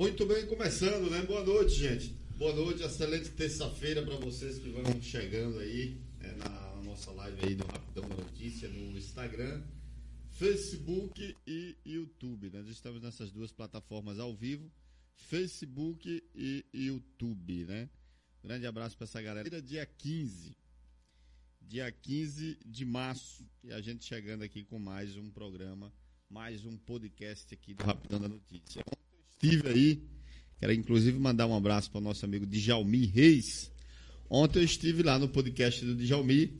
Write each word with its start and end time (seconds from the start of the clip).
Muito 0.00 0.24
bem, 0.24 0.46
começando, 0.46 1.10
né? 1.10 1.20
Boa 1.26 1.44
noite, 1.44 1.74
gente. 1.74 2.14
Boa 2.38 2.54
noite, 2.54 2.82
excelente 2.82 3.28
terça-feira 3.32 4.02
para 4.02 4.16
vocês 4.16 4.58
que 4.58 4.70
vão 4.70 4.82
chegando 5.02 5.58
aí 5.58 6.00
é, 6.20 6.32
na 6.36 6.82
nossa 6.82 7.10
live 7.10 7.44
aí 7.44 7.54
do 7.54 7.66
Rapidão 7.66 8.08
Notícia 8.08 8.66
no 8.70 8.96
Instagram, 8.96 9.62
Facebook 10.30 11.36
e 11.46 11.76
YouTube. 11.84 12.48
Nós 12.48 12.66
estamos 12.68 13.02
nessas 13.02 13.30
duas 13.30 13.52
plataformas 13.52 14.18
ao 14.18 14.34
vivo, 14.34 14.72
Facebook 15.16 16.24
e 16.34 16.64
YouTube, 16.72 17.66
né? 17.66 17.90
Grande 18.42 18.66
abraço 18.66 18.96
para 18.96 19.04
essa 19.04 19.20
galera. 19.20 19.60
Dia 19.60 19.84
15, 19.84 20.56
dia 21.60 21.92
15 21.92 22.58
de 22.64 22.86
março, 22.86 23.46
e 23.62 23.70
a 23.70 23.82
gente 23.82 24.06
chegando 24.06 24.44
aqui 24.44 24.64
com 24.64 24.78
mais 24.78 25.14
um 25.18 25.30
programa, 25.30 25.92
mais 26.26 26.64
um 26.64 26.78
podcast 26.78 27.52
aqui 27.52 27.74
do 27.74 27.84
Rapidão 27.84 28.18
da 28.18 28.28
Notícia 28.30 28.82
estive 29.42 29.68
aí, 29.68 30.02
quero 30.58 30.72
inclusive 30.74 31.18
mandar 31.18 31.46
um 31.46 31.56
abraço 31.56 31.90
para 31.90 31.98
o 31.98 32.04
nosso 32.04 32.24
amigo 32.26 32.44
Djalmi 32.44 33.06
Reis. 33.06 33.70
Ontem 34.28 34.58
eu 34.58 34.64
estive 34.64 35.02
lá 35.02 35.18
no 35.18 35.28
podcast 35.28 35.82
do 35.84 35.94
Djalmi, 35.94 36.52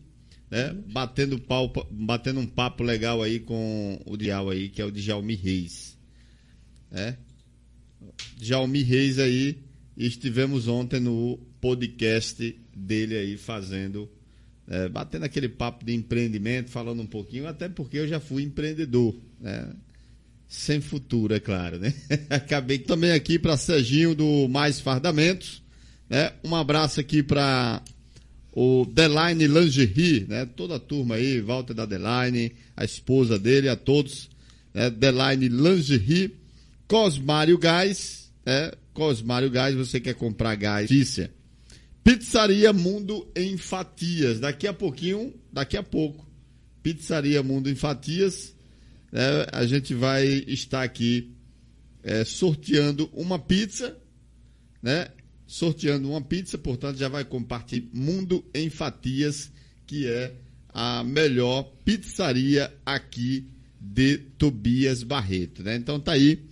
né, 0.50 0.72
batendo, 0.90 1.38
pau, 1.38 1.70
batendo 1.90 2.40
um 2.40 2.46
papo 2.46 2.82
legal 2.82 3.22
aí 3.22 3.38
com 3.38 4.00
o 4.06 4.16
Dial 4.16 4.48
aí, 4.48 4.70
que 4.70 4.80
é 4.80 4.84
o 4.84 4.90
Djalmi 4.90 5.34
Reis. 5.34 5.98
Né? 6.90 7.18
Djalmi 8.38 8.82
Reis 8.82 9.18
aí, 9.18 9.62
estivemos 9.94 10.66
ontem 10.66 11.00
no 11.00 11.38
podcast 11.60 12.58
dele 12.74 13.14
aí 13.14 13.36
fazendo, 13.36 14.10
é, 14.66 14.88
batendo 14.88 15.26
aquele 15.26 15.50
papo 15.50 15.84
de 15.84 15.92
empreendimento, 15.92 16.70
falando 16.70 17.02
um 17.02 17.06
pouquinho, 17.06 17.46
até 17.46 17.68
porque 17.68 17.98
eu 17.98 18.08
já 18.08 18.18
fui 18.18 18.42
empreendedor, 18.42 19.14
né? 19.38 19.70
Sem 20.50 20.80
futuro, 20.80 21.32
é 21.32 21.38
claro, 21.38 21.78
né? 21.78 21.94
Acabei 22.28 22.80
também 22.80 23.12
aqui 23.12 23.38
para 23.38 23.56
Serginho 23.56 24.16
do 24.16 24.48
Mais 24.48 24.80
Fardamentos, 24.80 25.62
né? 26.08 26.32
Um 26.42 26.56
abraço 26.56 26.98
aqui 26.98 27.22
para 27.22 27.80
o 28.52 28.84
Deline 28.84 29.46
Lingerie, 29.46 30.26
né? 30.28 30.44
Toda 30.44 30.74
a 30.74 30.80
turma 30.80 31.14
aí, 31.14 31.40
Walter 31.40 31.72
da 31.72 31.86
Deline, 31.86 32.52
a 32.76 32.84
esposa 32.84 33.38
dele, 33.38 33.68
a 33.68 33.76
todos, 33.76 34.28
né? 34.74 34.90
Deline 34.90 35.48
Lingerie, 35.48 36.34
Cosmário 36.88 37.56
Gás, 37.56 38.32
né? 38.44 38.72
Cosmário 38.92 39.50
Gás, 39.50 39.76
você 39.76 40.00
quer 40.00 40.14
comprar 40.14 40.56
gás, 40.56 40.90
notícia. 40.90 41.30
Pizzaria 42.02 42.72
Mundo 42.72 43.30
em 43.36 43.56
Fatias, 43.56 44.40
daqui 44.40 44.66
a 44.66 44.72
pouquinho, 44.72 45.32
daqui 45.52 45.76
a 45.76 45.82
pouco. 45.82 46.28
Pizzaria 46.82 47.40
Mundo 47.40 47.70
em 47.70 47.76
Fatias, 47.76 48.52
né, 49.10 49.46
a 49.52 49.66
gente 49.66 49.94
vai 49.94 50.26
estar 50.26 50.82
aqui 50.82 51.34
é, 52.02 52.24
sorteando 52.24 53.10
uma 53.12 53.38
pizza, 53.38 53.96
né? 54.82 55.08
Sorteando 55.46 56.08
uma 56.08 56.22
pizza, 56.22 56.56
portanto, 56.56 56.96
já 56.96 57.08
vai 57.08 57.24
compartilhar 57.24 57.88
Mundo 57.92 58.44
em 58.54 58.70
Fatias, 58.70 59.50
que 59.86 60.06
é 60.06 60.32
a 60.68 61.02
melhor 61.02 61.64
pizzaria 61.84 62.72
aqui 62.86 63.48
de 63.80 64.18
Tobias 64.38 65.02
Barreto, 65.02 65.62
né? 65.62 65.76
Então 65.76 65.98
tá 65.98 66.12
aí. 66.12 66.44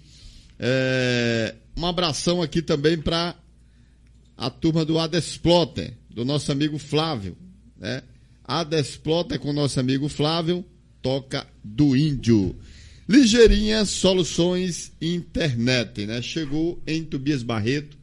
É, 0.59 1.55
um 1.77 1.87
abração 1.87 2.43
aqui 2.43 2.61
também 2.61 2.99
para 2.99 3.37
a 4.37 4.51
turma 4.51 4.85
do 4.85 4.99
Adesploter, 4.99 5.97
do 6.11 6.25
nosso 6.25 6.51
amigo 6.51 6.79
Flávio, 6.79 7.37
né? 7.77 8.03
Adesploter 8.43 9.39
com 9.39 9.51
o 9.51 9.53
nosso 9.53 9.79
amigo 9.79 10.09
Flávio 10.09 10.65
Toca 11.03 11.47
do 11.63 11.97
Índio. 11.97 12.57
Ligeirinha 13.09 13.85
Soluções 13.85 14.93
Internet, 15.01 16.05
né? 16.07 16.21
Chegou 16.21 16.83
em 16.87 17.03
Tobias 17.05 17.43
Barreto, 17.43 17.97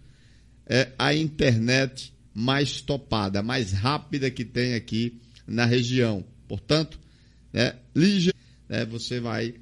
é 0.66 0.92
a 0.98 1.14
internet 1.14 2.12
mais 2.34 2.82
topada, 2.82 3.44
mais 3.44 3.72
rápida 3.72 4.32
que 4.32 4.44
tem 4.44 4.74
aqui 4.74 5.20
na 5.48 5.66
região. 5.66 6.26
Portanto, 6.48 7.00
né, 7.54 7.76
Lige, 7.96 8.34
né, 8.68 8.84
você 8.86 9.20
vai 9.20 9.54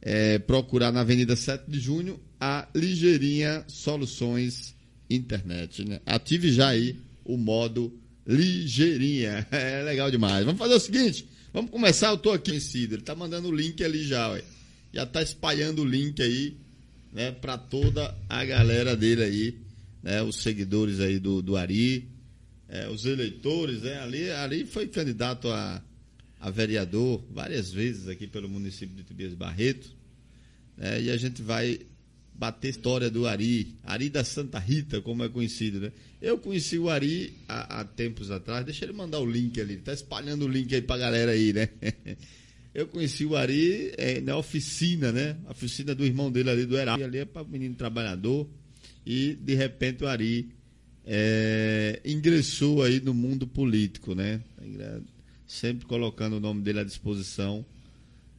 é, 0.00 0.38
procurar 0.38 0.92
na 0.92 1.00
Avenida 1.00 1.36
7 1.36 1.70
de 1.70 1.78
Junho 1.78 2.18
a 2.40 2.68
Ligeirinha 2.74 3.64
Soluções 3.68 4.74
Internet. 5.10 5.84
Né? 5.84 6.00
Ative 6.06 6.52
já 6.52 6.68
aí 6.68 6.96
o 7.24 7.36
modo 7.36 7.92
Ligeirinha. 8.26 9.46
É 9.52 9.82
legal 9.82 10.10
demais. 10.10 10.44
Vamos 10.44 10.58
fazer 10.58 10.74
o 10.74 10.80
seguinte: 10.80 11.26
Vamos 11.52 11.70
começar, 11.70 12.08
eu 12.08 12.16
tô 12.16 12.30
aqui 12.30 12.50
conhecido. 12.50 12.94
Ele 12.94 13.02
tá 13.02 13.14
mandando 13.14 13.48
o 13.48 13.54
link 13.54 13.84
ali 13.84 14.02
já, 14.02 14.30
ué. 14.30 14.42
Já 14.90 15.04
tá 15.04 15.22
espalhando 15.22 15.82
o 15.82 15.84
link 15.84 16.22
aí, 16.22 16.56
né, 17.12 17.30
para 17.30 17.58
toda 17.58 18.16
a 18.26 18.42
galera 18.42 18.96
dele 18.96 19.22
aí, 19.22 19.58
né, 20.02 20.22
os 20.22 20.36
seguidores 20.36 20.98
aí 20.98 21.18
do, 21.18 21.42
do 21.42 21.56
Ari, 21.56 22.08
é, 22.68 22.88
os 22.88 23.04
eleitores, 23.04 23.82
né, 23.82 23.98
ali, 24.00 24.30
ali 24.30 24.64
foi 24.64 24.86
candidato 24.86 25.48
a, 25.48 25.82
a 26.40 26.50
vereador 26.50 27.22
várias 27.30 27.70
vezes 27.70 28.08
aqui 28.08 28.26
pelo 28.26 28.48
município 28.48 28.96
de 28.96 29.02
Tobias 29.02 29.34
Barreto, 29.34 29.90
né, 30.76 31.02
e 31.02 31.10
a 31.10 31.16
gente 31.18 31.42
vai 31.42 31.80
bater 32.34 32.68
história 32.68 33.10
do 33.10 33.26
Ari, 33.26 33.74
Ari 33.84 34.08
da 34.08 34.24
Santa 34.24 34.58
Rita, 34.58 35.00
como 35.00 35.22
é 35.22 35.28
conhecido, 35.28 35.80
né? 35.80 35.92
Eu 36.20 36.38
conheci 36.38 36.78
o 36.78 36.88
Ari 36.88 37.34
há, 37.48 37.80
há 37.80 37.84
tempos 37.84 38.30
atrás, 38.30 38.64
deixa 38.64 38.84
ele 38.84 38.92
mandar 38.92 39.20
o 39.20 39.26
link 39.30 39.60
ali, 39.60 39.76
tá 39.76 39.92
espalhando 39.92 40.44
o 40.44 40.48
link 40.48 40.74
aí 40.74 40.82
pra 40.82 40.96
galera 40.96 41.32
aí, 41.32 41.52
né? 41.52 41.68
Eu 42.74 42.88
conheci 42.88 43.26
o 43.26 43.36
Ari 43.36 43.92
é, 43.98 44.20
na 44.22 44.34
oficina, 44.38 45.12
né? 45.12 45.36
A 45.46 45.50
oficina 45.50 45.94
do 45.94 46.06
irmão 46.06 46.32
dele 46.32 46.48
ali, 46.48 46.64
do 46.64 46.74
Heraldo, 46.74 47.04
ali 47.04 47.18
é 47.18 47.24
para 47.26 47.44
menino 47.44 47.74
trabalhador, 47.74 48.48
e 49.04 49.34
de 49.34 49.54
repente 49.54 50.02
o 50.02 50.08
Ari 50.08 50.48
é, 51.04 52.00
ingressou 52.02 52.82
aí 52.82 52.98
no 52.98 53.12
mundo 53.12 53.46
político, 53.46 54.14
né? 54.14 54.40
Sempre 55.46 55.86
colocando 55.86 56.36
o 56.36 56.40
nome 56.40 56.62
dele 56.62 56.80
à 56.80 56.84
disposição. 56.84 57.64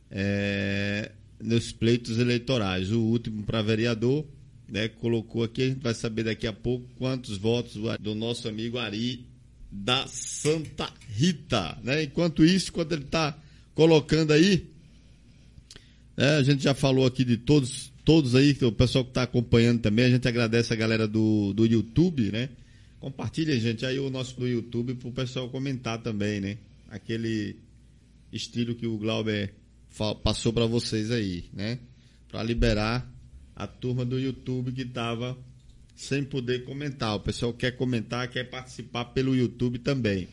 É, 0.09 1.11
nos 1.43 1.71
pleitos 1.71 2.17
eleitorais. 2.17 2.91
O 2.91 2.99
último 3.01 3.43
para 3.43 3.61
vereador, 3.61 4.25
né, 4.67 4.87
colocou 4.87 5.43
aqui, 5.43 5.63
a 5.63 5.67
gente 5.67 5.81
vai 5.81 5.93
saber 5.93 6.23
daqui 6.23 6.47
a 6.47 6.53
pouco 6.53 6.85
quantos 6.97 7.37
votos 7.37 7.77
do 7.99 8.15
nosso 8.15 8.47
amigo 8.47 8.77
Ari 8.77 9.25
da 9.71 10.07
Santa 10.07 10.91
Rita. 11.09 11.77
Né? 11.83 12.03
Enquanto 12.03 12.45
isso, 12.45 12.71
quando 12.71 12.93
ele 12.93 13.03
está 13.03 13.37
colocando 13.73 14.31
aí, 14.31 14.67
né, 16.15 16.37
a 16.37 16.43
gente 16.43 16.63
já 16.63 16.73
falou 16.73 17.05
aqui 17.05 17.25
de 17.25 17.37
todos, 17.37 17.91
todos 18.05 18.35
aí, 18.35 18.57
o 18.61 18.71
pessoal 18.71 19.03
que 19.03 19.11
está 19.11 19.23
acompanhando 19.23 19.81
também, 19.81 20.05
a 20.05 20.09
gente 20.09 20.27
agradece 20.27 20.71
a 20.71 20.75
galera 20.75 21.07
do, 21.07 21.53
do 21.53 21.65
YouTube, 21.65 22.31
né? 22.31 22.49
Compartilha, 22.99 23.59
gente, 23.59 23.85
aí 23.85 23.99
o 23.99 24.09
nosso 24.09 24.39
do 24.39 24.47
YouTube 24.47 24.93
para 24.95 25.09
o 25.09 25.11
pessoal 25.11 25.49
comentar 25.49 26.01
também, 26.01 26.39
né? 26.39 26.57
Aquele 26.89 27.57
estilo 28.31 28.75
que 28.75 28.87
o 28.87 28.97
Glauber 28.97 29.53
passou 30.23 30.51
para 30.51 30.65
vocês 30.65 31.11
aí, 31.11 31.45
né? 31.53 31.79
Para 32.27 32.41
liberar 32.43 33.07
a 33.55 33.67
turma 33.67 34.03
do 34.03 34.19
YouTube 34.19 34.71
que 34.71 34.81
estava 34.81 35.37
sem 35.95 36.23
poder 36.23 36.63
comentar. 36.63 37.15
O 37.15 37.19
pessoal 37.19 37.53
quer 37.53 37.71
comentar, 37.71 38.27
quer 38.29 38.45
participar 38.49 39.05
pelo 39.05 39.35
YouTube 39.35 39.79
também. 39.79 40.27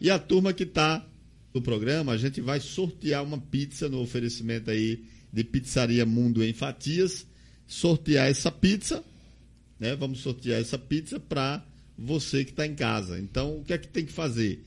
E 0.00 0.08
a 0.08 0.18
turma 0.18 0.52
que 0.52 0.62
está 0.62 1.04
no 1.52 1.60
programa, 1.60 2.12
a 2.12 2.16
gente 2.16 2.40
vai 2.40 2.60
sortear 2.60 3.24
uma 3.24 3.38
pizza 3.38 3.88
no 3.88 4.00
oferecimento 4.00 4.70
aí 4.70 5.04
de 5.32 5.42
Pizzaria 5.42 6.06
Mundo 6.06 6.44
em 6.44 6.52
Fatias. 6.52 7.26
Sortear 7.66 8.28
essa 8.28 8.50
pizza, 8.50 9.04
né? 9.78 9.96
Vamos 9.96 10.20
sortear 10.20 10.60
essa 10.60 10.78
pizza 10.78 11.18
para 11.18 11.64
você 11.98 12.44
que 12.44 12.50
está 12.50 12.66
em 12.66 12.74
casa. 12.74 13.18
Então, 13.18 13.58
o 13.58 13.64
que 13.64 13.72
é 13.72 13.78
que 13.78 13.88
tem 13.88 14.06
que 14.06 14.12
fazer? 14.12 14.64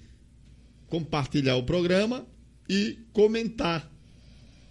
Compartilhar 0.87 1.55
o 1.55 1.63
programa 1.63 2.25
e 2.69 2.99
comentar 3.11 3.92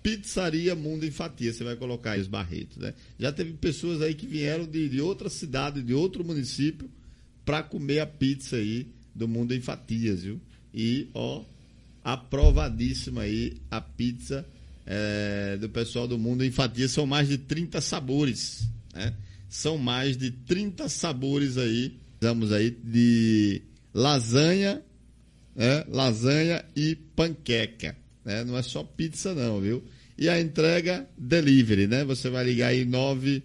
Pizzaria 0.02 0.74
Mundo 0.74 1.06
em 1.06 1.10
Fatia, 1.10 1.52
você 1.52 1.62
vai 1.62 1.76
colocar 1.76 2.12
aí 2.12 2.20
os 2.20 2.26
Barretos, 2.26 2.78
né? 2.78 2.92
Já 3.18 3.30
teve 3.30 3.52
pessoas 3.52 4.02
aí 4.02 4.14
que 4.14 4.26
vieram 4.26 4.66
de, 4.66 4.88
de 4.88 5.00
outra 5.00 5.28
cidade, 5.30 5.82
de 5.82 5.94
outro 5.94 6.24
município, 6.24 6.90
para 7.44 7.62
comer 7.62 8.00
a 8.00 8.06
pizza 8.06 8.56
aí 8.56 8.88
do 9.14 9.28
Mundo 9.28 9.54
em 9.54 9.60
Fatias, 9.60 10.22
viu? 10.22 10.40
E, 10.74 11.08
ó, 11.14 11.44
aprovadíssima 12.02 13.22
aí 13.22 13.60
a 13.70 13.80
pizza 13.80 14.44
é, 14.86 15.56
do 15.60 15.68
pessoal 15.68 16.08
do 16.08 16.18
Mundo 16.18 16.44
em 16.44 16.50
Fatias. 16.50 16.90
São 16.90 17.06
mais 17.06 17.28
de 17.28 17.38
30 17.38 17.80
sabores, 17.80 18.68
né? 18.92 19.14
São 19.48 19.78
mais 19.78 20.16
de 20.16 20.30
30 20.30 20.88
sabores 20.88 21.58
aí. 21.58 21.96
Vamos 22.20 22.52
aí 22.52 22.70
de 22.70 23.62
lasanha, 23.92 24.82
né? 25.54 25.84
lasanha 25.88 26.64
e 26.74 26.94
panqueca. 26.96 27.96
Né? 28.24 28.44
Não 28.44 28.56
é 28.56 28.62
só 28.62 28.82
pizza 28.82 29.34
não, 29.34 29.60
viu? 29.60 29.82
E 30.16 30.28
a 30.28 30.40
entrega 30.40 31.08
delivery, 31.16 31.86
né? 31.86 32.04
Você 32.04 32.30
vai 32.30 32.44
ligar 32.44 32.68
aí 32.68 32.84
9, 32.84 33.42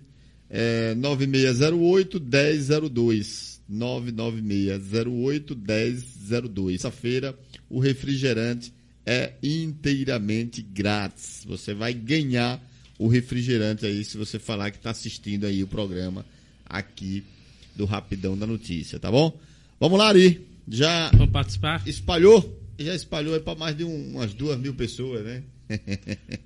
é, 0.49 0.93
9608 0.95 2.19
1002. 2.19 3.57
99608 3.67 5.55
1002. 5.55 6.75
Essa-feira 6.75 7.37
o 7.69 7.79
refrigerante 7.79 8.73
é 9.05 9.33
inteiramente 9.41 10.61
grátis. 10.61 11.43
Você 11.45 11.73
vai 11.73 11.93
ganhar 11.93 12.61
o 12.99 13.07
refrigerante 13.07 13.85
aí 13.85 14.03
se 14.03 14.17
você 14.17 14.39
falar 14.39 14.71
que 14.71 14.77
está 14.77 14.89
assistindo 14.89 15.45
aí 15.45 15.63
o 15.63 15.67
programa 15.67 16.25
aqui 16.65 17.23
do 17.75 17.85
Rapidão 17.85 18.37
da 18.37 18.47
Notícia, 18.47 18.99
tá 18.99 19.11
bom? 19.11 19.39
Vamos 19.79 19.99
lá, 19.99 20.09
Ari. 20.09 20.45
Já 20.67 21.09
Vamos 21.11 21.31
participar? 21.31 21.87
espalhou? 21.87 22.56
Já 22.79 22.93
espalhou 22.95 23.33
aí 23.33 23.39
para 23.39 23.57
mais 23.57 23.75
de 23.75 23.83
um- 23.83 24.11
umas 24.15 24.33
duas 24.33 24.57
mil 24.59 24.73
pessoas, 24.73 25.23
né? 25.25 25.43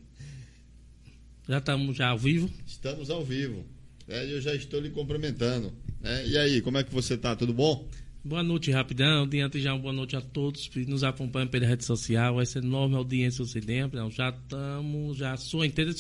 Já 1.47 1.57
estamos 1.57 1.97
já 1.97 2.09
ao 2.09 2.17
vivo. 2.17 2.49
Estamos 2.65 3.09
ao 3.09 3.25
vivo. 3.25 3.65
É, 4.07 4.31
eu 4.31 4.39
já 4.39 4.53
estou 4.55 4.79
lhe 4.79 4.89
cumprimentando. 4.89 5.73
né? 5.99 6.25
E 6.27 6.37
aí, 6.37 6.61
como 6.61 6.77
é 6.77 6.83
que 6.83 6.93
você 6.93 7.17
tá? 7.17 7.35
Tudo 7.35 7.53
bom? 7.53 7.87
Boa 8.23 8.43
noite, 8.43 8.71
rapidão. 8.71 9.27
Diante 9.27 9.59
já 9.59 9.73
uma 9.73 9.79
boa 9.81 9.93
noite 9.93 10.15
a 10.15 10.21
todos 10.21 10.67
que 10.67 10.85
nos 10.85 11.03
acompanham 11.03 11.47
pela 11.49 11.65
rede 11.65 11.83
social. 11.83 12.39
Essa 12.39 12.59
enorme 12.59 12.95
audiência 12.95 13.43
você 13.43 13.59
lembra? 13.59 14.07
Já 14.11 14.29
estamos, 14.29 15.17
já 15.17 15.35
sua 15.35 15.65
inteira. 15.65 15.93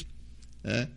É. 0.63 0.87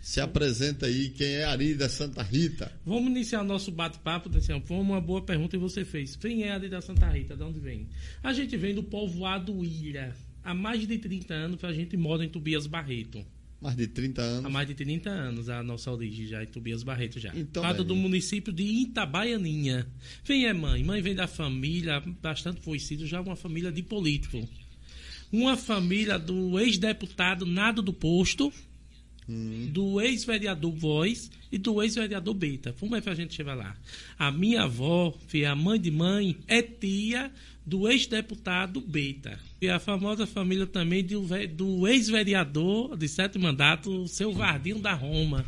Se 0.00 0.20
apresenta 0.20 0.86
aí 0.86 1.10
quem 1.10 1.26
é 1.26 1.44
Ari 1.44 1.74
da 1.74 1.88
Santa 1.88 2.22
Rita. 2.22 2.72
Vamos 2.86 3.10
iniciar 3.10 3.42
o 3.42 3.44
nosso 3.44 3.70
bate-papo. 3.70 4.34
Assim, 4.36 4.58
foi 4.64 4.78
uma 4.78 5.00
boa 5.00 5.20
pergunta 5.22 5.56
que 5.56 5.62
você 5.62 5.84
fez. 5.84 6.16
Quem 6.16 6.44
é 6.44 6.52
ali 6.52 6.68
da 6.68 6.80
Santa 6.80 7.06
Rita? 7.08 7.36
De 7.36 7.42
onde 7.42 7.60
vem? 7.60 7.86
A 8.22 8.32
gente 8.32 8.56
vem 8.56 8.74
do 8.74 8.82
povoado 8.82 9.64
Ilha. 9.64 10.14
Há 10.42 10.54
mais 10.54 10.86
de 10.86 10.96
30 10.98 11.34
anos 11.34 11.62
a 11.64 11.72
gente 11.72 11.96
mora 11.96 12.24
em 12.24 12.28
Tobias 12.28 12.66
Barreto. 12.66 13.24
Mais 13.60 13.76
de 13.76 13.86
30 13.86 14.22
Há 14.22 14.24
anos. 14.24 14.50
mais 14.52 14.66
de 14.66 14.74
30 14.74 15.10
anos 15.10 15.48
a 15.50 15.62
nossa 15.62 15.92
origem 15.92 16.26
já 16.26 16.42
em 16.42 16.46
Tobias 16.46 16.82
Barreto 16.82 17.20
já. 17.20 17.30
Então, 17.36 17.62
Lado 17.62 17.82
é, 17.82 17.84
do 17.84 17.94
município 17.94 18.50
de 18.54 18.62
Itabaianinha. 18.62 19.86
Quem 20.24 20.46
é 20.46 20.54
mãe? 20.54 20.82
Mãe 20.82 21.02
vem 21.02 21.14
da 21.14 21.26
família, 21.26 22.02
bastante 22.22 22.62
conhecido, 22.62 23.06
já 23.06 23.20
uma 23.20 23.36
família 23.36 23.70
de 23.70 23.82
político. 23.82 24.48
Uma 25.30 25.58
família 25.58 26.18
do 26.18 26.58
ex-deputado 26.58 27.44
Nado 27.44 27.82
do 27.82 27.92
Posto, 27.92 28.50
Hum, 29.30 29.68
do 29.72 30.00
ex-vereador 30.00 30.72
Voz 30.72 31.30
e 31.52 31.56
do 31.56 31.80
ex-vereador 31.80 32.34
Beta. 32.34 32.74
Como 32.80 32.96
é 32.96 33.00
que 33.00 33.08
a 33.08 33.14
gente 33.14 33.32
chega 33.34 33.54
lá? 33.54 33.76
A 34.18 34.32
minha 34.32 34.64
avó, 34.64 35.14
que 35.28 35.44
é 35.44 35.46
a 35.46 35.54
mãe 35.54 35.80
de 35.80 35.90
mãe, 35.90 36.36
é 36.48 36.60
tia 36.60 37.30
do 37.64 37.88
ex-deputado 37.88 38.80
Beta. 38.80 39.38
E 39.60 39.68
a 39.68 39.78
famosa 39.78 40.26
família 40.26 40.66
também 40.66 41.04
do, 41.04 41.26
do 41.54 41.86
ex-vereador 41.86 42.96
de 42.96 43.06
sete 43.06 43.38
mandato, 43.38 44.08
seu 44.08 44.32
Vardinho 44.32 44.80
da 44.80 44.94
Roma. 44.94 45.44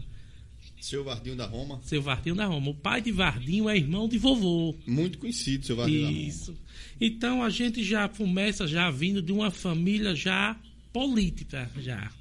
seu 0.81 1.03
Vardinho 1.03 1.35
da 1.35 1.47
Roma. 1.47 1.81
Seu 1.83 2.01
Vardinho 2.01 2.37
da 2.37 2.47
Roma. 2.47 2.71
O 2.71 2.75
pai 2.75 3.01
de 3.01 3.11
Vardinho 3.11 3.69
é 3.69 3.77
irmão 3.77 4.09
de 4.09 4.17
vovô. 4.19 4.77
Muito 4.87 5.19
conhecido, 5.19 5.67
seu 5.67 5.75
Vardinho 5.75 6.03
da 6.03 6.07
Roma. 6.07 6.21
Isso. 6.21 6.55
Então 7.01 7.43
a 7.43 7.51
gente 7.51 7.83
já 7.83 8.09
começa 8.09 8.65
já 8.65 8.89
vindo 8.93 9.21
de 9.21 9.33
uma 9.33 9.51
família 9.51 10.15
já 10.15 10.57
política, 10.93 11.69
já. 11.81 12.13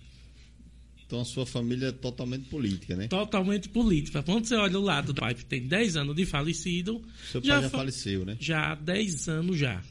Então 1.12 1.20
a 1.20 1.26
sua 1.26 1.46
família 1.46 1.88
é 1.88 1.92
totalmente 1.92 2.48
política, 2.48 2.96
né? 2.96 3.10
Totalmente 3.10 3.68
política. 3.68 4.24
Quando 4.24 4.46
você 4.46 4.56
olha 4.56 4.80
o 4.80 4.82
lado 4.82 5.12
do 5.12 5.20
pai, 5.20 5.34
que 5.36 5.44
tem 5.44 5.68
10 5.68 5.98
anos 5.98 6.16
de 6.16 6.26
falecido, 6.26 7.02
Seu 7.30 7.42
pai 7.42 7.50
já, 7.50 7.62
fa- 7.64 7.80
faleceu, 7.80 8.24
né? 8.24 8.38
já 8.40 8.72
há 8.72 8.76
10 8.76 9.28
anos 9.28 9.58
já. 9.58 9.84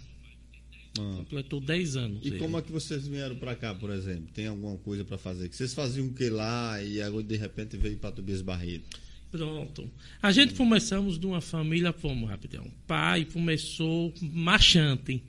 Ah. 0.99 1.15
Completou 1.19 1.61
10 1.61 1.97
anos. 1.97 2.25
E 2.25 2.29
ele. 2.29 2.39
como 2.39 2.57
é 2.57 2.63
que 2.63 2.73
vocês 2.73 3.07
vieram 3.07 3.37
pra 3.37 3.55
cá, 3.55 3.75
por 3.75 3.91
exemplo? 3.91 4.29
Tem 4.33 4.47
alguma 4.47 4.79
coisa 4.79 5.05
pra 5.05 5.19
fazer? 5.19 5.51
Que 5.51 5.57
vocês 5.57 5.75
faziam 5.75 6.07
o 6.07 6.15
que 6.15 6.31
lá 6.31 6.83
e 6.83 7.03
agora 7.03 7.23
de 7.23 7.37
repente 7.37 7.77
veio 7.77 7.99
pra 7.99 8.11
Tobias 8.11 8.41
Barreto? 8.41 8.99
Pronto. 9.31 9.91
A 10.23 10.33
gente 10.33 10.55
começamos 10.55 11.19
de 11.19 11.27
uma 11.27 11.43
família, 11.43 11.93
como, 11.93 12.25
rapidão? 12.25 12.67
Pai 12.87 13.27
começou 13.27 14.11
marchante. 14.23 15.23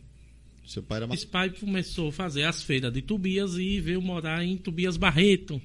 Seu 0.65 0.81
pai 0.81 0.99
era 0.99 1.07
mais. 1.07 1.19
Esse 1.19 1.29
pai 1.29 1.49
começou 1.49 2.07
a 2.07 2.11
fazer 2.13 2.43
as 2.45 2.63
feiras 2.63 2.93
de 2.93 3.01
Tobias 3.01 3.57
e 3.57 3.81
veio 3.81 4.01
morar 4.01 4.41
em 4.45 4.55
Tobias 4.55 4.95
Barreto. 4.95 5.61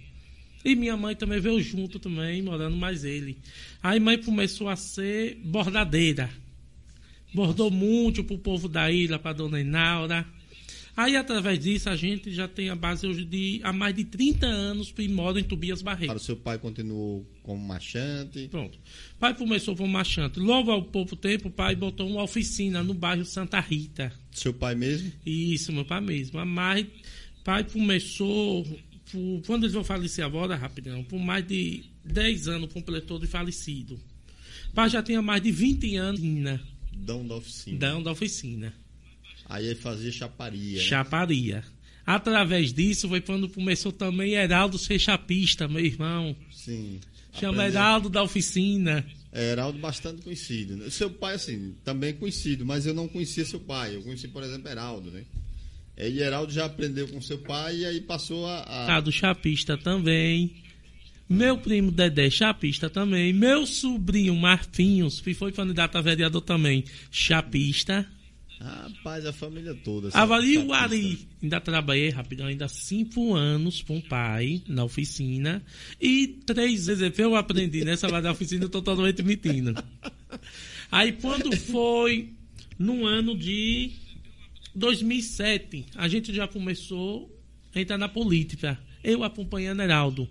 E 0.66 0.74
minha 0.74 0.96
mãe 0.96 1.14
também 1.14 1.38
veio 1.38 1.62
junto 1.62 2.00
também, 2.00 2.42
morando 2.42 2.76
mais 2.76 3.04
ele. 3.04 3.38
Aí 3.80 4.00
mãe 4.00 4.18
começou 4.18 4.68
a 4.68 4.74
ser 4.74 5.36
bordadeira. 5.44 6.28
Bordou 7.32 7.70
muito 7.70 8.24
pro 8.24 8.36
povo 8.36 8.68
da 8.68 8.90
ilha, 8.90 9.16
pra 9.16 9.32
dona 9.32 9.60
Inaura. 9.60 10.26
Aí, 10.96 11.14
através 11.14 11.60
disso, 11.60 11.88
a 11.88 11.94
gente 11.94 12.32
já 12.32 12.48
tem 12.48 12.68
a 12.68 12.74
base 12.74 13.06
hoje 13.06 13.24
de 13.24 13.60
há 13.62 13.72
mais 13.72 13.94
de 13.94 14.06
30 14.06 14.44
anos 14.44 14.90
que 14.90 15.06
mora 15.06 15.38
em 15.38 15.44
Tobias 15.44 15.82
Barreto. 15.82 16.08
Para 16.08 16.16
o 16.16 16.20
seu 16.20 16.34
pai 16.34 16.58
continuou 16.58 17.24
como 17.44 17.64
marchante. 17.64 18.48
Pronto. 18.48 18.76
Pai 19.20 19.34
começou 19.34 19.76
como 19.76 19.92
marchante. 19.92 20.40
Logo 20.40 20.72
ao 20.72 20.82
pouco 20.82 21.14
tempo, 21.14 21.46
o 21.46 21.50
pai 21.52 21.76
botou 21.76 22.08
uma 22.08 22.24
oficina 22.24 22.82
no 22.82 22.92
bairro 22.92 23.24
Santa 23.24 23.60
Rita. 23.60 24.12
Seu 24.32 24.52
pai 24.52 24.74
mesmo? 24.74 25.12
Isso, 25.24 25.72
meu 25.72 25.84
pai 25.84 26.00
mesmo. 26.00 26.40
A 26.40 26.44
mãe, 26.44 26.90
pai 27.44 27.62
começou, 27.62 28.66
por- 29.10 29.42
quando 29.46 29.64
eles 29.64 29.74
vão 29.74 29.84
falecer 29.84 30.24
agora, 30.24 30.56
rapidão, 30.56 31.02
por 31.04 31.18
mais 31.18 31.46
de 31.46 31.84
10 32.04 32.48
anos 32.48 32.72
completou 32.72 33.18
de 33.18 33.26
falecido. 33.26 33.98
Pai 34.74 34.88
já 34.90 35.02
tinha 35.02 35.22
mais 35.22 35.42
de 35.42 35.50
20 35.52 35.96
anos 35.96 36.20
na 36.22 36.60
Dão 36.92 37.26
da 37.26 37.36
oficina. 37.36 37.78
dão 37.78 38.02
da 38.02 38.12
oficina. 38.12 38.74
Aí 39.48 39.66
ele 39.66 39.74
fazia 39.76 40.10
chaparia. 40.12 40.78
né? 40.78 40.84
Chaparia. 40.84 41.64
Através 42.04 42.72
disso 42.72 43.08
foi 43.08 43.20
quando 43.20 43.48
começou 43.48 43.90
também 43.92 44.32
Heraldo 44.34 44.78
ser 44.78 44.98
chapista, 44.98 45.66
meu 45.66 45.84
irmão. 45.84 46.36
Sim. 46.52 47.00
Chama 47.32 47.62
Aprendeu- 47.62 47.80
Heraldo 47.80 48.08
da 48.08 48.22
oficina. 48.22 49.04
É, 49.32 49.52
Heraldo 49.52 49.78
bastante 49.78 50.22
conhecido. 50.22 50.76
né? 50.76 50.88
Seu 50.90 51.10
pai, 51.10 51.34
assim, 51.34 51.74
também 51.84 52.14
conhecido, 52.14 52.64
mas 52.64 52.86
eu 52.86 52.94
não 52.94 53.06
conhecia 53.08 53.44
seu 53.44 53.60
pai. 53.60 53.94
Eu 53.96 54.02
conheci, 54.02 54.28
por 54.28 54.42
exemplo, 54.42 54.68
Heraldo, 54.68 55.10
né? 55.10 55.24
E 55.98 56.18
Heraldo 56.20 56.52
já 56.52 56.66
aprendeu 56.66 57.08
com 57.08 57.20
seu 57.20 57.38
pai 57.38 57.78
e 57.78 57.86
aí 57.86 58.00
passou 58.00 58.46
a. 58.46 58.58
a- 58.60 58.96
Ah, 58.96 59.00
do 59.00 59.10
chapista 59.10 59.76
também. 59.78 60.52
Meu 61.28 61.58
primo 61.58 61.90
Dedé, 61.90 62.30
chapista 62.30 62.88
também. 62.88 63.32
Meu 63.32 63.66
sobrinho 63.66 64.34
Marfinhos, 64.36 65.20
que 65.20 65.34
foi 65.34 65.50
candidato 65.52 65.96
a 65.96 66.00
vereador 66.00 66.40
também, 66.42 66.84
chapista. 67.10 68.06
Rapaz, 68.60 69.26
a 69.26 69.32
família 69.32 69.74
toda. 69.74 70.08
Avalie 70.14 70.56
o. 70.58 70.72
Ari. 70.72 71.18
Ainda 71.42 71.60
trabalhei 71.60 72.08
rapidão, 72.10 72.46
ainda 72.46 72.68
cinco 72.68 73.34
anos 73.34 73.82
com 73.82 73.98
o 73.98 74.02
pai 74.02 74.62
na 74.68 74.84
oficina. 74.84 75.62
E 76.00 76.26
três 76.46 76.86
vezes 76.86 77.18
eu 77.18 77.34
aprendi 77.34 77.84
nessa 77.84 78.06
lá 78.08 78.20
da 78.20 78.32
oficina, 78.32 78.64
eu 78.64 78.68
tô 78.70 78.80
totalmente 78.80 79.22
mentindo. 79.22 79.74
Aí 80.90 81.12
quando 81.12 81.54
foi 81.56 82.30
no 82.78 83.04
ano 83.04 83.36
de 83.36 83.90
2007, 84.76 85.86
a 85.94 86.08
gente 86.08 86.32
já 86.34 86.46
começou 86.46 87.34
a 87.74 87.80
entrar 87.80 87.98
na 87.98 88.08
política. 88.08 88.78
Eu 89.02 89.22
acompanhando 89.22 89.82
Heraldo. 89.82 90.28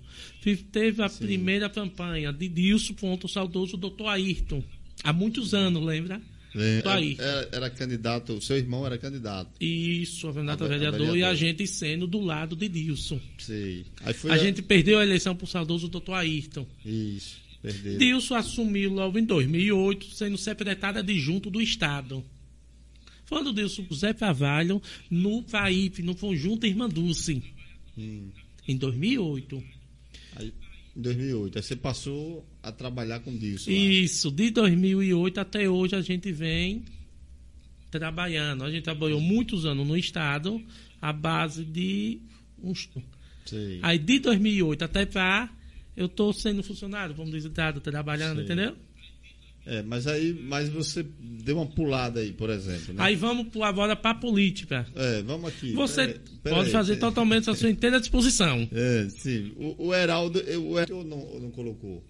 Teve 0.72 1.02
a 1.02 1.10
primeira 1.10 1.70
campanha 1.70 2.32
de 2.34 2.48
Dilson 2.50 2.94
contra 2.96 3.26
o 3.26 3.30
saudoso 3.30 3.78
doutor 3.78 4.08
Ayrton. 4.08 4.64
Há 5.04 5.14
muitos 5.14 5.54
anos, 5.54 5.84
lembra? 5.84 6.22
É, 6.54 6.82
Tô 6.82 6.90
aí. 6.90 7.16
Era, 7.20 7.50
era 7.52 7.70
candidato, 7.70 8.40
seu 8.42 8.58
irmão 8.58 8.86
era 8.86 8.98
candidato. 8.98 9.52
Isso, 9.62 10.28
a 10.30 10.34
candidato 10.34 10.64
a 10.64 10.66
A 10.66 10.70
ve- 10.70 10.76
a 10.76 10.78
vereador, 10.78 11.02
e 11.02 11.12
vereador. 11.12 11.32
a 11.32 11.36
gente 11.36 11.68
sendo 11.68 12.08
do 12.08 12.20
lado 12.22 12.56
de 12.56 12.68
Dilson. 12.70 13.20
Sei. 13.38 13.86
Foi 14.16 14.32
A 14.32 14.38
gente 14.38 14.62
perdeu 14.62 15.00
a 15.00 15.04
eleição 15.04 15.36
pro 15.36 15.46
saudoso 15.48 15.88
doutor 15.90 16.14
Ayrton. 16.14 16.66
Isso, 16.86 17.38
perdeu. 17.62 17.98
Dilson 17.98 18.36
assumiu 18.36 18.92
logo 18.94 19.20
em 19.20 19.26
2008, 19.26 20.06
sendo 20.16 20.38
secretário 20.38 21.00
adjunto 21.00 21.50
do 21.50 21.62
Estado. 21.62 22.24
Falando 23.26 23.54
Dilson, 23.54 23.86
Zé 23.94 24.14
Carvalho 24.14 24.82
no 25.10 25.44
CAIP, 25.44 26.02
no 26.04 26.16
Conjunto 26.16 26.66
Irmanduce, 26.66 27.42
Hum. 27.98 28.30
em 28.68 28.78
2008. 28.78 29.64
Aí, 30.36 30.54
em 30.96 31.02
2008. 31.02 31.58
Aí 31.58 31.64
você 31.64 31.76
passou 31.76 32.46
a 32.62 32.72
trabalhar 32.72 33.20
com 33.22 33.36
Dilson. 33.36 33.70
lá. 33.72 33.76
Isso, 33.78 34.32
de 34.32 34.50
2008 34.52 35.40
até 35.40 35.70
hoje 35.70 35.96
a 35.96 36.02
gente 36.02 36.32
vem 36.32 36.84
trabalhando. 37.92 38.64
A 38.64 38.72
gente 38.72 38.84
trabalhou 38.84 39.20
muitos 39.22 39.66
anos 39.66 39.88
no 39.88 39.98
Estado, 39.98 40.62
à 41.02 41.12
base 41.14 41.64
de 41.64 42.20
uns 42.62 42.90
Sei. 43.46 43.80
Aí 43.84 43.98
de 44.00 44.20
2008 44.20 44.84
até 44.84 45.06
cá, 45.06 45.54
eu 45.96 46.10
tô 46.10 46.34
sendo 46.34 46.64
funcionário, 46.64 47.14
vamos 47.16 47.32
dizer, 47.32 47.52
trabalhando, 47.80 48.38
Sei. 48.38 48.46
entendeu? 48.46 48.76
É, 49.66 49.82
mas 49.82 50.06
aí, 50.06 50.32
mas 50.32 50.70
você 50.70 51.04
deu 51.20 51.58
uma 51.58 51.66
pulada 51.66 52.20
aí, 52.20 52.32
por 52.32 52.52
exemplo, 52.52 52.94
né? 52.94 53.04
Aí 53.04 53.16
vamos 53.16 53.48
agora 53.62 53.96
para 53.96 54.14
política. 54.14 54.86
É, 54.94 55.24
vamos 55.24 55.50
aqui. 55.50 55.74
Você 55.74 56.20
pode 56.44 56.68
aí. 56.68 56.72
fazer 56.72 56.98
totalmente 56.98 57.50
a 57.50 57.56
sua 57.56 57.72
inteira 57.72 58.00
disposição. 58.00 58.70
É, 58.76 59.08
sim. 59.10 59.52
O, 59.56 59.88
o 59.88 59.96
Heraldo, 59.96 60.40
o 60.40 60.80
Heraldo 60.80 61.08
não, 61.08 61.40
não 61.40 61.50
colocou. 61.50 62.04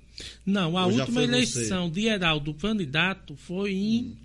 Não, 0.46 0.78
a 0.78 0.86
Ou 0.86 0.92
última 0.92 1.22
você? 1.22 1.24
eleição 1.24 1.90
de 1.90 2.08
Heraldo 2.08 2.54
candidato 2.54 3.34
foi 3.36 3.72
em 3.72 4.18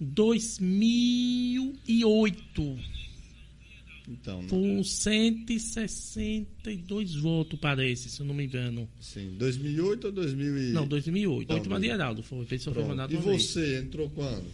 2008, 0.00 2.78
Então, 4.10 4.40
não. 4.40 4.48
com 4.48 4.82
162 4.82 7.14
votos, 7.16 7.58
parece, 7.60 8.08
se 8.08 8.20
eu 8.20 8.26
não 8.26 8.34
me 8.34 8.44
engano. 8.44 8.88
Sim. 9.00 9.34
2008 9.38 10.06
ou 10.06 10.12
2000 10.12 10.58
e... 10.58 10.72
Não, 10.72 10.86
2008. 10.86 11.40
A 11.40 11.42
Então, 11.42 11.56
última 11.56 11.80
de 11.80 11.86
Heraldo 11.88 12.22
foi. 12.22 12.44
Fez 12.46 12.62
mandato 12.88 13.12
E 13.12 13.16
uma 13.16 13.22
vez. 13.24 13.42
você 13.44 13.78
entrou 13.78 14.08
quando? 14.10 14.44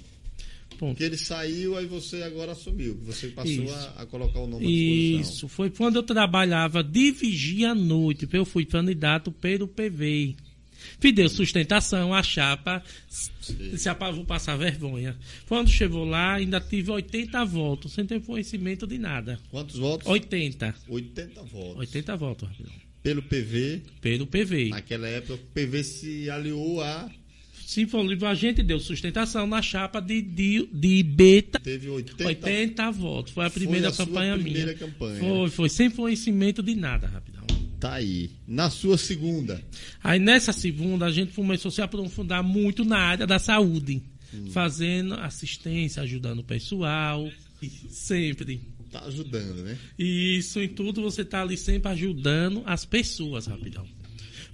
Ponto. 0.78 0.90
Porque 0.90 1.04
ele 1.04 1.16
saiu, 1.16 1.76
aí 1.76 1.86
você 1.86 2.22
agora 2.24 2.50
assumiu. 2.52 2.98
Você 3.04 3.28
passou 3.28 3.72
a, 3.72 4.02
a 4.02 4.06
colocar 4.06 4.40
o 4.40 4.46
nome 4.48 4.66
à. 4.66 5.20
Isso, 5.20 5.46
foi 5.46 5.70
quando 5.70 5.96
eu 5.96 6.02
trabalhava 6.02 6.82
de 6.82 7.12
vigia 7.12 7.70
à 7.70 7.74
noite, 7.74 8.28
eu 8.32 8.44
fui 8.44 8.64
candidato 8.64 9.30
pelo 9.30 9.68
PV. 9.68 10.34
Pediu 11.00 11.28
sustentação, 11.28 12.14
a 12.14 12.22
chapa, 12.22 12.82
se 13.08 13.88
a 13.88 13.94
vou 13.94 14.24
passar 14.24 14.56
vergonha. 14.56 15.16
Quando 15.48 15.68
chegou 15.68 16.04
lá, 16.04 16.34
ainda 16.34 16.60
tive 16.60 16.90
80 16.90 17.44
votos, 17.44 17.92
sem 17.92 18.04
ter 18.04 18.20
conhecimento 18.20 18.86
de 18.86 18.98
nada. 18.98 19.38
Quantos 19.50 19.76
votos? 19.76 20.06
80. 20.06 20.74
80 20.88 21.42
votos. 21.42 21.78
80 21.78 22.16
votos, 22.16 22.48
rapidão. 22.48 22.72
Pelo 23.02 23.22
PV. 23.22 23.82
Pelo 24.00 24.26
PV. 24.26 24.70
Naquela 24.70 25.06
época, 25.06 25.34
o 25.34 25.38
PV 25.38 25.84
se 25.84 26.30
aliou 26.30 26.80
a. 26.80 27.10
Sim, 27.66 27.86
foi 27.86 28.00
a 28.26 28.34
gente 28.34 28.62
deu 28.62 28.78
sustentação 28.78 29.46
na 29.46 29.60
chapa 29.60 30.00
de, 30.00 30.22
de, 30.22 30.68
de 30.72 31.02
Beta. 31.02 31.60
Teve 31.60 31.88
80, 31.88 32.26
80 32.26 32.90
votos. 32.92 33.32
Foi 33.32 33.44
a 33.44 33.50
primeira 33.50 33.92
foi 33.92 34.04
a 34.04 34.06
campanha 34.06 34.34
primeira 34.38 34.66
minha. 34.66 34.78
Campanha. 34.78 35.20
Foi, 35.20 35.50
foi 35.50 35.68
sem 35.68 35.90
conhecimento 35.90 36.62
de 36.62 36.74
nada, 36.74 37.06
rapidão. 37.06 37.43
Tá 37.80 37.94
aí. 37.94 38.30
Na 38.46 38.70
sua 38.70 38.96
segunda. 38.96 39.62
Aí 40.02 40.18
nessa 40.18 40.52
segunda 40.52 41.06
a 41.06 41.12
gente 41.12 41.32
começou 41.32 41.68
a 41.68 41.72
se 41.72 41.82
aprofundar 41.82 42.42
muito 42.42 42.84
na 42.84 42.98
área 42.98 43.26
da 43.26 43.38
saúde, 43.38 44.02
hum. 44.32 44.50
fazendo 44.50 45.14
assistência, 45.14 46.02
ajudando 46.02 46.40
o 46.40 46.44
pessoal, 46.44 47.30
sempre. 47.88 48.60
Tá 48.90 49.00
ajudando, 49.06 49.64
né? 49.64 49.76
Isso, 49.98 50.60
em 50.60 50.68
tudo 50.68 51.02
você 51.02 51.24
tá 51.24 51.42
ali 51.42 51.56
sempre 51.56 51.90
ajudando 51.90 52.62
as 52.64 52.84
pessoas, 52.84 53.46
rapidão. 53.46 53.86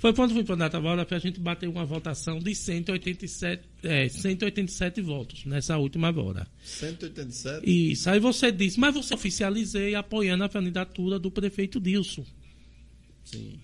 Foi 0.00 0.14
quando 0.14 0.32
fui 0.32 0.42
para 0.42 0.54
o 0.54 0.56
Data 0.56 1.04
que 1.04 1.14
a 1.14 1.18
gente 1.18 1.38
bateu 1.38 1.70
uma 1.70 1.84
votação 1.84 2.38
de 2.38 2.54
187, 2.54 3.62
é, 3.82 4.08
187 4.08 5.02
votos 5.02 5.44
nessa 5.44 5.76
última 5.76 6.08
hora. 6.18 6.46
187? 6.64 7.92
Isso. 7.92 8.08
Aí 8.08 8.18
você 8.18 8.50
disse, 8.50 8.80
mas 8.80 8.94
você 8.94 9.12
oficializei 9.12 9.94
apoiando 9.94 10.42
a 10.42 10.48
candidatura 10.48 11.18
do 11.18 11.30
prefeito 11.30 11.78
Dilson. 11.78 12.24
Sim. 13.30 13.58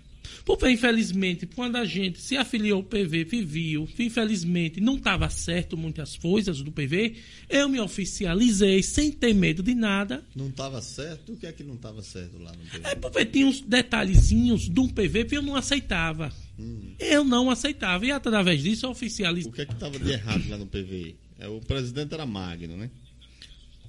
Porque, 0.44 0.70
infelizmente, 0.70 1.46
quando 1.46 1.76
a 1.76 1.84
gente 1.84 2.20
se 2.20 2.36
afiliou 2.36 2.78
ao 2.78 2.84
PV, 2.84 3.24
viu, 3.44 3.88
infelizmente, 3.98 4.80
não 4.80 4.96
estava 4.96 5.28
certo 5.28 5.76
muitas 5.76 6.16
coisas 6.16 6.62
do 6.62 6.70
PV, 6.70 7.16
eu 7.48 7.68
me 7.68 7.80
oficializei 7.80 8.80
sem 8.82 9.10
ter 9.10 9.34
medo 9.34 9.62
de 9.62 9.74
nada. 9.74 10.24
Não 10.34 10.48
estava 10.48 10.80
certo? 10.80 11.32
O 11.32 11.36
que 11.36 11.46
é 11.46 11.52
que 11.52 11.64
não 11.64 11.74
estava 11.74 12.00
certo 12.00 12.38
lá 12.38 12.52
no 12.52 12.58
PV? 12.58 12.80
É 12.84 12.94
porque 12.94 13.24
tinha 13.24 13.46
uns 13.46 13.60
detalhezinhos 13.60 14.70
de 14.70 14.78
um 14.78 14.88
PV 14.88 15.24
que 15.24 15.36
eu 15.36 15.42
não 15.42 15.56
aceitava. 15.56 16.32
Hum. 16.58 16.94
Eu 16.98 17.24
não 17.24 17.50
aceitava. 17.50 18.06
E 18.06 18.12
através 18.12 18.62
disso 18.62 18.86
eu 18.86 18.90
oficializei. 18.90 19.50
O 19.50 19.52
que 19.52 19.62
é 19.62 19.66
que 19.66 19.72
estava 19.72 19.98
de 19.98 20.12
errado 20.12 20.48
lá 20.48 20.56
no 20.56 20.66
PV? 20.66 21.16
É, 21.38 21.48
o 21.48 21.60
presidente 21.60 22.14
era 22.14 22.24
Magno, 22.24 22.76
né? 22.76 22.90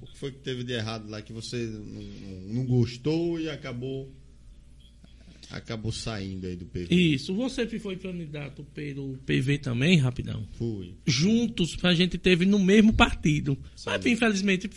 O 0.02 0.06
que 0.06 0.18
foi 0.18 0.32
que 0.32 0.38
teve 0.38 0.64
de 0.64 0.72
errado 0.72 1.08
lá 1.08 1.22
que 1.22 1.32
você 1.32 1.56
não, 1.56 2.54
não 2.54 2.66
gostou 2.66 3.40
e 3.40 3.48
acabou 3.48 4.12
acabou 5.50 5.90
saindo 5.90 6.46
aí 6.46 6.56
do 6.56 6.66
PV. 6.66 6.94
Isso. 6.94 7.34
Você 7.34 7.66
foi 7.78 7.96
candidato 7.96 8.64
pelo 8.74 9.16
PV 9.26 9.58
também, 9.58 9.96
rapidão? 9.96 10.46
Fui. 10.52 10.94
Juntos, 11.06 11.76
a 11.82 11.94
gente 11.94 12.18
teve 12.18 12.44
no 12.44 12.58
mesmo 12.58 12.92
partido. 12.92 13.58
Sim. 13.74 13.84
Mas, 13.86 14.06
infelizmente, 14.06 14.68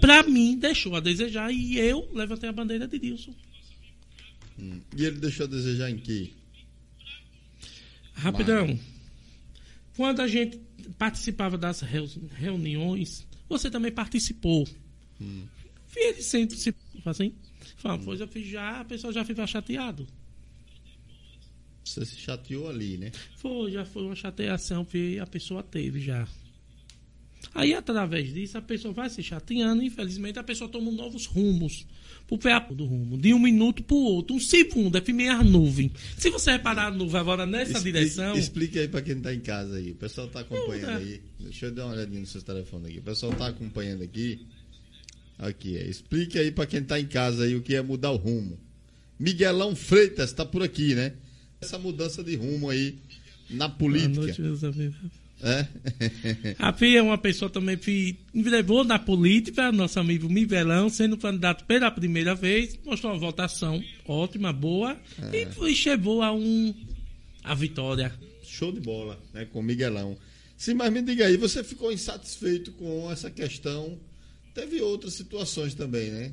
para 0.00 0.22
mim, 0.24 0.58
deixou 0.58 0.96
a 0.96 1.00
desejar 1.00 1.52
e 1.52 1.78
eu 1.78 2.08
levantei 2.12 2.48
a 2.48 2.52
bandeira 2.52 2.88
de 2.88 2.98
Dilson. 2.98 3.34
Hum. 4.58 4.80
E 4.96 5.04
ele 5.04 5.18
deixou 5.18 5.46
a 5.46 5.48
desejar 5.48 5.90
em 5.90 5.98
quê? 5.98 6.30
Rapidão. 8.14 8.78
Quando 9.96 10.20
a 10.20 10.26
gente 10.26 10.58
participava 10.98 11.56
das 11.56 11.80
reuniões, 11.80 13.26
você 13.48 13.70
também 13.70 13.92
participou. 13.92 14.66
Hum. 15.20 15.44
Ele 15.94 16.22
sempre 16.22 16.56
se 16.56 16.74
assim, 17.04 17.32
Fala, 17.76 17.98
pois 17.98 18.20
eu 18.20 18.28
fiz 18.28 18.46
já, 18.46 18.80
a 18.80 18.84
pessoa 18.84 19.12
já 19.12 19.24
fica 19.24 19.46
chateado. 19.46 20.06
Você 21.84 22.04
se 22.04 22.16
chateou 22.16 22.68
ali, 22.68 22.96
né? 22.96 23.12
Foi, 23.36 23.70
já 23.70 23.84
foi 23.84 24.02
uma 24.02 24.16
chateação 24.16 24.84
que 24.84 25.18
a 25.18 25.26
pessoa 25.26 25.62
teve 25.62 26.00
já. 26.00 26.26
Aí, 27.54 27.72
através 27.74 28.34
disso, 28.34 28.58
a 28.58 28.62
pessoa 28.62 28.92
vai 28.92 29.08
se 29.08 29.22
chateando 29.22 29.82
infelizmente, 29.82 30.38
a 30.38 30.42
pessoa 30.42 30.68
toma 30.68 30.90
novos 30.90 31.26
rumos 31.26 31.86
pro 32.26 32.36
pé 32.36 32.58
do 32.70 32.84
rumo, 32.84 33.16
de 33.16 33.32
um 33.32 33.38
minuto 33.38 33.82
pro 33.84 33.96
outro. 33.96 34.34
Um 34.34 34.40
segundo, 34.40 34.98
é 34.98 35.00
primeira 35.00 35.42
nuvem. 35.44 35.90
Se 36.18 36.28
você 36.28 36.52
reparar 36.52 36.88
a 36.88 36.90
nuvem 36.90 37.20
agora 37.20 37.46
nessa 37.46 37.72
explique, 37.72 37.98
direção. 37.98 38.36
Explique 38.36 38.78
aí 38.78 38.88
para 38.88 39.02
quem 39.02 39.20
tá 39.20 39.32
em 39.32 39.40
casa 39.40 39.76
aí. 39.76 39.92
O 39.92 39.94
pessoal 39.94 40.26
tá 40.28 40.40
acompanhando 40.40 40.98
aí. 40.98 41.20
Deixa 41.38 41.66
eu 41.66 41.72
dar 41.72 41.86
uma 41.86 41.94
olhadinha 41.94 42.20
no 42.20 42.26
seu 42.26 42.42
telefone 42.42 42.88
aqui. 42.88 42.98
O 42.98 43.02
pessoal 43.02 43.32
tá 43.32 43.46
acompanhando 43.46 44.02
aqui. 44.02 44.44
Aqui, 45.38 45.76
é. 45.76 45.84
explique 45.86 46.38
aí 46.38 46.50
para 46.50 46.66
quem 46.66 46.80
está 46.80 46.98
em 46.98 47.06
casa 47.06 47.44
aí 47.44 47.54
o 47.54 47.62
que 47.62 47.74
é 47.74 47.82
mudar 47.82 48.10
o 48.10 48.16
rumo. 48.16 48.58
Miguelão 49.18 49.74
Freitas 49.74 50.30
está 50.30 50.44
por 50.44 50.62
aqui, 50.62 50.94
né? 50.94 51.12
Essa 51.60 51.78
mudança 51.78 52.22
de 52.22 52.36
rumo 52.36 52.70
aí 52.70 52.98
na 53.50 53.68
política. 53.68 54.14
Boa 54.14 54.26
noite, 54.26 54.42
meus 54.42 54.64
amigos. 54.64 54.96
É? 55.42 55.66
a 56.58 56.72
Fia 56.72 56.98
é 56.98 57.02
uma 57.02 57.18
pessoa 57.18 57.50
também 57.50 57.76
que 57.76 58.16
levou 58.34 58.84
na 58.84 58.98
política, 58.98 59.70
nosso 59.70 60.00
amigo 60.00 60.28
Mivelão, 60.28 60.88
sendo 60.88 61.16
candidato 61.16 61.64
pela 61.64 61.90
primeira 61.90 62.34
vez, 62.34 62.78
mostrou 62.84 63.12
uma 63.12 63.18
votação 63.18 63.82
ótima, 64.06 64.52
boa, 64.52 64.98
é. 65.32 65.46
e 65.68 65.74
chegou 65.74 66.22
a 66.22 66.32
um 66.32 66.74
a 67.44 67.54
vitória. 67.54 68.12
Show 68.42 68.72
de 68.72 68.80
bola, 68.80 69.20
né, 69.34 69.44
com 69.44 69.60
o 69.60 69.62
Miguelão. 69.62 70.16
Sim, 70.56 70.74
mas 70.74 70.90
me 70.90 71.02
diga 71.02 71.26
aí, 71.26 71.36
você 71.36 71.62
ficou 71.62 71.92
insatisfeito 71.92 72.72
com 72.72 73.10
essa 73.10 73.30
questão 73.30 73.98
Teve 74.56 74.80
outras 74.80 75.12
situações 75.12 75.74
também, 75.74 76.10
né? 76.10 76.32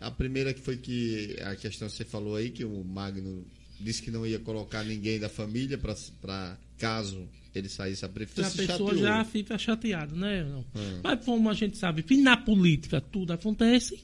A 0.00 0.10
primeira 0.10 0.54
que 0.54 0.60
foi 0.60 0.78
que 0.78 1.36
a 1.42 1.54
questão 1.54 1.86
que 1.86 1.94
você 1.94 2.04
falou 2.04 2.34
aí, 2.34 2.48
que 2.48 2.64
o 2.64 2.82
Magno 2.82 3.44
disse 3.78 4.00
que 4.00 4.10
não 4.10 4.26
ia 4.26 4.38
colocar 4.38 4.82
ninguém 4.82 5.20
da 5.20 5.28
família 5.28 5.76
para 5.76 6.56
caso 6.78 7.28
ele 7.54 7.68
saísse 7.68 8.06
a 8.06 8.08
prefeitura. 8.08 8.46
A 8.46 8.50
pessoa 8.50 8.90
chateou. 8.90 9.02
já 9.02 9.22
fica 9.22 9.58
chateada, 9.58 10.16
né? 10.16 10.44
Não. 10.44 10.64
Ah. 10.74 11.00
Mas 11.04 11.24
como 11.26 11.50
a 11.50 11.52
gente 11.52 11.76
sabe 11.76 12.02
que 12.02 12.16
na 12.16 12.38
política 12.38 13.02
tudo 13.02 13.34
acontece, 13.34 14.02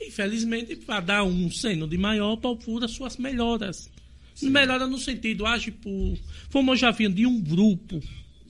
infelizmente, 0.00 0.74
para 0.76 1.00
dar 1.00 1.24
um 1.24 1.50
seno 1.50 1.86
de 1.86 1.98
maior, 1.98 2.36
procura 2.36 2.88
suas 2.88 3.18
melhoras. 3.18 3.90
Sim. 4.34 4.48
Melhora 4.48 4.86
no 4.86 4.96
sentido, 4.96 5.44
age 5.44 5.70
por. 5.70 6.18
Como 6.50 6.72
eu 6.72 6.76
já 6.76 6.90
vi 6.90 7.06
de 7.08 7.26
um 7.26 7.38
grupo 7.38 8.00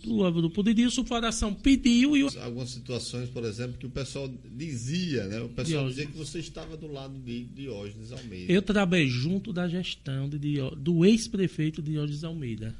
do 0.02 0.32
grupo 0.32 0.62
de 0.62 0.75
Dilson, 0.75 1.02
o 1.02 1.04
Coração 1.04 1.54
pediu 1.54 2.16
e... 2.16 2.23
Algumas 2.38 2.71
situações, 2.71 3.28
por 3.30 3.44
exemplo, 3.44 3.78
que 3.78 3.87
o 3.87 3.90
pessoal 3.90 4.28
dizia, 4.50 5.26
né? 5.26 5.40
O 5.40 5.49
pessoal 5.49 5.85
Diógenes. 5.85 5.94
dizia 5.94 6.06
que 6.06 6.18
você 6.18 6.38
estava 6.38 6.76
do 6.76 6.90
lado 6.90 7.18
de 7.18 7.44
Diógenes 7.44 8.12
Almeida. 8.12 8.52
Eu 8.52 8.62
trabalhei 8.62 9.09
junto 9.09 9.52
da 9.52 9.68
gestão 9.68 10.28
de 10.28 10.38
Dió... 10.38 10.71
do 10.71 11.04
ex-prefeito 11.04 11.80
Diógenes 11.80 12.25
Almeida. 12.25 12.75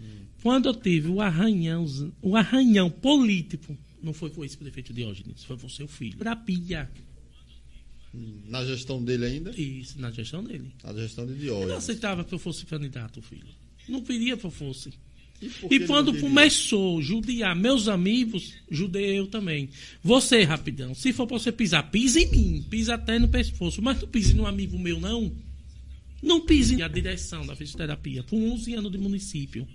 Hum. 0.00 0.04
Quando 0.42 0.68
eu 0.68 0.74
tive 0.74 1.08
o 1.08 1.20
arranhão, 1.20 1.86
o 2.20 2.36
arranhão 2.36 2.90
político, 2.90 3.76
não 4.02 4.12
foi 4.12 4.30
com 4.30 4.42
o 4.42 4.44
ex-prefeito 4.44 4.92
Diógenes, 4.92 5.44
foi 5.44 5.56
com 5.56 5.68
seu 5.68 5.88
filho. 5.88 6.18
Terapia. 6.18 6.90
Hum. 8.14 8.40
Na 8.46 8.64
gestão 8.64 9.02
dele 9.02 9.24
ainda? 9.24 9.50
Isso, 9.58 9.98
na 10.00 10.10
gestão 10.10 10.44
dele. 10.44 10.70
Na 10.84 10.92
gestão 10.92 11.26
de 11.26 11.34
Diógenes. 11.34 11.62
Eu 11.62 11.68
não 11.68 11.76
aceitava 11.76 12.24
que 12.24 12.34
eu 12.34 12.38
fosse 12.38 12.66
candidato, 12.66 13.22
filho. 13.22 13.46
Não 13.88 14.02
queria 14.02 14.36
que 14.36 14.44
eu 14.44 14.50
fosse. 14.50 14.90
E, 15.70 15.80
quando 15.80 16.18
começou 16.20 16.98
a 16.98 17.02
judiar 17.02 17.56
meus 17.56 17.88
amigos, 17.88 18.54
judei 18.70 19.18
eu 19.18 19.26
também. 19.26 19.68
Você, 20.02 20.42
rapidão, 20.44 20.94
se 20.94 21.12
for 21.12 21.26
pra 21.26 21.38
você 21.38 21.50
pisar, 21.50 21.90
pisa 21.90 22.20
em 22.20 22.30
mim, 22.30 22.66
pisa 22.70 22.94
até 22.94 23.18
no 23.18 23.28
pescoço, 23.28 23.82
mas 23.82 24.00
não 24.00 24.08
pise 24.08 24.34
num 24.34 24.46
amigo 24.46 24.78
meu, 24.78 25.00
não. 25.00 25.32
Não 26.22 26.40
pise 26.40 26.76
na 26.76 26.86
direção 26.86 27.44
da 27.44 27.56
fisioterapia, 27.56 28.22
com 28.22 28.52
11 28.52 28.74
anos 28.74 28.92
de 28.92 28.98
município. 28.98 29.66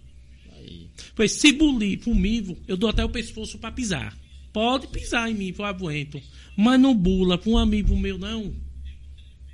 Aí. 0.53 0.88
Pois 1.13 1.33
se 1.33 1.51
bulir 1.51 2.00
comigo, 2.00 2.57
eu 2.67 2.77
dou 2.77 2.89
até 2.89 3.03
o 3.03 3.09
pescoço 3.09 3.57
para 3.57 3.71
pisar. 3.71 4.17
Pode 4.53 4.88
pisar 4.88 5.29
em 5.29 5.36
mim, 5.36 5.53
eu 5.57 5.65
aguento. 5.65 6.21
Mas 6.55 6.79
não 6.79 6.95
bula 6.95 7.38
com 7.38 7.51
um 7.51 7.57
amigo 7.57 7.95
meu, 7.97 8.17
não. 8.17 8.55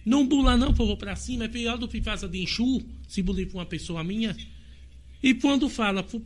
Não 0.05 0.27
bula 0.27 0.55
não, 0.57 0.73
por 0.73 0.85
vou 0.85 0.97
pra 0.97 1.15
cima. 1.15 1.45
É 1.45 1.47
pior 1.47 1.77
do 1.77 1.87
que 1.87 2.01
faça 2.01 2.27
de 2.27 2.41
enxu, 2.41 2.81
se 3.07 3.21
bulir 3.21 3.49
com 3.49 3.57
uma 3.57 3.65
pessoa 3.65 4.03
minha. 4.03 4.35
E 5.23 5.33
quando 5.33 5.69
fala 5.69 6.03
por 6.03 6.21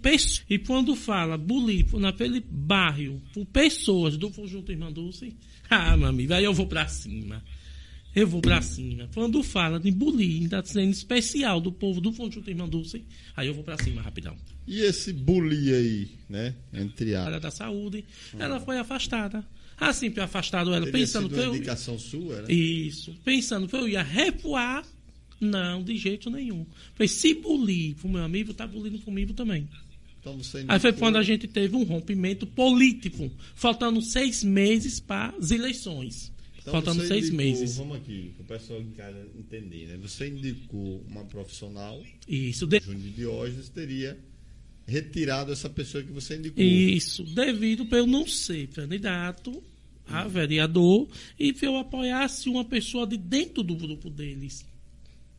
e 0.50 0.58
quando 0.58 0.96
fala 0.96 1.40
naquele 2.00 2.44
bairro 2.50 3.22
por 3.32 3.46
pessoas 3.46 4.18
do 4.18 4.32
conjunto 4.32 4.72
Irmã 4.72 4.92
Dulce, 4.92 5.36
ah, 5.70 5.96
meu 5.96 6.08
amigo, 6.08 6.34
aí 6.34 6.44
eu 6.44 6.54
vou 6.54 6.66
para 6.66 6.88
cima. 6.88 7.44
Eu 8.16 8.28
vou 8.28 8.42
para 8.42 8.60
cima. 8.64 9.08
Quando 9.14 9.44
fala 9.44 9.80
de 9.80 9.92
bullying, 9.92 10.48
da 10.48 10.66
sendo 10.66 10.90
especial 10.90 11.62
do 11.62 11.72
povo 11.72 12.02
do 12.02 12.12
conjunto 12.12 12.50
Irmã 12.50 12.68
Dulce, 12.68 13.06
aí 13.36 13.48
eu 13.48 13.54
vou 13.54 13.64
para 13.64 13.78
cima 13.78 14.02
rapidão. 14.02 14.36
E 14.66 14.82
esse 14.82 15.14
bullying 15.14 15.72
aí, 15.72 16.10
né? 16.28 16.56
Entre 16.74 17.14
a 17.14 17.24
área 17.24 17.40
da 17.40 17.52
saúde, 17.52 18.04
ah. 18.34 18.44
ela 18.44 18.60
foi 18.60 18.80
afastada. 18.80 19.46
Assim, 19.80 20.12
afastado 20.18 20.74
ela, 20.74 20.86
Teria 20.86 21.02
pensando 21.02 21.30
que 21.30 21.36
eu. 21.36 21.56
indicação 21.56 22.00
sua, 22.00 22.42
né? 22.42 22.52
Isso. 22.52 23.16
Pensando 23.24 23.68
que 23.68 23.76
eu 23.76 23.88
ia 23.88 24.02
recuar 24.02 24.84
não, 25.40 25.84
de 25.84 25.96
jeito 25.98 26.30
nenhum. 26.30 26.66
Foi 26.96 27.08
se 27.08 27.34
bulir 27.34 27.96
pro 27.96 28.10
meu 28.10 28.24
amigo, 28.24 28.54
tá 28.54 28.66
bulindo 28.66 29.00
comigo 29.00 29.34
também. 29.34 29.68
Então 30.20 30.38
Aí 30.68 30.80
foi 30.80 30.92
quando 30.94 31.18
a 31.18 31.24
gente 31.24 31.48
teve 31.48 31.76
um 31.76 31.84
rompimento 31.84 32.46
político, 32.46 33.32
faltando 33.56 34.02
seis 34.02 34.44
meses 34.44 35.00
para 35.00 35.34
as 35.38 35.52
eleições. 35.52 36.34
Então 36.60 36.74
faltando 36.74 37.08
seis 37.08 37.28
indicou, 37.28 37.38
meses. 37.38 37.78
Vamos 37.78 37.98
aqui, 37.98 38.34
para 38.36 38.44
o 38.44 38.60
pessoal 38.60 38.82
em 38.82 38.92
casa 38.92 39.26
entender, 39.38 39.88
né? 39.88 39.98
Você 40.02 40.28
indicou 40.28 41.02
uma 41.08 41.24
profissional. 41.24 42.04
Isso. 42.28 42.68
De... 42.68 42.80
Júnior 42.82 43.14
Diógenes 43.14 43.70
teria 43.70 44.18
retirado 44.86 45.54
essa 45.54 45.70
pessoa 45.70 46.04
que 46.04 46.12
você 46.12 46.36
indicou. 46.36 46.62
Isso, 46.62 47.24
devido 47.24 47.86
para 47.86 48.00
eu 48.00 48.08
não 48.08 48.28
ser 48.28 48.68
candidato 48.68 49.64
a 50.06 50.28
vereador 50.28 51.08
e 51.38 51.54
que 51.54 51.66
eu 51.66 51.78
apoiasse 51.78 52.50
uma 52.50 52.66
pessoa 52.66 53.06
de 53.06 53.18
dentro 53.18 53.64
do 53.64 53.76
grupo 53.76 54.10
deles. 54.10 54.66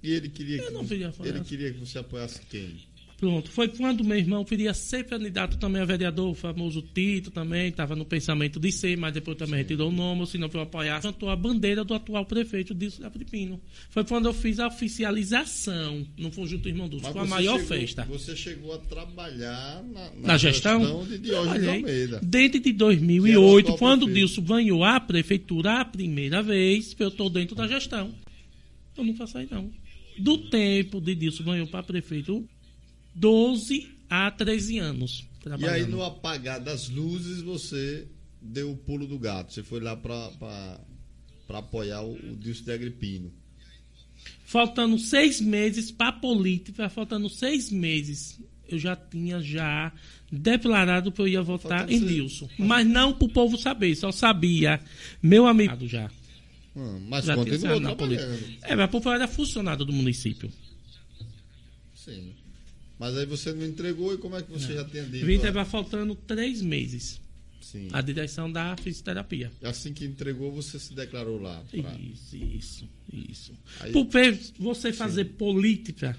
E 0.08 0.12
ele 0.12 0.28
queria 0.30 0.56
Eu 0.56 0.66
que 0.68 0.72
não 0.72 0.82
você, 0.82 0.88
queria 0.94 1.12
ele 1.24 1.40
queria 1.44 1.72
que 1.72 1.78
você 1.80 1.98
apoiasse 1.98 2.40
quem? 2.48 2.76
Pronto, 3.18 3.50
foi 3.50 3.66
quando 3.66 4.04
meu 4.04 4.16
irmão 4.16 4.44
queria 4.44 4.72
ser 4.72 5.02
candidato 5.04 5.58
também 5.58 5.82
a 5.82 5.84
vereador, 5.84 6.30
o 6.30 6.34
famoso 6.34 6.80
Tito 6.80 7.32
também, 7.32 7.66
estava 7.68 7.96
no 7.96 8.04
pensamento 8.04 8.60
de 8.60 8.70
ser, 8.70 8.96
mas 8.96 9.12
depois 9.12 9.36
também 9.36 9.56
retirou 9.58 9.88
o 9.88 9.92
nome, 9.92 10.20
ou 10.20 10.26
se 10.26 10.38
não 10.38 10.48
foi 10.48 10.60
apoiar, 10.62 11.02
cantou 11.02 11.28
a 11.28 11.34
bandeira 11.34 11.82
do 11.84 11.94
atual 11.94 12.24
prefeito 12.24 12.72
Dilson 12.72 13.02
da 13.02 13.10
Filipino. 13.10 13.60
Foi 13.90 14.04
quando 14.04 14.26
eu 14.26 14.32
fiz 14.32 14.60
a 14.60 14.68
oficialização 14.68 16.06
no 16.16 16.30
Conjunto 16.30 16.68
Irmão 16.68 16.88
Dulce, 16.88 17.10
foi 17.10 17.20
a 17.22 17.24
maior 17.24 17.58
chegou- 17.58 17.66
festa. 17.66 18.04
Você 18.04 18.36
chegou 18.36 18.72
a 18.72 18.78
trabalhar 18.78 19.82
na, 19.92 20.10
Na 20.28 20.38
gestão? 20.38 21.04
de 21.04 21.18
Diógenes. 21.18 21.68
Almeida. 21.68 22.20
Dentro 22.22 22.60
de 22.60 22.60
Que 22.60 22.68
era 22.68 22.74
o 22.76 22.78
2008, 22.78 23.64
atual 23.72 23.78
quando 23.78 24.04
o. 24.04 24.12
Dilson 24.12 24.42
ganhou 24.42 24.84
a 24.84 25.00
prefeitura 25.00 25.80
a 25.80 25.84
primeira 25.84 26.40
vez, 26.40 26.94
eu 26.96 27.08
estou 27.08 27.28
dentro 27.28 27.56
da 27.56 27.66
gestão. 27.66 28.14
Eu 28.96 29.02
nunca 29.02 29.26
saí, 29.26 29.48
não. 29.50 29.68
Do 30.18 30.38
tempo 30.50 31.00
de 31.00 31.14
Dilson 31.14 31.44
ganhou 31.44 31.66
para 31.66 31.82
prefeito, 31.82 32.48
12 33.14 33.88
a 34.10 34.30
13 34.30 34.78
anos. 34.78 35.26
E 35.38 35.42
Trabalhando. 35.44 35.74
aí, 35.74 35.86
no 35.90 36.02
apagar 36.02 36.60
das 36.60 36.88
luzes, 36.88 37.40
você 37.42 38.06
deu 38.40 38.70
o 38.72 38.76
pulo 38.76 39.06
do 39.06 39.18
gato. 39.18 39.52
Você 39.52 39.62
foi 39.62 39.80
lá 39.80 39.96
para 39.96 40.78
apoiar 41.48 42.02
o, 42.02 42.12
o 42.14 42.36
Dilson 42.36 42.64
de 42.64 42.72
Agripino. 42.72 43.32
Faltando 44.44 44.98
seis 44.98 45.40
meses 45.40 45.90
para 45.90 46.08
a 46.08 46.12
política, 46.12 46.88
faltando 46.88 47.28
seis 47.28 47.70
meses, 47.70 48.40
eu 48.68 48.78
já 48.78 48.96
tinha 48.96 49.40
já 49.40 49.92
declarado 50.30 51.12
que 51.12 51.20
eu 51.20 51.28
ia 51.28 51.42
votar 51.42 51.80
Faltando 51.80 51.92
em 51.92 51.98
seis- 51.98 52.10
Dilson. 52.12 52.48
Mas 52.58 52.86
não 52.86 53.12
para 53.12 53.26
o 53.26 53.32
povo 53.32 53.56
saber, 53.56 53.94
só 53.94 54.10
sabia 54.10 54.80
meu 55.22 55.46
amigo 55.46 55.86
já. 55.86 56.10
Hum, 56.78 57.06
mas 57.08 57.24
já 57.24 57.34
continuou 57.34 57.80
na 57.80 57.96
política. 57.96 58.28
trabalhando. 58.28 58.58
É, 58.62 58.76
mas 58.76 58.90
porque 58.90 59.08
eu 59.08 59.12
era 59.12 59.26
funcionário 59.26 59.84
do 59.84 59.92
município. 59.92 60.48
Sim. 61.94 62.32
Mas 62.98 63.16
aí 63.16 63.26
você 63.26 63.52
não 63.52 63.64
entregou 63.66 64.14
e 64.14 64.18
como 64.18 64.36
é 64.36 64.42
que 64.42 64.50
você 64.50 64.74
já 64.74 64.84
tinha 64.84 65.04
dito? 65.04 65.26
Vim 65.26 65.34
estava 65.34 65.64
faltando 65.64 66.14
três 66.14 66.62
meses. 66.62 67.20
Sim. 67.60 67.88
A 67.92 68.00
direção 68.00 68.50
da 68.50 68.76
fisioterapia. 68.76 69.52
Assim 69.62 69.92
que 69.92 70.04
entregou, 70.04 70.50
você 70.52 70.78
se 70.78 70.94
declarou 70.94 71.40
lá. 71.40 71.62
pra- 71.70 71.94
Isso, 72.00 72.36
isso, 72.36 72.88
isso. 73.12 73.52
Aí- 73.80 73.92
Porque 73.92 74.38
você 74.58 74.92
fazer 74.92 75.24
política 75.26 76.16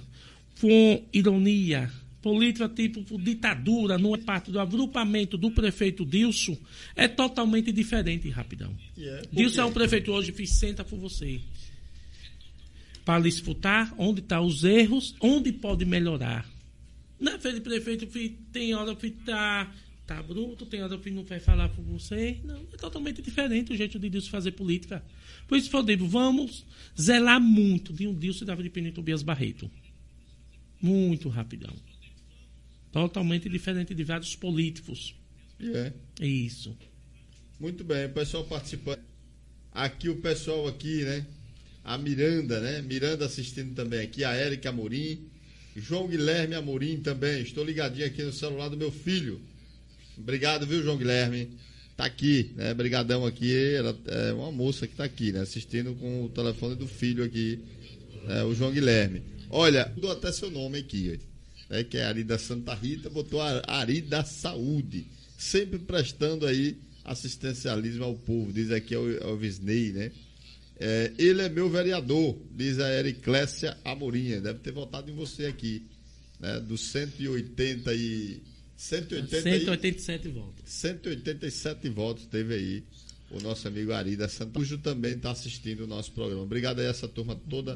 com 0.61 1.03
ironia, 1.11 1.91
política 2.21 2.67
tipo 2.67 3.17
ditadura, 3.17 3.97
não 3.97 4.13
é 4.13 4.17
parte 4.17 4.51
do 4.51 4.59
agrupamento 4.59 5.37
do 5.37 5.51
prefeito 5.51 6.05
Dilson, 6.05 6.57
é 6.95 7.07
totalmente 7.07 7.71
diferente, 7.71 8.29
rapidão. 8.29 8.75
E 8.97 9.07
é, 9.07 9.21
Dilson 9.31 9.61
é 9.61 9.65
um 9.65 9.71
prefeito 9.71 10.11
hoje 10.11 10.31
que 10.31 10.45
senta 10.45 10.83
por 10.83 10.99
você. 10.99 11.39
Para 13.05 13.23
disputar 13.23 13.93
onde 13.97 14.19
estão 14.19 14.45
os 14.45 14.63
erros, 14.63 15.15
onde 15.19 15.51
pode 15.51 15.85
melhorar. 15.85 16.47
Não 17.19 17.33
é 17.33 17.39
feito 17.39 17.61
prefeito 17.61 18.07
que 18.07 18.37
tem 18.51 18.73
hora 18.73 18.95
que 18.95 19.09
tá, 19.09 19.73
tá 20.05 20.21
bruto, 20.21 20.65
tem 20.65 20.83
hora 20.83 20.97
que 20.97 21.09
não 21.09 21.23
vai 21.23 21.39
falar 21.39 21.69
por 21.69 21.83
você. 21.83 22.39
Não, 22.43 22.57
é 22.73 22.77
totalmente 22.77 23.21
diferente 23.21 23.73
o 23.73 23.77
jeito 23.77 23.97
de 23.97 24.09
Dilson 24.09 24.29
fazer 24.29 24.51
política. 24.51 25.03
Por 25.47 25.57
isso 25.57 25.75
eu 25.75 25.83
digo, 25.83 26.05
vamos 26.05 26.65
zelar 26.99 27.41
muito 27.41 27.91
de 27.91 28.07
um 28.07 28.13
Dilson 28.13 28.45
da 28.45 28.55
Filipina 28.55 28.89
e 28.89 28.91
Tobias 28.91 29.23
Barreto. 29.23 29.71
Muito 30.81 31.27
rapidão. 31.29 31.73
Totalmente 32.91 33.47
diferente 33.47 33.93
de 33.93 34.03
vários 34.03 34.35
políticos. 34.35 35.15
É. 35.59 35.91
É 36.21 36.27
isso. 36.27 36.75
Muito 37.59 37.83
bem, 37.83 38.05
o 38.05 38.09
pessoal 38.09 38.45
participando. 38.45 38.99
Aqui 39.71 40.09
o 40.09 40.15
pessoal 40.17 40.67
aqui, 40.67 41.03
né? 41.03 41.25
A 41.83 41.97
Miranda, 41.97 42.59
né? 42.59 42.81
Miranda 42.81 43.25
assistindo 43.25 43.73
também 43.75 43.99
aqui, 43.99 44.23
a 44.23 44.33
Érica 44.33 44.69
Amorim, 44.69 45.27
João 45.75 46.07
Guilherme 46.07 46.55
Amorim 46.55 46.97
também. 47.01 47.41
Estou 47.41 47.63
ligadinho 47.63 48.05
aqui 48.05 48.23
no 48.23 48.33
celular 48.33 48.69
do 48.69 48.77
meu 48.77 48.91
filho. 48.91 49.41
Obrigado, 50.17 50.65
viu, 50.65 50.83
João 50.83 50.97
Guilherme? 50.97 51.49
Tá 51.95 52.05
aqui, 52.05 52.51
né? 52.55 52.73
Brigadão 52.73 53.25
aqui. 53.25 53.53
Ela 53.75 53.97
é 54.07 54.33
uma 54.33 54.51
moça 54.51 54.87
que 54.87 54.95
tá 54.95 55.03
aqui, 55.03 55.31
né? 55.31 55.41
Assistindo 55.41 55.93
com 55.95 56.25
o 56.25 56.29
telefone 56.29 56.75
do 56.75 56.87
filho 56.87 57.23
aqui, 57.23 57.59
né? 58.25 58.43
o 58.43 58.53
João 58.55 58.71
Guilherme. 58.71 59.21
Olha, 59.49 59.91
dou 59.97 60.11
até 60.11 60.31
seu 60.31 60.49
nome 60.49 60.79
aqui, 60.79 61.19
né? 61.69 61.83
que 61.83 61.97
é 61.97 62.05
Ari 62.05 62.23
da 62.23 62.37
Santa 62.37 62.73
Rita, 62.73 63.09
botou 63.09 63.41
a- 63.41 63.61
Ari 63.67 64.01
da 64.01 64.23
Saúde. 64.23 65.05
Sempre 65.37 65.79
prestando 65.79 66.45
aí 66.45 66.77
assistencialismo 67.05 68.03
ao 68.03 68.15
povo, 68.15 68.51
diz 68.51 68.71
aqui 68.71 68.95
o 68.95 69.09
Elvisney, 69.09 69.91
né? 69.93 70.11
É, 70.81 71.11
ele 71.17 71.41
é 71.41 71.49
meu 71.49 71.69
vereador, 71.69 72.37
diz 72.55 72.79
a 72.79 72.89
Ericlécia 72.93 73.77
Amorinha. 73.83 74.39
Deve 74.39 74.59
ter 74.59 74.71
votado 74.71 75.11
em 75.11 75.13
você 75.15 75.45
aqui, 75.45 75.83
né? 76.39 76.59
Dos 76.61 76.81
180 76.91 77.93
e... 77.93 78.41
180 78.77 79.37
e... 79.37 79.41
187 79.41 80.27
votos. 80.29 80.63
187 80.65 81.89
votos 81.89 82.25
teve 82.27 82.53
aí 82.53 82.83
o 83.29 83.41
nosso 83.41 83.67
amigo 83.67 83.91
Ari 83.91 84.15
da 84.15 84.27
Santa 84.29 84.53
Cujo 84.53 84.77
também 84.77 85.13
está 85.13 85.31
assistindo 85.31 85.83
o 85.83 85.87
nosso 85.87 86.11
programa. 86.13 86.43
Obrigado 86.43 86.79
aí 86.79 86.87
a 86.87 86.89
essa 86.89 87.07
turma 87.07 87.35
toda 87.49 87.75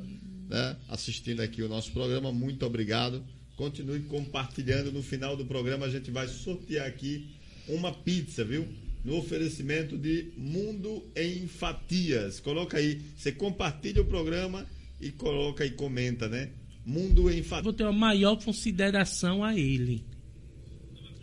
né, 0.50 0.78
assistindo 0.88 1.42
aqui 1.42 1.62
o 1.62 1.68
nosso 1.70 1.92
programa. 1.92 2.32
Muito 2.32 2.66
obrigado. 2.66 3.24
Continue 3.56 4.02
compartilhando. 4.02 4.92
No 4.92 5.04
final 5.04 5.38
do 5.38 5.46
programa 5.46 5.86
a 5.86 5.90
gente 5.90 6.10
vai 6.12 6.28
sortear 6.28 6.88
aqui 6.88 7.28
uma 7.68 7.92
pizza, 7.92 8.44
viu? 8.44 8.68
No 9.04 9.18
oferecimento 9.18 9.98
de 9.98 10.32
Mundo 10.38 11.04
em 11.16 11.48
Fatias. 11.48 12.40
Coloca 12.40 12.78
aí, 12.78 13.02
você 13.18 13.32
compartilha 13.32 14.02
o 14.02 14.06
programa 14.06 14.66
e 15.00 15.12
coloca 15.12 15.66
e 15.66 15.72
comenta, 15.72 16.28
né? 16.28 16.50
Mundo 16.86 17.30
em 17.30 17.44
Fatias. 17.44 17.64
Vou 17.64 17.74
ter 17.74 17.86
a 17.86 17.92
maior 17.92 18.36
consideração 18.44 19.44
a 19.44 19.58
ele. 19.58 20.04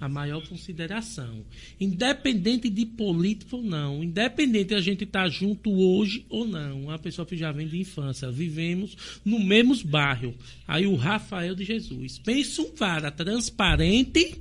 A 0.00 0.08
maior 0.08 0.46
consideração. 0.48 1.44
Independente 1.78 2.70
de 2.70 2.86
político 2.86 3.58
ou 3.58 3.62
não, 3.62 4.02
independente 4.02 4.70
de 4.70 4.74
a 4.74 4.80
gente 4.80 5.04
estar 5.04 5.28
junto 5.28 5.70
hoje 5.70 6.24
ou 6.28 6.46
não, 6.46 6.84
uma 6.84 6.98
pessoa 6.98 7.26
que 7.26 7.36
já 7.36 7.52
vem 7.52 7.68
de 7.68 7.78
infância, 7.78 8.30
vivemos 8.30 8.96
no 9.24 9.38
mesmo 9.38 9.76
bairro. 9.84 10.34
Aí 10.66 10.86
o 10.86 10.96
Rafael 10.96 11.54
de 11.54 11.64
Jesus. 11.64 12.18
Pensa 12.18 12.62
um 12.62 12.70
cara 12.70 13.10
transparente, 13.10 14.40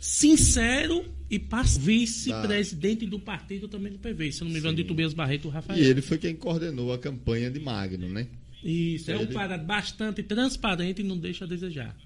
sincero 0.00 1.04
e 1.30 1.40
vice-presidente 1.78 3.06
do 3.06 3.18
partido 3.18 3.68
também 3.68 3.92
do 3.92 3.98
PV. 3.98 4.32
Se 4.32 4.44
não 4.44 4.50
me 4.50 4.58
engano, 4.58 4.76
de 4.76 4.84
Tobias 4.84 5.12
Barreto, 5.12 5.48
o 5.48 5.50
Rafael. 5.50 5.78
E 5.78 5.84
ele 5.84 6.00
foi 6.00 6.18
quem 6.18 6.34
coordenou 6.34 6.92
a 6.92 6.98
campanha 6.98 7.50
de 7.50 7.60
Magno, 7.60 8.08
né? 8.08 8.26
Isso, 8.62 9.10
é 9.10 9.16
um 9.16 9.26
cara 9.26 9.56
bastante 9.56 10.22
transparente 10.22 11.00
e 11.00 11.04
não 11.04 11.16
deixa 11.16 11.44
a 11.44 11.48
desejar. 11.48 11.96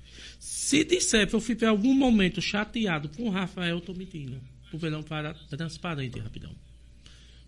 Se 0.41 0.83
disser 0.85 1.29
que 1.29 1.35
eu 1.35 1.41
fiquei 1.41 1.69
algum 1.69 1.93
momento 1.93 2.41
chateado 2.41 3.11
com 3.11 3.25
o 3.25 3.31
Rafael, 3.31 3.77
eu 3.77 3.81
tô 3.83 3.93
mentindo. 3.93 4.41
Porque 4.71 4.87
é 4.87 4.97
um 4.97 5.03
cara 5.03 5.35
transparente, 5.51 6.19
rapidão. 6.19 6.55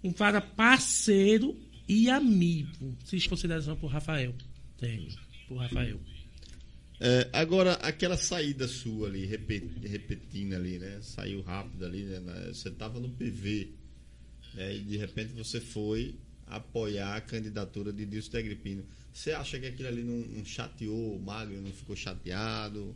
Um 0.05 0.13
cara 0.13 0.43
parceiro 0.43 1.59
e 1.89 2.11
amigo. 2.11 2.95
Se 3.03 3.19
consideração 3.29 3.77
por 3.77 3.87
Rafael. 3.87 4.35
Tenho. 4.79 5.09
Por 5.49 5.57
Rafael. 5.57 5.99
É, 7.01 7.31
agora, 7.33 7.73
aquela 7.75 8.17
saída 8.19 8.69
sua 8.69 9.09
ali, 9.09 9.25
repe- 9.25 9.71
repetindo 9.83 10.53
ali, 10.53 10.79
né? 10.79 10.99
Saiu 11.01 11.41
rápido 11.41 11.87
ali, 11.87 12.03
né? 12.05 12.21
Você 12.53 12.69
estava 12.69 13.01
no 13.01 13.09
PV, 13.09 13.71
né? 14.53 14.77
E 14.77 14.81
de 14.81 14.99
repente 14.99 15.33
você 15.33 15.61
foi 15.61 16.15
apoiar 16.47 17.17
a 17.17 17.21
candidatura 17.23 17.91
de 17.91 18.05
Dilson 18.05 18.33
de 18.33 18.37
Agripino. 18.37 18.85
Você 19.13 19.33
acha 19.33 19.59
que 19.59 19.67
aquilo 19.67 19.89
ali 19.89 20.03
não, 20.03 20.19
não 20.37 20.45
chateou 20.45 21.17
o 21.17 21.21
Magno, 21.21 21.61
não 21.61 21.73
ficou 21.73 21.95
chateado? 21.95 22.95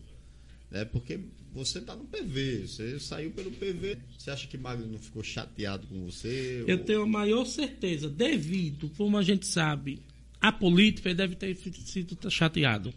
Né? 0.70 0.84
Porque 0.84 1.20
você 1.52 1.78
está 1.78 1.94
no 1.94 2.04
PV, 2.04 2.66
você 2.66 2.98
saiu 2.98 3.30
pelo 3.30 3.50
PV. 3.50 3.98
Você 4.16 4.30
acha 4.30 4.46
que 4.46 4.58
Magno 4.58 4.86
não 4.86 4.98
ficou 4.98 5.22
chateado 5.22 5.86
com 5.86 6.04
você? 6.04 6.64
Eu 6.66 6.78
Ou- 6.78 6.84
tenho 6.84 7.02
a 7.02 7.06
maior 7.06 7.44
certeza, 7.44 8.08
devido, 8.08 8.90
como 8.96 9.16
a 9.16 9.22
gente 9.22 9.46
sabe, 9.46 10.00
a 10.40 10.50
política 10.50 11.08
ele 11.08 11.16
deve 11.16 11.36
ter 11.36 11.56
sido 11.56 12.30
chateado. 12.30 12.92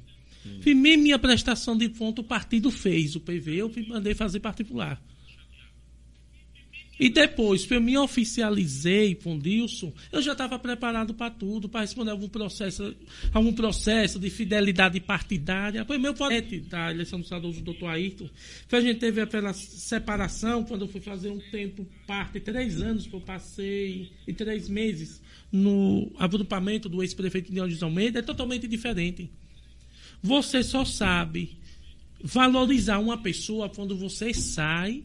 E 0.65 0.73
mesmo 0.73 1.03
minha 1.03 1.19
prestação 1.19 1.77
de 1.77 1.89
conta 1.89 2.21
o 2.21 2.23
partido 2.23 2.71
fez, 2.71 3.15
o 3.15 3.19
PV, 3.19 3.58
eu 3.58 3.71
mandei 3.88 4.15
fazer 4.15 4.39
particular. 4.39 5.01
E 6.99 7.07
depois, 7.07 7.65
eu 7.71 7.79
me 7.79 7.97
oficializei 7.97 9.15
com 9.15 9.38
o 9.38 9.39
Dilson, 9.39 9.93
eu 10.12 10.21
já 10.21 10.33
estava 10.33 10.59
preparado 10.59 11.13
para 11.13 11.31
tudo, 11.31 11.69
para 11.69 11.79
responder 11.79 12.12
algum 12.12 12.27
processo, 12.27 12.93
algum 13.33 13.53
processo 13.53 14.19
de 14.19 14.29
fidelidade 14.29 14.99
partidária. 14.99 15.85
Foi 15.85 15.97
meu 15.97 16.13
projeto 16.13 16.59
da 16.67 16.91
eleição 16.91 17.21
do 17.21 17.25
saudoso 17.25 17.62
doutor 17.62 17.88
Ayrton, 17.88 18.29
que 18.67 18.75
a 18.75 18.81
gente 18.81 18.99
teve 18.99 19.21
aquela 19.21 19.53
separação, 19.53 20.65
quando 20.65 20.81
eu 20.81 20.88
fui 20.89 20.99
fazer 20.99 21.29
um 21.29 21.39
tempo 21.39 21.88
parte, 22.05 22.41
três 22.41 22.81
anos 22.81 23.07
que 23.07 23.13
eu 23.13 23.21
passei, 23.21 24.12
e 24.27 24.33
três 24.33 24.67
meses, 24.67 25.21
no 25.49 26.12
agrupamento 26.17 26.89
do 26.89 27.01
ex-prefeito 27.01 27.57
Alves 27.62 27.81
Almeida, 27.81 28.19
é 28.19 28.21
totalmente 28.21 28.67
diferente. 28.67 29.31
Você 30.21 30.62
só 30.63 30.83
sabe 30.83 31.57
valorizar 32.21 32.99
uma 32.99 33.17
pessoa 33.17 33.69
quando 33.69 33.95
você 33.95 34.33
sai 34.33 35.01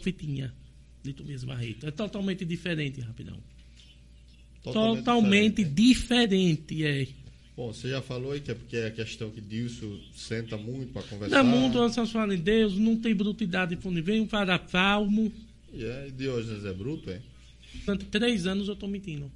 fitinha 0.00 0.54
de 1.06 1.12
Tobias 1.14 1.44
Barreto. 1.44 1.86
É 1.86 1.90
totalmente 1.90 2.44
diferente, 2.44 3.00
rapidão. 3.00 3.36
Totalmente, 4.62 4.98
totalmente 4.98 5.64
diferente. 5.64 6.74
diferente, 6.74 6.84
é. 6.84 7.26
Bom, 7.56 7.72
você 7.72 7.88
já 7.88 8.02
falou 8.02 8.32
aí 8.32 8.40
que 8.40 8.50
é 8.50 8.54
porque 8.54 8.76
é 8.76 8.88
a 8.88 8.90
questão 8.90 9.30
que 9.30 9.40
Dilson 9.40 9.98
senta 10.14 10.58
muito 10.58 10.92
para 10.92 11.02
conversar. 11.04 11.42
No 11.42 11.50
mundo, 11.50 11.78
vocês 11.78 12.10
falam 12.10 12.34
em 12.34 12.38
Deus, 12.38 12.76
não 12.76 12.96
tem 12.96 13.14
brutidade 13.14 13.78
ninguém, 13.86 14.20
um 14.20 14.26
para 14.26 14.58
palmo. 14.58 15.32
E 15.72 15.82
é, 15.82 16.10
Diógenes 16.14 16.64
é 16.64 16.72
bruto, 16.74 17.10
é? 17.10 17.22
Durante 17.84 18.04
três 18.06 18.46
anos 18.46 18.68
eu 18.68 18.74
estou 18.74 18.88
mentindo. 18.88 19.30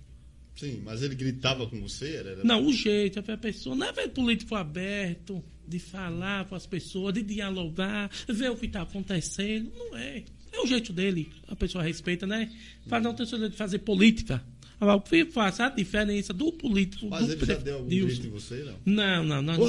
Sim, 0.54 0.82
mas 0.84 1.02
ele 1.02 1.14
gritava 1.14 1.66
com 1.66 1.80
você? 1.80 2.16
Era... 2.16 2.44
Não, 2.44 2.66
o 2.66 2.72
jeito, 2.72 3.18
a 3.18 3.36
pessoa 3.38 3.74
não 3.74 3.86
é 3.86 3.92
ver 3.92 4.08
político 4.08 4.54
aberto, 4.54 5.42
de 5.66 5.78
falar 5.78 6.44
com 6.46 6.54
as 6.54 6.66
pessoas, 6.66 7.14
de 7.14 7.22
dialogar, 7.22 8.10
ver 8.28 8.50
o 8.50 8.56
que 8.56 8.66
está 8.66 8.82
acontecendo. 8.82 9.72
Não 9.74 9.96
é. 9.96 10.24
É 10.52 10.60
o 10.60 10.66
jeito 10.66 10.92
dele. 10.92 11.30
A 11.48 11.54
pessoa 11.54 11.82
respeita, 11.82 12.26
né? 12.26 12.50
Faz 12.86 13.02
não 13.02 13.14
tem 13.14 13.26
de 13.26 13.56
fazer 13.56 13.78
política. 13.80 14.42
Agora, 14.80 14.96
o 14.96 15.00
que 15.02 15.26
faz 15.26 15.60
a 15.60 15.68
diferença 15.68 16.32
do 16.32 16.50
político. 16.52 17.06
Mas 17.08 17.26
do 17.26 17.32
ele 17.32 17.44
já 17.44 17.56
deu 17.56 17.76
algum 17.76 17.88
grito 17.88 18.26
em 18.26 18.30
você, 18.30 18.64
não? 18.86 19.24
Não, 19.24 19.42
não, 19.42 19.42
não. 19.42 19.68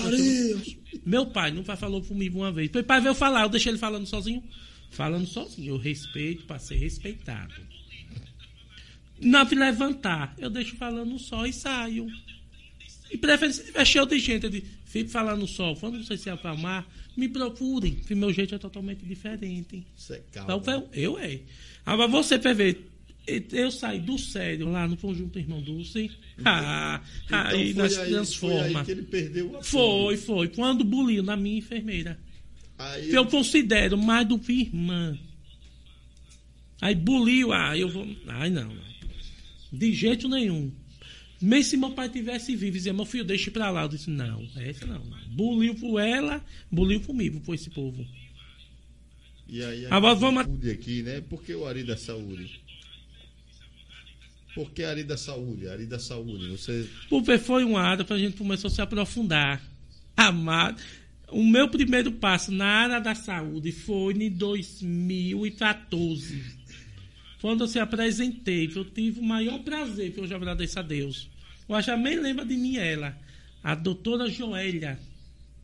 Meu 1.06 1.26
pai 1.26 1.52
nunca 1.52 1.76
falou 1.76 2.02
comigo 2.02 2.39
uma 2.39 2.52
vez. 2.52 2.72
Meu 2.72 2.84
pai 2.84 3.02
veio 3.02 3.13
falar, 3.13 3.44
eu 3.44 3.50
deixei 3.50 3.72
ele 3.72 3.78
falando 3.78 4.06
sozinho. 4.06 4.41
Falando 4.89 5.28
sozinho. 5.28 5.74
Eu 5.74 5.78
respeito 5.78 6.46
para 6.46 6.60
ser 6.60 6.76
respeitado. 6.76 7.54
Não 9.20 9.46
me 9.46 9.56
levantar, 9.56 10.34
eu 10.39 10.50
deixo 10.50 10.76
falando 10.78 11.20
só 11.20 11.46
e 11.46 11.54
saio. 11.54 12.08
E 13.12 13.17
prefere 13.17 13.54
se 13.54 13.65
tiver 13.65 13.86
cheio 13.86 14.06
de 14.06 14.17
gente, 14.17 14.46
eu 14.46 14.50
digo, 14.50 14.65
fico 14.86 15.10
falando 15.10 15.46
só. 15.46 15.76
Quando 15.76 16.04
você 16.04 16.17
se 16.17 16.30
acalmar, 16.30 16.88
me 17.22 17.30
procurem, 17.30 17.94
que 17.94 18.16
meu 18.16 18.34
jeito 18.34 18.56
é 18.56 18.58
totalmente 18.58 19.06
diferente. 19.06 19.86
Você 19.96 20.16
é 20.16 20.24
calma. 20.32 20.56
Então, 20.56 20.90
eu 20.92 21.20
é. 21.20 21.40
Agora 21.86 22.08
você 22.08 22.40
vai 22.40 22.56
ver, 22.56 22.90
eu 23.28 23.70
saí 23.70 24.00
do 24.00 24.18
sério 24.18 24.72
lá 24.72 24.88
no 24.88 24.98
Conjunto 24.98 25.38
Irmão 25.38 25.62
Dulce. 25.62 26.10
Então, 26.34 26.44
ah, 26.52 27.02
então 27.26 27.40
aí 27.40 27.74
nós 27.76 27.96
transforma. 27.96 28.70
Foi 28.70 28.80
aí 28.80 28.86
que 28.86 28.92
ele 28.92 29.04
perdeu 29.04 29.56
a 29.56 29.64
Foi, 29.64 30.18
foi. 30.18 30.48
Quando 30.48 30.84
buliu 30.84 31.22
na 31.22 31.38
minha 31.38 31.60
enfermeira. 31.60 32.20
Aí... 32.80 33.14
Eu 33.14 33.28
considero 33.28 33.96
mais 33.96 34.28
do 34.28 34.40
que 34.40 34.54
irmã. 34.54 35.16
Aí 36.82 36.96
buliu, 36.96 37.54
ah, 37.54 37.78
eu 37.78 37.88
vou. 37.88 38.08
Ai, 38.26 38.50
não. 38.50 38.76
De 39.72 39.94
jeito 39.94 40.28
nenhum. 40.28 40.72
Mesmo 41.41 41.71
se 41.71 41.77
meu 41.77 41.91
pai 41.91 42.08
tivesse 42.08 42.56
vivo 42.56 42.73
dizia, 42.73 42.93
meu 42.93 43.06
filho, 43.06 43.25
deixe 43.25 43.49
pra 43.49 43.71
lá. 43.71 43.84
Eu 43.84 43.89
disse, 43.89 44.10
não, 44.10 44.47
essa 44.56 44.86
não. 44.86 45.04
não. 45.04 45.17
Buliu 45.30 45.73
por 45.75 45.99
ela, 45.99 46.43
buliu 46.71 47.01
comigo, 47.01 47.41
por 47.41 47.56
esse 47.56 47.69
povo. 47.69 48.06
E 49.47 49.63
aí, 49.63 49.86
Agora 49.88 50.15
vamos. 50.15 50.45
aqui, 50.69 51.01
né? 51.01 51.21
Por 51.21 51.43
que 51.43 51.56
o 51.56 51.65
Ari 51.65 51.84
da 51.84 51.97
Saúde? 51.97 52.62
Por 54.54 54.71
que 54.71 54.84
Ari 54.84 55.04
da 55.04 55.17
Saúde? 55.17 55.67
Ari 55.67 55.86
da 55.86 55.99
Saúde, 55.99 56.49
você. 56.49 56.88
Porque 57.10 57.38
foi 57.38 57.63
uma 57.63 57.82
área 57.82 58.06
que 58.06 58.13
a 58.13 58.17
gente 58.17 58.38
começou 58.38 58.67
a 58.67 58.71
se 58.71 58.82
aprofundar. 58.82 59.62
Amar. 60.15 60.75
O 61.30 61.43
meu 61.43 61.69
primeiro 61.69 62.12
passo 62.12 62.51
na 62.51 62.65
área 62.65 62.99
da 62.99 63.15
saúde 63.15 63.71
foi 63.71 64.13
em 64.13 64.30
2014 64.30 66.61
quando 67.41 67.62
eu 67.62 67.67
se 67.67 67.80
apresentei, 67.80 68.71
eu 68.75 68.86
tive 68.86 69.19
o 69.19 69.23
maior 69.23 69.60
prazer, 69.60 70.13
que 70.13 70.19
eu 70.19 70.27
já 70.27 70.36
agradeço 70.36 70.77
a 70.77 70.84
Deus. 70.84 71.27
Eu 71.67 71.82
já 71.82 71.97
nem 71.97 72.19
lembra 72.19 72.45
de 72.45 72.56
mim 72.56 72.77
ela, 72.77 73.17
a 73.63 73.73
doutora 73.73 74.30
Joélia. 74.30 74.99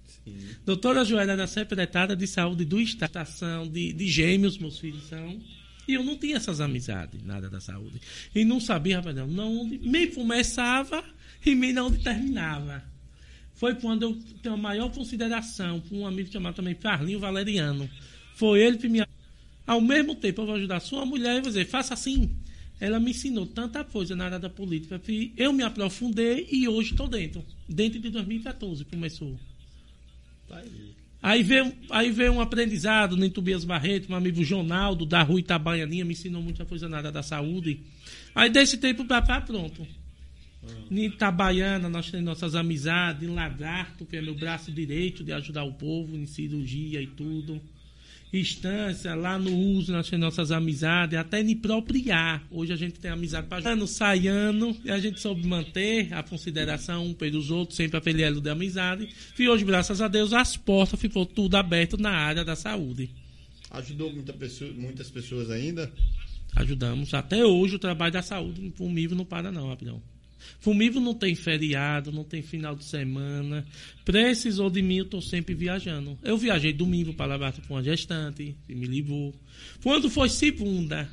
Sim. 0.05 0.35
Doutora 0.65 1.05
Joélia 1.05 1.37
da 1.37 1.45
secretária 1.45 2.15
de 2.15 2.25
saúde 2.25 2.65
do 2.65 2.81
Estação 2.81 3.67
de, 3.67 3.93
de 3.93 4.07
Gêmeos, 4.07 4.57
meus 4.57 4.79
filhos 4.79 5.07
são. 5.07 5.39
E 5.87 5.93
eu 5.93 6.03
não 6.03 6.17
tinha 6.17 6.37
essas 6.37 6.59
amizades, 6.59 7.23
nada 7.23 7.49
da 7.49 7.61
saúde. 7.61 8.01
E 8.33 8.43
não 8.43 8.59
sabia, 8.59 8.97
rapaz, 8.97 9.15
não, 9.15 9.61
onde 9.61 9.77
me 9.77 10.07
começava 10.07 11.03
e 11.45 11.53
me 11.53 11.71
não 11.71 11.91
terminava. 11.91 12.83
Foi 13.53 13.75
quando 13.75 14.03
eu 14.03 14.17
tenho 14.41 14.55
a 14.55 14.57
maior 14.57 14.91
consideração 14.91 15.79
por 15.79 15.95
um 15.95 16.05
amigo 16.05 16.31
chamado 16.31 16.55
também 16.55 16.75
Carlinho 16.75 17.19
Valeriano. 17.19 17.89
Foi 18.35 18.61
ele 18.61 18.77
que 18.77 18.89
me 18.89 18.99
ao 19.67 19.81
mesmo 19.81 20.15
tempo, 20.15 20.41
eu 20.41 20.45
vou 20.45 20.55
ajudar 20.55 20.79
sua 20.79 21.05
mulher 21.05 21.37
e 21.37 21.41
vou 21.41 21.49
dizer, 21.49 21.65
faça 21.65 21.93
assim. 21.93 22.31
Ela 22.79 22.99
me 22.99 23.11
ensinou 23.11 23.45
tanta 23.45 23.83
coisa 23.83 24.15
na 24.15 24.25
área 24.25 24.39
da 24.39 24.49
política 24.49 24.97
que 24.97 25.33
eu 25.35 25.51
me 25.51 25.61
aprofundei 25.61 26.47
e 26.49 26.67
hoje 26.69 26.91
estou 26.91 27.07
dentro. 27.07 27.43
Dentro 27.67 27.99
de 27.99 28.09
2014 28.09 28.85
começou. 28.85 29.37
Aí. 30.49 30.95
Aí 31.21 31.43
veio, 31.43 31.73
aí 31.89 32.11
veio 32.11 32.31
um 32.31 32.39
aprendizado 32.39 33.17
no 33.17 33.29
Tobias 33.29 33.65
Barreto, 33.65 34.07
meu 34.07 34.17
amigo 34.17 34.43
Jonaldo, 34.43 35.05
da 35.05 35.23
Rua 35.23 35.39
Itabaianinha, 35.39 36.05
me 36.05 36.13
ensinou 36.13 36.41
muita 36.41 36.63
coisa 36.63 36.87
na 36.87 36.97
área 36.97 37.11
da 37.11 37.23
saúde. 37.23 37.81
Aí 38.33 38.49
desse 38.49 38.77
tempo 38.77 39.03
para 39.03 39.25
cá, 39.25 39.41
pronto. 39.41 39.85
Em 40.89 41.05
Itabaiana, 41.05 41.89
nós 41.89 42.09
temos 42.09 42.25
nossas 42.25 42.55
amizades, 42.55 43.27
em 43.27 43.33
Lagarto, 43.33 44.05
que 44.05 44.15
é 44.15 44.21
meu 44.21 44.35
braço 44.35 44.71
direito 44.71 45.23
de 45.23 45.33
ajudar 45.33 45.63
o 45.63 45.73
povo 45.73 46.15
em 46.15 46.25
cirurgia 46.25 47.01
e 47.01 47.07
tudo 47.07 47.59
instância, 48.33 49.15
lá 49.15 49.39
no 49.39 49.55
uso, 49.55 49.91
nas 49.91 50.09
nossas 50.11 50.51
amizades, 50.51 51.17
até 51.17 51.41
me 51.43 51.55
propriar. 51.55 52.45
Hoje 52.51 52.73
a 52.73 52.75
gente 52.75 52.99
tem 52.99 53.09
amizade 53.09 53.47
para 53.47 53.69
ano, 53.69 53.87
saindo, 53.87 54.75
e 54.83 54.91
a 54.91 54.99
gente 54.99 55.19
soube 55.19 55.47
manter 55.47 56.13
a 56.13 56.21
consideração 56.21 57.05
um 57.07 57.13
pelos 57.13 57.49
outros, 57.49 57.77
sempre 57.77 57.97
a 57.97 58.01
pelo 58.01 58.41
de 58.41 58.49
amizade. 58.49 59.09
E 59.37 59.49
hoje, 59.49 59.63
graças 59.63 60.01
a 60.01 60.07
Deus, 60.07 60.33
as 60.33 60.57
portas 60.57 60.99
ficou 60.99 61.25
tudo 61.25 61.55
aberto 61.55 61.97
na 61.97 62.11
área 62.11 62.43
da 62.43 62.55
saúde. 62.55 63.09
Ajudou 63.71 64.11
muita 64.11 64.33
pessoa, 64.33 64.71
muitas 64.73 65.09
pessoas 65.09 65.49
ainda? 65.49 65.91
Ajudamos. 66.55 67.13
Até 67.13 67.45
hoje 67.45 67.75
o 67.75 67.79
trabalho 67.79 68.13
da 68.13 68.21
saúde 68.21 68.73
comigo 68.77 69.13
não 69.13 69.25
para 69.25 69.51
não, 69.51 69.67
rapidão. 69.67 70.01
Fumivo 70.59 70.99
não 70.99 71.13
tem 71.13 71.35
feriado, 71.35 72.11
não 72.11 72.23
tem 72.23 72.41
final 72.41 72.75
de 72.75 72.83
semana. 72.83 73.65
Precisou 74.03 74.69
de 74.69 74.81
mim, 74.81 74.97
eu 74.97 75.05
estou 75.05 75.21
sempre 75.21 75.53
viajando. 75.53 76.17
Eu 76.23 76.37
viajei 76.37 76.73
domingo 76.73 77.13
para 77.13 77.33
levar 77.33 77.53
com 77.53 77.73
uma 77.73 77.83
gestante, 77.83 78.55
e 78.67 78.75
me 78.75 78.87
ligou. 78.87 79.33
Quando 79.81 80.09
foi 80.09 80.29
segunda, 80.29 81.09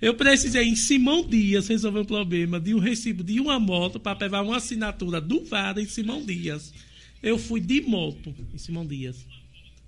eu 0.00 0.14
precisei 0.14 0.64
em 0.64 0.76
Simão 0.76 1.26
Dias 1.26 1.68
resolver 1.68 2.00
o 2.00 2.02
um 2.02 2.06
problema 2.06 2.58
de 2.58 2.74
um 2.74 2.78
recibo 2.78 3.22
de 3.22 3.40
uma 3.40 3.58
moto 3.60 4.00
para 4.00 4.16
pegar 4.16 4.42
uma 4.42 4.56
assinatura 4.56 5.20
do 5.20 5.44
VAR 5.44 5.78
em 5.78 5.86
Simão 5.86 6.24
Dias. 6.24 6.72
Eu 7.22 7.38
fui 7.38 7.60
de 7.60 7.80
moto 7.82 8.34
em 8.54 8.58
Simão 8.58 8.86
Dias. 8.86 9.26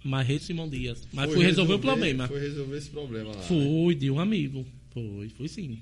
Mas 0.05 0.43
Simão 0.43 0.69
Dias. 0.69 1.07
Mas 1.13 1.33
fui 1.33 1.45
resolver, 1.45 1.73
resolver, 1.73 1.75
o 1.75 1.79
problema. 1.79 2.29
Foi 2.29 2.41
resolver 2.41 2.77
esse 2.77 2.91
problema 2.91 3.31
lá. 3.35 3.43
Foi, 3.43 3.95
de 3.95 4.11
um 4.11 4.21
amigo. 4.21 4.67
Foi, 4.91 5.29
foi 5.31 5.49
sim. 5.49 5.79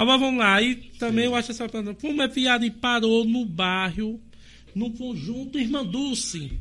Agora 0.00 0.16
vamos 0.16 0.40
lá. 0.40 0.62
E 0.62 0.76
também 0.98 1.26
Sim. 1.26 1.30
eu 1.30 1.36
acho 1.36 1.50
essa 1.50 1.68
pergunta. 1.68 2.00
Como 2.00 2.22
é 2.22 2.30
e 2.62 2.70
parou 2.70 3.22
no 3.22 3.44
bairro, 3.44 4.18
no 4.74 4.90
conjunto 4.92 5.58
Irmã 5.58 5.84
Dulce? 5.84 6.58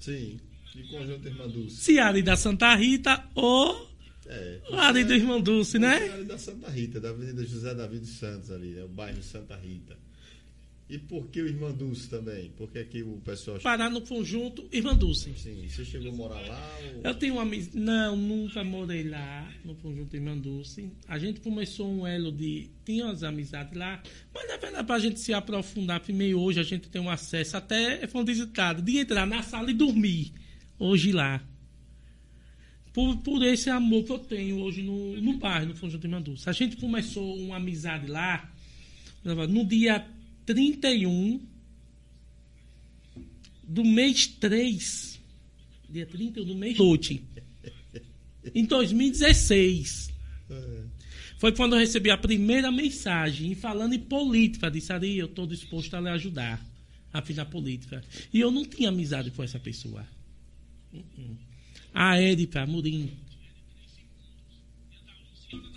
Sim, 0.00 0.40
de 0.74 0.82
conjunto 0.84 1.28
Irmã 1.28 1.46
Dulce. 1.46 1.76
Se 1.76 1.98
Ari 1.98 2.22
da 2.22 2.36
Santa 2.36 2.74
Rita 2.74 3.22
ou 3.34 3.90
é, 4.26 4.62
Ari 4.72 5.00
é, 5.00 5.04
do 5.04 5.12
Irmão 5.12 5.42
Dulce, 5.42 5.78
né? 5.78 6.08
Ari 6.08 6.24
da 6.24 6.38
Santa 6.38 6.70
Rita, 6.70 6.98
da 6.98 7.10
Avenida 7.10 7.44
José 7.44 7.74
Davi 7.74 7.98
dos 7.98 8.16
Santos 8.16 8.50
ali, 8.50 8.68
né? 8.68 8.82
o 8.82 8.88
bairro 8.88 9.22
Santa 9.22 9.56
Rita. 9.56 9.98
E 10.88 10.98
por 10.98 11.28
que 11.28 11.40
o 11.40 11.46
Irmã 11.46 11.72
Dulce 11.72 12.10
também? 12.10 12.50
Por 12.50 12.70
que, 12.70 12.84
que 12.84 13.02
o 13.02 13.16
pessoal. 13.24 13.58
Parar 13.58 13.88
no 13.88 14.02
conjunto 14.02 14.68
Irmã 14.70 14.94
Dulce. 14.94 15.32
Sim, 15.34 15.66
você 15.66 15.82
chegou 15.82 16.12
a 16.12 16.14
morar 16.14 16.46
lá? 16.46 16.78
Ou... 16.96 17.02
Eu 17.02 17.14
tenho 17.14 17.34
uma 17.34 17.42
amizade. 17.42 17.78
Não, 17.78 18.14
nunca 18.14 18.62
morei 18.62 19.02
lá, 19.02 19.50
no 19.64 19.74
conjunto 19.76 20.14
Irmã 20.14 20.36
Dulce. 20.36 20.90
A 21.08 21.18
gente 21.18 21.40
começou 21.40 21.90
um 21.90 22.06
elo 22.06 22.30
de. 22.30 22.68
Tinha 22.84 23.06
umas 23.06 23.22
amizades 23.22 23.74
lá, 23.74 24.02
mas 24.34 24.46
na 24.46 24.58
verdade, 24.58 24.86
para 24.86 24.96
a 24.96 24.98
gente 24.98 25.18
se 25.20 25.32
aprofundar, 25.32 26.00
primeiro 26.00 26.38
hoje 26.38 26.60
a 26.60 26.62
gente 26.62 26.86
tem 26.90 27.00
um 27.00 27.08
acesso 27.08 27.56
até, 27.56 28.06
foi 28.06 28.20
um 28.20 28.24
visitado, 28.24 28.82
de 28.82 28.98
entrar 28.98 29.26
na 29.26 29.42
sala 29.42 29.70
e 29.70 29.74
dormir. 29.74 30.32
Hoje 30.78 31.12
lá. 31.12 31.42
Por, 32.92 33.16
por 33.22 33.42
esse 33.42 33.70
amor 33.70 34.04
que 34.04 34.12
eu 34.12 34.18
tenho 34.18 34.60
hoje 34.60 34.82
no, 34.82 35.20
no 35.20 35.38
bairro, 35.38 35.66
no 35.66 35.74
Conjunto 35.74 36.06
Irmã 36.06 36.20
Dulce. 36.20 36.48
A 36.48 36.52
gente 36.52 36.76
começou 36.76 37.36
uma 37.38 37.56
amizade 37.56 38.06
lá, 38.06 38.52
no 39.24 39.64
dia 39.64 40.06
31 40.46 41.40
do 43.62 43.84
mês 43.84 44.26
3, 44.26 45.20
dia 45.88 46.06
31 46.06 46.44
do 46.44 46.54
mês 46.54 46.78
noite, 46.78 47.22
em 48.54 48.64
2016. 48.64 50.12
Foi 51.38 51.52
quando 51.52 51.74
eu 51.74 51.78
recebi 51.78 52.10
a 52.10 52.16
primeira 52.16 52.70
mensagem 52.70 53.54
falando 53.54 53.94
em 53.94 53.98
política. 53.98 54.70
Disse, 54.70 54.92
Ari, 54.92 55.18
eu 55.18 55.26
estou 55.26 55.46
disposto 55.46 55.94
a 55.94 56.00
lhe 56.00 56.08
ajudar 56.08 56.64
a 57.12 57.18
afinar 57.18 57.46
política. 57.46 58.02
E 58.32 58.40
eu 58.40 58.50
não 58.50 58.64
tinha 58.64 58.88
amizade 58.88 59.30
com 59.30 59.42
essa 59.42 59.58
pessoa. 59.58 60.06
A 61.92 62.18
Érica 62.18 62.62
Amorim. 62.62 63.10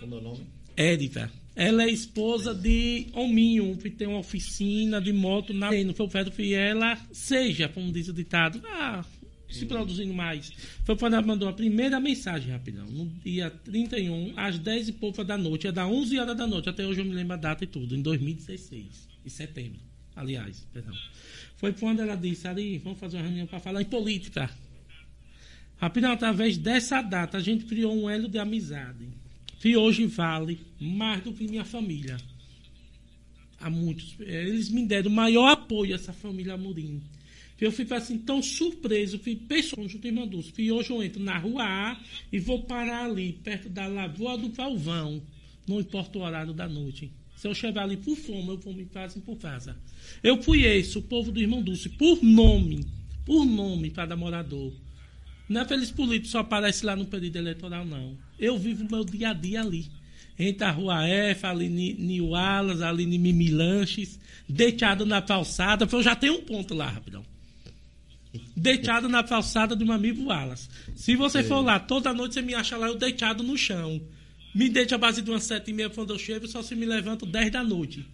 Como 0.00 0.14
é 0.14 0.18
o 0.18 0.20
nome? 0.20 0.46
Érica. 0.76 1.30
Ela 1.58 1.82
é 1.82 1.90
esposa 1.90 2.54
de 2.54 3.08
Hominho, 3.12 3.76
que 3.78 3.90
tem 3.90 4.06
uma 4.06 4.20
oficina 4.20 5.00
de 5.00 5.12
moto 5.12 5.52
na. 5.52 5.72
Não 5.72 5.92
foi 5.92 6.06
o 6.06 6.08
Pedro 6.08 6.32
que 6.32 6.54
ela 6.54 6.96
seja, 7.10 7.68
como 7.68 7.90
diz 7.90 8.06
o 8.06 8.12
ditado, 8.12 8.62
ah, 8.64 9.04
se 9.50 9.66
produzindo 9.66 10.14
mais. 10.14 10.52
Foi 10.84 10.96
quando 10.96 11.14
ela 11.14 11.26
mandou 11.26 11.48
a 11.48 11.52
primeira 11.52 11.98
mensagem, 11.98 12.52
rapidão. 12.52 12.86
No 12.86 13.06
dia 13.24 13.50
31, 13.50 14.34
às 14.36 14.56
10 14.56 14.90
e 14.90 14.92
pouca 14.92 15.24
da 15.24 15.36
noite. 15.36 15.66
É 15.66 15.72
da 15.72 15.84
11 15.84 16.20
horas 16.20 16.36
da 16.36 16.46
noite. 16.46 16.68
Até 16.68 16.86
hoje 16.86 17.00
eu 17.00 17.04
me 17.04 17.12
lembro 17.12 17.32
a 17.32 17.36
data 17.36 17.64
e 17.64 17.66
tudo. 17.66 17.96
Em 17.96 18.02
2016. 18.02 19.08
Em 19.26 19.28
setembro. 19.28 19.80
Aliás, 20.14 20.64
perdão. 20.72 20.94
Foi 21.56 21.72
quando 21.72 21.98
ela 21.98 22.14
disse, 22.14 22.46
ali, 22.46 22.78
vamos 22.78 23.00
fazer 23.00 23.16
uma 23.16 23.24
reunião 23.24 23.48
para 23.48 23.58
falar 23.58 23.82
em 23.82 23.86
política. 23.86 24.48
Rapidão, 25.76 26.12
através 26.12 26.56
dessa 26.56 27.02
data, 27.02 27.36
a 27.36 27.40
gente 27.40 27.64
criou 27.64 27.92
um 27.92 28.08
elo 28.08 28.28
de 28.28 28.38
amizade. 28.38 29.08
Que 29.60 29.76
hoje 29.76 30.06
vale 30.06 30.60
mais 30.80 31.22
do 31.22 31.32
que 31.32 31.48
minha 31.48 31.64
família. 31.64 32.16
Há 33.60 33.68
muitos. 33.68 34.14
Eles 34.20 34.68
me 34.70 34.86
deram 34.86 35.10
maior 35.10 35.48
apoio, 35.48 35.94
essa 35.94 36.12
família 36.12 36.54
Amorim. 36.54 37.02
Eu 37.60 37.72
fico 37.72 37.92
assim 37.92 38.18
tão 38.18 38.40
surpreso, 38.40 39.18
fui 39.18 39.34
pessoa 39.34 39.82
conjunto 39.82 40.06
Irmã 40.06 40.26
Dulce. 40.26 40.52
Fui 40.52 40.70
hoje 40.70 40.90
eu 40.90 41.02
entro 41.02 41.20
na 41.20 41.38
rua 41.38 41.64
A 41.64 42.00
e 42.32 42.38
vou 42.38 42.62
parar 42.62 43.06
ali, 43.06 43.32
perto 43.32 43.68
da 43.68 43.88
Lagoa 43.88 44.38
do 44.38 44.50
Calvão. 44.50 45.20
Não 45.66 45.80
importa 45.80 46.18
o 46.18 46.22
horário 46.22 46.52
da 46.52 46.68
noite. 46.68 47.10
Se 47.36 47.48
eu 47.48 47.54
chegar 47.54 47.82
ali 47.82 47.96
por 47.96 48.16
fome, 48.16 48.48
eu 48.48 48.58
vou 48.58 48.72
me 48.72 48.84
fazer 48.84 49.20
por 49.20 49.36
casa. 49.36 49.76
Eu 50.22 50.40
fui 50.42 50.64
esse, 50.64 50.96
o 50.98 51.02
povo 51.02 51.32
do 51.32 51.40
Irmão 51.40 51.60
Dulce, 51.60 51.88
por 51.88 52.22
nome. 52.22 52.84
Por 53.26 53.44
nome, 53.44 53.90
cada 53.90 54.16
morador. 54.16 54.72
Não 55.48 55.62
é 55.62 55.64
feliz 55.64 55.90
político, 55.90 56.28
só 56.28 56.40
aparece 56.40 56.84
lá 56.84 56.94
no 56.94 57.06
período 57.06 57.36
eleitoral, 57.36 57.84
não. 57.84 58.16
Eu 58.38 58.58
vivo 58.58 58.86
meu 58.90 59.04
dia 59.04 59.30
a 59.30 59.32
dia 59.32 59.60
ali. 59.60 59.86
Entre 60.38 60.64
a 60.64 60.70
Rua 60.70 61.06
F, 61.06 61.46
ali 61.46 61.66
em 61.66 62.20
Wallace, 62.20 62.82
ali 62.82 63.04
em 63.04 63.18
Mimilanches, 63.18 64.20
deitado 64.48 65.04
na 65.04 65.20
calçada. 65.20 65.88
Eu 65.90 66.02
já 66.02 66.14
tenho 66.14 66.34
um 66.34 66.42
ponto 66.42 66.74
lá, 66.74 66.88
rapidão 66.88 67.24
deitado 68.56 69.08
na 69.08 69.22
calçada 69.22 69.74
do 69.74 69.84
meu 69.84 69.94
amigo 69.94 70.24
Wallace. 70.24 70.68
Se 70.94 71.16
você 71.16 71.42
for 71.42 71.60
lá, 71.60 71.78
toda 71.78 72.12
noite 72.12 72.34
você 72.34 72.42
me 72.42 72.54
acha 72.54 72.76
lá 72.76 72.88
eu 72.88 72.96
deitado 72.96 73.42
no 73.42 73.56
chão. 73.56 74.00
Me 74.54 74.68
deite 74.68 74.94
a 74.94 74.98
base 74.98 75.22
de 75.22 75.30
umas 75.30 75.44
sete 75.44 75.70
e 75.70 75.74
meia 75.74 75.90
quando 75.90 76.12
eu 76.12 76.18
chego, 76.18 76.46
só 76.48 76.62
se 76.62 76.74
me 76.74 76.86
levanto 76.86 77.26
dez 77.26 77.50
da 77.50 77.62
noite. 77.62 78.04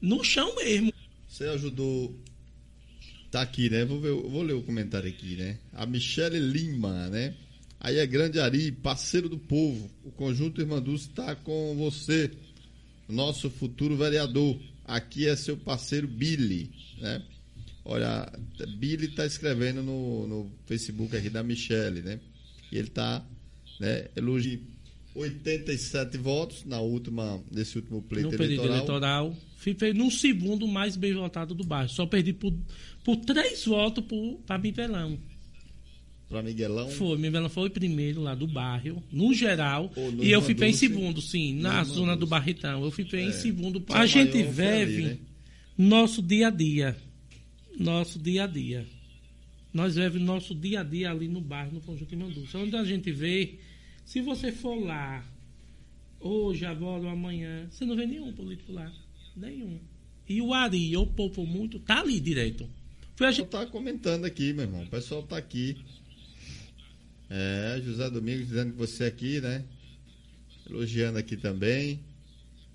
No 0.00 0.24
chão 0.24 0.54
mesmo. 0.56 0.92
Você 1.28 1.44
ajudou. 1.44 2.18
Tá 3.30 3.42
aqui, 3.42 3.68
né? 3.68 3.84
Vou, 3.84 4.00
ver, 4.00 4.12
vou 4.12 4.42
ler 4.42 4.54
o 4.54 4.62
comentário 4.62 5.08
aqui, 5.08 5.36
né? 5.36 5.58
A 5.72 5.84
Michele 5.84 6.38
Lima, 6.38 7.08
né? 7.08 7.34
Aí 7.80 7.98
é 7.98 8.06
Grande 8.06 8.40
Ari, 8.40 8.72
parceiro 8.72 9.28
do 9.28 9.38
povo. 9.38 9.90
O 10.04 10.10
Conjunto 10.10 10.60
Irmanduz 10.60 11.02
está 11.02 11.36
com 11.36 11.76
você, 11.76 12.30
nosso 13.08 13.50
futuro 13.50 13.96
vereador. 13.96 14.58
Aqui 14.84 15.28
é 15.28 15.36
seu 15.36 15.56
parceiro 15.56 16.08
Billy, 16.08 16.70
né? 16.98 17.22
Olha, 17.84 18.30
Billy 18.78 19.06
está 19.06 19.24
escrevendo 19.26 19.82
no, 19.82 20.26
no 20.26 20.50
Facebook 20.66 21.16
aqui 21.16 21.30
da 21.30 21.42
Michelle, 21.42 22.02
né? 22.02 22.18
E 22.72 22.76
ele 22.76 22.88
está 22.88 23.24
né, 23.78 24.08
elogiando 24.16 24.78
87 25.14 26.16
votos 26.18 26.64
na 26.64 26.80
última, 26.80 27.42
nesse 27.50 27.76
último 27.76 28.02
pleito 28.02 28.28
no 28.28 28.34
eleitoral. 28.34 28.72
eleitoral. 28.72 29.36
Fiquei 29.56 29.92
no 29.92 30.10
segundo 30.10 30.68
mais 30.68 30.96
bem 30.96 31.12
votado 31.14 31.54
do 31.54 31.64
bairro. 31.64 31.88
Só 31.88 32.06
perdi 32.06 32.32
por, 32.32 32.54
por 33.08 33.16
três 33.16 33.64
votos 33.64 34.04
para 34.46 34.58
Miguelão. 34.58 35.18
Para 36.28 36.42
Miguelão? 36.42 36.90
Foi, 36.90 37.16
Miguelão 37.16 37.48
foi 37.48 37.68
o 37.68 37.70
primeiro 37.70 38.20
lá 38.20 38.34
do 38.34 38.46
bairro, 38.46 39.02
no 39.10 39.32
geral. 39.32 39.90
no 39.96 40.22
e 40.22 40.30
eu 40.30 40.42
fiquei 40.42 40.68
em 40.68 40.74
segundo, 40.74 41.22
sim, 41.22 41.54
na 41.54 41.82
zona 41.84 42.14
do 42.14 42.26
Barretão. 42.26 42.84
Eu 42.84 42.90
fiquei 42.90 43.20
é, 43.20 43.28
em 43.28 43.32
segundo. 43.32 43.82
A 43.88 44.04
gente 44.04 44.42
vive 44.42 45.02
né? 45.04 45.18
nosso 45.78 46.20
dia 46.20 46.48
a 46.48 46.50
dia 46.50 46.94
nosso 47.78 48.18
dia 48.18 48.44
a 48.44 48.46
dia. 48.46 48.86
Nós 49.72 49.94
vivemos 49.94 50.20
nosso 50.20 50.54
dia 50.54 50.80
a 50.80 50.84
dia 50.84 51.10
ali 51.10 51.28
no 51.28 51.40
bairro, 51.40 51.72
no 51.72 51.80
Conjunto 51.80 52.12
Imandúcia. 52.12 52.60
Onde 52.60 52.76
a 52.76 52.84
gente 52.84 53.10
vê, 53.10 53.58
se 54.04 54.20
você 54.20 54.52
for 54.52 54.74
lá, 54.74 55.24
hoje, 56.20 56.66
agora 56.66 57.04
ou 57.04 57.08
amanhã, 57.08 57.68
você 57.70 57.86
não 57.86 57.96
vê 57.96 58.04
nenhum 58.04 58.34
político 58.34 58.70
lá. 58.70 58.92
Nenhum. 59.34 59.78
E 60.28 60.42
o 60.42 60.52
Ari, 60.52 60.92
eu 60.92 61.06
poupo 61.06 61.46
muito, 61.46 61.78
tá 61.78 62.00
ali 62.00 62.20
direito. 62.20 62.68
Foi 63.18 63.32
gente... 63.32 63.48
tá 63.48 63.66
comentando 63.66 64.26
aqui, 64.26 64.52
meu 64.52 64.64
irmão. 64.64 64.84
O 64.84 64.88
pessoal 64.88 65.24
tá 65.24 65.36
aqui. 65.36 65.76
É, 67.28 67.80
José 67.84 68.08
Domingos 68.08 68.46
dizendo 68.46 68.70
que 68.70 68.78
você 68.78 69.04
é 69.04 69.06
aqui, 69.08 69.40
né? 69.40 69.64
Elogiando 70.70 71.18
aqui 71.18 71.36
também. 71.36 71.98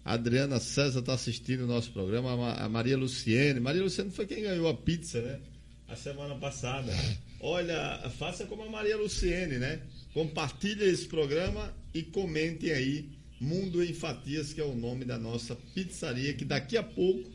A 0.03 0.15
Adriana 0.15 0.60
César 0.60 0.99
está 0.99 1.13
assistindo 1.13 1.63
o 1.63 1.67
nosso 1.67 1.93
programa. 1.93 2.56
A 2.56 2.67
Maria 2.67 2.97
Luciene. 2.97 3.62
Maria 3.62 3.82
Luciene 3.82 4.12
foi 4.12 4.25
quem 4.25 4.43
ganhou 4.43 4.67
a 4.67 4.73
pizza, 4.73 5.21
né? 5.21 5.39
A 5.88 5.95
semana 5.95 6.36
passada. 6.36 6.91
Olha, 7.39 8.12
faça 8.17 8.45
como 8.45 8.63
a 8.63 8.69
Maria 8.69 8.97
Luciene, 8.97 9.58
né? 9.58 9.79
Compartilhe 10.13 10.84
esse 10.84 11.08
programa 11.08 11.73
e 11.93 12.03
comentem 12.03 12.73
aí. 12.73 13.10
Mundo 13.39 13.82
em 13.82 13.93
Fatias, 13.93 14.51
que 14.51 14.60
é 14.60 14.65
o 14.65 14.75
nome 14.75 15.06
da 15.06 15.17
nossa 15.17 15.56
pizzaria, 15.73 16.34
que 16.34 16.43
daqui 16.43 16.75
a 16.75 16.84
pouco, 16.84 17.32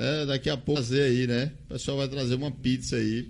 né? 0.00 0.24
Daqui 0.24 0.48
a 0.48 0.56
pouco 0.56 0.80
fazer 0.80 1.02
aí, 1.02 1.26
né? 1.26 1.52
O 1.66 1.74
pessoal 1.74 1.98
vai 1.98 2.08
trazer 2.08 2.34
uma 2.34 2.50
pizza 2.50 2.96
aí. 2.96 3.28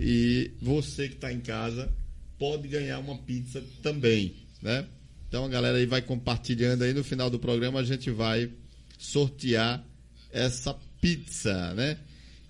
E 0.00 0.50
você 0.60 1.08
que 1.08 1.14
está 1.14 1.32
em 1.32 1.40
casa 1.40 1.88
pode 2.36 2.66
ganhar 2.66 2.98
uma 2.98 3.16
pizza 3.18 3.62
também, 3.80 4.34
né? 4.60 4.84
Então 5.28 5.44
a 5.44 5.48
galera 5.48 5.78
aí 5.78 5.86
vai 5.86 6.02
compartilhando 6.02 6.82
aí 6.82 6.92
no 6.92 7.04
final 7.04 7.30
do 7.30 7.38
programa 7.38 7.78
a 7.78 7.84
gente 7.84 8.10
vai 8.10 8.50
sortear 8.98 9.84
essa 10.32 10.74
pizza, 11.00 11.72
né? 11.74 11.96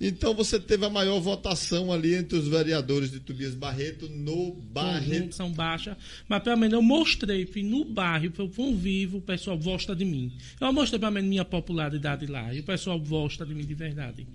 Então 0.07 0.35
você 0.35 0.61
teve 0.61 0.85
a 0.85 0.91
maior 0.91 1.19
votação 1.19 1.91
ali 1.91 2.15
entre 2.15 2.37
os 2.37 2.47
vereadores 2.47 3.11
de 3.11 3.21
Tobias 3.21 3.55
Barreto 3.55 4.07
no 4.09 4.53
bairro. 4.53 5.33
São 5.33 5.51
baixa, 5.51 5.97
mas 6.29 6.43
pelo 6.43 6.59
menos 6.59 6.75
eu 6.75 6.83
mostrei 6.83 7.47
que 7.47 7.63
no 7.63 7.87
bairro, 7.87 8.31
eu 8.37 8.49
convivo, 8.51 9.19
o 9.19 9.23
pessoal 9.23 9.57
gosta 9.57 9.97
de 9.97 10.05
mim. 10.05 10.31
Eu 10.61 10.73
mostrei 10.73 11.01
pelo 11.01 11.13
menos 11.13 11.31
minha 11.31 11.45
popularidade 11.45 12.27
lá 12.27 12.53
e 12.53 12.61
o 12.61 12.65
pessoal 12.65 13.01
gosta 13.01 13.47
de 13.47 13.55
mim 13.55 13.65
de 13.65 13.75
verdade. 13.75 14.27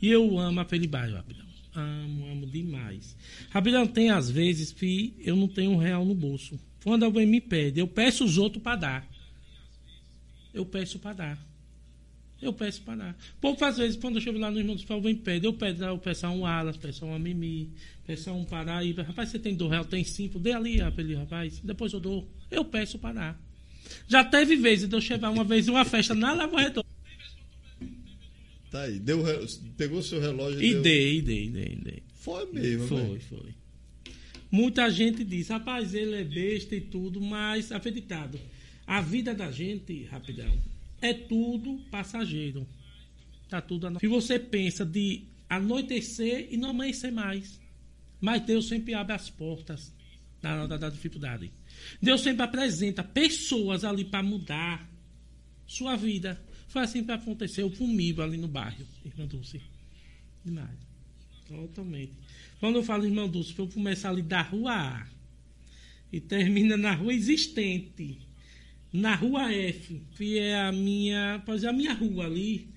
E 0.00 0.08
eu 0.08 0.38
amo 0.38 0.60
aquele 0.60 0.86
bairro, 0.86 1.16
Rapidão. 1.16 1.46
Amo, 1.74 2.26
amo 2.32 2.46
demais. 2.46 3.14
Rapidão, 3.50 3.86
tem 3.86 4.10
às 4.10 4.30
vezes 4.30 4.72
que 4.72 5.14
eu 5.20 5.36
não 5.36 5.46
tenho 5.46 5.72
um 5.72 5.76
real 5.76 6.04
no 6.04 6.14
bolso. 6.14 6.58
Quando 6.82 7.04
alguém 7.04 7.26
me 7.26 7.40
pede, 7.40 7.80
eu 7.80 7.86
peço 7.86 8.24
os 8.24 8.38
outros 8.38 8.62
para 8.62 8.76
dar. 8.76 9.08
Eu 10.54 10.64
peço 10.64 10.98
para 10.98 11.12
dar. 11.12 11.47
Eu 12.40 12.52
peço 12.52 12.82
para 12.82 12.96
dar. 12.96 13.18
Poucas 13.40 13.78
vezes, 13.78 13.96
quando 13.96 14.16
eu 14.16 14.20
chego 14.20 14.38
lá 14.38 14.50
no 14.50 14.58
Irmão 14.58 14.76
dos 14.76 14.84
Paulo, 14.84 15.02
vem 15.02 15.16
pede. 15.16 15.46
Eu 15.46 15.52
peço, 15.52 15.82
eu 15.82 15.98
peço 15.98 16.26
a 16.26 16.30
um 16.30 16.46
Alas, 16.46 16.76
peço 16.76 17.04
a 17.04 17.08
uma 17.08 17.18
Mimi, 17.18 17.72
peço 18.06 18.30
a 18.30 18.32
um 18.32 18.44
Paraíba. 18.44 19.02
Rapaz, 19.02 19.30
você 19.30 19.38
tem 19.38 19.54
dois 19.56 19.70
reais, 19.72 19.86
tem 19.86 20.04
cinco. 20.04 20.38
Dê 20.38 20.52
ali, 20.52 20.78
rapaz. 20.78 21.60
Depois 21.64 21.92
eu 21.92 21.98
dou. 21.98 22.28
Eu 22.50 22.64
peço 22.64 22.98
para 22.98 23.14
dar. 23.14 23.48
Já 24.06 24.24
teve 24.24 24.54
vezes 24.56 24.88
de 24.88 24.94
eu 24.94 25.00
chegar 25.00 25.30
uma 25.30 25.42
vez 25.42 25.66
em 25.66 25.70
uma 25.70 25.84
festa 25.84 26.14
na 26.14 26.32
Lagoa 26.32 26.60
Redonda. 26.60 26.86
Tá 28.70 28.82
aí. 28.82 28.98
Deu, 28.98 29.24
pegou 29.76 30.02
seu 30.02 30.20
relógio 30.20 30.62
e 30.62 30.74
deu... 30.74 30.82
dei, 30.82 31.22
dei, 31.22 31.48
dei, 31.48 31.76
dei. 31.76 32.02
Foi 32.14 32.46
mesmo, 32.52 32.86
Foi, 32.86 33.02
né? 33.02 33.20
foi. 33.28 33.54
Muita 34.50 34.88
gente 34.90 35.24
diz, 35.24 35.48
rapaz, 35.48 35.94
ele 35.94 36.14
é 36.14 36.24
besta 36.24 36.74
e 36.74 36.80
tudo, 36.80 37.20
mas 37.20 37.70
acreditado. 37.72 38.38
A 38.86 39.00
vida 39.00 39.34
da 39.34 39.50
gente, 39.50 40.04
rapidão, 40.04 40.50
é 41.00 41.14
tudo 41.14 41.78
passageiro. 41.90 42.66
Tá 43.48 43.60
tudo 43.60 43.86
ano... 43.86 44.00
Se 44.00 44.06
você 44.06 44.38
pensa 44.38 44.84
de 44.84 45.24
anoitecer 45.48 46.48
e 46.50 46.56
não 46.56 46.70
amanhecer 46.70 47.10
mais. 47.10 47.60
Mas 48.20 48.42
Deus 48.42 48.68
sempre 48.68 48.94
abre 48.94 49.14
as 49.14 49.30
portas 49.30 49.94
na 50.42 50.62
hora 50.62 50.78
da 50.78 50.90
dificuldade. 50.90 51.50
Deus 52.02 52.20
sempre 52.20 52.42
apresenta 52.42 53.02
pessoas 53.02 53.84
ali 53.84 54.04
para 54.04 54.22
mudar 54.22 54.88
sua 55.66 55.96
vida. 55.96 56.40
Foi 56.68 56.82
assim 56.82 57.04
que 57.04 57.12
aconteceu 57.12 57.70
comigo 57.70 58.20
ali 58.20 58.36
no 58.36 58.48
bairro, 58.48 58.84
irmã 59.04 59.26
Dulce. 59.26 59.60
Demais. 60.44 60.78
Totalmente. 61.46 62.12
Quando 62.60 62.76
eu 62.76 62.82
falo 62.82 63.06
irmão 63.06 63.28
Dulce, 63.28 63.54
eu 63.56 63.68
começar 63.68 64.10
ali 64.10 64.22
da 64.22 64.42
rua 64.42 64.72
A 64.72 65.06
e 66.12 66.20
termina 66.20 66.76
na 66.76 66.94
rua 66.94 67.12
existente, 67.12 68.18
na 68.92 69.14
rua 69.14 69.52
F, 69.52 70.00
que 70.16 70.38
é 70.38 70.60
a 70.60 70.72
minha, 70.72 71.42
pois 71.44 71.64
é 71.64 71.68
a 71.68 71.72
minha 71.72 71.92
rua 71.94 72.26
ali. 72.26 72.68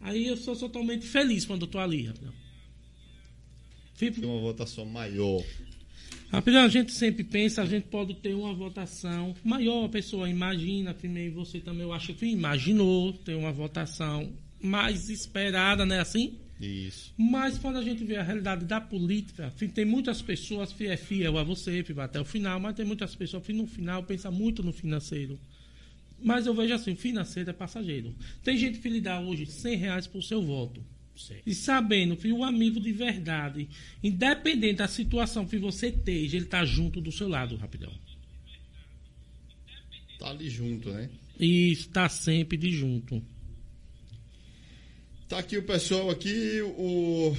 Aí 0.00 0.26
eu 0.26 0.36
sou 0.36 0.56
totalmente 0.56 1.06
feliz 1.06 1.44
quando 1.44 1.62
eu 1.62 1.68
tô 1.68 1.78
ali, 1.78 2.06
rapidão. 2.06 2.32
Fico... 3.94 4.20
Tem 4.20 4.28
uma 4.28 4.40
votação 4.40 4.84
maior. 4.84 5.42
Rapidão, 6.30 6.62
a 6.62 6.68
gente 6.68 6.92
sempre 6.92 7.24
pensa, 7.24 7.62
a 7.62 7.66
gente 7.66 7.86
pode 7.86 8.14
ter 8.14 8.34
uma 8.34 8.52
votação 8.52 9.34
maior, 9.42 9.86
a 9.86 9.88
pessoa 9.88 10.28
imagina, 10.28 10.92
primeiro 10.92 11.34
você 11.34 11.58
também, 11.58 11.82
eu 11.82 11.92
acho 11.92 12.12
que 12.14 12.26
imaginou 12.26 13.12
ter 13.12 13.34
uma 13.34 13.50
votação 13.50 14.30
mais 14.60 15.08
esperada, 15.08 15.86
né, 15.86 16.00
assim? 16.00 16.38
Isso. 16.60 17.12
Mas 17.16 17.56
quando 17.56 17.76
a 17.76 17.82
gente 17.82 18.02
vê 18.04 18.16
a 18.16 18.22
realidade 18.22 18.64
da 18.64 18.80
política, 18.80 19.52
tem 19.74 19.84
muitas 19.84 20.20
pessoas 20.20 20.72
que 20.72 20.86
é 20.86 20.96
fiel 20.96 21.38
a 21.38 21.44
você, 21.44 21.82
que 21.82 21.92
vai 21.92 22.06
até 22.06 22.20
o 22.20 22.24
final, 22.24 22.58
mas 22.58 22.74
tem 22.74 22.84
muitas 22.84 23.14
pessoas 23.14 23.44
que 23.44 23.52
no 23.52 23.66
final 23.66 24.02
pensa 24.02 24.30
muito 24.30 24.62
no 24.62 24.72
financeiro. 24.72 25.38
Mas 26.20 26.46
eu 26.46 26.54
vejo 26.54 26.74
assim, 26.74 26.96
financeiro 26.96 27.50
é 27.50 27.52
passageiro. 27.52 28.12
Tem 28.42 28.56
gente 28.58 28.80
que 28.80 28.88
lhe 28.88 29.00
dá 29.00 29.20
hoje 29.20 29.46
100 29.46 29.76
reais 29.76 30.06
por 30.06 30.22
seu 30.22 30.42
voto. 30.42 30.82
Certo. 31.16 31.42
E 31.46 31.54
sabendo 31.54 32.16
que 32.16 32.32
o 32.32 32.44
amigo 32.44 32.80
de 32.80 32.92
verdade, 32.92 33.68
independente 34.02 34.78
da 34.78 34.88
situação 34.88 35.46
que 35.46 35.58
você 35.58 35.88
esteja, 35.88 36.36
ele 36.36 36.46
tá 36.46 36.64
junto 36.64 37.00
do 37.00 37.10
seu 37.10 37.28
lado, 37.28 37.56
rapidão. 37.56 37.92
Tá 40.18 40.30
ali 40.30 40.48
junto, 40.48 40.90
né? 40.90 41.08
E 41.38 41.70
está 41.70 42.08
sempre 42.08 42.56
de 42.56 42.72
junto. 42.72 43.22
Tá 45.28 45.40
aqui 45.40 45.58
o 45.58 45.62
pessoal 45.62 46.08
aqui, 46.08 46.62
o 46.62 47.36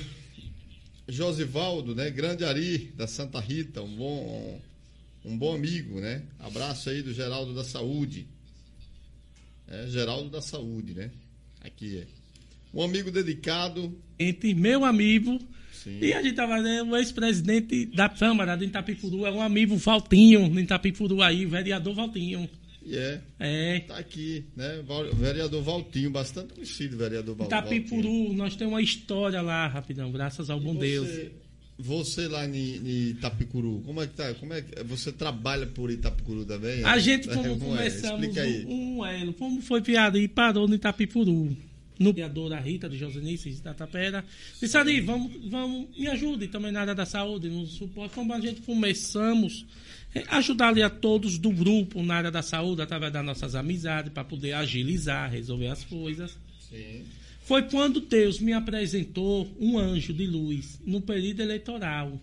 Josivaldo, 1.07 1.95
né? 1.95 2.11
Grande 2.11 2.45
Ari, 2.45 2.91
da 2.95 3.07
Santa 3.07 3.39
Rita, 3.39 3.81
um 3.81 3.95
bom, 3.95 4.61
um 5.25 5.35
bom 5.35 5.55
amigo, 5.55 5.99
né? 5.99 6.21
Abraço 6.37 6.91
aí 6.91 7.01
do 7.01 7.11
Geraldo 7.11 7.55
da 7.55 7.63
Saúde. 7.63 8.27
É, 9.67 9.87
Geraldo 9.87 10.29
da 10.29 10.39
Saúde, 10.39 10.93
né? 10.93 11.09
Aqui 11.61 11.97
é. 11.97 12.07
Um 12.71 12.83
amigo 12.83 13.09
dedicado. 13.09 13.99
Entre 14.19 14.53
meu 14.53 14.85
amigo 14.85 15.39
Sim. 15.73 15.97
e 15.99 16.13
a 16.13 16.21
gente 16.21 16.35
tava 16.35 16.61
vendo 16.61 16.91
o 16.91 16.95
ex-presidente 16.95 17.87
da 17.87 18.07
Câmara 18.07 18.55
de 18.55 18.65
Itapicuru, 18.65 19.25
é 19.25 19.31
um 19.31 19.41
amigo 19.41 19.75
Valtinho, 19.77 20.47
de 20.47 20.61
Itapicuru 20.61 21.23
aí, 21.23 21.43
vereador 21.43 21.95
Valtinho. 21.95 22.47
É. 22.95 23.21
É. 23.39 23.79
Tá 23.81 23.97
aqui, 23.97 24.45
né? 24.55 24.83
Vereador 25.13 25.61
Valtinho, 25.61 26.09
bastante 26.09 26.53
conhecido, 26.53 26.97
vereador 26.97 27.35
Valtinho. 27.35 27.59
Itapicuru, 27.59 28.33
nós 28.33 28.55
temos 28.55 28.73
uma 28.73 28.81
história 28.81 29.41
lá, 29.41 29.67
rapidão, 29.67 30.11
graças 30.11 30.49
ao 30.49 30.59
bom 30.59 30.73
você, 30.73 30.79
Deus. 30.79 31.31
Você 31.77 32.27
lá 32.27 32.45
em 32.45 33.09
Itapicuru, 33.11 33.81
como 33.85 34.01
é 34.01 34.07
que 34.07 34.13
tá? 34.13 34.33
Como 34.33 34.53
é 34.53 34.61
que 34.61 34.83
você 34.83 35.11
trabalha 35.11 35.65
por 35.65 35.89
Itapicuru 35.89 36.45
também? 36.45 36.83
A 36.83 36.99
gente 36.99 37.27
como 37.29 37.47
é, 37.47 37.57
começamos 37.57 38.37
é? 38.37 38.65
um, 38.67 38.97
um 38.97 39.05
elo, 39.05 39.33
como 39.33 39.61
foi 39.61 39.81
piada 39.81 40.19
e 40.19 40.27
parou 40.27 40.67
no 40.67 40.75
Itapicuru 40.75 41.55
no 41.99 42.13
vereador 42.13 42.49
da 42.49 42.59
Rita, 42.59 42.89
de 42.89 42.97
Josenice, 42.97 43.61
da 43.61 43.73
Tapera. 43.73 44.23
Disse 44.59 44.77
ali, 44.77 45.01
vamos, 45.01 45.31
vamos, 45.49 45.89
me 45.97 46.07
ajude 46.07 46.47
também 46.47 46.71
na 46.71 46.81
área 46.81 46.95
da 46.95 47.05
saúde, 47.05 47.49
no 47.49 47.65
suporte. 47.65 48.15
Como 48.15 48.33
a 48.33 48.39
gente 48.39 48.61
começamos 48.61 49.65
é, 49.65 49.88
ajudar 50.29 50.69
ali 50.69 50.81
a 50.81 50.89
todos 50.89 51.37
do 51.37 51.51
grupo 51.51 52.01
na 52.01 52.15
área 52.15 52.31
da 52.31 52.41
saúde, 52.41 52.81
através 52.81 53.13
das 53.13 53.23
nossas 53.23 53.55
amizades, 53.55 54.11
para 54.11 54.23
poder 54.23 54.53
agilizar, 54.53 55.29
resolver 55.31 55.67
as 55.67 55.83
coisas. 55.83 56.37
Sim. 56.69 57.03
Foi 57.41 57.63
quando 57.63 57.99
Deus 57.99 58.39
me 58.39 58.53
apresentou 58.53 59.47
um 59.59 59.77
anjo 59.77 60.13
de 60.13 60.27
luz 60.27 60.79
no 60.85 61.01
período 61.01 61.41
eleitoral. 61.41 62.19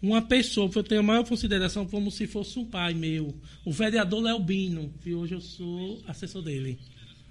Uma 0.00 0.22
pessoa 0.22 0.68
que 0.70 0.78
eu 0.78 0.84
tenho 0.84 1.00
a 1.00 1.04
maior 1.04 1.24
consideração 1.24 1.84
como 1.84 2.10
se 2.10 2.26
fosse 2.28 2.56
um 2.56 2.64
pai 2.64 2.94
meu, 2.94 3.34
o 3.64 3.72
vereador 3.72 4.22
Leobino, 4.22 4.92
que 5.02 5.12
hoje 5.12 5.34
eu 5.34 5.40
sou 5.40 6.00
assessor 6.06 6.40
dele. 6.40 6.78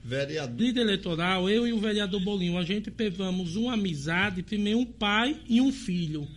Vereador. 0.03 0.59
Líder 0.59 0.81
eleitoral, 0.81 1.49
eu 1.49 1.65
e 1.65 1.71
o 1.71 1.79
vereador 1.79 2.21
Bolinho, 2.21 2.57
a 2.57 2.63
gente 2.63 2.91
pegamos 2.91 3.55
uma 3.55 3.73
amizade, 3.73 4.43
primeiro 4.43 4.79
um 4.79 4.85
pai 4.85 5.37
e 5.47 5.61
um 5.61 5.71
filho. 5.71 6.27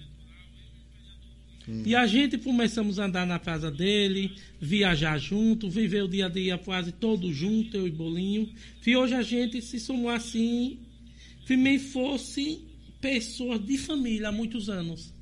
Hum. 1.68 1.82
E 1.84 1.94
a 1.94 2.06
gente 2.06 2.38
começamos 2.38 2.98
a 2.98 3.06
andar 3.06 3.26
na 3.26 3.38
casa 3.38 3.70
dele, 3.70 4.36
viajar 4.60 5.18
junto, 5.18 5.68
viver 5.68 6.02
o 6.02 6.08
dia 6.08 6.26
a 6.26 6.28
dia 6.28 6.58
quase 6.58 6.92
todo 6.92 7.32
junto, 7.32 7.76
eu 7.76 7.86
e 7.86 7.90
Bolinho. 7.90 8.48
E 8.86 8.96
hoje 8.96 9.14
a 9.14 9.22
gente 9.22 9.60
se 9.62 9.78
somou 9.78 10.10
assim, 10.10 10.78
primeiro 11.44 11.82
fosse 11.84 12.64
pessoas 13.00 13.64
de 13.64 13.78
família 13.78 14.28
há 14.28 14.32
muitos 14.32 14.68
anos 14.68 15.12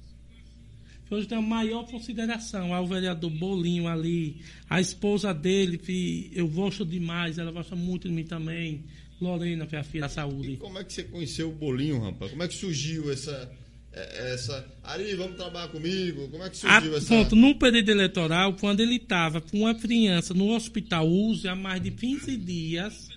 hoje 1.11 1.27
tem 1.27 1.39
a 1.39 1.43
maior 1.43 1.87
consideração 1.87 2.75
ao 2.75 2.87
vereador 2.87 3.31
Bolinho 3.31 3.87
ali, 3.87 4.41
a 4.69 4.81
esposa 4.81 5.33
dele, 5.33 5.79
que 5.79 6.31
eu 6.35 6.49
gosto 6.49 6.85
demais, 6.85 7.39
ela 7.39 7.51
gosta 7.51 7.75
muito 7.75 8.09
de 8.09 8.15
mim 8.15 8.25
também, 8.25 8.85
Lorena, 9.21 9.67
que 9.67 9.75
é 9.75 9.81
a 9.81 9.85
filha 9.85 10.03
da 10.03 10.09
saúde. 10.09 10.53
E 10.53 10.57
como 10.57 10.79
é 10.79 10.85
que 10.85 10.93
você 10.93 11.05
conheceu 11.05 11.51
o 11.51 11.53
Bolinho, 11.53 12.01
rapaz? 12.01 12.31
Como 12.31 12.43
é 12.43 12.49
que 12.49 12.55
surgiu 12.55 13.11
essa. 13.11 13.51
É, 13.99 14.35
essa. 14.35 14.65
Ari, 14.85 15.15
vamos 15.17 15.37
trabalhar 15.37 15.69
comigo? 15.69 16.29
Como 16.29 16.45
é 16.45 16.51
que 16.51 16.57
surgiu 16.57 16.95
a, 16.95 16.97
essa. 16.99 17.07
Pronto, 17.07 17.35
no 17.35 17.55
período 17.57 17.89
eleitoral, 17.89 18.55
quando 18.55 18.81
ele 18.81 18.95
estava 18.97 19.41
com 19.41 19.61
uma 19.61 19.75
criança 19.75 20.33
no 20.33 20.55
hospital 20.55 21.09
USE 21.09 21.49
há 21.49 21.57
mais 21.57 21.83
de 21.83 21.91
15 21.91 22.37
dias, 22.37 23.09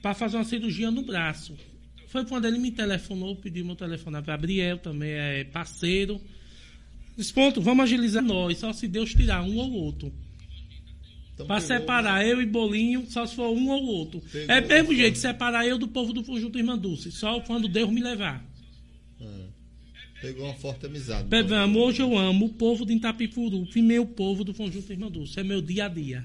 para 0.00 0.14
fazer 0.14 0.36
uma 0.36 0.44
cirurgia 0.44 0.90
no 0.90 1.02
braço. 1.02 1.56
Foi 2.06 2.24
quando 2.24 2.46
ele 2.46 2.58
me 2.58 2.70
telefonou, 2.70 3.36
pediu 3.36 3.64
meu 3.64 3.76
telefone 3.76 4.16
a 4.16 4.20
Gabriel, 4.20 4.78
também 4.78 5.10
é 5.10 5.44
parceiro. 5.44 6.20
Disse, 7.16 7.32
ponto, 7.32 7.60
vamos 7.60 7.82
agilizar 7.82 8.22
nós, 8.22 8.58
só 8.58 8.72
se 8.72 8.86
Deus 8.86 9.12
tirar 9.12 9.42
um 9.42 9.56
ou 9.56 9.72
outro. 9.72 10.12
Então, 11.34 11.46
para 11.46 11.60
separar 11.60 12.24
eu 12.24 12.40
e 12.40 12.46
Bolinho, 12.46 13.06
só 13.08 13.26
se 13.26 13.34
for 13.34 13.50
um 13.50 13.68
ou 13.68 13.84
outro. 13.84 14.20
Pegou 14.32 14.54
é 14.56 14.60
mesmo 14.60 14.94
jeito 14.94 15.18
separar 15.18 15.66
eu 15.66 15.78
do 15.78 15.88
povo 15.88 16.12
do 16.12 16.22
Conjunto 16.22 16.58
Irmã 16.58 16.78
Dulce, 16.78 17.10
só 17.12 17.40
quando 17.40 17.68
Deus 17.68 17.90
me 17.90 18.00
levar. 18.00 18.44
Pegou 20.20 20.46
uma 20.46 20.54
forte 20.54 20.86
amizade. 20.86 21.28
Pegamos, 21.28 21.80
hoje 21.80 22.02
eu 22.02 22.16
amo 22.18 22.46
o 22.46 22.48
povo 22.48 22.84
de 22.84 22.92
Itapicuru, 22.92 23.68
e 23.74 23.82
meu 23.82 24.04
povo 24.04 24.42
do 24.42 24.52
Conjunto 24.52 24.92
Irmã 24.92 25.08
Dulce. 25.08 25.38
É 25.38 25.44
meu 25.44 25.62
dia 25.62 25.86
a 25.86 25.88
dia. 25.88 26.24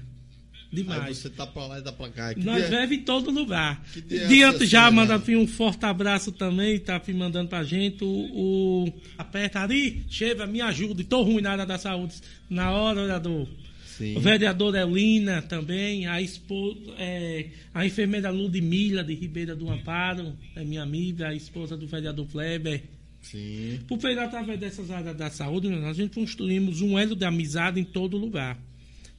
Demais. 0.74 1.02
Aí 1.04 1.14
você 1.14 1.30
tá 1.30 1.46
pra 1.46 1.66
lá 1.66 1.78
e 1.78 1.82
dá 1.82 1.92
pra 1.92 2.08
cá. 2.08 2.34
Que 2.34 2.40
Nós 2.40 2.68
dia... 2.68 2.84
em 2.84 3.02
todo 3.02 3.30
lugar. 3.30 3.86
É 4.10 4.26
Diante 4.26 4.66
já 4.66 4.90
manda 4.90 5.16
um 5.16 5.46
forte 5.46 5.84
abraço 5.86 6.32
também, 6.32 6.80
tá 6.80 7.00
mandando 7.14 7.48
pra 7.48 7.62
gente. 7.62 8.02
O, 8.02 8.08
o 8.08 8.92
aperta 9.16 9.60
ali, 9.60 10.04
chega, 10.08 10.46
me 10.46 10.60
ajude. 10.60 11.04
Tô 11.04 11.22
ruim 11.22 11.40
na 11.40 11.52
área 11.52 11.66
da 11.66 11.78
saúde. 11.78 12.14
Na 12.50 12.72
hora, 12.72 13.02
vereador. 13.02 13.48
Sim. 13.86 14.16
O 14.16 14.20
vereador 14.20 14.74
Elina 14.74 15.40
também, 15.40 16.08
a 16.08 16.20
esposa, 16.20 16.80
é, 16.98 17.46
a 17.72 17.86
enfermeira 17.86 18.28
Ludmila 18.30 19.04
de 19.04 19.14
Ribeira 19.14 19.54
do 19.54 19.70
Amparo, 19.70 20.36
é 20.56 20.64
minha 20.64 20.82
amiga, 20.82 21.28
a 21.28 21.34
esposa 21.34 21.76
do 21.76 21.86
vereador 21.86 22.26
Kleber. 22.26 22.82
Sim. 23.24 23.80
Por 23.88 23.98
pegar 23.98 24.24
através 24.24 24.60
dessas 24.60 24.90
áreas 24.90 25.16
da 25.16 25.30
saúde, 25.30 25.72
a 25.72 25.92
gente 25.92 26.14
construímos 26.14 26.82
um 26.82 26.98
elo 26.98 27.16
de 27.16 27.24
amizade 27.24 27.80
em 27.80 27.84
todo 27.84 28.18
lugar. 28.18 28.58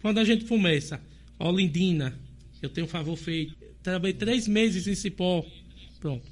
Quando 0.02 0.20
a 0.20 0.24
gente 0.24 0.46
começa 0.46 1.02
Olindina, 1.40 2.18
eu 2.62 2.70
tenho 2.70 2.86
um 2.86 2.90
favor 2.90 3.16
feito. 3.16 3.56
Trabalhei 3.82 4.14
três 4.14 4.48
meses 4.48 4.88
em 4.88 4.96
Cipó. 4.96 5.44
Pronto. 6.00 6.24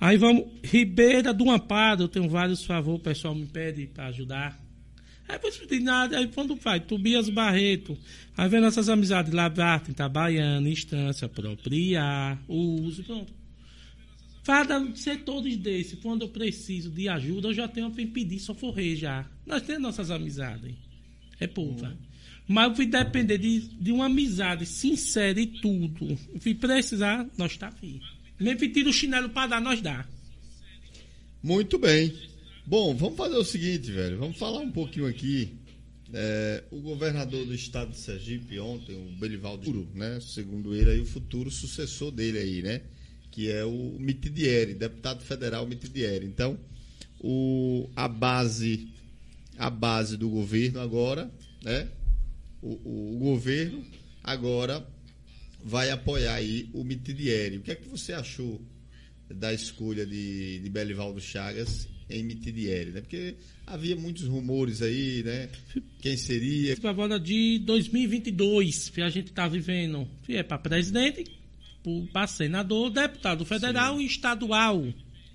Aí 0.00 0.16
vamos, 0.16 0.46
Ribeira 0.62 1.32
do 1.32 1.50
Amparo, 1.50 2.02
eu 2.02 2.08
tenho 2.08 2.28
vários 2.28 2.64
favores, 2.64 3.00
o 3.00 3.04
pessoal 3.04 3.34
me 3.34 3.46
pede 3.46 3.86
para 3.86 4.06
ajudar. 4.06 4.60
Aí 5.26 5.34
depois 5.34 5.58
de 5.58 5.80
nada, 5.80 6.18
aí 6.18 6.28
quando 6.28 6.54
vai, 6.54 6.80
Tobias 6.80 7.28
Barreto, 7.28 7.98
aí 8.36 8.48
vem 8.48 8.60
nossas 8.60 8.88
amizades, 8.88 9.32
Lavarta, 9.32 9.90
Itabaiana, 9.90 10.68
Instância, 10.68 11.26
Apropriar, 11.26 12.40
Uso, 12.46 13.02
pronto. 13.04 13.37
Cada 14.48 14.96
setores 14.96 15.58
desse, 15.58 15.96
quando 15.96 16.22
eu 16.22 16.30
preciso 16.30 16.90
de 16.90 17.06
ajuda, 17.06 17.48
eu 17.48 17.52
já 17.52 17.68
tenho 17.68 17.90
para 17.90 18.06
pedir 18.06 18.38
socorrer 18.38 18.96
já. 18.96 19.30
Nós 19.44 19.60
temos 19.60 19.82
nossas 19.82 20.10
amizades. 20.10 20.74
É 21.38 21.46
pouca. 21.46 21.88
Uhum. 21.88 21.96
Mas 22.48 22.74
vai 22.74 22.86
depender 22.86 23.36
de, 23.36 23.60
de 23.60 23.92
uma 23.92 24.06
amizade 24.06 24.64
sincera 24.64 25.38
e 25.38 25.46
tudo. 25.48 26.18
Se 26.40 26.54
precisar, 26.54 27.28
nós 27.36 27.52
está 27.52 27.68
aqui. 27.68 28.00
Mesmo 28.40 28.60
que 28.60 28.70
tira 28.70 28.88
o 28.88 28.92
chinelo 28.92 29.28
para 29.28 29.48
dar, 29.48 29.60
nós 29.60 29.82
dá. 29.82 30.08
Muito 31.42 31.78
bem. 31.78 32.14
Bom, 32.64 32.94
vamos 32.94 33.18
fazer 33.18 33.36
o 33.36 33.44
seguinte, 33.44 33.92
velho. 33.92 34.16
Vamos 34.16 34.38
falar 34.38 34.60
um 34.60 34.72
pouquinho 34.72 35.06
aqui. 35.06 35.58
É, 36.10 36.64
o 36.70 36.80
governador 36.80 37.44
do 37.44 37.54
estado 37.54 37.90
de 37.90 37.98
Sergipe 37.98 38.58
ontem, 38.58 38.96
o 38.96 39.14
Belivaldo 39.18 39.86
né? 39.94 40.18
Segundo 40.22 40.74
ele, 40.74 40.92
aí, 40.92 41.00
o 41.00 41.04
futuro 41.04 41.50
sucessor 41.50 42.10
dele 42.10 42.38
aí, 42.38 42.62
né? 42.62 42.80
Que 43.38 43.52
é 43.52 43.64
o 43.64 43.96
Mitidieri, 44.00 44.74
deputado 44.74 45.22
federal 45.22 45.64
Mitidieri. 45.64 46.26
Então, 46.26 46.58
o, 47.20 47.88
a 47.94 48.08
base 48.08 48.88
a 49.56 49.70
base 49.70 50.16
do 50.16 50.28
governo 50.28 50.80
agora, 50.80 51.30
né? 51.62 51.88
o, 52.60 53.14
o 53.14 53.18
governo 53.20 53.84
agora 54.24 54.84
vai 55.62 55.88
apoiar 55.90 56.34
aí 56.34 56.68
o 56.72 56.82
Mitidieri. 56.82 57.58
O 57.58 57.60
que 57.60 57.70
é 57.70 57.76
que 57.76 57.88
você 57.88 58.12
achou 58.12 58.60
da 59.32 59.54
escolha 59.54 60.04
de, 60.04 60.58
de 60.58 60.68
Belivaldo 60.68 61.20
Chagas 61.20 61.86
em 62.10 62.24
Mitidieri, 62.24 62.90
né? 62.90 63.02
Porque 63.02 63.36
havia 63.64 63.94
muitos 63.94 64.24
rumores 64.24 64.82
aí, 64.82 65.22
né? 65.22 65.48
Quem 66.02 66.16
seria? 66.16 66.76
Agora 66.82 67.20
de 67.20 67.60
2022, 67.60 68.88
que 68.88 69.00
a 69.00 69.08
gente 69.08 69.28
está 69.28 69.46
vivendo, 69.46 70.08
que 70.24 70.34
é 70.34 70.42
para 70.42 70.58
presidente, 70.58 71.37
para 72.12 72.26
senador, 72.26 72.90
deputado 72.90 73.44
federal 73.44 73.96
Sim. 73.96 74.02
e 74.02 74.06
estadual. 74.06 74.84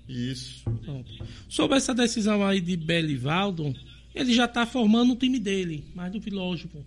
Isso. 0.08 0.62
Pronto. 0.84 1.10
Sobre 1.48 1.76
essa 1.76 1.94
decisão 1.94 2.44
aí 2.44 2.60
de 2.60 2.76
Belivaldo, 2.76 3.74
ele 4.14 4.32
já 4.32 4.44
está 4.44 4.66
formando 4.66 5.12
o 5.12 5.16
time 5.16 5.38
dele, 5.38 5.84
mais 5.94 6.12
do 6.12 6.20
que 6.20 6.30
lógico. 6.30 6.84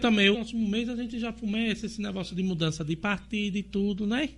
Também, 0.00 0.30
o 0.30 0.34
próximo 0.34 0.68
mês 0.68 0.88
a 0.88 0.94
gente 0.94 1.18
já 1.18 1.32
começa 1.32 1.86
esse 1.86 2.00
negócio 2.00 2.36
de 2.36 2.42
mudança 2.42 2.84
de 2.84 2.94
partido 2.94 3.56
e 3.56 3.62
tudo, 3.62 4.06
né? 4.06 4.30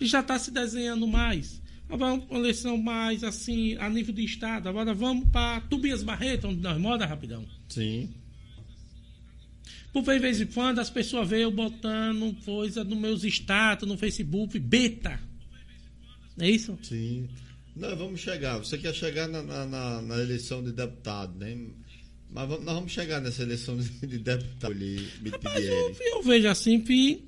E 0.00 0.06
já 0.06 0.20
está 0.20 0.38
se 0.38 0.50
desenhando 0.50 1.06
mais. 1.06 1.60
Agora 1.90 2.14
uma 2.14 2.38
eleição 2.38 2.78
mais 2.78 3.22
assim, 3.22 3.76
a 3.76 3.90
nível 3.90 4.14
de 4.14 4.24
estado. 4.24 4.68
Agora 4.68 4.94
vamos 4.94 5.28
para 5.28 5.60
Tubias 5.62 6.02
Barreto, 6.02 6.48
onde 6.48 6.60
nós 6.60 6.78
moramos, 6.78 7.06
rapidão. 7.06 7.44
Sim. 7.68 8.08
Por 9.92 10.02
vez 10.02 10.40
em 10.40 10.46
quando 10.46 10.78
as 10.78 10.88
pessoas 10.88 11.28
veem 11.28 11.42
eu 11.42 11.50
botando 11.50 12.34
coisa 12.44 12.82
nos 12.82 12.98
meus 12.98 13.24
status 13.24 13.86
no 13.86 13.98
Facebook, 13.98 14.58
beta. 14.58 15.20
É 16.40 16.50
isso? 16.50 16.78
Sim. 16.82 17.28
Nós 17.76 17.98
vamos 17.98 18.20
chegar. 18.20 18.58
Você 18.58 18.78
quer 18.78 18.94
chegar 18.94 19.28
na, 19.28 19.42
na, 19.42 20.02
na, 20.02 20.18
eleição 20.18 20.62
de 20.62 20.72
deputado, 20.72 21.38
né? 21.38 21.56
Mas 22.30 22.48
vamos, 22.48 22.64
nós 22.64 22.74
vamos 22.74 22.92
chegar 22.92 23.20
nessa 23.20 23.42
eleição 23.42 23.76
de, 23.76 23.88
de 24.06 24.18
deputado 24.18 24.74
Rapaz, 25.30 25.64
eu, 25.64 25.96
eu, 26.00 26.22
vejo 26.22 26.48
assim 26.48 26.80
que 26.80 27.24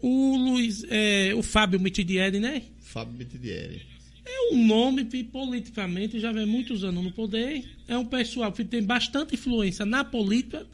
o 0.00 0.36
Luiz, 0.36 0.84
é, 0.88 1.34
o 1.34 1.42
Fábio 1.42 1.78
Mitidieri, 1.78 2.40
né? 2.40 2.62
Fábio 2.80 3.14
Mitidieri. 3.14 3.82
É 4.24 4.54
um 4.54 4.66
nome 4.66 5.04
que 5.04 5.24
politicamente 5.24 6.18
já 6.18 6.32
vem 6.32 6.46
muitos 6.46 6.84
anos 6.84 7.04
no 7.04 7.12
poder. 7.12 7.64
É 7.86 7.98
um 7.98 8.06
pessoal 8.06 8.50
que 8.50 8.64
tem 8.64 8.82
bastante 8.82 9.34
influência 9.34 9.84
na 9.84 10.04
política 10.04 10.66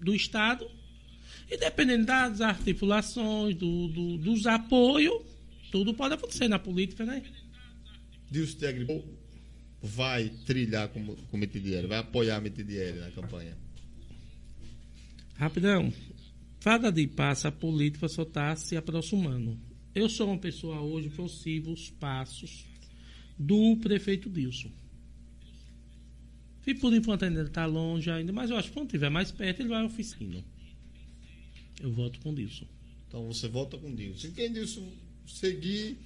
do 0.00 0.14
Estado. 0.14 0.68
E 1.50 1.56
dependendo 1.56 2.06
das 2.06 2.40
articulações, 2.40 3.54
do, 3.54 3.88
do 3.88 4.18
dos 4.18 4.46
apoios, 4.46 5.22
tudo 5.70 5.94
pode 5.94 6.14
acontecer 6.14 6.48
na 6.48 6.58
política, 6.58 7.04
né? 7.04 7.22
Dilson 8.30 8.58
Tegri 8.58 9.04
vai 9.82 10.28
trilhar 10.44 10.88
com, 10.88 11.14
com 11.14 11.36
Mitidieri, 11.36 11.86
vai 11.86 11.98
apoiar 11.98 12.40
Mitidieri 12.40 12.98
na 12.98 13.10
campanha? 13.10 13.56
Rapidão. 15.34 15.92
Cada 16.60 16.90
dia 16.90 17.08
passa, 17.08 17.48
a 17.48 17.52
política 17.52 18.08
só 18.08 18.22
está 18.22 18.56
se 18.56 18.76
aproximando. 18.76 19.56
Eu 19.94 20.08
sou 20.08 20.28
uma 20.28 20.38
pessoa 20.38 20.80
hoje 20.80 21.10
que 21.10 21.18
eu 21.18 21.28
sigo 21.28 21.72
os 21.72 21.90
passos 21.90 22.66
do 23.38 23.76
prefeito 23.76 24.28
Dilson. 24.28 24.70
E 26.66 26.74
por 26.74 26.92
enquanto 26.92 27.24
ainda 27.24 27.42
está 27.42 27.64
longe 27.64 28.10
ainda, 28.10 28.32
mas 28.32 28.50
eu 28.50 28.56
acho 28.56 28.68
que 28.68 28.74
quando 28.74 28.86
estiver 28.86 29.08
mais 29.08 29.30
perto 29.30 29.60
ele 29.60 29.68
vai 29.68 29.82
à 29.82 29.86
oficina. 29.86 30.44
Eu 31.80 31.92
voto 31.92 32.18
com 32.20 32.34
Dilson. 32.34 32.66
Então 33.06 33.26
você 33.26 33.46
vota 33.46 33.78
com 33.78 33.94
Dilson. 33.94 34.32
Quem 34.32 34.52
Dilson 34.52 34.86
seguir. 35.26 35.96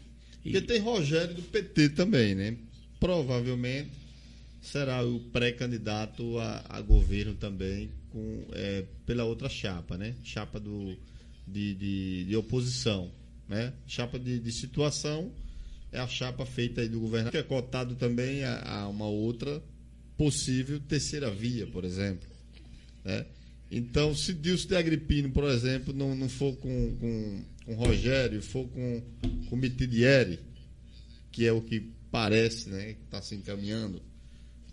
Porque 0.42 0.58
e... 0.58 0.60
tem 0.60 0.78
Rogério 0.80 1.34
do 1.34 1.42
PT 1.42 1.90
também, 1.90 2.34
né? 2.34 2.56
Provavelmente 2.98 3.90
será 4.60 5.02
o 5.02 5.18
pré-candidato 5.18 6.38
a, 6.38 6.64
a, 6.68 6.80
governo 6.82 7.34
também 7.34 7.90
com, 8.10 8.44
é, 8.52 8.84
pela 9.06 9.24
outra 9.24 9.48
chapa, 9.48 9.96
né? 9.96 10.14
Chapa 10.22 10.60
do, 10.60 10.94
de, 11.46 11.74
de, 11.74 12.24
de 12.24 12.36
oposição, 12.36 13.10
né? 13.48 13.72
Chapa 13.86 14.18
de, 14.18 14.38
de, 14.38 14.52
situação 14.52 15.32
é 15.90 15.98
a 15.98 16.06
chapa 16.06 16.44
feita 16.44 16.82
aí 16.82 16.88
do 16.88 17.00
governo, 17.00 17.30
que 17.30 17.38
é 17.38 17.42
cotado 17.42 17.94
também 17.94 18.44
a, 18.44 18.82
a 18.82 18.88
uma 18.88 19.06
outra 19.06 19.62
possível 20.20 20.78
terceira 20.80 21.30
via, 21.30 21.66
por 21.66 21.82
exemplo, 21.82 22.28
né? 23.02 23.24
Então, 23.70 24.14
se 24.14 24.34
Dilson 24.34 24.68
de 24.68 24.76
Agripino, 24.76 25.30
por 25.30 25.44
exemplo, 25.44 25.94
não, 25.94 26.14
não 26.14 26.28
for 26.28 26.54
com, 26.56 26.94
com, 26.96 27.42
com 27.64 27.74
Rogério, 27.74 28.42
for 28.42 28.68
com, 28.68 29.02
com 29.48 29.56
Mitidieri, 29.56 30.38
que 31.32 31.46
é 31.46 31.52
o 31.52 31.62
que 31.62 31.88
parece, 32.10 32.68
né, 32.68 32.92
que 32.92 33.04
está 33.04 33.22
se 33.22 33.34
encaminhando, 33.34 34.02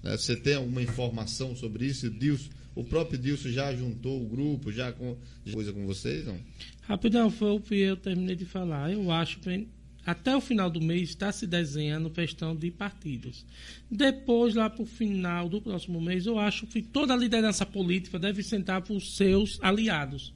né, 0.03 0.17
você 0.17 0.35
tem 0.35 0.55
alguma 0.55 0.81
informação 0.81 1.55
sobre 1.55 1.85
isso? 1.85 2.09
Dilson, 2.09 2.49
o 2.75 2.83
próprio 2.83 3.17
Dilson 3.17 3.47
já 3.47 3.73
juntou 3.73 4.21
o 4.21 4.27
grupo, 4.27 4.69
já 4.69 4.91
com 4.91 5.15
coisa 5.53 5.71
com 5.71 5.85
vocês, 5.85 6.25
não? 6.25 6.37
Rapidão, 6.81 7.29
foi 7.31 7.51
o 7.51 7.61
que 7.61 7.75
eu 7.75 7.95
terminei 7.95 8.35
de 8.35 8.45
falar. 8.45 8.91
Eu 8.91 9.09
acho 9.11 9.39
que 9.39 9.67
até 10.07 10.33
o 10.33 10.39
final 10.39 10.69
do 10.69 10.79
mês 10.79 11.09
está 11.09 11.33
se 11.33 11.45
desenhando 11.45 12.09
questão 12.09 12.55
de 12.55 12.71
partidos. 12.71 13.45
Depois, 13.91 14.55
lá 14.55 14.69
para 14.69 14.81
o 14.81 14.85
final 14.85 15.49
do 15.49 15.61
próximo 15.61 15.99
mês, 15.99 16.25
eu 16.25 16.39
acho 16.39 16.65
que 16.65 16.81
toda 16.81 17.13
a 17.13 17.17
liderança 17.17 17.65
política 17.65 18.17
deve 18.17 18.41
sentar 18.41 18.81
para 18.81 18.93
os 18.93 19.17
seus 19.17 19.59
aliados. 19.61 20.33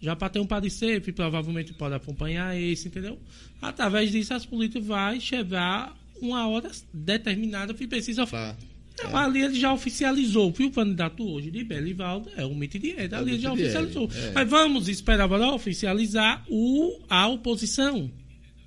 Já 0.00 0.16
para 0.16 0.30
ter 0.30 0.40
um 0.40 0.46
parecer, 0.46 1.00
que 1.02 1.12
provavelmente 1.12 1.72
pode 1.72 1.94
acompanhar 1.94 2.58
esse, 2.58 2.88
entendeu? 2.88 3.16
Através 3.62 4.10
disso, 4.10 4.34
as 4.34 4.44
políticas 4.44 4.84
vão 4.84 5.20
chegar 5.20 5.96
uma 6.20 6.48
hora 6.48 6.68
determinada 6.92 7.72
que 7.72 7.86
precisa. 7.86 8.26
Tá. 8.26 8.56
É. 9.04 9.16
Ali 9.16 9.40
ele 9.42 9.54
já 9.54 9.72
oficializou, 9.72 10.52
que 10.52 10.64
o 10.64 10.70
candidato 10.72 11.22
hoje 11.22 11.48
de 11.48 11.62
Belivaldo 11.62 12.28
é 12.36 12.44
o 12.44 12.56
Mitidier. 12.56 13.08
Ali 13.14 13.34
ele 13.34 13.40
já 13.40 13.52
oficializou. 13.52 14.10
É. 14.12 14.32
Mas 14.32 14.50
vamos 14.50 14.88
esperar 14.88 15.28
para 15.28 15.54
oficializar 15.54 16.44
o, 16.48 16.98
a 17.08 17.28
oposição. 17.28 18.10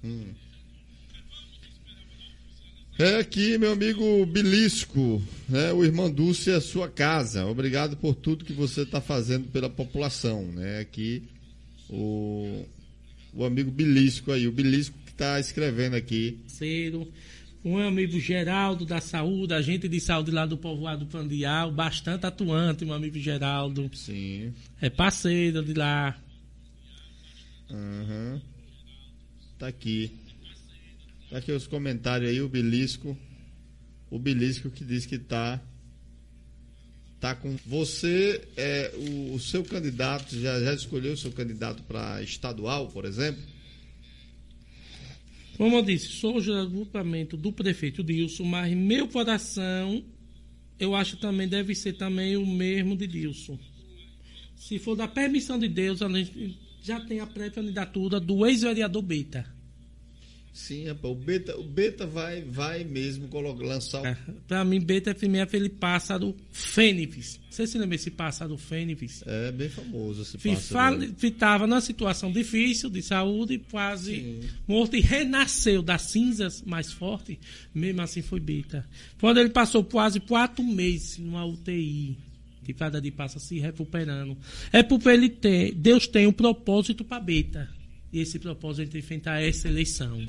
Hum. 0.03 0.33
É 2.99 3.17
aqui, 3.17 3.57
meu 3.57 3.71
amigo 3.71 4.23
Bilisco, 4.27 5.19
né? 5.49 5.73
o 5.73 5.83
irmão 5.83 6.11
Dulce 6.11 6.51
é 6.51 6.59
sua 6.59 6.87
casa. 6.87 7.43
Obrigado 7.45 7.97
por 7.97 8.13
tudo 8.13 8.45
que 8.45 8.53
você 8.53 8.83
está 8.83 9.01
fazendo 9.01 9.47
pela 9.47 9.67
população. 9.67 10.45
Né? 10.51 10.79
Aqui, 10.79 11.23
o, 11.89 12.65
o 13.33 13.43
amigo 13.43 13.71
Bilisco 13.71 14.31
aí, 14.31 14.47
o 14.47 14.51
Bilisco 14.51 14.95
que 15.05 15.11
está 15.11 15.39
escrevendo 15.39 15.95
aqui. 15.95 16.37
Cedo. 16.45 17.11
Um 17.65 17.79
amigo 17.79 18.19
Geraldo 18.19 18.85
da 18.85 19.01
saúde, 19.01 19.53
agente 19.53 19.87
de 19.87 19.99
saúde 19.99 20.29
lá 20.29 20.45
do 20.45 20.57
povoado 20.57 21.05
Pandial, 21.07 21.71
bastante 21.71 22.27
atuante, 22.27 22.85
meu 22.85 22.93
amigo 22.93 23.17
Geraldo. 23.17 23.89
Sim. 23.93 24.53
É 24.79 24.89
parceiro 24.89 25.63
de 25.63 25.73
lá. 25.73 26.15
Uhum. 27.71 28.52
Tá 29.63 29.69
aqui. 29.69 30.11
Tá 31.29 31.37
aqui 31.37 31.49
os 31.53 31.67
comentários 31.67 32.29
aí, 32.29 32.41
o 32.41 32.49
Belisco. 32.49 33.17
O 34.11 34.19
Belisco 34.19 34.69
que 34.69 34.83
diz 34.83 35.05
que 35.05 35.17
tá 35.17 35.57
tá 37.17 37.33
com 37.33 37.55
você 37.65 38.45
é 38.57 38.93
o, 38.93 39.35
o 39.35 39.39
seu 39.39 39.63
candidato 39.63 40.37
já 40.37 40.59
já 40.59 40.73
escolheu 40.73 41.13
o 41.13 41.17
seu 41.17 41.31
candidato 41.31 41.81
para 41.83 42.21
estadual, 42.21 42.89
por 42.89 43.05
exemplo? 43.05 43.41
Como 45.55 45.77
eu 45.77 45.81
disse, 45.81 46.07
sou 46.07 46.37
o 46.37 46.53
agrupamento 46.59 47.37
do 47.37 47.53
prefeito 47.53 48.03
Dilson, 48.03 48.43
mas 48.43 48.75
meu 48.75 49.07
coração 49.07 50.03
eu 50.77 50.93
acho 50.93 51.15
também 51.15 51.47
deve 51.47 51.73
ser 51.73 51.93
também 51.93 52.35
o 52.35 52.45
mesmo 52.45 52.97
de 52.97 53.07
Dilson. 53.07 53.57
Se 54.57 54.77
for 54.77 54.97
da 54.97 55.07
permissão 55.07 55.57
de 55.57 55.69
Deus, 55.69 56.01
a 56.01 56.09
gente 56.09 56.59
já 56.83 56.99
tem 56.99 57.21
a 57.21 57.25
pré-candidatura 57.25 58.19
do 58.19 58.45
ex-vereador 58.45 59.01
Beta. 59.01 59.52
Sim, 60.53 60.85
rapaz, 60.87 61.11
o 61.11 61.15
Beta, 61.15 61.57
o 61.57 61.63
Beta 61.63 62.05
vai, 62.05 62.43
vai 62.43 62.83
mesmo 62.83 63.27
colocar, 63.27 63.65
lançar 63.65 64.03
o... 64.03 64.05
É, 64.05 64.15
pra 64.47 64.63
mim, 64.63 64.79
Beta 64.79 65.09
é 65.09 65.13
primeiro 65.15 65.47
aquele 65.47 65.67
pássaro 65.67 66.35
Fênix. 66.51 67.39
Você 67.49 67.65
se 67.65 67.75
lembra 67.79 67.97
desse 67.97 68.11
pássaro 68.11 68.55
Fênix? 68.55 69.23
É 69.25 69.51
bem 69.51 69.67
famoso 69.67 70.21
esse 70.21 70.37
pássaro. 70.37 71.03
Estava 71.23 71.65
numa 71.65 71.81
situação 71.81 72.31
difícil 72.31 72.91
de 72.91 73.01
saúde, 73.01 73.57
quase 73.71 74.15
Sim. 74.15 74.49
morto, 74.67 74.95
e 74.95 75.01
renasceu 75.01 75.81
das 75.81 76.03
cinzas 76.03 76.61
mais 76.61 76.91
forte. 76.91 77.39
Mesmo 77.73 78.03
assim 78.03 78.21
foi 78.21 78.39
Beta. 78.39 78.87
Quando 79.19 79.39
ele 79.39 79.49
passou 79.49 79.83
quase 79.83 80.19
quatro 80.19 80.63
meses 80.63 81.17
numa 81.17 81.43
UTI, 81.43 82.15
de 82.61 82.73
cada 82.75 83.01
dia 83.01 83.11
passa 83.11 83.39
se 83.39 83.57
recuperando. 83.57 84.37
É 84.71 84.83
porque 84.83 85.09
ele 85.09 85.29
tem, 85.29 85.73
Deus 85.73 86.05
tem 86.05 86.27
um 86.27 86.31
propósito 86.31 87.03
para 87.03 87.19
Beta. 87.19 87.82
E 88.13 88.19
esse 88.19 88.37
propósito 88.37 88.95
é 88.95 88.99
enfrentar 88.99 89.41
essa 89.41 89.67
eleição. 89.67 90.23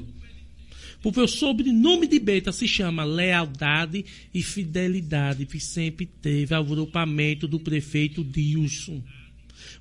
Porque 1.03 1.21
o 1.21 1.29
sobrenome 1.29 2.07
de 2.07 2.19
Beta 2.19 2.51
se 2.51 2.67
chama 2.67 3.05
Lealdade 3.05 4.07
e 4.33 4.43
Fidelidade, 4.43 5.45
que 5.45 5.61
sempre 5.61 6.07
teve 6.07 6.55
agrupamento 6.55 7.47
do 7.47 7.61
prefeito 7.61 8.25
Dilson. 8.25 9.03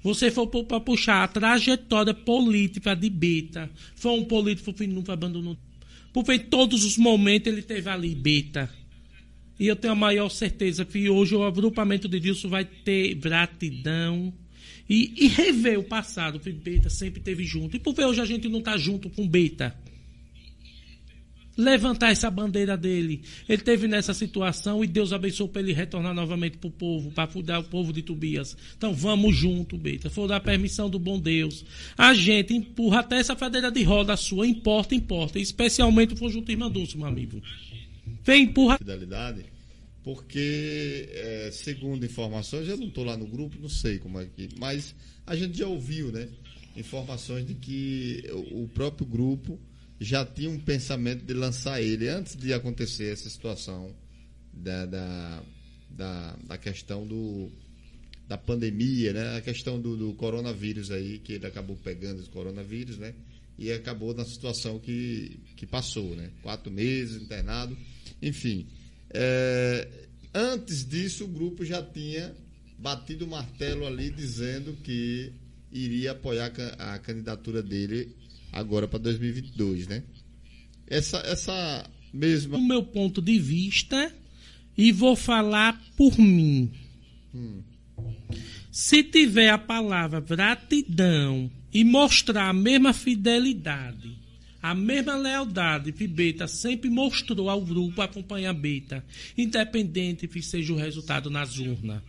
Você 0.04 0.30
for 0.30 0.48
para 0.48 0.82
puxar 0.82 1.24
a 1.24 1.28
trajetória 1.30 2.14
política 2.14 2.94
de 2.94 3.10
Beta, 3.10 3.72
foi 3.96 4.12
um 4.12 4.26
político 4.26 4.74
que 4.74 4.86
nunca 4.86 5.14
abandonou. 5.14 5.58
Porque 6.12 6.34
em 6.34 6.40
todos 6.40 6.84
os 6.84 6.98
momentos 6.98 7.52
ele 7.52 7.62
teve 7.62 7.90
ali 7.90 8.14
Beta. 8.14 8.70
E 9.58 9.68
eu 9.68 9.78
tenho 9.78 9.94
a 9.94 9.96
maior 9.96 10.28
certeza 10.28 10.84
que 10.84 11.10
hoje 11.10 11.36
o 11.36 11.44
agrupamento 11.44 12.10
de 12.10 12.20
Dilson 12.20 12.50
vai 12.50 12.66
ter 12.66 13.14
gratidão, 13.16 14.34
e, 14.90 15.14
e 15.26 15.28
rever 15.28 15.80
o 15.80 15.84
passado 15.84 16.40
que 16.40 16.52
Beta 16.52 16.90
sempre 16.90 17.22
teve 17.22 17.44
junto. 17.44 17.76
E 17.76 17.80
por 17.80 17.96
que 17.96 18.04
hoje 18.04 18.22
a 18.22 18.26
gente 18.26 18.50
não 18.50 18.60
está 18.60 18.78
junto 18.78 19.10
com 19.10 19.28
Beta? 19.28 19.76
Levantar 21.56 22.10
essa 22.10 22.32
bandeira 22.32 22.76
dele. 22.76 23.22
Ele 23.48 23.62
teve 23.62 23.88
nessa 23.88 24.12
situação 24.14 24.84
e 24.84 24.88
Deus 24.88 25.14
abençoou 25.14 25.48
para 25.48 25.62
ele 25.62 25.72
retornar 25.72 26.14
novamente 26.14 26.58
para 26.58 26.68
o 26.68 26.72
povo, 26.72 27.12
para 27.12 27.28
cuidar 27.28 27.60
o 27.60 27.64
povo 27.64 27.94
de 27.94 28.02
Tobias. 28.02 28.58
Então 28.76 28.92
vamos 28.92 29.36
junto, 29.36 29.78
Beta. 29.78 30.10
For 30.10 30.28
dar 30.28 30.40
permissão 30.40 30.90
do 30.90 30.98
bom 30.98 31.20
Deus. 31.20 31.64
A 31.96 32.14
gente 32.14 32.56
empurra 32.56 33.02
até 33.02 33.20
essa 33.20 33.36
cadeira 33.36 33.72
de 33.72 33.84
roda 33.84 34.18
sua, 34.18 34.48
importa, 34.48 34.96
importa. 34.96 35.38
Especialmente 35.38 36.16
o 36.16 36.18
conjunto 36.18 36.52
Irmã 36.52 36.72
Dulce, 36.72 36.98
meu 36.98 37.08
amigo. 37.08 37.40
Vem, 38.24 38.46
empurra. 38.46 38.80
Fidelidade 38.80 39.53
porque, 40.04 41.10
é, 41.12 41.50
segundo 41.52 42.06
informações, 42.06 42.68
eu 42.68 42.78
não 42.78 42.88
estou 42.88 43.04
lá 43.04 43.16
no 43.16 43.26
grupo, 43.26 43.58
não 43.60 43.70
sei 43.70 44.00
como 44.00 44.20
é 44.20 44.26
que. 44.26 44.50
Mas 44.58 44.94
a 45.26 45.36
gente 45.36 45.58
já 45.58 45.68
ouviu, 45.68 46.12
né? 46.12 46.28
Informações 46.76 47.46
de 47.46 47.54
que 47.54 48.24
o 48.52 48.68
próprio 48.68 49.06
grupo 49.06 49.60
já 50.00 50.26
tinha 50.26 50.50
um 50.50 50.60
pensamento 50.60 51.24
de 51.24 51.34
lançar 51.34 51.82
ele 51.82 52.10
antes 52.10 52.36
de 52.36 52.54
acontecer 52.54 53.14
essa 53.14 53.30
situação 53.30 53.96
da, 54.52 54.86
da, 54.86 55.44
da, 55.90 56.38
da 56.48 56.58
questão 56.58 57.08
do, 57.08 57.50
da 58.28 58.38
pandemia, 58.38 59.14
né? 59.14 59.38
A 59.38 59.42
questão 59.42 59.80
do, 59.80 59.96
do, 59.96 60.14
coronavírus 60.16 60.92
aí, 60.92 61.20
que 61.20 61.34
ele 61.34 61.48
acabou 61.48 61.78
pegando 61.78 62.20
esse 62.20 62.30
coronavírus, 62.30 62.98
né? 62.98 63.14
e 63.58 63.72
acabou 63.72 64.14
na 64.14 64.26
situação 64.26 64.80
que, 64.80 65.40
que 65.56 65.66
passou, 65.66 66.16
né? 66.16 66.32
Quatro 66.42 66.72
meses 66.72 67.22
internado, 67.22 67.78
enfim. 68.22 68.68
É, 69.14 69.88
antes 70.34 70.88
disso, 70.88 71.26
o 71.26 71.28
grupo 71.28 71.64
já 71.64 71.82
tinha 71.82 72.34
batido 72.78 73.26
o 73.26 73.30
martelo 73.30 73.86
ali 73.86 74.10
dizendo 74.10 74.76
que 74.84 75.32
iria 75.72 76.12
apoiar 76.12 76.52
a 76.78 77.00
candidatura 77.00 77.62
dele 77.62 78.16
agora 78.52 78.88
para 78.88 79.00
2022, 79.00 79.88
né? 79.88 80.04
Essa, 80.88 81.18
essa 81.20 81.90
mesma. 82.14 82.58
Do 82.58 82.64
meu 82.64 82.84
ponto 82.84 83.22
de 83.22 83.40
vista, 83.40 84.14
e 84.78 84.92
vou 84.92 85.16
falar 85.16 85.82
por 85.96 86.18
mim. 86.20 86.72
Hum. 87.34 87.62
Se 88.72 89.04
tiver 89.04 89.50
a 89.50 89.58
palavra 89.58 90.20
gratidão 90.20 91.50
e 91.74 91.84
mostrar 91.84 92.50
a 92.50 92.54
mesma 92.54 92.92
fidelidade, 92.94 94.23
a 94.64 94.74
mesma 94.74 95.18
lealdade 95.18 95.92
que 95.92 96.08
Beta 96.08 96.48
sempre 96.48 96.90
mostrou 96.90 97.50
ao 97.50 97.60
grupo 97.60 98.02
acompanhar 98.02 98.54
Beta, 98.54 99.04
independente 99.38 100.26
que 100.26 100.42
seja 100.42 100.72
o 100.72 100.78
resultado 100.78 101.30
nas 101.30 101.60
urnas. 101.60 102.02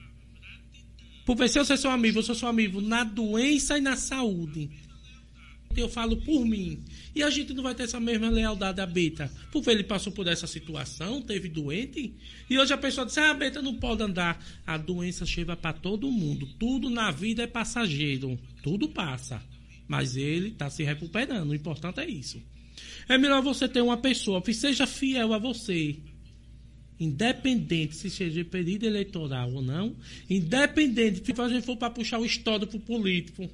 Porque 1.26 1.48
se 1.48 1.58
eu 1.58 1.64
sou 1.64 1.76
seu 1.76 1.90
amigo, 1.90 2.20
eu 2.20 2.22
sou 2.22 2.34
seu 2.34 2.46
amigo 2.46 2.80
na 2.80 3.02
doença 3.02 3.76
e 3.76 3.80
na 3.80 3.96
saúde 3.96 4.70
eu 5.76 5.88
falo 5.88 6.16
por 6.18 6.44
mim. 6.44 6.78
E 7.12 7.24
a 7.24 7.30
gente 7.30 7.52
não 7.52 7.64
vai 7.64 7.74
ter 7.74 7.82
essa 7.82 7.98
mesma 7.98 8.30
lealdade 8.30 8.80
a 8.80 8.86
Beta. 8.86 9.28
Porque 9.50 9.70
ele 9.70 9.82
passou 9.82 10.12
por 10.12 10.28
essa 10.28 10.46
situação, 10.46 11.20
teve 11.20 11.48
doente. 11.48 12.14
E 12.48 12.56
hoje 12.56 12.72
a 12.72 12.78
pessoa 12.78 13.04
diz: 13.04 13.18
ah, 13.18 13.30
a 13.30 13.34
Beta 13.34 13.60
não 13.60 13.74
pode 13.74 14.00
andar. 14.04 14.40
A 14.64 14.76
doença 14.76 15.26
chega 15.26 15.56
para 15.56 15.72
todo 15.72 16.08
mundo. 16.08 16.46
Tudo 16.56 16.88
na 16.88 17.10
vida 17.10 17.42
é 17.42 17.48
passageiro. 17.48 18.38
Tudo 18.62 18.88
passa. 18.88 19.42
Mas 19.86 20.16
ele 20.16 20.48
está 20.48 20.70
se 20.70 20.82
recuperando. 20.82 21.50
O 21.50 21.54
importante 21.54 22.00
é 22.00 22.08
isso. 22.08 22.42
É 23.08 23.18
melhor 23.18 23.42
você 23.42 23.68
ter 23.68 23.80
uma 23.80 23.96
pessoa 23.96 24.40
que 24.40 24.54
seja 24.54 24.86
fiel 24.86 25.32
a 25.32 25.38
você. 25.38 25.96
Independente 26.98 27.96
se 27.96 28.08
seja 28.08 28.44
período 28.44 28.84
eleitoral 28.84 29.52
ou 29.52 29.60
não, 29.60 29.96
independente 30.30 31.22
se 31.24 31.40
a 31.40 31.48
gente 31.48 31.66
for 31.66 31.76
para 31.76 31.90
puxar 31.90 32.20
o 32.20 32.24
histórico 32.24 32.78
político, 32.78 33.50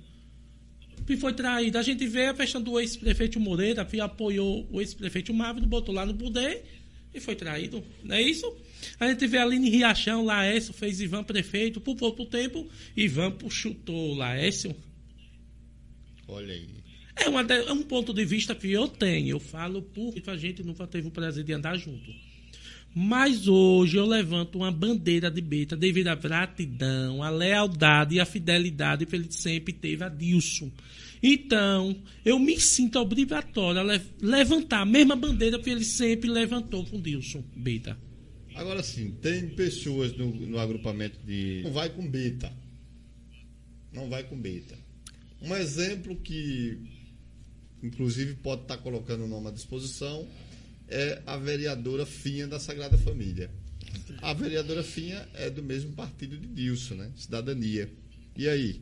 que 1.07 1.17
foi 1.17 1.33
traído. 1.33 1.79
A 1.79 1.83
gente 1.83 2.07
vê 2.07 2.27
a 2.27 2.35
questão 2.35 2.63
do 2.63 2.79
ex-prefeito 2.79 3.41
Moreira, 3.41 3.85
que 3.85 3.99
apoiou 3.99 4.69
o 4.71 4.81
ex-prefeito 4.81 5.33
Marvel, 5.33 5.67
botou 5.67 5.95
lá 5.95 6.05
no 6.05 6.15
poder 6.15 6.65
e 7.15 7.19
foi 7.19 7.35
traído. 7.35 7.83
Não 8.05 8.15
é 8.15 8.23
isso? 8.23 8.47
A 8.99 9.09
gente 9.09 9.27
vê 9.27 9.39
a 9.39 9.43
Aline 9.43 9.71
Riachão, 9.71 10.25
Laércio 10.25 10.73
fez 10.75 11.01
Ivan 11.01 11.25
prefeito, 11.25 11.81
por 11.81 11.97
pouco 11.97 12.27
tempo, 12.27 12.69
Ivan 12.97 13.35
chutou 13.49 14.15
Laércio. 14.15 14.77
Olha 16.31 16.55
aí. 16.55 16.69
É, 17.17 17.29
uma, 17.29 17.43
é 17.43 17.73
um 17.73 17.83
ponto 17.83 18.15
de 18.15 18.25
vista 18.25 18.55
que 18.55 18.71
eu 18.71 18.89
tenho. 18.89 19.29
Eu 19.29 19.41
falo 19.41 19.83
porque 19.83 20.23
a 20.31 20.37
gente 20.37 20.63
nunca 20.63 20.87
teve 20.87 21.09
o 21.09 21.11
prazer 21.11 21.45
de 21.45 21.53
andar 21.53 21.77
junto. 21.77 22.11
Mas 22.95 23.47
hoje 23.47 23.97
eu 23.97 24.07
levanto 24.07 24.57
uma 24.59 24.73
bandeira 24.73 25.31
de 25.31 25.41
beta 25.41 25.77
devido 25.77 26.09
à 26.09 26.15
gratidão, 26.15 27.23
à 27.23 27.31
lealdade 27.31 28.17
e 28.17 28.21
à 28.21 28.25
fidelidade 28.25 29.07
que 29.07 29.15
ele 29.15 29.31
sempre 29.31 29.73
teve 29.73 30.03
a 30.03 30.09
Dilson. 30.09 30.71
Então, 31.23 31.97
eu 32.25 32.39
me 32.39 32.59
sinto 32.59 32.99
obrigatório 32.99 33.81
a 33.81 34.01
levantar 34.21 34.81
a 34.81 34.87
mesma 34.87 35.15
bandeira 35.15 35.59
que 35.59 35.71
ele 35.71 35.85
sempre 35.85 36.29
levantou 36.29 36.85
com 36.87 37.01
Dilson 37.01 37.45
Beta. 37.55 37.97
Agora 38.55 38.83
sim, 38.83 39.13
tem 39.23 39.49
pessoas 39.51 40.17
no, 40.17 40.35
no 40.35 40.59
agrupamento 40.59 41.19
de. 41.25 41.61
Não 41.63 41.73
vai 41.73 41.91
com 41.91 42.09
Beta. 42.09 42.53
Não 43.93 44.09
vai 44.09 44.25
com 44.25 44.37
Beta. 44.37 44.80
Um 45.43 45.55
exemplo 45.57 46.17
que, 46.17 46.79
inclusive, 47.83 48.35
pode 48.35 48.63
estar 48.63 48.77
colocando 48.79 49.25
o 49.25 49.29
nome 49.29 49.49
à 49.49 49.51
disposição 49.51 50.27
é 50.89 51.23
a 51.25 51.37
vereadora 51.37 52.05
Finha 52.05 52.47
da 52.47 52.59
Sagrada 52.59 52.99
Família. 52.99 53.51
A 54.21 54.35
vereadora 54.35 54.83
Finha 54.83 55.27
é 55.35 55.49
do 55.49 55.63
mesmo 55.63 55.93
partido 55.93 56.37
de 56.37 56.47
Dilson, 56.49 56.95
né? 56.95 57.11
Cidadania. 57.17 57.91
E 58.37 58.49
aí? 58.49 58.81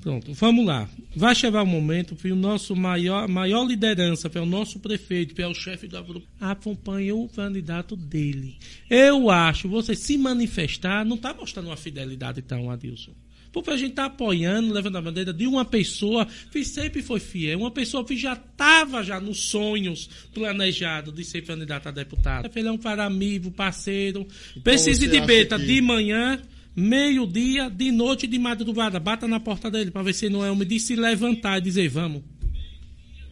Pronto, 0.00 0.32
vamos 0.34 0.64
lá. 0.64 0.88
Vai 1.16 1.34
chegar 1.34 1.62
o 1.62 1.64
um 1.64 1.70
momento 1.70 2.14
que 2.14 2.30
o 2.30 2.36
nosso 2.36 2.76
maior, 2.76 3.26
maior 3.26 3.66
liderança, 3.66 4.28
que 4.28 4.38
é 4.38 4.40
o 4.40 4.46
nosso 4.46 4.78
prefeito, 4.78 5.34
que 5.34 5.42
é 5.42 5.48
o 5.48 5.54
chefe 5.54 5.88
do 5.88 6.02
grupo, 6.04 6.26
acompanha 6.38 7.14
o 7.14 7.28
candidato 7.28 7.96
dele. 7.96 8.56
Eu 8.88 9.30
acho, 9.30 9.68
você 9.68 9.96
se 9.96 10.16
manifestar, 10.16 11.04
não 11.04 11.16
está 11.16 11.34
mostrando 11.34 11.66
uma 11.66 11.76
fidelidade 11.76 12.42
tão, 12.42 12.70
Adilson. 12.70 13.12
Porque 13.56 13.70
a 13.70 13.76
gente 13.78 13.92
está 13.92 14.04
apoiando, 14.04 14.74
levando 14.74 14.96
a 14.96 15.00
bandeira 15.00 15.32
de 15.32 15.46
uma 15.46 15.64
pessoa 15.64 16.28
que 16.52 16.62
sempre 16.62 17.00
foi 17.00 17.18
fiel, 17.18 17.60
uma 17.60 17.70
pessoa 17.70 18.04
que 18.04 18.14
já 18.14 18.34
estava 18.34 19.02
já 19.02 19.18
nos 19.18 19.48
sonhos 19.48 20.10
planejados 20.34 21.14
de 21.14 21.24
ser 21.24 21.40
candidato 21.40 21.88
a 21.88 21.90
deputado. 21.90 22.50
Ele 22.54 22.68
é 22.68 22.70
um 22.70 22.76
cara 22.76 23.06
amigo, 23.06 23.50
parceiro. 23.50 24.26
Então, 24.50 24.62
Precise 24.62 25.08
de 25.08 25.22
beta 25.22 25.58
que... 25.58 25.64
de 25.64 25.80
manhã 25.80 26.38
meio-dia, 26.76 27.70
de 27.70 27.90
noite 27.90 28.24
e 28.24 28.28
de 28.28 28.38
madrugada. 28.38 29.00
Bata 29.00 29.26
na 29.26 29.40
porta 29.40 29.70
dele 29.70 29.90
para 29.90 30.02
ver 30.02 30.12
se 30.12 30.28
não 30.28 30.44
é 30.44 30.50
homem 30.50 30.68
de 30.68 30.78
se 30.78 30.94
levantar 30.94 31.56
e 31.56 31.62
dizer 31.62 31.88
vamos. 31.88 32.22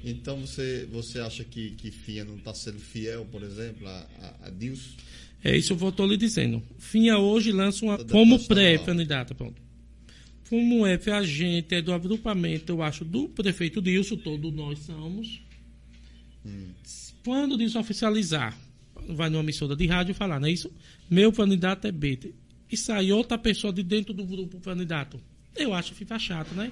Então 0.03 0.39
você, 0.39 0.89
você 0.91 1.20
acha 1.20 1.45
que, 1.45 1.72
que 1.72 1.91
Finha 1.91 2.25
não 2.25 2.37
está 2.37 2.55
sendo 2.55 2.79
fiel, 2.79 3.27
por 3.31 3.43
exemplo, 3.43 3.87
a, 3.87 4.09
a, 4.22 4.47
a 4.47 4.51
Deus? 4.51 4.97
É 5.45 5.55
isso 5.55 5.77
que 5.77 5.85
eu 5.85 5.89
estou 5.91 6.07
lhe 6.07 6.16
dizendo. 6.16 6.62
Finha 6.79 7.18
hoje 7.18 7.53
lança 7.53 7.85
uma 7.85 8.03
como 8.07 8.43
pré-candidata, 8.47 9.35
pronto. 9.35 9.64
Como 10.49 10.86
é 10.86 10.99
que 10.99 11.11
a 11.11 11.22
gente 11.22 11.74
é 11.74 11.82
do 11.82 11.92
agrupamento, 11.92 12.72
eu 12.72 12.82
acho, 12.82 13.05
do 13.05 13.28
prefeito 13.28 13.80
Dilson, 13.80 14.16
todos 14.16 14.53
nós 14.53 14.78
somos. 14.80 15.40
Hum. 16.45 16.68
Quando 17.24 17.57
disso 17.57 17.78
oficializar, 17.78 18.57
vai 19.09 19.30
numa 19.30 19.42
emissora 19.42 19.74
de 19.74 19.86
rádio 19.86 20.14
falar, 20.14 20.38
não 20.38 20.47
é 20.47 20.53
isso? 20.53 20.70
Meu 21.11 21.32
candidato 21.32 21.86
é 21.86 21.92
Beta 21.92 22.28
e 22.70 22.76
sai 22.76 23.12
outra 23.12 23.38
pessoa 23.38 23.72
de 23.72 23.82
dentro 23.82 24.12
do 24.12 24.24
grupo 24.24 24.61
candidato. 24.61 25.18
Eu 25.57 25.72
acho 25.72 25.92
que 25.92 25.99
fica 25.99 26.18
chato, 26.18 26.55
né? 26.55 26.70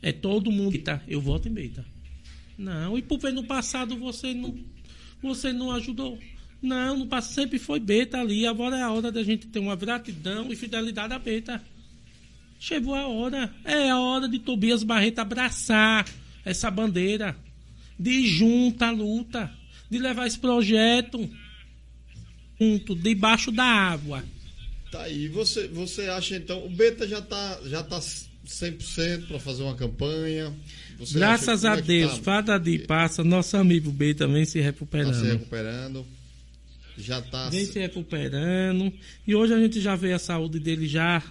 É 0.00 0.12
todo 0.12 0.50
mundo 0.50 0.78
tá, 0.78 1.02
eu 1.06 1.20
voto 1.20 1.48
em 1.48 1.52
Beta. 1.52 1.84
Não, 2.56 2.96
e 2.96 3.02
porque 3.02 3.30
no 3.30 3.44
passado 3.44 3.96
você 3.96 4.32
não 4.32 4.56
você 5.22 5.52
não 5.52 5.72
ajudou. 5.72 6.18
Não, 6.62 6.98
no 6.98 7.06
passado 7.06 7.34
sempre 7.34 7.58
foi 7.58 7.80
Beta 7.80 8.18
ali, 8.18 8.46
agora 8.46 8.78
é 8.78 8.82
a 8.82 8.90
hora 8.90 9.12
da 9.12 9.22
gente 9.22 9.46
ter 9.46 9.58
uma 9.58 9.76
gratidão 9.76 10.50
e 10.50 10.56
fidelidade 10.56 11.12
a 11.12 11.18
Beta. 11.18 11.62
Chegou 12.58 12.94
a 12.94 13.06
hora, 13.06 13.54
é 13.64 13.90
a 13.90 13.98
hora 13.98 14.28
de 14.28 14.38
Tobias 14.38 14.82
Barreto 14.82 15.18
abraçar 15.18 16.06
essa 16.44 16.70
bandeira, 16.70 17.36
de 17.98 18.10
ir 18.10 18.26
junto 18.26 18.82
à 18.82 18.90
luta, 18.90 19.50
de 19.90 19.98
levar 19.98 20.26
esse 20.26 20.38
projeto 20.38 21.28
junto, 22.58 22.94
debaixo 22.94 23.52
da 23.52 23.64
água 23.64 24.24
Tá 24.90 25.02
aí. 25.02 25.28
Você, 25.28 25.68
você 25.68 26.02
acha 26.02 26.36
então. 26.36 26.64
O 26.64 26.70
Beta 26.70 27.06
já 27.06 27.20
tá, 27.20 27.60
já 27.66 27.82
tá 27.82 27.98
100% 27.98 29.26
para 29.26 29.38
fazer 29.38 29.62
uma 29.62 29.74
campanha. 29.74 30.54
Você 30.98 31.18
Graças 31.18 31.64
a 31.64 31.76
é 31.76 31.82
Deus, 31.82 32.18
tá? 32.18 32.24
cada 32.24 32.58
dia 32.58 32.84
passa, 32.86 33.22
nosso 33.22 33.56
amigo 33.56 33.90
Beta 33.90 34.26
vem 34.26 34.44
se 34.44 34.60
recuperando. 34.60 35.12
Tá 35.12 35.20
se 35.20 35.26
recuperando. 35.26 36.06
Já 36.96 37.20
tá. 37.20 37.50
Vem 37.50 37.66
se 37.66 37.78
recuperando. 37.78 38.92
E 39.26 39.34
hoje 39.34 39.52
a 39.52 39.60
gente 39.60 39.80
já 39.80 39.94
vê 39.96 40.12
a 40.12 40.18
saúde 40.18 40.58
dele 40.58 40.86
já 40.88 41.22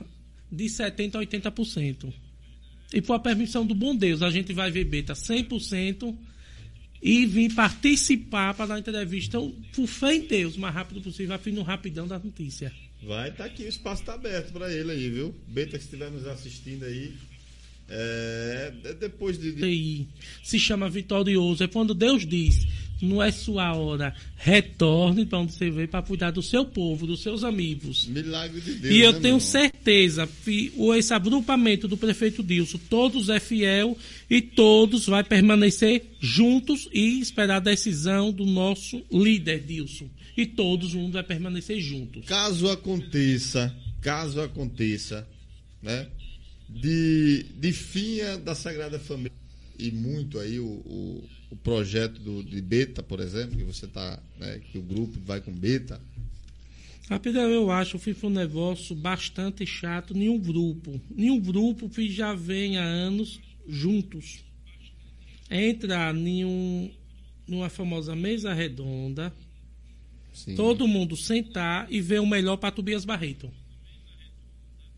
de 0.52 0.66
70% 0.66 1.16
a 1.16 1.20
80%. 1.20 2.14
E 2.93 3.02
por 3.02 3.14
a 3.14 3.20
permissão 3.20 3.66
do 3.66 3.76
bom 3.76 3.96
Deus, 3.96 4.22
a 4.22 4.30
gente 4.30 4.54
vai 4.54 4.72
ver 4.72 4.86
Beta 4.86 5.14
100% 5.14 6.16
e 7.02 7.26
vir 7.26 7.54
participar 7.54 8.54
para 8.54 8.68
dar 8.68 8.80
entrevista 8.80 9.38
por 9.76 9.88
fé 9.88 10.16
em 10.16 10.22
Deus, 10.22 10.56
o 10.56 10.60
mais 10.60 10.74
rápido 10.74 11.02
possível, 11.02 11.36
a 11.36 11.38
fim 11.38 11.52
no 11.52 11.62
rapidão 11.62 12.08
da 12.08 12.18
notícia. 12.18 12.72
Vai 13.04 13.30
estar 13.30 13.43
tá 13.43 13.50
aqui, 13.50 13.64
o 13.64 13.68
espaço 13.68 14.02
está 14.02 14.14
aberto 14.14 14.52
para 14.52 14.72
ele 14.74 14.91
aí, 14.91 15.10
viu? 15.10 15.36
Beta 15.48 15.78
que 15.78 15.84
estiver 15.84 16.10
nos 16.10 16.26
assistindo 16.26 16.86
aí. 16.86 17.14
É, 17.88 18.74
depois 19.00 19.38
de. 19.38 20.08
Se 20.43 20.58
chama 20.58 20.89
vitorioso. 20.89 21.64
É 21.64 21.68
quando 21.68 21.93
Deus 21.93 22.26
diz: 22.26 22.66
não 23.02 23.22
é 23.22 23.32
sua 23.32 23.74
hora, 23.74 24.14
retorne 24.38 25.26
para 25.26 25.39
onde 25.39 25.54
você 25.54 25.70
veio 25.70 25.88
para 25.88 26.02
cuidar 26.02 26.32
do 26.32 26.41
seu 26.41 26.66
povo, 26.66 27.06
dos 27.06 27.22
seus 27.22 27.43
amigos. 27.43 28.06
Milagre 28.08 28.62
de 28.62 28.74
Deus. 28.74 28.93
E 28.96 29.00
eu 29.00 29.14
né, 29.14 29.20
tenho 29.20 29.39
certeza 29.39 30.28
que 30.43 30.72
esse 30.98 31.14
agrupamento 31.14 31.88
do 31.88 31.98
prefeito 31.98 32.41
Dilson, 32.41 32.80
todos 32.89 33.30
é 33.30 33.39
fiel 33.39 33.98
e 34.30 34.41
todos 34.41 35.06
vai 35.06 35.24
permanecer 35.24 36.06
juntos 36.20 36.88
e 36.93 37.20
esperar 37.20 37.58
a 37.58 37.60
decisão 37.60 38.32
do 38.32 38.46
nosso 38.46 39.04
líder 39.12 39.60
Dilson 39.66 40.10
e 40.38 40.46
todos 40.46 40.93
vão 40.93 41.10
vai 41.12 41.24
permanecer 41.24 41.80
juntos. 41.80 42.26
Caso 42.26 42.70
aconteça, 42.70 43.74
caso 44.02 44.41
aconteça, 44.41 45.28
né, 45.82 46.08
de, 46.70 47.46
de 47.58 47.72
finha 47.72 48.38
da 48.38 48.54
Sagrada 48.54 49.00
Família 49.00 49.45
e 49.78 49.91
muito 49.91 50.39
aí 50.39 50.59
o, 50.59 50.65
o, 50.65 51.23
o 51.51 51.55
projeto 51.55 52.19
do, 52.19 52.43
de 52.43 52.61
Beta, 52.61 53.03
por 53.03 53.19
exemplo, 53.19 53.57
que 53.57 53.63
você 53.63 53.88
tá, 53.88 54.21
né, 54.39 54.59
que 54.71 54.78
o 54.78 54.82
grupo 54.82 55.19
vai 55.26 55.41
com 55.41 55.51
Beta. 55.51 56.01
Rapidão, 57.09 57.49
eu 57.49 57.69
acho 57.69 57.99
que 57.99 58.13
foi 58.13 58.30
um 58.30 58.34
negócio 58.34 58.95
bastante 58.95 59.65
chato. 59.65 60.13
Nenhum 60.13 60.39
grupo, 60.39 60.99
nenhum 61.09 61.39
grupo 61.39 61.88
que 61.88 62.09
já 62.09 62.34
vem 62.34 62.78
há 62.78 62.84
anos 62.84 63.39
juntos. 63.67 64.43
entrar 65.49 66.15
em 66.15 66.43
um, 66.43 66.91
numa 67.47 67.69
famosa 67.69 68.15
mesa 68.15 68.53
redonda, 68.53 69.32
Sim. 70.34 70.55
todo 70.55 70.88
mundo 70.88 71.15
sentar 71.15 71.88
e 71.91 72.01
ver 72.01 72.19
o 72.19 72.26
melhor 72.26 72.57
para 72.57 72.71
Tobias 72.71 73.05
Barreto. 73.05 73.51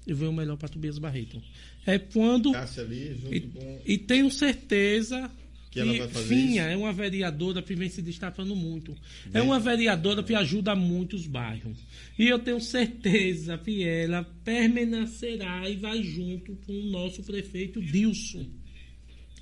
E 0.06 0.14
ver 0.14 0.28
o 0.28 0.34
melhor 0.34 0.56
para 0.56 0.70
Tobias 0.70 0.98
Barreto. 0.98 1.42
É 1.88 1.98
quando. 1.98 2.54
Ali, 2.56 3.16
junto 3.20 3.34
E, 3.36 3.40
com. 3.42 3.82
e 3.86 3.98
tenho 3.98 4.30
certeza 4.30 5.32
Que 5.72 5.80
ela 5.80 5.98
vai 5.98 6.08
fazer 6.10 6.28
Finha 6.28 6.64
isso? 6.64 6.72
é 6.74 6.78
uma 6.78 6.92
vereadora 6.94 7.62
que 7.62 7.74
vem 7.76 7.90
se 7.90 8.02
destacando 8.02 8.56
muito. 8.56 8.96
É 9.34 9.42
uma 9.42 9.60
vereadora 9.60 10.22
que 10.22 10.36
ajuda 10.36 10.76
muito 10.76 11.16
os 11.16 11.26
bairros. 11.26 11.78
E 12.20 12.28
eu 12.28 12.38
tenho 12.40 12.60
certeza 12.60 13.58
que 13.58 13.84
ela 13.84 14.24
permanecerá 14.44 15.70
e 15.70 15.76
vai 15.78 16.04
junto 16.04 16.56
com 16.66 16.74
o 16.74 16.86
nosso 16.92 17.24
prefeito 17.24 17.82
Dilson. 17.82 18.46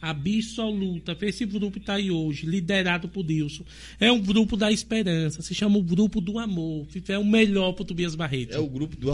Absoluta. 0.02 1.18
Esse 1.22 1.46
grupo 1.46 1.80
está 1.80 1.96
aí 1.96 2.12
hoje, 2.12 2.46
liderado 2.46 3.08
por 3.10 3.24
Dilson. 3.24 3.64
É 4.00 4.12
um 4.12 4.22
grupo 4.22 4.56
da 4.56 4.72
esperança. 4.72 5.42
Se 5.42 5.56
chama 5.56 5.78
o 5.78 5.82
grupo 5.84 6.22
do 6.22 6.38
amor. 6.38 6.86
que 6.88 7.12
É 7.12 7.18
o 7.18 7.26
melhor 7.26 7.74
para 7.74 7.84
o 7.84 7.86
Tobias 7.86 8.14
Barreto. 8.14 8.54
É 8.54 8.60
o 8.60 8.68
grupo 8.68 8.96
do. 8.98 9.10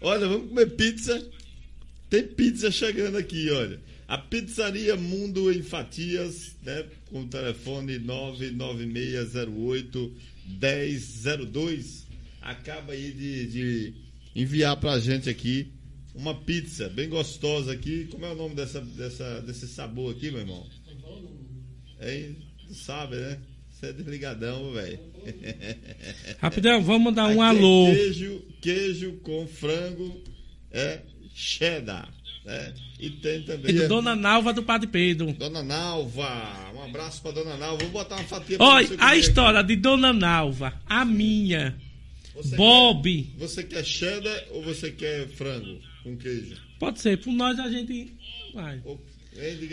Olha, 0.00 0.28
vamos 0.28 0.48
comer 0.48 0.66
pizza. 0.76 1.26
Tem 2.08 2.26
pizza 2.26 2.70
chegando 2.70 3.16
aqui, 3.16 3.50
olha. 3.50 3.80
A 4.06 4.16
pizzaria 4.16 4.94
Mundo 4.96 5.52
em 5.52 5.62
Fatias, 5.62 6.54
né? 6.62 6.84
Com 7.06 7.22
o 7.22 7.28
telefone 7.28 7.98
99608 7.98 10.14
1002. 10.60 12.06
Acaba 12.40 12.92
aí 12.92 13.10
de, 13.10 13.46
de 13.46 13.94
enviar 14.34 14.76
pra 14.76 15.00
gente 15.00 15.28
aqui 15.28 15.72
uma 16.14 16.34
pizza 16.34 16.88
bem 16.88 17.08
gostosa 17.08 17.72
aqui. 17.72 18.06
Como 18.10 18.24
é 18.24 18.30
o 18.30 18.36
nome 18.36 18.54
dessa, 18.54 18.80
dessa, 18.80 19.40
desse 19.40 19.66
sabor 19.66 20.14
aqui, 20.14 20.30
meu 20.30 20.40
irmão? 20.40 20.64
É, 21.98 22.30
sabe, 22.72 23.16
né? 23.16 23.40
Você 23.70 23.86
é 23.86 23.92
desligadão, 23.92 24.72
velho. 24.72 24.98
Rapidão, 26.38 26.82
vamos 26.82 27.14
dar 27.14 27.26
um 27.26 27.40
Aqui 27.40 27.40
é 27.40 27.58
alô. 27.58 27.86
Queijo, 27.92 28.42
queijo 28.62 29.12
com 29.22 29.46
frango 29.46 30.22
é 30.70 31.02
cheddar. 31.36 32.08
Né? 32.44 32.74
E 32.98 33.10
tem 33.10 33.42
também. 33.42 33.70
E 33.70 33.78
do 33.80 33.88
Dona 33.88 34.16
Nalva 34.16 34.52
do 34.52 34.62
Padre 34.62 34.88
Pedro. 34.88 35.32
Dona 35.32 35.62
Nalva. 35.62 36.72
Um 36.74 36.82
abraço 36.82 37.20
pra 37.20 37.32
Dona 37.32 37.56
Nalva. 37.56 37.82
Vou 37.82 37.90
botar 37.90 38.16
uma 38.16 38.24
fatia 38.24 38.56
pra 38.56 38.66
Olha, 38.66 38.88
a 38.98 39.16
história 39.16 39.62
de 39.62 39.76
Dona 39.76 40.12
Nalva, 40.12 40.72
a 40.86 41.04
minha, 41.04 41.68
aqui. 41.68 41.86
Você 42.34 42.56
Bob. 42.56 43.22
Quer, 43.22 43.38
você 43.38 43.62
quer 43.64 43.84
cheddar 43.84 44.44
ou 44.50 44.62
você 44.62 44.90
quer 44.90 45.28
frango 45.28 45.80
com 46.02 46.16
queijo? 46.16 46.56
Pode 46.78 47.00
ser, 47.00 47.18
por 47.18 47.32
nós 47.32 47.58
a 47.58 47.68
gente 47.68 48.12
vai. 48.54 48.80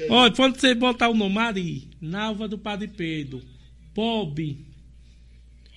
Olha, 0.10 0.34
quando 0.34 0.60
você 0.60 0.74
botar 0.74 1.10
o 1.10 1.14
nome 1.14 1.38
Ari, 1.38 1.88
Nalva 2.02 2.48
do 2.48 2.58
Padre 2.58 2.88
Pedro, 2.88 3.42
Bob, 3.94 4.58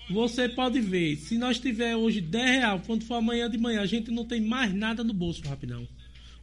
você 0.09 0.49
pode 0.49 0.81
ver, 0.81 1.17
se 1.17 1.37
nós 1.37 1.59
tiver 1.59 1.97
hoje 1.97 2.21
10 2.21 2.51
reais, 2.51 2.83
quando 2.87 3.05
for 3.05 3.15
amanhã 3.17 3.51
de 3.51 3.59
manhã, 3.59 3.81
a 3.81 3.87
gente 3.87 4.11
não 4.11 4.25
tem 4.25 4.41
mais 4.41 4.73
nada 4.73 5.03
no 5.03 5.13
bolso, 5.13 5.43
rapidão. 5.43 5.87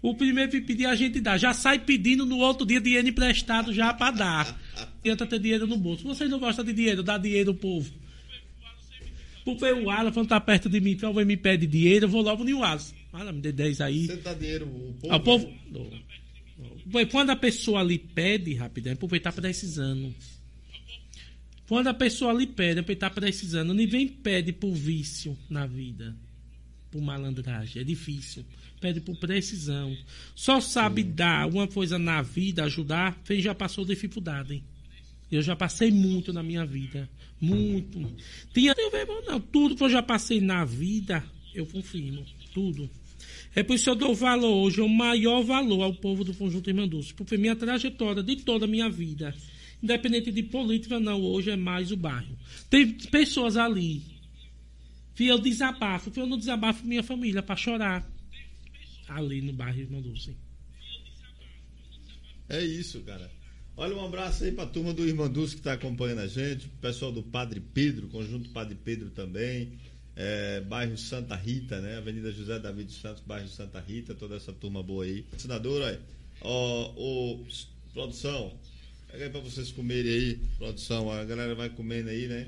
O 0.02 0.14
primeiro 0.14 0.52
que 0.52 0.60
pedir 0.60 0.86
a 0.86 0.96
gente 0.96 1.22
dá, 1.22 1.38
já 1.38 1.54
sai 1.54 1.80
pedindo 1.80 2.26
no 2.26 2.38
outro 2.40 2.66
dia 2.66 2.82
dinheiro 2.82 3.08
emprestado 3.08 3.74
já 3.74 3.94
pra 3.94 4.12
dar. 4.12 4.60
Tenta 5.02 5.26
ter 5.26 5.40
dinheiro 5.40 5.66
no 5.66 5.78
bolso. 5.78 6.04
Vocês 6.04 6.30
não 6.30 6.40
gostam 6.40 6.66
de 6.66 6.74
dinheiro, 6.74 7.02
dá 7.02 7.18
dinheiro 7.18 7.52
ao 7.52 7.56
povo. 7.56 7.90
Porque 9.46 9.66
o 9.66 9.90
Alan, 9.90 10.12
quando 10.12 10.28
tá 10.28 10.42
perto 10.42 10.70
de 10.70 10.82
mim, 10.82 10.98
alguém 11.02 11.24
me 11.24 11.38
pede 11.38 11.66
dinheiro, 11.66 12.06
eu 12.06 12.10
vou 12.10 12.22
logo 12.22 12.44
no 12.44 12.64
Alan. 12.64 12.82
Alan, 13.14 13.32
me 13.32 13.42
dê 13.42 13.54
10 13.54 13.80
aí. 13.80 14.08
Você 14.08 14.18
dá 14.18 14.34
dinheiro 14.34 14.66
o 14.66 14.94
povo? 15.00 15.14
Ah, 15.14 15.16
o 15.16 15.20
povo. 15.22 15.48
né? 15.72 17.06
Quando 17.06 17.30
a 17.30 17.36
pessoa 17.36 17.80
ali 17.80 17.98
pede, 17.98 18.54
rapidão, 18.56 18.92
é 18.92 18.96
porque 18.96 19.16
está 19.16 19.32
precisando. 19.32 20.14
Quando 21.74 21.88
a 21.88 21.94
pessoa 21.96 22.30
ali 22.30 22.46
pede, 22.46 22.82
é 22.82 22.84
porque 22.84 22.94
está 22.94 23.10
precisando. 23.10 23.74
Ninguém 23.74 24.08
pede 24.08 24.54
por 24.54 24.72
vício 24.72 25.36
na 25.50 25.66
vida. 25.66 26.16
Por 26.92 27.02
malandragem. 27.02 27.82
É 27.82 27.84
difícil. 27.84 28.46
Pede 28.80 29.02
por 29.02 29.18
precisão. 29.18 29.98
Só 30.36 30.62
sabe 30.62 31.02
dar 31.02 31.48
uma 31.48 31.68
coisa 31.68 31.98
na 31.98 32.22
vida, 32.22 32.64
ajudar, 32.66 33.20
quem 33.26 33.42
já 33.42 33.56
passou 33.56 33.84
dificuldade. 33.84 34.64
Eu 35.32 35.42
já 35.42 35.56
passei 35.56 35.90
muito 35.90 36.32
na 36.32 36.44
minha 36.44 36.64
vida. 36.64 37.10
Muito. 37.42 38.08
Tinha, 38.54 38.76
eu 38.78 38.92
vejo, 38.92 39.12
não, 39.26 39.40
tudo 39.40 39.76
que 39.76 39.84
eu 39.84 39.90
já 39.90 40.04
passei 40.04 40.40
na 40.40 40.64
vida, 40.64 41.24
eu 41.56 41.66
confirmo. 41.66 42.24
Tudo. 42.54 42.88
É 43.56 43.64
por 43.64 43.74
isso 43.74 43.86
que 43.86 43.90
eu 43.90 43.96
dou 43.96 44.14
valor 44.14 44.64
hoje, 44.64 44.80
o 44.80 44.88
maior 44.88 45.42
valor 45.42 45.82
ao 45.82 45.94
povo 45.96 46.24
do 46.24 46.36
Conjunto 46.36 46.70
Irmandúcio. 46.70 47.16
Porque 47.16 47.36
minha 47.36 47.56
trajetória 47.56 48.22
de 48.22 48.36
toda 48.36 48.66
a 48.66 48.68
minha 48.68 48.92
vida, 48.92 49.34
independente 49.84 50.32
de 50.32 50.44
política, 50.44 51.00
não, 51.00 51.22
hoje 51.22 51.52
é 51.52 51.56
mais 51.58 51.92
o 51.92 51.98
bairro. 51.98 52.38
Tem 52.70 52.90
pessoas 52.94 53.58
ali 53.58 54.02
que 55.16 55.28
eu 55.28 55.38
desabafo, 55.38 56.12
eu 56.16 56.26
não 56.26 56.38
desabafo 56.38 56.86
minha 56.88 57.04
família 57.04 57.44
para 57.44 57.56
chorar. 57.56 58.10
Ali 59.10 59.42
no 59.42 59.54
bairro 59.54 59.80
Irmandúcio. 59.80 60.36
É 62.50 62.64
isso, 62.64 63.02
cara. 63.02 63.30
Olha, 63.76 63.96
um 63.96 64.06
abraço 64.06 64.44
aí 64.44 64.52
pra 64.52 64.66
turma 64.66 64.94
do 64.94 65.06
Irmanduz 65.08 65.54
que 65.56 65.62
tá 65.62 65.74
acompanhando 65.74 66.20
a 66.20 66.28
gente, 66.28 66.68
pessoal 66.80 67.12
do 67.12 67.24
Padre 67.24 67.60
Pedro, 67.60 68.08
Conjunto 68.08 68.50
Padre 68.50 68.76
Pedro 68.84 69.10
também, 69.10 69.74
é, 70.16 70.62
bairro 70.62 70.96
Santa 70.98 71.36
Rita, 71.36 71.82
né? 71.82 71.98
Avenida 71.98 72.32
José 72.32 72.60
David 72.60 72.92
Santos, 72.92 73.24
bairro 73.26 73.48
Santa 73.48 73.80
Rita, 73.80 74.14
toda 74.14 74.36
essa 74.36 74.54
turma 74.54 74.84
boa 74.84 75.04
aí. 75.06 75.26
Senador, 75.38 75.82
olha, 75.82 76.00
ó, 76.42 77.40
s- 77.48 77.66
produção, 77.94 78.54
pega 79.14 79.26
aí 79.26 79.30
pra 79.30 79.40
vocês 79.42 79.72
comerem 79.72 80.12
aí, 80.12 80.40
produção, 80.58 81.12
a 81.12 81.24
galera 81.24 81.54
vai 81.54 81.70
comendo 81.70 82.10
aí, 82.10 82.28
né? 82.28 82.48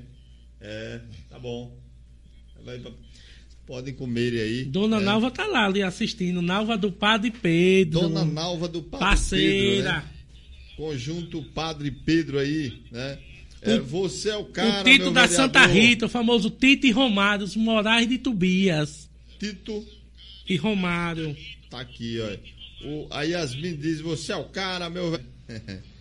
É, 0.60 1.00
tá 1.30 1.38
bom. 1.38 1.72
Vai 2.64 2.78
pra- 2.80 2.90
Podem 3.66 3.94
comer 3.94 4.32
aí. 4.40 4.64
Dona 4.64 4.98
é. 4.98 5.00
Nalva 5.00 5.30
tá 5.30 5.44
lá 5.46 5.66
ali 5.66 5.82
assistindo. 5.82 6.40
Nalva 6.42 6.76
do 6.76 6.90
Padre 6.92 7.30
Pedro. 7.32 8.00
Dona 8.00 8.24
Nalva 8.24 8.68
do 8.68 8.80
Padre 8.82 9.06
Parceira. 9.06 9.92
Pedro, 9.92 9.92
né? 9.92 10.04
Conjunto 10.76 11.42
Padre 11.52 11.90
Pedro 11.90 12.38
aí, 12.38 12.82
né? 12.92 13.18
É, 13.62 13.78
você 13.78 14.30
é 14.30 14.36
o 14.36 14.44
cara, 14.44 14.82
o 14.82 14.84
Tito 14.84 15.10
da 15.10 15.22
vereador. 15.22 15.28
Santa 15.36 15.66
Rita, 15.66 16.06
o 16.06 16.08
famoso 16.08 16.50
Tito 16.50 16.86
e 16.86 16.90
Romário, 16.92 17.44
os 17.44 17.56
Moraes 17.56 18.08
de 18.08 18.18
Tobias. 18.18 19.08
Tito 19.40 19.84
E 20.48 20.56
Romário. 20.56 21.36
tá 21.68 21.80
aqui, 21.80 22.18
ó. 22.20 22.86
O, 22.86 23.06
a 23.10 23.22
Yasmin 23.22 23.74
diz, 23.76 24.00
você 24.00 24.30
é 24.32 24.36
o 24.36 24.44
cara, 24.44 24.88
meu 24.90 25.10
velho. 25.12 25.24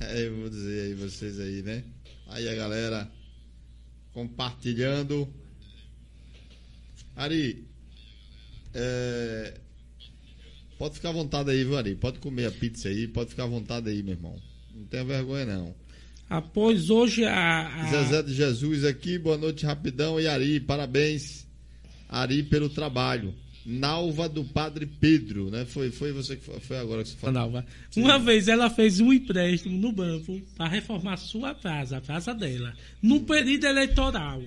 é, 0.00 0.26
eu 0.26 0.36
vou 0.36 0.48
dizer 0.50 0.82
aí 0.86 0.94
vocês 0.94 1.38
aí, 1.40 1.62
né? 1.62 1.84
Aí 2.28 2.48
a 2.48 2.54
galera 2.54 3.10
compartilhando. 4.12 5.28
Ari, 7.16 7.64
é, 8.72 9.54
pode 10.78 10.94
ficar 10.94 11.10
à 11.10 11.12
vontade 11.12 11.50
aí, 11.50 11.64
viu, 11.64 11.76
Ari? 11.76 11.94
Pode 11.94 12.18
comer 12.18 12.46
a 12.46 12.50
pizza 12.50 12.88
aí, 12.88 13.06
pode 13.08 13.30
ficar 13.30 13.44
à 13.44 13.48
vontade 13.48 13.88
aí, 13.88 14.02
meu 14.02 14.14
irmão. 14.14 14.36
Não 14.74 14.84
tenha 14.86 15.04
vergonha, 15.04 15.46
não. 15.46 15.74
Após 16.28 16.90
hoje 16.90 17.24
a. 17.24 17.82
a- 17.82 17.90
Zezé 17.90 18.22
de 18.22 18.34
Jesus 18.34 18.84
aqui, 18.84 19.18
boa 19.18 19.36
noite, 19.36 19.64
rapidão. 19.66 20.20
E 20.20 20.26
Ari, 20.26 20.58
parabéns, 20.60 21.46
Ari, 22.08 22.42
pelo 22.42 22.68
trabalho. 22.68 23.34
Nalva 23.64 24.28
do 24.28 24.44
Padre 24.44 24.86
Pedro, 24.86 25.50
né? 25.50 25.64
Foi, 25.64 25.90
foi 25.90 26.12
você 26.12 26.36
que 26.36 26.44
foi, 26.60 26.76
agora 26.76 27.02
que 27.02 27.08
você 27.08 27.16
falou. 27.16 27.34
Nalva. 27.34 27.66
Uma 27.96 28.18
vez 28.18 28.46
ela 28.48 28.68
fez 28.68 29.00
um 29.00 29.12
empréstimo 29.12 29.78
no 29.78 29.90
banco 29.90 30.40
para 30.56 30.68
reformar 30.68 31.16
sua 31.16 31.54
casa, 31.54 31.96
a 31.96 32.00
casa 32.00 32.34
dela, 32.34 32.74
num 33.00 33.20
período 33.20 33.64
eleitoral. 33.64 34.42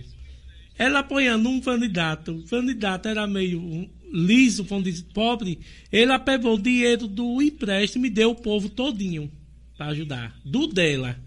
Ela 0.77 0.99
apoiando 0.99 1.49
um 1.49 1.59
candidato, 1.59 2.31
o 2.33 2.43
candidato 2.43 3.07
era 3.07 3.25
meio 3.25 3.89
liso, 4.11 4.65
pobre. 5.13 5.59
Ele 5.91 6.19
pegou 6.19 6.55
o 6.55 6.61
dinheiro 6.61 7.07
do 7.07 7.41
empréstimo 7.41 8.05
e 8.05 8.11
deu 8.11 8.31
o 8.31 8.35
povo 8.35 8.69
todinho 8.69 9.31
para 9.75 9.87
ajudar, 9.87 10.39
do 10.45 10.67
dela. 10.67 11.17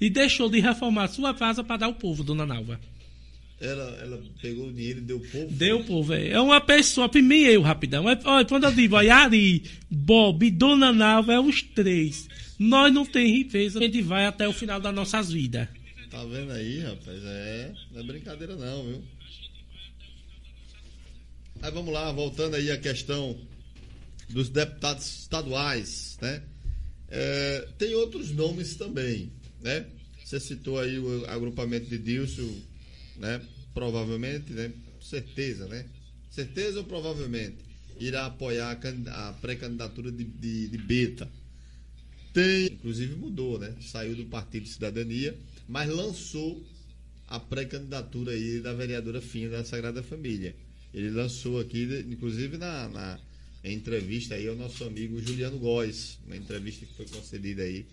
E 0.00 0.08
deixou 0.08 0.48
de 0.48 0.60
reformar 0.60 1.08
sua 1.08 1.34
casa 1.34 1.64
para 1.64 1.78
dar 1.78 1.88
o 1.88 1.94
povo, 1.94 2.22
dona 2.22 2.46
Nalva. 2.46 2.78
Ela, 3.60 3.98
ela 4.00 4.22
pegou 4.40 4.68
o 4.68 4.72
dinheiro 4.72 5.00
e 5.00 5.02
deu 5.02 5.16
o 5.16 5.28
povo. 5.28 5.50
Deu, 5.50 5.84
povo, 5.84 6.12
é. 6.14 6.28
É 6.28 6.40
uma 6.40 6.60
pessoa, 6.60 7.08
pra 7.08 7.20
mim 7.20 7.40
eu, 7.40 7.60
rapidão. 7.60 8.08
É, 8.08 8.18
olha, 8.24 8.44
quando 8.44 8.64
eu 8.64 8.72
digo, 8.72 8.94
olha, 8.94 9.16
Ari, 9.16 9.64
Bob 9.90 10.46
e 10.46 10.50
Dona 10.50 10.92
Nalva, 10.92 11.32
é 11.32 11.40
os 11.40 11.60
três. 11.62 12.28
Nós 12.58 12.92
não 12.92 13.04
tem 13.04 13.36
riqueza, 13.38 13.80
a 13.80 13.82
gente 13.82 14.00
vai 14.02 14.26
até 14.26 14.46
o 14.46 14.52
final 14.52 14.80
das 14.80 14.94
nossas 14.94 15.32
vidas. 15.32 15.68
Tá 16.10 16.24
vendo 16.24 16.52
aí, 16.52 16.80
rapaz? 16.80 17.20
É, 17.24 17.72
não 17.92 18.00
é 18.00 18.04
brincadeira 18.04 18.54
não, 18.54 18.86
viu? 18.86 19.02
Aí 21.60 21.70
vamos 21.72 21.92
lá, 21.92 22.10
voltando 22.12 22.54
aí 22.54 22.70
à 22.70 22.78
questão 22.78 23.36
dos 24.28 24.48
deputados 24.48 25.22
estaduais, 25.22 26.16
né? 26.22 26.42
É, 27.08 27.68
tem 27.76 27.94
outros 27.94 28.30
nomes 28.30 28.76
também, 28.76 29.32
né? 29.60 29.86
Você 30.24 30.38
citou 30.38 30.78
aí 30.78 30.98
o 30.98 31.24
agrupamento 31.26 31.88
de 31.88 31.98
Dilson, 31.98 32.48
né? 33.18 33.40
Provavelmente, 33.74 34.52
né? 34.52 34.72
Certeza, 35.00 35.66
né? 35.68 35.86
Certeza 36.30 36.78
ou 36.78 36.84
provavelmente 36.84 37.56
irá 38.00 38.26
apoiar 38.26 38.70
a 38.70 38.76
candid- 38.76 39.08
a 39.08 39.32
pré-candidatura 39.40 40.10
de, 40.12 40.24
de, 40.24 40.68
de 40.68 40.78
Beta. 40.78 41.28
tem, 42.32 42.66
inclusive 42.66 43.14
mudou, 43.16 43.58
né? 43.58 43.74
Saiu 43.80 44.14
do 44.14 44.24
Partido 44.26 44.68
Cidadania, 44.68 45.36
mas 45.66 45.88
lançou 45.88 46.62
a 47.26 47.38
pré-candidatura 47.40 48.32
aí 48.32 48.60
da 48.60 48.72
vereadora 48.72 49.20
Finha 49.20 49.48
da 49.50 49.64
Sagrada 49.64 50.02
Família. 50.02 50.54
Ele 50.94 51.10
lançou 51.10 51.60
aqui, 51.60 51.84
inclusive 52.08 52.56
na, 52.56 52.88
na 52.88 53.20
entrevista 53.64 54.34
aí 54.34 54.48
ao 54.48 54.56
nosso 54.56 54.84
amigo 54.84 55.20
Juliano 55.20 55.58
Góes, 55.58 56.18
uma 56.26 56.36
entrevista 56.36 56.86
que 56.86 56.94
foi 56.94 57.06
concedida 57.06 57.62
aí 57.62 57.84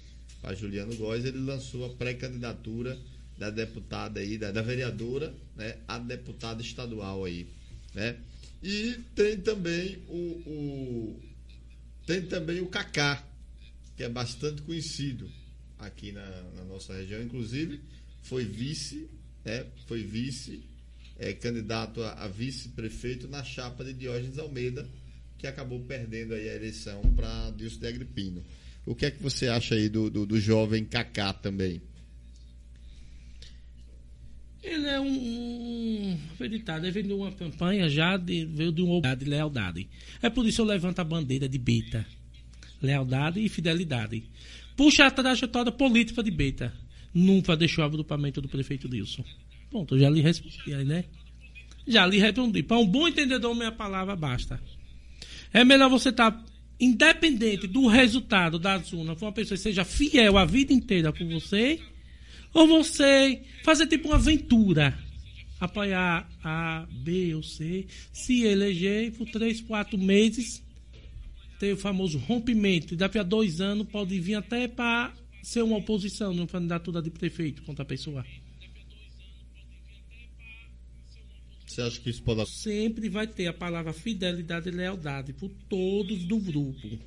para 0.41 0.55
Juliano 0.55 0.95
Góes, 0.95 1.25
ele 1.25 1.39
lançou 1.39 1.85
a 1.85 1.89
pré-candidatura 1.89 2.97
da 3.37 3.49
deputada 3.49 4.19
aí, 4.19 4.37
da, 4.37 4.51
da 4.51 4.61
vereadora, 4.61 5.33
né, 5.55 5.77
a 5.87 5.99
deputada 5.99 6.61
estadual 6.61 7.25
aí, 7.25 7.47
né? 7.93 8.17
E 8.63 8.97
tem 9.15 9.37
também 9.37 9.97
o, 10.07 10.41
o 10.47 11.19
tem 12.05 12.21
também 12.21 12.61
o 12.61 12.67
Cacá, 12.67 13.23
que 13.97 14.03
é 14.03 14.09
bastante 14.09 14.61
conhecido 14.61 15.29
aqui 15.79 16.11
na, 16.11 16.25
na 16.55 16.63
nossa 16.63 16.93
região, 16.93 17.21
inclusive 17.21 17.79
foi 18.23 18.45
vice, 18.45 19.07
né, 19.43 19.65
foi 19.87 20.03
vice 20.03 20.63
é, 21.17 21.33
candidato 21.33 22.01
a, 22.01 22.13
a 22.13 22.27
vice-prefeito 22.27 23.27
na 23.27 23.43
chapa 23.43 23.83
de 23.83 23.93
Diógenes 23.93 24.37
Almeida, 24.37 24.87
que 25.37 25.47
acabou 25.47 25.79
perdendo 25.81 26.33
aí 26.33 26.49
a 26.49 26.55
eleição 26.55 27.01
para 27.15 27.51
Dilson 27.51 27.79
de 27.79 27.87
Agripino. 27.87 28.43
O 28.85 28.95
que 28.95 29.05
é 29.05 29.11
que 29.11 29.21
você 29.21 29.47
acha 29.47 29.75
aí 29.75 29.89
do, 29.89 30.09
do, 30.09 30.25
do 30.25 30.39
jovem 30.39 30.85
Kaká 30.85 31.33
também? 31.33 31.81
Ele 34.65 34.87
é 34.87 34.99
um, 34.99 35.07
um 35.07 36.17
acreditado, 36.33 36.85
ele 36.85 36.91
veio 36.91 37.05
de 37.05 37.13
uma 37.13 37.31
campanha 37.31 37.87
já, 37.87 38.17
de, 38.17 38.45
veio 38.45 38.71
de 38.71 38.81
uma 38.81 39.15
de 39.15 39.25
lealdade. 39.25 39.87
É 40.21 40.29
por 40.29 40.45
isso 40.45 40.61
eu 40.61 40.65
levanto 40.65 40.99
a 40.99 41.03
bandeira 41.03 41.47
de 41.47 41.57
Beta. 41.59 42.05
Lealdade 42.81 43.39
e 43.39 43.47
fidelidade. 43.47 44.23
Puxa 44.75 45.05
a 45.05 45.11
trajetória 45.11 45.71
política 45.71 46.23
de 46.23 46.31
Beta. 46.31 46.73
Nunca 47.13 47.55
deixou 47.55 47.83
o 47.83 47.87
agrupamento 47.87 48.41
do 48.41 48.49
prefeito 48.49 48.89
Dilson. 48.89 49.23
Ponto, 49.69 49.97
já 49.99 50.09
lhe 50.09 50.21
respondi 50.21 50.73
aí, 50.73 50.83
né? 50.83 51.05
Já 51.87 52.05
lhe 52.07 52.17
respondi. 52.17 52.63
Para 52.63 52.79
um 52.79 52.87
bom 52.87 53.07
entendedor, 53.07 53.55
minha 53.55 53.71
palavra 53.71 54.15
basta. 54.15 54.59
É 55.53 55.63
melhor 55.63 55.89
você 55.89 56.09
estar 56.09 56.31
tá 56.31 56.45
independente 56.79 57.67
do 57.67 57.87
resultado 57.87 58.59
da 58.59 58.79
for 58.81 58.97
uma 58.97 59.31
pessoa 59.31 59.57
que 59.57 59.63
seja 59.63 59.85
fiel 59.85 60.37
a 60.37 60.43
vida 60.43 60.73
inteira 60.73 61.13
por 61.13 61.25
você, 61.27 61.79
ou 62.55 62.65
você 62.65 63.43
fazer 63.65 63.85
tipo 63.85 64.07
uma 64.07 64.15
aventura, 64.15 64.97
apoiar 65.59 66.25
A, 66.41 66.87
B 66.89 67.35
ou 67.35 67.43
C, 67.43 67.85
se 68.13 68.43
eleger 68.43 69.11
por 69.11 69.29
três, 69.29 69.59
quatro 69.59 69.97
meses, 69.97 70.63
ter 71.59 71.73
o 71.73 71.77
famoso 71.77 72.17
rompimento, 72.17 72.93
e 72.93 72.97
daqui 72.97 73.19
a 73.19 73.23
dois 73.23 73.59
anos 73.59 73.87
pode 73.89 74.17
vir 74.21 74.35
até 74.35 74.69
para 74.69 75.13
ser 75.43 75.63
uma 75.63 75.77
oposição 75.77 76.33
numa 76.33 76.47
candidatura 76.47 77.01
de 77.01 77.11
prefeito 77.11 77.61
contra 77.63 77.83
a 77.83 77.85
pessoa. 77.85 78.25
Você 81.67 81.81
acha 81.81 81.99
que 81.99 82.09
isso 82.09 82.23
pode 82.23 82.49
Sempre 82.49 83.09
vai 83.09 83.27
ter 83.27 83.47
a 83.47 83.53
palavra 83.53 83.91
fidelidade 83.91 84.69
e 84.69 84.71
lealdade 84.71 85.33
por 85.33 85.49
todos 85.67 86.23
do 86.23 86.39
grupo. 86.39 86.97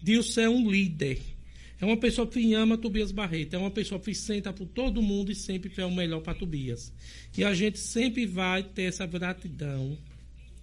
Dilson 0.00 0.40
é 0.40 0.48
um 0.48 0.70
líder. 0.70 1.20
É 1.80 1.84
uma 1.84 1.96
pessoa 1.96 2.26
que 2.26 2.54
ama 2.54 2.76
Tobias 2.76 3.12
Barreto. 3.12 3.54
É 3.54 3.58
uma 3.58 3.70
pessoa 3.70 4.00
que 4.00 4.14
senta 4.14 4.52
por 4.52 4.66
todo 4.66 5.00
mundo 5.00 5.30
e 5.30 5.34
sempre 5.34 5.70
quer 5.70 5.84
o 5.84 5.94
melhor 5.94 6.20
para 6.20 6.34
Tobias. 6.34 6.92
E 7.36 7.44
a 7.44 7.54
gente 7.54 7.78
sempre 7.78 8.26
vai 8.26 8.62
ter 8.62 8.84
essa 8.84 9.06
gratidão 9.06 9.96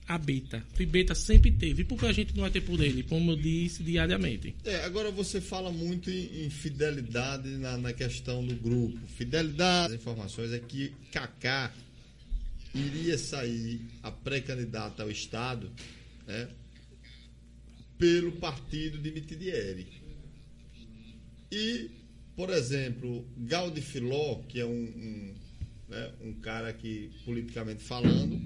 a 0.07 0.17
Beta. 0.17 0.63
Que 0.75 0.85
Beta 0.85 1.15
sempre 1.15 1.51
teve. 1.51 1.81
E 1.81 1.85
por 1.85 1.97
que 1.97 2.05
a 2.05 2.11
gente 2.11 2.35
não 2.35 2.41
vai 2.41 2.51
ter 2.51 2.61
por 2.61 2.79
ele? 2.79 3.03
Como 3.03 3.31
eu 3.31 3.35
disse 3.35 3.81
diariamente. 3.81 4.55
É, 4.63 4.83
agora 4.83 5.09
você 5.09 5.41
fala 5.41 5.71
muito 5.71 6.11
em, 6.11 6.45
em 6.45 6.49
fidelidade 6.49 7.49
na, 7.57 7.77
na, 7.77 7.93
questão 7.93 8.45
do 8.45 8.55
grupo. 8.55 8.99
Fidelidade, 9.17 9.93
as 9.93 9.99
informações 9.99 10.51
é 10.51 10.59
que 10.59 10.93
Kaká 11.11 11.73
iria 12.73 13.17
sair 13.17 13.81
a 14.03 14.11
pré-candidata 14.11 15.01
ao 15.01 15.09
Estado 15.09 15.71
né, 16.27 16.49
pelo 17.97 18.33
partido 18.33 18.97
de 18.97 19.11
Mitidieri. 19.11 19.87
E, 21.51 21.89
por 22.35 22.49
exemplo, 22.49 23.27
Gaudi 23.37 23.81
Filó, 23.81 24.41
que 24.47 24.59
é 24.59 24.65
um, 24.65 24.69
um, 24.69 25.35
né, 25.87 26.11
um 26.21 26.33
cara 26.33 26.73
que, 26.73 27.11
politicamente 27.23 27.83
falando, 27.83 28.39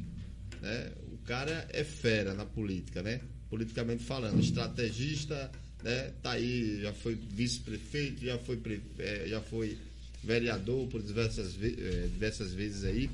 né, 0.61 0.91
o 1.11 1.17
cara 1.25 1.67
é 1.71 1.83
fera 1.83 2.33
na 2.33 2.45
política, 2.45 3.01
né? 3.01 3.21
Politicamente 3.49 4.03
falando, 4.03 4.39
estrategista, 4.39 5.51
né? 5.83 6.11
Tá 6.21 6.31
aí, 6.31 6.81
já 6.81 6.93
foi 6.93 7.15
vice-prefeito, 7.15 8.25
já 8.25 8.37
foi, 8.37 8.61
é, 8.99 9.25
já 9.27 9.41
foi 9.41 9.77
vereador 10.23 10.87
por 10.87 11.01
diversas, 11.01 11.55
é, 11.61 12.07
diversas 12.07 12.53
vezes 12.53 12.83
aí. 12.83 13.09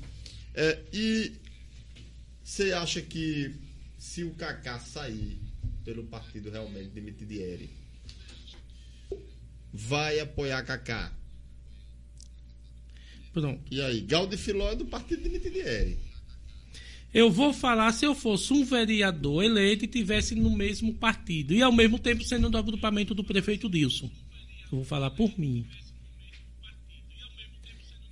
É, 0.53 0.79
e 0.91 1.33
você 2.43 2.71
acha 2.73 3.01
que 3.01 3.53
se 3.97 4.23
o 4.23 4.31
Kaká 4.31 4.79
sair 4.79 5.37
pelo 5.83 6.03
partido 6.05 6.49
realmente 6.49 6.89
de 6.89 7.01
Mitidieri, 7.01 7.69
vai 9.75 10.19
apoiar 10.21 10.63
Kaká? 10.63 11.11
Pronto. 13.33 13.61
E 13.69 13.81
aí, 13.81 13.99
Gaudi 13.99 14.37
Filó 14.37 14.71
é 14.71 14.75
do 14.75 14.85
partido 14.85 15.23
de 15.23 15.29
Mitidieri. 15.29 15.97
Eu 17.13 17.29
vou 17.29 17.53
falar 17.53 17.91
se 17.91 18.05
eu 18.05 18.15
fosse 18.15 18.53
um 18.53 18.63
vereador 18.63 19.43
eleito 19.43 19.85
e 19.85 19.87
tivesse 19.87 20.35
no 20.35 20.49
mesmo 20.49 20.93
partido 20.93 21.53
e 21.53 21.61
ao 21.61 21.71
mesmo 21.71 21.99
tempo 21.99 22.23
sendo 22.23 22.49
do 22.49 22.57
agrupamento 22.57 23.13
do 23.13 23.23
prefeito 23.23 23.69
Dilson. 23.69 24.09
Eu 24.71 24.77
vou 24.79 24.85
falar 24.85 25.11
por 25.11 25.37
mim. 25.37 25.65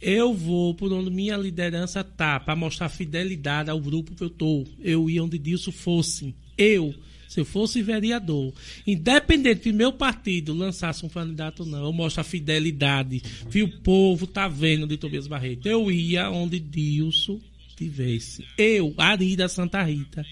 Eu 0.01 0.33
vou 0.33 0.75
por 0.75 0.91
onde 0.91 1.09
minha 1.09 1.37
liderança 1.37 2.03
tá, 2.03 2.39
para 2.39 2.55
mostrar 2.55 2.89
fidelidade 2.89 3.69
ao 3.69 3.79
grupo 3.79 4.15
que 4.15 4.23
eu 4.23 4.29
tô. 4.29 4.65
Eu 4.79 5.09
ia 5.09 5.23
onde 5.23 5.37
Dilson 5.37 5.71
fosse. 5.71 6.35
Eu, 6.57 6.93
se 7.33 7.39
eu 7.39 7.45
fosse 7.45 7.81
vereador, 7.81 8.53
independente 8.85 9.63
de 9.63 9.73
meu 9.73 9.91
partido 9.91 10.53
lançasse 10.53 11.03
um 11.03 11.09
candidato 11.09 11.61
ou 11.61 11.65
não, 11.65 11.83
eu 11.85 11.91
mostro 11.91 12.21
a 12.21 12.23
fidelidade 12.23 13.21
que 13.49 13.63
o 13.63 13.81
povo 13.81 14.27
tá 14.27 14.47
vendo 14.47 14.85
de 14.85 14.97
Tobias 14.97 15.25
Barreto. 15.25 15.67
Eu 15.67 15.91
ia 15.91 16.29
onde 16.29 16.59
Dilson 16.59 17.41
tivesse. 17.75 18.45
Eu, 18.55 18.93
Arida 18.99 19.47
Santa 19.47 19.81
Rita, 19.81 20.23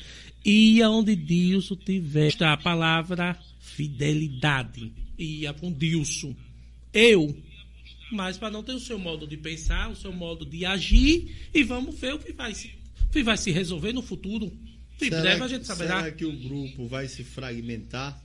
ia 0.45 0.91
onde 0.91 1.15
Dilson 1.15 1.75
tivesse 1.75 2.43
a 2.43 2.55
palavra 2.55 3.35
fidelidade. 3.59 4.91
Ia 5.17 5.53
com 5.53 5.73
Dilson. 5.73 6.35
Eu 6.93 7.35
mas 8.11 8.37
para 8.37 8.51
não 8.51 8.61
ter 8.61 8.73
o 8.73 8.79
seu 8.79 8.99
modo 8.99 9.25
de 9.25 9.37
pensar, 9.37 9.89
o 9.89 9.95
seu 9.95 10.11
modo 10.11 10.45
de 10.45 10.65
agir, 10.65 11.33
e 11.53 11.63
vamos 11.63 11.97
ver 11.97 12.13
o 12.13 12.19
que 12.19 12.33
vai 12.33 12.53
se, 12.53 12.69
o 13.07 13.09
que 13.09 13.23
vai 13.23 13.37
se 13.37 13.51
resolver 13.51 13.93
no 13.93 14.01
futuro. 14.01 14.51
Em 15.05 15.09
será, 15.09 15.21
breve 15.21 15.43
a 15.43 15.47
gente 15.47 15.67
saberá. 15.67 15.97
Será 15.99 16.11
que 16.11 16.25
o 16.25 16.31
grupo 16.31 16.87
vai 16.87 17.07
se 17.07 17.23
fragmentar? 17.23 18.21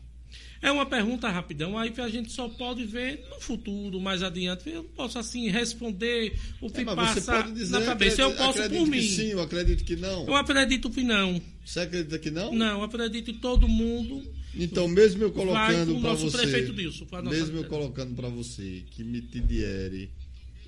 É 0.63 0.73
uma 0.73 0.87
pergunta 0.87 1.29
rapidão, 1.29 1.79
aí 1.79 1.91
que 1.91 2.01
a 2.01 2.09
gente 2.09 2.33
só 2.33 2.49
pode 2.49 2.85
ver 2.85 3.25
no 3.31 3.41
futuro, 3.41 4.01
mais 4.01 4.23
adiante. 4.23 4.69
Eu 4.69 4.83
não 4.83 4.91
posso 4.91 5.19
assim 5.19 5.49
responder 5.49 6.35
o 6.61 6.71
que 6.71 6.81
é, 6.81 6.85
passa 6.85 7.43
dizer, 7.43 7.79
na 7.79 7.85
cabeça. 7.85 8.23
eu 8.23 8.33
posso 8.35 8.69
por 8.71 8.87
mim. 8.87 9.03
sim, 9.03 9.29
eu 9.29 9.41
acredito 9.41 9.85
que 9.85 9.97
não. 9.97 10.27
Eu 10.27 10.35
acredito 10.35 10.91
que 10.91 11.03
não. 11.03 11.41
Você 11.65 11.81
acredita 11.81 12.19
que 12.19 12.31
não? 12.31 12.53
Não, 12.53 12.79
eu 12.79 12.83
acredito 12.83 13.33
que 13.33 13.39
todo 13.39 13.69
mundo 13.69 14.23
então, 14.59 14.89
mesmo 14.89 15.23
eu 15.23 15.33
colocando 15.33 16.01
para 16.01 16.15
você, 16.15 16.63
Dilson, 16.63 17.07
mesmo 17.31 17.59
eu 17.59 17.65
colocando 17.65 18.15
para 18.15 18.29
você 18.29 18.85
que 18.91 19.05
Mitidieri 19.05 20.11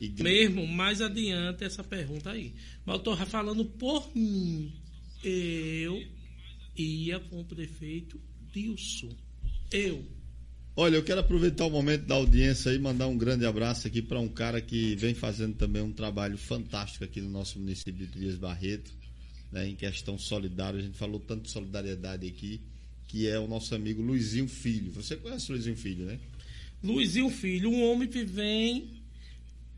e 0.01 0.23
mesmo 0.23 0.67
mais 0.67 1.01
adiante 1.01 1.65
essa 1.65 1.83
pergunta 1.83 2.31
aí. 2.31 2.53
Mas 2.85 2.95
eu 2.95 2.99
estou 2.99 3.17
falando 3.27 3.65
por 3.65 4.15
mim. 4.15 4.73
Eu 5.23 6.03
ia 6.77 7.19
com 7.19 7.41
o 7.41 7.45
prefeito 7.45 8.21
Dilson. 8.53 9.11
Eu. 9.71 10.05
Olha, 10.77 10.97
eu 10.97 11.03
quero 11.03 11.21
aproveitar 11.21 11.67
o 11.67 11.71
momento 11.71 12.07
da 12.07 12.15
audiência 12.15 12.73
e 12.73 12.79
mandar 12.79 13.09
um 13.09 13.19
grande 13.19 13.45
abraço 13.45 13.89
aqui 13.89 14.01
para 14.01 14.21
um 14.21 14.29
cara 14.29 14.61
que 14.61 14.95
vem 14.95 15.13
fazendo 15.13 15.57
também 15.57 15.83
um 15.83 15.93
trabalho 15.93 16.39
fantástico 16.39 17.05
aqui 17.05 17.21
no 17.21 17.29
nosso 17.29 17.59
município 17.59 18.07
de 18.07 18.21
Dias 18.21 18.37
Barreto, 18.37 18.93
né, 19.51 19.69
em 19.69 19.75
questão 19.75 20.17
solidária. 20.17 20.79
A 20.79 20.83
gente 20.83 20.97
falou 20.97 21.19
tanto 21.19 21.43
de 21.43 21.51
solidariedade 21.51 22.27
aqui 22.29 22.61
que 23.09 23.27
é 23.27 23.39
o 23.39 23.49
nosso 23.49 23.75
amigo 23.75 24.03
Luizinho 24.03 24.47
Filho. 24.47 24.93
Você 24.93 25.17
conhece 25.17 25.51
o 25.51 25.55
Luizinho 25.55 25.77
Filho, 25.77 26.05
né? 26.05 26.21
Luizinho 26.85 27.31
Filho, 27.31 27.71
um 27.71 27.83
homem 27.91 28.07
que 28.07 28.23
vem 28.23 29.03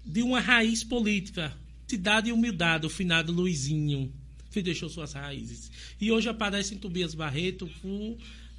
de 0.05 0.23
uma 0.23 0.41
raiz 0.41 0.85
política. 0.85 1.57
Cidade 1.89 2.29
e 2.29 2.33
humildade, 2.33 2.87
o 2.87 2.91
finado 2.91 3.33
Luizinho, 3.33 4.13
que 4.51 4.63
deixou 4.63 4.89
suas 4.89 5.13
raízes. 5.13 5.71
E 6.01 6.11
hoje 6.11 6.29
aparece 6.29 6.75
em 6.75 6.79
Tobias 6.79 7.15
Barreto 7.15 7.71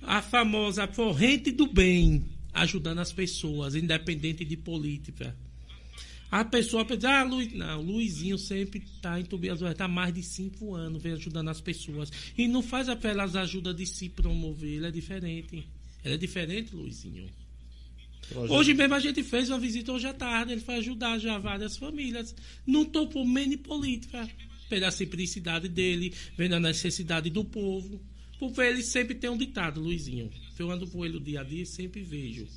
a 0.01 0.21
famosa 0.21 0.87
corrente 0.87 1.51
do 1.51 1.67
bem, 1.67 2.25
ajudando 2.53 2.99
as 2.99 3.11
pessoas, 3.11 3.75
independente 3.75 4.43
de 4.43 4.57
política. 4.57 5.35
A 6.31 6.45
pessoa 6.45 6.85
pensa, 6.85 7.09
ah, 7.09 7.23
Luiz, 7.23 7.51
não, 7.51 7.81
Luizinho 7.81 8.37
sempre 8.37 8.79
está 8.79 9.19
em 9.19 9.25
Tobias 9.25 9.61
está 9.61 9.83
há 9.83 9.87
mais 9.89 10.13
de 10.13 10.23
cinco 10.23 10.73
anos, 10.73 11.03
vem 11.03 11.11
ajudando 11.11 11.49
as 11.49 11.59
pessoas. 11.59 12.09
E 12.37 12.47
não 12.47 12.63
faz 12.63 12.87
apenas 12.87 13.35
ajuda 13.35 13.73
de 13.73 13.85
se 13.85 14.07
promover, 14.07 14.77
ele 14.77 14.87
é 14.87 14.91
diferente. 14.91 15.67
Ele 16.05 16.13
é 16.13 16.17
diferente, 16.17 16.73
Luizinho. 16.73 17.29
Projeto. 18.29 18.53
Hoje 18.53 18.73
mesmo 18.73 18.95
a 18.95 18.99
gente 18.99 19.21
fez 19.23 19.49
uma 19.49 19.59
visita 19.59 19.91
hoje 19.91 20.07
à 20.07 20.13
tarde, 20.13 20.53
ele 20.53 20.61
foi 20.61 20.75
ajudar 20.75 21.19
já 21.19 21.37
várias 21.37 21.75
famílias. 21.75 22.33
Não 22.65 22.85
topou 22.85 23.27
nem 23.27 23.57
política, 23.57 24.25
pela 24.71 24.89
simplicidade 24.89 25.67
dele, 25.67 26.13
vendo 26.37 26.55
a 26.55 26.59
necessidade 26.59 27.29
do 27.29 27.43
povo. 27.43 28.01
Porque 28.39 28.61
ele 28.61 28.81
sempre 28.81 29.13
tem 29.13 29.29
um 29.29 29.37
ditado, 29.37 29.81
Luizinho. 29.81 30.31
Eu 30.57 30.71
ando 30.71 30.87
com 30.87 31.05
ele 31.05 31.17
o 31.17 31.19
dia 31.19 31.41
a 31.41 31.43
dia 31.43 31.63
e 31.63 31.65
sempre 31.65 32.01
vejo. 32.01 32.47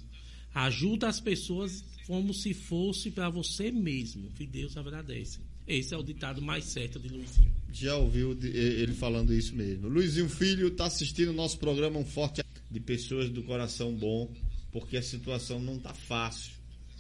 Ajuda 0.55 1.09
as 1.09 1.19
pessoas 1.19 1.85
como 2.07 2.33
se 2.33 2.55
fosse 2.55 3.11
para 3.11 3.29
você 3.29 3.73
mesmo, 3.73 4.31
que 4.31 4.47
Deus 4.47 4.77
agradece. 4.77 5.41
Esse 5.67 5.93
é 5.93 5.99
o 5.99 6.05
ditado 6.05 6.41
mais 6.41 6.67
certo 6.67 7.01
de 7.01 7.09
Luizinho. 7.09 7.53
Já 7.73 7.97
ouviu 7.97 8.39
ele 8.41 8.95
falando 8.95 9.35
isso 9.35 9.57
mesmo. 9.57 9.89
Luizinho 9.89 10.29
Filho 10.29 10.69
está 10.69 10.85
assistindo 10.87 11.31
o 11.31 11.35
nosso 11.35 11.59
programa 11.59 11.99
Um 11.99 12.05
Forte 12.05 12.45
de 12.71 12.79
Pessoas 12.79 13.29
do 13.29 13.43
Coração 13.43 13.93
Bom, 13.93 14.33
porque 14.71 14.97
a 14.97 15.03
situação 15.03 15.59
não 15.59 15.79
está 15.79 15.93
fácil. 15.93 16.53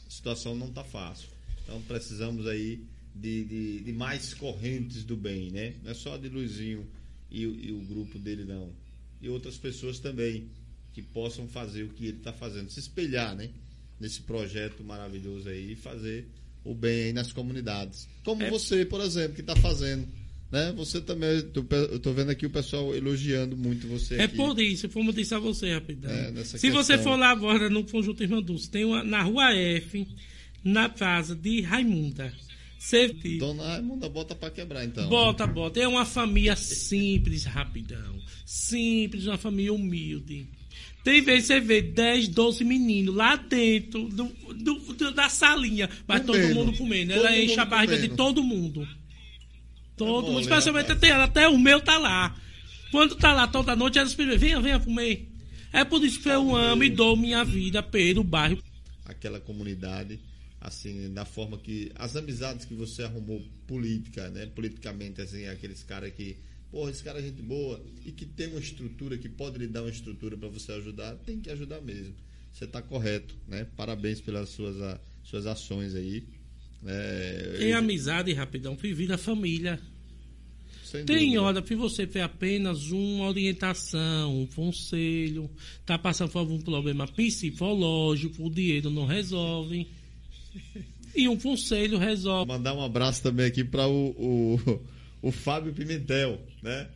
A 0.08 0.10
situação 0.10 0.56
não 0.56 0.66
está 0.66 0.82
fácil. 0.82 1.28
Então 1.62 1.80
precisamos 1.82 2.48
aí 2.48 2.82
de, 3.14 3.44
de, 3.44 3.80
de, 3.80 3.92
mais 3.92 4.34
correntes 4.34 5.04
do 5.04 5.16
bem, 5.16 5.50
né? 5.50 5.74
Não 5.82 5.90
é 5.90 5.94
só 5.94 6.16
de 6.16 6.28
Luizinho 6.28 6.86
e, 7.30 7.42
e 7.42 7.72
o 7.72 7.80
grupo 7.80 8.18
dele, 8.18 8.44
não. 8.44 8.72
E 9.22 9.28
outras 9.28 9.56
pessoas 9.56 9.98
também 9.98 10.48
que 10.92 11.02
possam 11.02 11.48
fazer 11.48 11.84
o 11.84 11.88
que 11.88 12.06
ele 12.06 12.18
está 12.18 12.32
fazendo, 12.32 12.70
se 12.70 12.80
espelhar, 12.80 13.34
né? 13.34 13.50
Nesse 14.00 14.20
projeto 14.22 14.82
maravilhoso 14.82 15.48
aí 15.48 15.72
e 15.72 15.76
fazer 15.76 16.26
o 16.64 16.74
bem 16.74 17.04
aí 17.04 17.12
nas 17.12 17.32
comunidades. 17.32 18.08
Como 18.24 18.42
é... 18.42 18.50
você, 18.50 18.84
por 18.84 19.00
exemplo, 19.00 19.34
que 19.34 19.40
está 19.40 19.54
fazendo. 19.56 20.06
Né? 20.50 20.72
Você 20.76 21.00
também, 21.00 21.30
eu 21.90 21.98
tô 21.98 22.12
vendo 22.12 22.30
aqui 22.30 22.46
o 22.46 22.50
pessoal 22.50 22.94
elogiando 22.94 23.56
muito 23.56 23.88
você. 23.88 24.16
É 24.16 24.24
aqui. 24.24 24.36
por 24.36 24.58
isso, 24.60 24.88
como 24.88 25.10
eu 25.10 25.14
disse 25.14 25.34
a 25.34 25.38
você, 25.38 25.72
rapidão. 25.72 26.10
É, 26.10 26.44
Se 26.44 26.58
questão... 26.58 26.70
você 26.70 26.96
for 26.96 27.16
lá 27.16 27.30
agora 27.30 27.68
no 27.68 27.82
Conjunto 27.84 28.22
Irmã 28.22 28.40
Dulce, 28.40 28.70
tem 28.70 28.84
uma 28.84 29.02
na 29.02 29.22
rua 29.22 29.52
F, 29.52 30.06
na 30.62 30.88
casa 30.88 31.34
de 31.34 31.60
Raimunda. 31.60 32.32
Você... 32.84 33.08
Dona 33.38 33.66
Raimunda 33.66 34.10
bota 34.10 34.34
para 34.34 34.50
quebrar, 34.50 34.84
então. 34.84 35.08
Bota, 35.08 35.46
bota. 35.46 35.80
É 35.80 35.88
uma 35.88 36.04
família 36.04 36.54
simples, 36.54 37.46
rapidão. 37.46 38.20
Simples, 38.44 39.26
uma 39.26 39.38
família 39.38 39.72
humilde. 39.72 40.46
Tem 41.02 41.22
vezes 41.22 41.46
você 41.46 41.60
vê 41.60 41.80
10, 41.80 42.28
12 42.28 42.62
meninos 42.62 43.14
lá 43.14 43.36
dentro 43.36 44.06
do, 44.10 44.24
do, 44.52 44.74
do 44.92 45.12
da 45.12 45.30
salinha, 45.30 45.88
mas 46.06 46.26
comendo. 46.26 46.46
todo 46.46 46.54
mundo 46.54 46.76
comendo. 46.76 47.14
Todo 47.14 47.26
Ela 47.26 47.38
enche 47.38 47.58
a 47.58 47.64
barriga 47.64 47.94
comendo. 47.94 48.10
de 48.10 48.16
todo 48.16 48.42
mundo. 48.42 48.88
Todo 49.96 50.26
é 50.26 50.30
mundo, 50.32 50.40
especialmente 50.42 50.92
até 50.92 51.08
ela, 51.08 51.24
até 51.24 51.48
o 51.48 51.58
meu 51.58 51.80
tá 51.80 51.96
lá. 51.96 52.36
Quando 52.90 53.16
tá 53.16 53.32
lá 53.32 53.46
toda 53.46 53.74
noite, 53.74 53.98
elas 53.98 54.14
pedem, 54.14 54.36
venha, 54.36 54.60
venha 54.60 54.78
comer. 54.78 55.26
É 55.72 55.84
por 55.84 56.04
isso 56.04 56.20
que 56.20 56.28
eu 56.28 56.54
amo 56.54 56.84
e 56.84 56.90
dou 56.90 57.16
minha 57.16 57.44
vida 57.44 57.82
pelo 57.82 58.22
bairro. 58.22 58.62
Aquela 59.06 59.40
comunidade 59.40 60.20
assim, 60.64 61.12
da 61.12 61.26
forma 61.26 61.58
que 61.58 61.92
as 61.94 62.16
amizades 62.16 62.64
que 62.64 62.74
você 62.74 63.02
arrumou 63.02 63.44
política, 63.66 64.30
né, 64.30 64.46
politicamente 64.46 65.20
assim, 65.20 65.46
aqueles 65.46 65.82
caras 65.82 66.12
que, 66.14 66.38
porra, 66.70 66.90
esse 66.90 67.04
cara 67.04 67.18
é 67.18 67.22
gente 67.22 67.42
boa 67.42 67.84
e 68.04 68.10
que 68.10 68.24
tem 68.24 68.48
uma 68.48 68.58
estrutura 68.58 69.18
que 69.18 69.28
pode 69.28 69.58
lhe 69.58 69.68
dar 69.68 69.82
uma 69.82 69.90
estrutura 69.90 70.38
para 70.38 70.48
você 70.48 70.72
ajudar, 70.72 71.14
tem 71.16 71.38
que 71.38 71.50
ajudar 71.50 71.82
mesmo. 71.82 72.14
Você 72.50 72.64
está 72.64 72.80
correto, 72.80 73.34
né? 73.46 73.66
Parabéns 73.76 74.20
pelas 74.20 74.48
suas 74.48 74.98
suas 75.22 75.46
ações 75.46 75.94
aí. 75.94 76.24
É, 76.86 77.56
tem 77.58 77.70
eu... 77.70 77.78
amizade, 77.78 78.32
rapidão, 78.32 78.74
viver 78.74 79.12
a 79.12 79.18
família. 79.18 79.78
Sem 80.82 81.04
tem 81.04 81.26
dúvida. 81.26 81.42
hora 81.42 81.62
que 81.62 81.74
você 81.74 82.06
ter 82.06 82.20
apenas 82.20 82.90
uma 82.90 83.26
orientação, 83.26 84.42
um 84.42 84.46
conselho, 84.46 85.50
tá 85.84 85.98
passando 85.98 86.30
por 86.30 86.38
algum 86.38 86.60
problema 86.60 87.06
psicológico, 87.06 88.46
o 88.46 88.50
dinheiro 88.50 88.90
não 88.90 89.04
resolve. 89.04 89.88
E 91.14 91.28
um 91.28 91.36
conselho 91.36 91.98
resolve. 91.98 92.50
Mandar 92.50 92.74
um 92.74 92.82
abraço 92.82 93.22
também 93.22 93.46
aqui 93.46 93.62
para 93.62 93.86
o, 93.86 94.08
o, 94.10 94.80
o 95.22 95.30
Fábio 95.30 95.72
Pimentel, 95.72 96.40
né? 96.62 96.88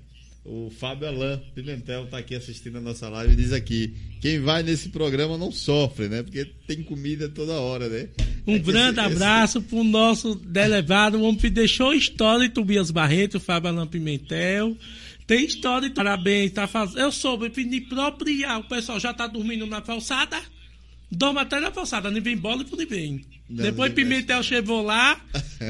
O 0.45 0.71
Fábio 0.71 1.07
Alain 1.07 1.39
Pimentel 1.55 2.05
está 2.05 2.19
aqui 2.19 2.35
assistindo 2.35 2.79
a 2.79 2.81
nossa 2.81 3.09
live 3.09 3.35
e 3.35 3.37
diz 3.37 3.53
aqui: 3.53 3.95
quem 4.21 4.41
vai 4.41 4.63
nesse 4.63 4.89
programa 4.89 5.37
não 5.37 5.53
sofre, 5.53 6.09
né? 6.09 6.23
Porque 6.23 6.45
tem 6.67 6.83
comida 6.83 7.29
toda 7.29 7.61
hora, 7.61 7.89
né? 7.89 8.09
Um 8.47 8.57
é 8.57 8.59
grande 8.59 8.99
esse, 8.99 9.13
abraço 9.13 9.59
esse... 9.59 9.69
para 9.69 9.79
o 9.79 9.85
nosso 9.85 10.35
delegado, 10.35 11.19
o 11.19 11.23
homem 11.23 11.37
que 11.37 11.51
deixou 11.51 11.93
história 11.93 12.47
em 12.47 12.51
Tobias 12.51 12.91
Barreto, 12.91 13.37
o 13.37 13.41
Fábio 13.41 13.69
Alain 13.69 13.87
Pimentel. 13.87 14.75
Tem 15.27 15.45
história, 15.45 15.91
parabéns, 15.91 16.53
tá 16.53 16.67
fazendo. 16.67 17.01
Eu 17.01 17.13
soube 17.13 17.53
me 17.55 17.83
propriar, 17.83 18.61
o 18.61 18.65
pessoal 18.65 18.99
já 18.99 19.11
está 19.11 19.27
dormindo 19.27 19.67
na 19.67 19.83
calçada. 19.83 20.41
Dorme 21.11 21.41
até 21.41 21.59
na 21.59 21.71
calçada, 21.71 22.11
nem 22.11 22.21
vem 22.21 22.37
bola 22.37 22.63
e 22.63 22.77
nem 22.77 22.87
vem. 22.87 23.25
Não, 23.49 23.65
Depois 23.65 23.93
Pimentel 23.95 24.43
chegou 24.43 24.83
lá, 24.83 25.19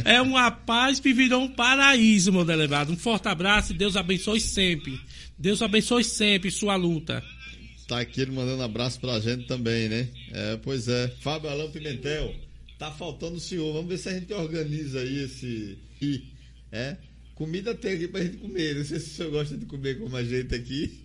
é 0.04 0.20
uma 0.20 0.50
paz 0.50 0.98
que 0.98 1.12
virou 1.12 1.42
um 1.42 1.48
paraíso, 1.48 2.32
meu 2.32 2.44
delegado. 2.44 2.92
Um 2.92 2.96
forte 2.96 3.28
abraço 3.28 3.72
e 3.72 3.76
Deus 3.76 3.96
abençoe 3.96 4.40
sempre. 4.40 5.00
Deus 5.38 5.62
abençoe 5.62 6.02
sempre 6.02 6.50
sua 6.50 6.74
luta. 6.74 7.22
Tá 7.86 8.00
aqui 8.00 8.20
ele 8.20 8.32
mandando 8.32 8.62
abraço 8.64 9.00
pra 9.00 9.20
gente 9.20 9.46
também, 9.46 9.88
né? 9.88 10.08
É, 10.32 10.56
pois 10.56 10.88
é. 10.88 11.08
Fábio 11.20 11.48
Alão 11.48 11.70
Pimentel, 11.70 12.34
tá 12.76 12.90
faltando 12.90 13.36
o 13.36 13.40
senhor. 13.40 13.72
Vamos 13.72 13.88
ver 13.88 13.98
se 13.98 14.08
a 14.08 14.14
gente 14.14 14.32
organiza 14.32 15.00
aí 15.00 15.22
esse. 15.22 15.78
É? 16.72 16.96
Comida 17.36 17.74
tem 17.74 17.92
aqui 17.92 18.08
pra 18.08 18.24
gente 18.24 18.38
comer. 18.38 18.74
Não 18.74 18.84
sei 18.84 18.98
se 18.98 19.06
o 19.06 19.14
senhor 19.14 19.30
gosta 19.30 19.56
de 19.56 19.64
comer 19.66 20.00
como 20.00 20.16
a 20.16 20.24
gente 20.24 20.52
aqui. 20.52 20.98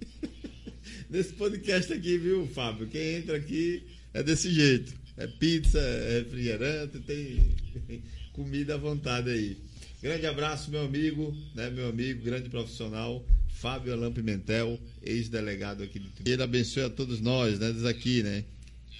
Nesse 1.07 1.33
podcast 1.33 1.93
aqui, 1.93 2.17
viu, 2.17 2.47
Fábio? 2.47 2.87
Quem 2.87 3.17
entra 3.17 3.37
aqui 3.37 3.83
é 4.13 4.23
desse 4.23 4.51
jeito. 4.51 4.93
É 5.15 5.27
pizza, 5.27 5.79
é 5.79 6.19
refrigerante, 6.19 6.99
tem 6.99 7.55
comida 8.33 8.75
à 8.75 8.77
vontade 8.77 9.29
aí. 9.29 9.57
Grande 10.01 10.25
abraço, 10.25 10.71
meu 10.71 10.83
amigo, 10.83 11.35
né, 11.55 11.69
meu 11.69 11.87
amigo, 11.87 12.23
grande 12.23 12.49
profissional, 12.49 13.25
Fábio 13.47 13.93
Alain 13.93 14.11
Pimentel, 14.11 14.77
ex-delegado 15.01 15.83
aqui 15.83 15.99
de 15.99 16.09
Ele 16.25 16.43
abençoe 16.43 16.83
a 16.83 16.89
todos 16.89 17.21
nós, 17.21 17.59
né, 17.59 17.71
diz 17.71 17.85
aqui, 17.85 18.21
né? 18.23 18.43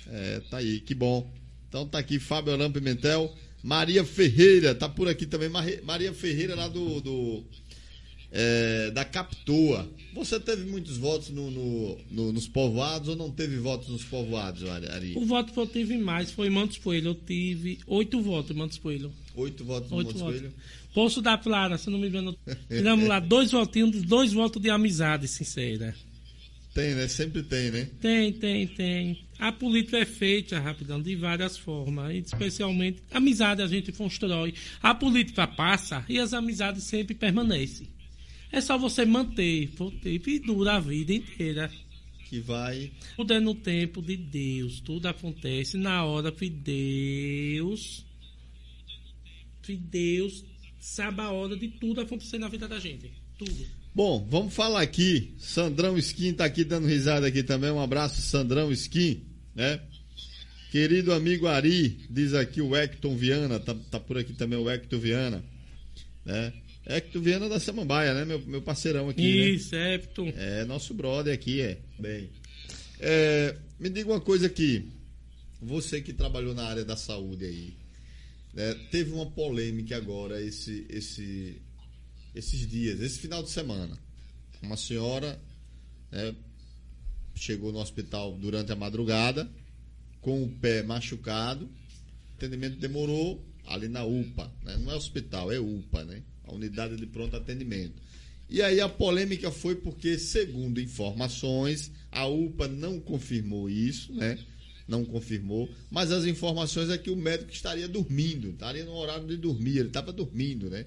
É, 0.08 0.42
tá 0.50 0.58
aí, 0.58 0.80
que 0.80 0.94
bom. 0.94 1.34
Então 1.68 1.88
tá 1.88 1.98
aqui 1.98 2.20
Fábio 2.20 2.54
Alain 2.54 2.72
Pimentel, 2.72 3.36
Maria 3.64 4.04
Ferreira, 4.06 4.76
tá 4.76 4.88
por 4.88 5.08
aqui 5.08 5.26
também, 5.26 5.50
Maria 5.84 6.14
Ferreira 6.14 6.56
lá 6.56 6.68
do, 6.68 7.02
do 7.02 7.44
é, 8.34 8.90
da 8.90 9.06
Captoa. 9.06 9.88
Você 10.16 10.40
teve 10.40 10.70
muitos 10.70 10.98
votos 10.98 11.30
no, 11.30 11.52
no, 11.52 11.98
no, 12.10 12.34
nos 12.34 12.48
povoados 12.48 13.10
ou 13.10 13.16
não 13.16 13.30
teve 13.30 13.58
votos 13.58 13.90
nos 13.90 14.04
povoados, 14.04 14.68
Ari? 14.68 15.14
O 15.16 15.26
voto 15.26 15.54
que 15.54 15.60
eu 15.60 15.68
tive 15.68 15.98
mais 15.98 16.32
foi 16.32 16.48
em 16.48 16.50
Montes 16.50 16.80
Coelho. 16.80 17.12
Eu 17.12 17.16
tive 17.16 17.80
oito 17.86 18.20
votos 18.22 18.52
em 18.52 18.56
Montes 18.56 18.80
Coelho. 18.80 19.14
Oito 19.36 19.64
votos 19.64 19.92
no 19.92 19.98
Montes 19.98 20.20
votos. 20.20 20.40
Coelho? 20.40 20.54
Poço 20.94 21.22
da 21.22 21.38
Clara, 21.38 21.78
se 21.78 21.90
não 21.90 22.00
me 22.00 22.08
engano. 22.08 22.36
Tiramos 22.68 23.08
lá 23.08 23.20
dois 23.20 23.52
votinhos, 23.52 24.02
dois 24.02 24.34
votos 24.34 24.62
de 24.62 24.70
amizade 24.70 25.28
sincera. 25.28 25.96
Tem, 26.74 26.96
né? 26.96 27.08
Sempre 27.08 27.44
tem, 27.44 27.70
né? 27.70 27.88
Tem, 28.02 28.34
tem, 28.34 28.68
tem. 28.68 29.26
A 29.38 29.52
política 29.52 30.00
é 30.00 30.06
feita, 30.06 30.60
rapidão, 30.60 31.00
de 31.00 31.16
várias 31.16 31.56
formas. 31.56 32.16
Especialmente, 32.16 33.04
amizade 33.12 33.62
a 33.62 33.68
gente 33.68 33.92
constrói. 33.92 34.56
A 34.82 34.96
política 34.96 35.46
passa 35.46 36.04
e 36.10 36.20
as 36.20 36.34
amizades 36.34 36.84
sempre 36.84 37.14
permanecem. 37.14 37.88
É 38.54 38.62
só 38.62 38.78
você 38.78 39.04
manter, 39.04 39.68
manter 39.80 40.22
e 40.28 40.38
dura 40.38 40.76
a 40.76 40.80
vida 40.80 41.12
inteira. 41.12 41.72
Que 42.30 42.40
vai. 42.40 42.92
Tudo 43.16 43.34
é 43.34 43.40
no 43.40 43.56
tempo 43.56 44.00
de 44.00 44.16
Deus. 44.16 44.80
Tudo 44.80 45.08
acontece 45.08 45.76
na 45.76 46.06
hora 46.06 46.32
que 46.32 46.52
Deus. 46.52 48.06
Que 49.64 49.76
Deus 49.76 50.46
sabe 50.80 51.22
a 51.22 51.32
hora 51.32 51.58
de 51.58 51.68
tudo 51.68 52.02
acontecer 52.02 52.38
na 52.38 52.48
vida 52.48 52.68
da 52.68 52.80
gente. 52.80 53.12
Tudo. 53.40 53.66
Bom, 53.96 54.24
vamos 54.30 54.54
falar 54.54 54.84
aqui. 54.84 55.34
Sandrão 55.40 55.98
Skin 55.98 56.34
tá 56.34 56.46
aqui 56.46 56.64
dando 56.64 56.88
risada 56.88 57.26
aqui 57.26 57.42
também. 57.42 57.72
Um 57.72 57.82
abraço, 57.82 58.22
Sandrão 58.22 58.72
Skin, 58.72 59.24
né? 59.56 59.82
Querido 60.72 61.12
amigo 61.12 61.48
Ari, 61.48 62.06
diz 62.08 62.36
aqui 62.36 62.62
o 62.62 62.76
Hector 62.76 63.16
Viana, 63.16 63.60
tá, 63.60 63.76
tá 63.90 64.00
por 64.00 64.16
aqui 64.16 64.34
também 64.34 64.60
o 64.60 64.70
Hector 64.70 65.00
Viana, 65.00 65.44
né? 66.24 66.54
Hector 66.86 67.22
Viana 67.22 67.48
da 67.48 67.60
Samambaia, 67.60 68.14
né? 68.14 68.26
Meu, 68.26 68.40
meu 68.40 68.62
parceirão 68.62 69.10
aqui. 69.10 69.22
Né? 69.22 69.50
Isso, 69.50 69.74
né? 69.74 69.96
Hector. 69.96 70.28
É, 70.36 70.66
nosso 70.66 70.94
brother 70.94 71.34
aqui, 71.34 71.62
é. 71.62 71.80
Bem. 71.98 72.30
É, 73.00 73.58
me 73.80 73.90
diga 73.90 74.12
uma 74.12 74.20
coisa 74.20 74.48
aqui. 74.48 74.92
Você 75.62 76.02
que 76.02 76.12
trabalhou 76.12 76.54
na 76.54 76.66
área 76.66 76.84
da 76.84 76.98
saúde 76.98 77.46
aí, 77.46 77.74
né? 78.54 78.74
teve 78.92 79.12
uma 79.12 79.26
polêmica 79.26 79.96
agora 79.96 80.42
esse, 80.42 80.86
esse, 80.90 81.62
esses 82.36 82.68
dias, 82.68 83.00
esse 83.00 83.20
final 83.20 83.42
de 83.42 83.50
semana. 83.50 83.98
Uma 84.62 84.76
senhora 84.76 85.40
né, 86.12 86.36
chegou 87.34 87.72
no 87.72 87.80
hospital 87.80 88.38
durante 88.38 88.74
a 88.74 88.76
madrugada 88.76 89.50
com 90.20 90.44
o 90.44 90.50
pé 90.50 90.84
machucado. 90.84 91.66
O 91.66 92.36
atendimento 92.36 92.78
demorou 92.78 93.46
ali 93.68 93.88
na 93.88 94.04
UPA, 94.04 94.52
né? 94.64 94.78
não 94.78 94.92
é 94.92 94.96
hospital, 94.96 95.50
é 95.50 95.60
UPA, 95.60 96.04
né? 96.04 96.22
Unidade 96.54 96.96
de 96.96 97.06
pronto 97.06 97.36
atendimento. 97.36 98.02
E 98.50 98.62
aí 98.62 98.80
a 98.80 98.90
polêmica 98.90 99.52
foi 99.52 99.76
porque, 99.76 100.18
segundo 100.18 100.80
informações, 100.80 101.92
a 102.12 102.28
UPA 102.28 102.68
não 102.68 103.00
confirmou 103.00 103.70
isso, 103.70 104.14
né? 104.14 104.38
não 104.88 105.06
confirmou, 105.06 105.70
mas 105.90 106.12
as 106.12 106.26
informações 106.26 106.90
é 106.90 106.98
que 106.98 107.10
o 107.10 107.16
médico 107.16 107.52
estaria 107.52 107.88
dormindo, 107.88 108.50
estaria 108.50 108.84
no 108.84 108.94
horário 108.94 109.26
de 109.26 109.38
dormir, 109.38 109.78
ele 109.78 109.88
estava 109.88 110.12
dormindo, 110.12 110.70
né? 110.70 110.84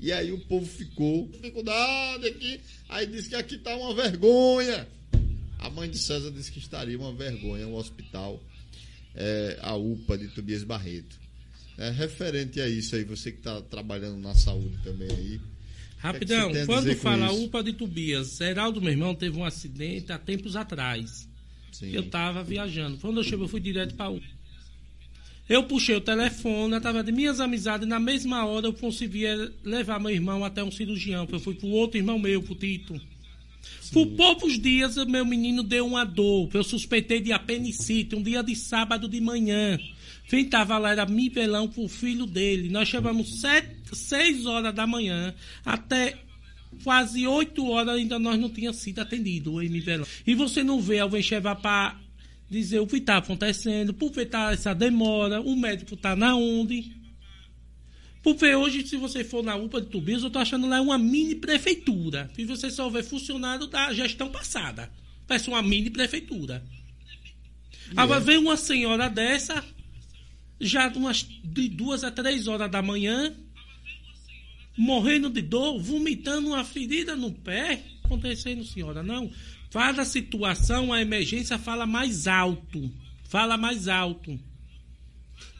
E 0.00 0.12
aí 0.12 0.30
o 0.32 0.38
povo 0.40 0.66
ficou, 0.66 1.28
dificuldade 1.28 2.26
aqui, 2.26 2.60
aí 2.88 3.06
disse 3.06 3.30
que 3.30 3.34
aqui 3.34 3.56
está 3.56 3.76
uma 3.76 3.94
vergonha. 3.94 4.86
A 5.58 5.68
mãe 5.70 5.90
de 5.90 5.98
César 5.98 6.30
disse 6.30 6.52
que 6.52 6.58
estaria 6.58 6.96
uma 6.96 7.12
vergonha 7.12 7.66
o 7.66 7.74
hospital, 7.74 8.40
é, 9.14 9.58
a 9.60 9.74
UPA 9.74 10.16
de 10.18 10.28
Tobias 10.28 10.62
Barreto. 10.62 11.18
É, 11.78 11.90
referente 11.90 12.60
a 12.60 12.68
isso 12.68 12.96
aí, 12.96 13.04
você 13.04 13.30
que 13.30 13.38
está 13.38 13.62
trabalhando 13.62 14.18
na 14.18 14.34
saúde 14.34 14.76
também 14.82 15.08
aí. 15.08 15.40
Rapidão, 15.98 16.52
que 16.52 16.66
quando 16.66 16.94
fala 16.96 17.32
UPA 17.32 17.62
de 17.62 17.72
Tobias, 17.72 18.36
Geraldo, 18.36 18.80
meu 18.80 18.90
irmão, 18.90 19.14
teve 19.14 19.38
um 19.38 19.44
acidente 19.44 20.12
há 20.12 20.18
tempos 20.18 20.56
atrás. 20.56 21.28
Sim. 21.72 21.90
Eu 21.92 22.02
estava 22.02 22.42
viajando. 22.42 22.98
Quando 22.98 23.18
eu 23.18 23.24
cheguei, 23.24 23.44
eu 23.44 23.48
fui 23.48 23.60
direto 23.60 23.94
para 23.94 24.10
UPA. 24.10 24.26
Eu 25.48 25.62
puxei 25.62 25.96
o 25.96 26.00
telefone, 26.00 26.74
através 26.74 27.04
de 27.06 27.12
minhas 27.12 27.40
amizades, 27.40 27.88
na 27.88 27.98
mesma 27.98 28.44
hora 28.44 28.66
eu 28.66 28.72
conseguia 28.72 29.50
levar 29.64 29.98
meu 29.98 30.10
irmão 30.10 30.44
até 30.44 30.62
um 30.62 30.70
cirurgião. 30.70 31.26
Eu 31.30 31.40
fui 31.40 31.54
para 31.54 31.66
o 31.66 31.70
outro 31.70 31.96
irmão 31.96 32.18
meu, 32.18 32.42
pro 32.42 32.54
Tito. 32.54 33.00
Sim. 33.80 33.92
Por 33.92 34.06
poucos 34.08 34.58
dias, 34.58 34.96
meu 35.06 35.24
menino 35.24 35.62
deu 35.62 35.86
uma 35.86 36.04
dor. 36.04 36.50
Eu 36.52 36.64
suspeitei 36.64 37.20
de 37.20 37.32
apendicite, 37.32 38.14
um 38.14 38.22
dia 38.22 38.42
de 38.42 38.54
sábado 38.54 39.08
de 39.08 39.20
manhã. 39.20 39.78
Quem 40.28 40.44
estava 40.44 40.76
lá 40.78 40.92
era 40.92 41.06
Mivelão 41.06 41.68
com 41.68 41.84
o 41.84 41.88
filho 41.88 42.26
dele. 42.26 42.68
Nós 42.68 42.88
chamamos 42.88 43.40
sete, 43.40 43.96
seis 43.96 44.44
horas 44.46 44.74
da 44.74 44.86
manhã 44.86 45.34
até 45.64 46.18
quase 46.84 47.26
oito 47.26 47.66
horas 47.66 47.96
ainda 47.96 48.18
nós 48.18 48.38
não 48.38 48.50
tínhamos 48.50 48.80
sido 48.80 49.00
atendido 49.00 49.62
em 49.62 49.68
Mivelão. 49.68 50.06
E 50.26 50.34
você 50.34 50.62
não 50.62 50.80
vê 50.80 50.98
alguém 50.98 51.22
chegar 51.22 51.56
para 51.56 51.98
dizer 52.50 52.80
o 52.80 52.86
que 52.86 52.96
está 52.96 53.18
acontecendo, 53.18 53.92
por 53.92 54.12
que 54.12 54.20
está 54.20 54.52
essa 54.52 54.74
demora, 54.74 55.40
o 55.40 55.56
médico 55.56 55.94
está 55.94 56.14
na 56.14 56.34
onde. 56.34 56.96
Porque 58.22 58.54
hoje, 58.54 58.86
se 58.86 58.96
você 58.96 59.22
for 59.24 59.42
na 59.42 59.56
UPA 59.56 59.80
de 59.80 59.88
Tubias, 59.88 60.22
eu 60.22 60.26
estou 60.26 60.42
achando 60.42 60.68
lá 60.68 60.80
uma 60.80 60.98
mini 60.98 61.34
prefeitura. 61.34 62.30
E 62.36 62.44
você 62.44 62.70
só 62.70 62.88
vê 62.90 63.02
funcionário 63.02 63.66
da 63.66 63.92
gestão 63.92 64.28
passada. 64.30 64.90
Parece 65.26 65.48
uma 65.48 65.62
mini 65.62 65.88
prefeitura. 65.88 66.62
Yeah. 67.86 68.02
Agora 68.02 68.20
vem 68.20 68.36
uma 68.38 68.56
senhora 68.56 69.08
dessa, 69.08 69.64
já 70.60 70.88
umas 70.88 71.22
de 71.22 71.68
duas 71.68 72.04
a 72.04 72.10
três 72.10 72.46
horas 72.46 72.70
da 72.70 72.82
manhã, 72.82 73.32
morrendo 74.76 75.30
de 75.30 75.42
dor, 75.42 75.80
vomitando 75.80 76.48
uma 76.48 76.64
ferida 76.64 77.16
no 77.16 77.32
pé. 77.32 77.82
Acontecendo, 78.04 78.64
senhora, 78.64 79.02
não. 79.02 79.30
Cada 79.70 80.04
situação, 80.04 80.92
a 80.92 81.00
emergência 81.00 81.58
fala 81.58 81.86
mais 81.86 82.26
alto. 82.26 82.90
Fala 83.24 83.56
mais 83.56 83.86
alto. 83.86 84.38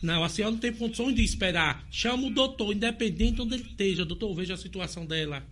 Não, 0.03 0.25
a 0.25 0.29
senhora 0.29 0.53
não 0.53 0.61
tem 0.61 0.73
condições 0.73 1.15
de 1.15 1.23
esperar. 1.23 1.87
Chama 1.91 2.27
o 2.27 2.31
doutor, 2.31 2.73
independente 2.73 3.43
onde 3.43 3.55
ele 3.55 3.65
esteja. 3.65 4.05
Doutor, 4.05 4.35
veja 4.35 4.55
a 4.55 4.57
situação 4.57 5.05
dela. 5.05 5.45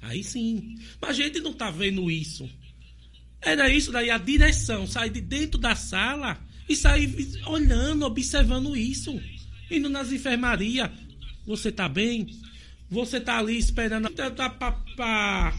Aí 0.00 0.22
sim. 0.22 0.76
Mas 1.00 1.10
a 1.10 1.12
gente 1.14 1.40
não 1.40 1.52
está 1.52 1.70
vendo 1.70 2.10
isso. 2.10 2.48
Era 3.40 3.72
isso 3.72 3.90
daí, 3.90 4.10
a 4.10 4.18
direção 4.18 4.86
sair 4.86 5.10
de 5.10 5.20
dentro 5.20 5.58
da 5.58 5.74
sala 5.74 6.38
e 6.68 6.76
sair 6.76 7.40
olhando, 7.46 8.04
observando 8.04 8.76
isso. 8.76 9.18
Indo 9.70 9.88
nas 9.88 10.12
enfermarias. 10.12 10.90
Você 11.46 11.70
está 11.70 11.88
bem? 11.88 12.26
Você 12.90 13.16
está 13.16 13.38
ali 13.38 13.56
esperando 13.56 14.10
para 14.10 15.54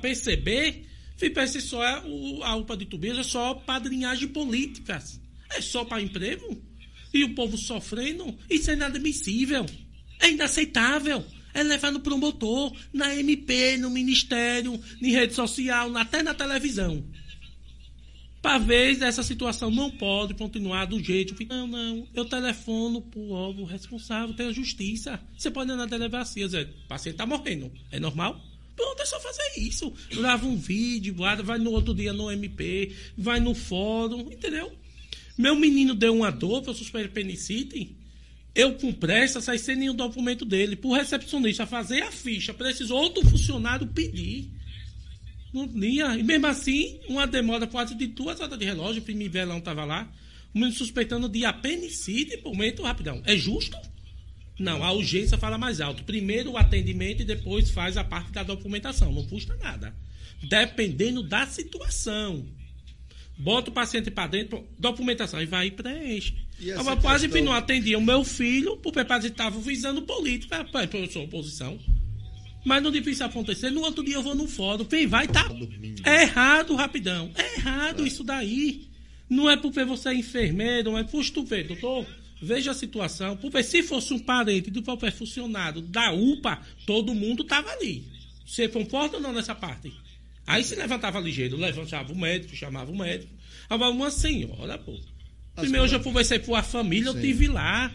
perceber 0.00 0.84
FIPES 1.16 1.64
só 1.64 1.82
é 1.82 2.02
o, 2.04 2.42
a 2.42 2.56
UPA 2.56 2.76
de 2.76 2.86
Tubias 2.86 3.18
é 3.18 3.22
só 3.22 3.54
padrinhagem 3.54 4.28
políticas. 4.28 5.20
É 5.50 5.60
só 5.60 5.84
para 5.84 6.02
emprego. 6.02 6.60
E 7.12 7.24
o 7.24 7.34
povo 7.34 7.56
sofrendo. 7.56 8.36
Isso 8.50 8.70
é 8.70 8.74
inadmissível. 8.74 9.64
É 10.20 10.30
inaceitável. 10.30 11.24
É 11.52 11.62
levar 11.62 11.92
no 11.92 12.00
promotor, 12.00 12.76
na 12.92 13.14
MP, 13.14 13.76
no 13.76 13.88
ministério, 13.88 14.80
em 15.00 15.12
rede 15.12 15.34
social, 15.34 15.96
até 15.96 16.20
na 16.20 16.34
televisão. 16.34 17.04
Ver 18.66 19.02
essa 19.02 19.22
situação 19.22 19.70
não 19.70 19.90
pode 19.90 20.34
continuar 20.34 20.84
do 20.84 21.02
jeito 21.02 21.34
que. 21.34 21.46
Não, 21.46 21.66
não. 21.66 22.06
Eu 22.14 22.24
telefono 22.26 23.00
pro 23.00 23.30
órgão 23.30 23.64
responsável, 23.64 24.34
tem 24.34 24.46
a 24.46 24.52
justiça. 24.52 25.18
Você 25.36 25.50
pode 25.50 25.72
ir 25.72 25.76
na 25.76 25.86
delegacia, 25.86 26.46
o 26.46 26.86
paciente 26.86 27.14
está 27.14 27.26
morrendo. 27.26 27.72
É 27.90 27.98
normal? 27.98 28.40
Pronto, 28.76 29.00
é 29.00 29.06
só 29.06 29.18
fazer 29.18 29.60
isso. 29.60 29.92
Grava 30.14 30.46
um 30.46 30.56
vídeo, 30.56 31.14
vai 31.42 31.58
no 31.58 31.70
outro 31.70 31.94
dia 31.94 32.12
no 32.12 32.30
MP, 32.30 32.94
vai 33.16 33.40
no 33.40 33.54
fórum, 33.54 34.30
entendeu? 34.30 34.72
Meu 35.38 35.56
menino 35.56 35.94
deu 35.94 36.14
uma 36.14 36.30
dor, 36.30 36.62
eu 36.66 36.74
suspeito 36.74 37.10
penicite. 37.12 37.96
Eu, 38.54 38.74
com 38.74 38.92
pressa, 38.92 39.40
saí 39.40 39.58
sem 39.58 39.74
nenhum 39.74 39.94
documento 39.94 40.44
dele. 40.44 40.76
Pro 40.76 40.92
recepcionista 40.92 41.66
fazer 41.66 42.02
a 42.02 42.12
ficha, 42.12 42.54
precisou 42.54 42.98
outro 42.98 43.28
funcionário 43.28 43.86
pedir. 43.86 44.50
Tinha. 45.72 46.16
E 46.16 46.22
mesmo 46.22 46.46
assim, 46.46 46.98
uma 47.08 47.26
demora 47.26 47.66
quase 47.66 47.94
de 47.94 48.06
duas 48.08 48.40
horas 48.40 48.58
de 48.58 48.64
relógio, 48.64 49.00
o 49.00 49.04
Primivelão 49.04 49.58
estava 49.58 49.84
lá. 49.84 50.10
O 50.52 50.58
menino 50.58 50.76
suspeitando 50.76 51.28
de 51.28 51.44
apenicite, 51.44 52.36
por 52.38 52.52
momento 52.52 52.82
rapidão. 52.82 53.22
É 53.24 53.36
justo? 53.36 53.76
Não, 54.58 54.84
a 54.84 54.92
urgência 54.92 55.36
fala 55.38 55.58
mais 55.58 55.80
alto. 55.80 56.04
Primeiro 56.04 56.52
o 56.52 56.56
atendimento 56.56 57.22
e 57.22 57.24
depois 57.24 57.70
faz 57.70 57.96
a 57.96 58.04
parte 58.04 58.32
da 58.32 58.42
documentação. 58.42 59.12
Não 59.12 59.24
custa 59.26 59.56
nada. 59.56 59.94
Dependendo 60.42 61.22
da 61.22 61.46
situação. 61.46 62.46
Bota 63.36 63.70
o 63.70 63.72
paciente 63.72 64.12
para 64.12 64.28
dentro, 64.28 64.64
documentação, 64.78 65.42
e 65.42 65.46
vai 65.46 65.66
e 65.66 65.70
preenche. 65.72 66.36
E 66.60 66.70
Agora, 66.70 67.00
quase 67.00 67.28
questão... 67.28 67.44
não 67.46 67.52
atendia 67.52 67.98
o 67.98 68.02
meu 68.02 68.22
filho, 68.22 68.76
porque 68.76 69.00
estava 69.00 69.58
visando 69.58 70.02
política, 70.02 70.64
porque 70.64 70.96
eu 70.96 71.10
sou 71.10 71.24
oposição. 71.24 71.76
Mas 72.64 72.82
não 72.82 72.90
difícil 72.90 73.26
acontecer. 73.26 73.70
No 73.70 73.82
outro 73.82 74.02
dia 74.02 74.14
eu 74.14 74.22
vou 74.22 74.34
no 74.34 74.46
fórum. 74.46 74.84
Quem 74.84 75.06
vai 75.06 75.28
tá. 75.28 75.46
É 76.04 76.22
errado, 76.22 76.74
rapidão. 76.74 77.30
É 77.34 77.56
errado 77.56 78.04
é. 78.04 78.06
isso 78.06 78.24
daí. 78.24 78.88
Não 79.28 79.50
é 79.50 79.56
porque 79.56 79.84
você 79.84 80.10
é 80.10 80.14
enfermeiro, 80.14 80.90
não 80.90 80.98
é 80.98 81.04
por 81.04 81.28
tu 81.30 81.44
ver, 81.44 81.66
doutor 81.66 82.06
veja 82.44 82.72
a 82.72 82.74
situação, 82.74 83.36
porque 83.36 83.62
se 83.62 83.82
fosse 83.82 84.12
um 84.12 84.18
parente 84.18 84.70
do 84.70 84.82
próprio 84.82 85.10
funcionário 85.10 85.80
da 85.80 86.12
UPA, 86.12 86.60
todo 86.86 87.14
mundo 87.14 87.42
estava 87.42 87.70
ali. 87.70 88.04
Você 88.46 88.68
concorda 88.68 89.16
ou 89.16 89.22
não 89.22 89.32
nessa 89.32 89.54
parte? 89.54 89.92
Aí 90.46 90.62
se 90.62 90.74
levantava 90.74 91.18
ligeiro, 91.18 91.56
levantava 91.56 92.12
o 92.12 92.16
médico, 92.16 92.54
chamava 92.54 92.92
o 92.92 92.96
médico. 92.96 93.32
Agora, 93.68 93.90
uma 93.90 94.10
senhora, 94.10 94.76
pô. 94.76 94.94
Primeiro 95.56 95.86
eu 95.86 96.00
conversei 96.00 96.38
com 96.38 96.54
a 96.54 96.62
família, 96.62 97.10
Sim. 97.12 97.16
eu 97.16 97.22
tive 97.22 97.48
lá. 97.48 97.90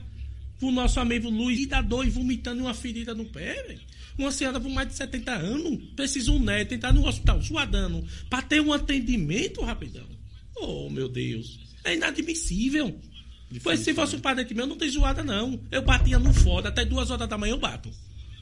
Com 0.60 0.68
o 0.68 0.72
nosso 0.72 1.00
amigo 1.00 1.30
Luiz, 1.30 1.60
e 1.60 1.66
da 1.66 1.82
dor 1.82 2.06
e 2.06 2.10
vomitando 2.10 2.62
uma 2.62 2.74
ferida 2.74 3.14
no 3.16 3.26
pé, 3.26 3.64
velho. 3.64 3.82
Uma 4.18 4.32
senhora 4.32 4.60
com 4.60 4.70
mais 4.70 4.90
de 4.90 4.96
70 4.96 5.32
anos, 5.32 5.80
precisa 5.96 6.32
um 6.32 6.40
neto, 6.40 6.74
entrar 6.74 6.94
no 6.94 7.08
hospital 7.08 7.42
suadando, 7.42 8.06
para 8.30 8.42
ter 8.42 8.60
um 8.60 8.74
atendimento 8.74 9.62
rapidão. 9.62 10.06
Oh, 10.58 10.90
meu 10.90 11.08
Deus. 11.08 11.60
É 11.86 11.96
inadmissível. 11.96 13.00
Pois 13.64 13.80
se 13.80 13.94
fosse 13.94 14.16
um 14.16 14.20
parente 14.20 14.54
meu, 14.54 14.68
não 14.68 14.76
tem 14.76 14.90
zoada, 14.90 15.24
não. 15.24 15.60
Eu 15.72 15.82
batia 15.82 16.20
no 16.20 16.34
foda, 16.34 16.70
até 16.70 16.84
duas 16.86 17.10
horas 17.10 17.28
da 17.28 17.38
manhã 17.38 17.54
eu 17.54 17.58
bato. 17.58 17.90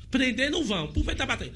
Prender 0.09 0.49
não 0.49 0.63
vão. 0.63 0.87
Por 0.91 1.05
que 1.05 1.15
tá 1.15 1.25
batendo? 1.25 1.53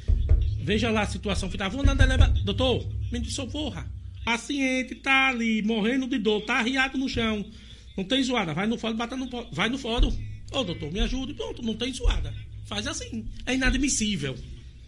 Veja 0.64 0.92
lá 0.92 1.02
a 1.02 1.08
situação 1.08 1.50
que 1.50 1.58
tava. 1.58 1.76
Vou 1.76 1.84
na 1.84 1.94
delegacia. 1.94 2.44
Doutor, 2.44 2.88
me 3.12 3.26
socorra. 3.30 3.92
Paciente 4.24 4.96
tá 4.96 5.30
ali, 5.30 5.62
morrendo 5.64 6.08
de 6.08 6.20
dor, 6.20 6.42
tá 6.42 6.60
arriado 6.60 6.98
no 6.98 7.10
chão. 7.10 7.44
Não 7.98 8.04
tem 8.04 8.24
zoada. 8.24 8.54
Vai 8.54 8.68
no 8.68 8.78
fórum, 8.78 8.96
bata 8.96 9.18
no 9.18 9.28
Vai 9.52 9.68
no 9.68 9.78
fórum. 9.78 10.16
Ô, 10.52 10.64
doutor, 10.64 10.92
me 10.92 11.00
ajude. 11.00 11.34
Pronto, 11.34 11.62
não 11.62 11.76
tem 11.76 11.94
zoada. 11.94 12.34
Faz 12.66 12.86
assim. 12.88 13.26
É 13.46 13.54
inadmissível. 13.56 14.38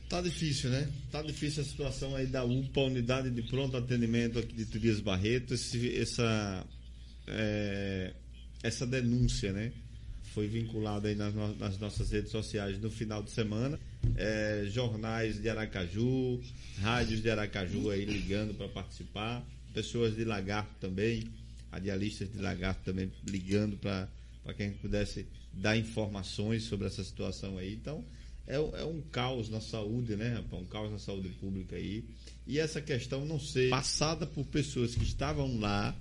Tá 0.10 0.22
difícil, 0.22 0.70
né? 0.70 0.90
Tá 1.12 1.22
difícil 1.22 1.64
a 1.64 1.66
situação 1.66 2.16
aí 2.16 2.28
da 2.28 2.44
UPA, 2.44 2.82
Unidade 2.82 3.32
de 3.32 3.42
Pronto 3.44 3.76
Atendimento 3.76 4.38
aqui 4.38 4.54
de 4.54 4.66
Tobias 4.66 5.00
Barreto. 5.00 5.54
Esse, 5.54 5.98
essa. 5.98 6.66
É 7.28 8.14
essa 8.64 8.88
denúncia, 8.88 9.52
né? 9.52 9.74
Foi 10.34 10.48
vinculada 10.48 11.10
aí 11.10 11.16
nas, 11.16 11.34
no, 11.34 11.56
nas 11.58 11.78
nossas 11.78 12.10
redes 12.10 12.32
sociais 12.32 12.80
no 12.80 12.90
final 12.90 13.22
de 13.22 13.30
semana. 13.30 13.78
É, 14.16 14.64
jornais 14.68 15.40
de 15.40 15.50
Aracaju, 15.50 16.42
rádios 16.80 17.22
de 17.22 17.30
Aracaju 17.30 17.92
aí 17.92 18.06
ligando 18.06 18.56
para 18.56 18.68
participar, 18.70 19.46
pessoas 19.74 20.16
de 20.16 20.24
Lagarto 20.24 20.74
também, 20.80 21.26
radialistas 21.72 22.32
de 22.32 22.40
Lagarto 22.40 22.82
também 22.84 23.12
ligando 23.28 23.78
para 23.78 24.08
quem 24.56 24.72
pudesse 24.72 25.28
dar 25.54 25.78
informações 25.78 26.64
sobre 26.64 26.88
essa 26.88 27.04
situação 27.04 27.58
aí. 27.58 27.74
Então, 27.74 28.04
é, 28.48 28.56
é, 28.56 28.84
um 28.84 29.02
caos 29.12 29.50
na 29.50 29.62
saúde, 29.62 30.16
né, 30.16 30.36
rapaz? 30.36 30.62
Um 30.62 30.66
caos 30.66 30.92
na 30.92 31.00
saúde 31.00 31.30
pública 31.30 31.76
aí. 31.76 32.04
E 32.46 32.60
essa 32.60 32.82
questão 32.82 33.26
não 33.26 33.40
ser 33.40 33.70
passada 33.70 34.26
por 34.26 34.46
pessoas 34.46 34.96
que 34.96 35.04
estavam 35.04 35.60
lá 35.60 35.96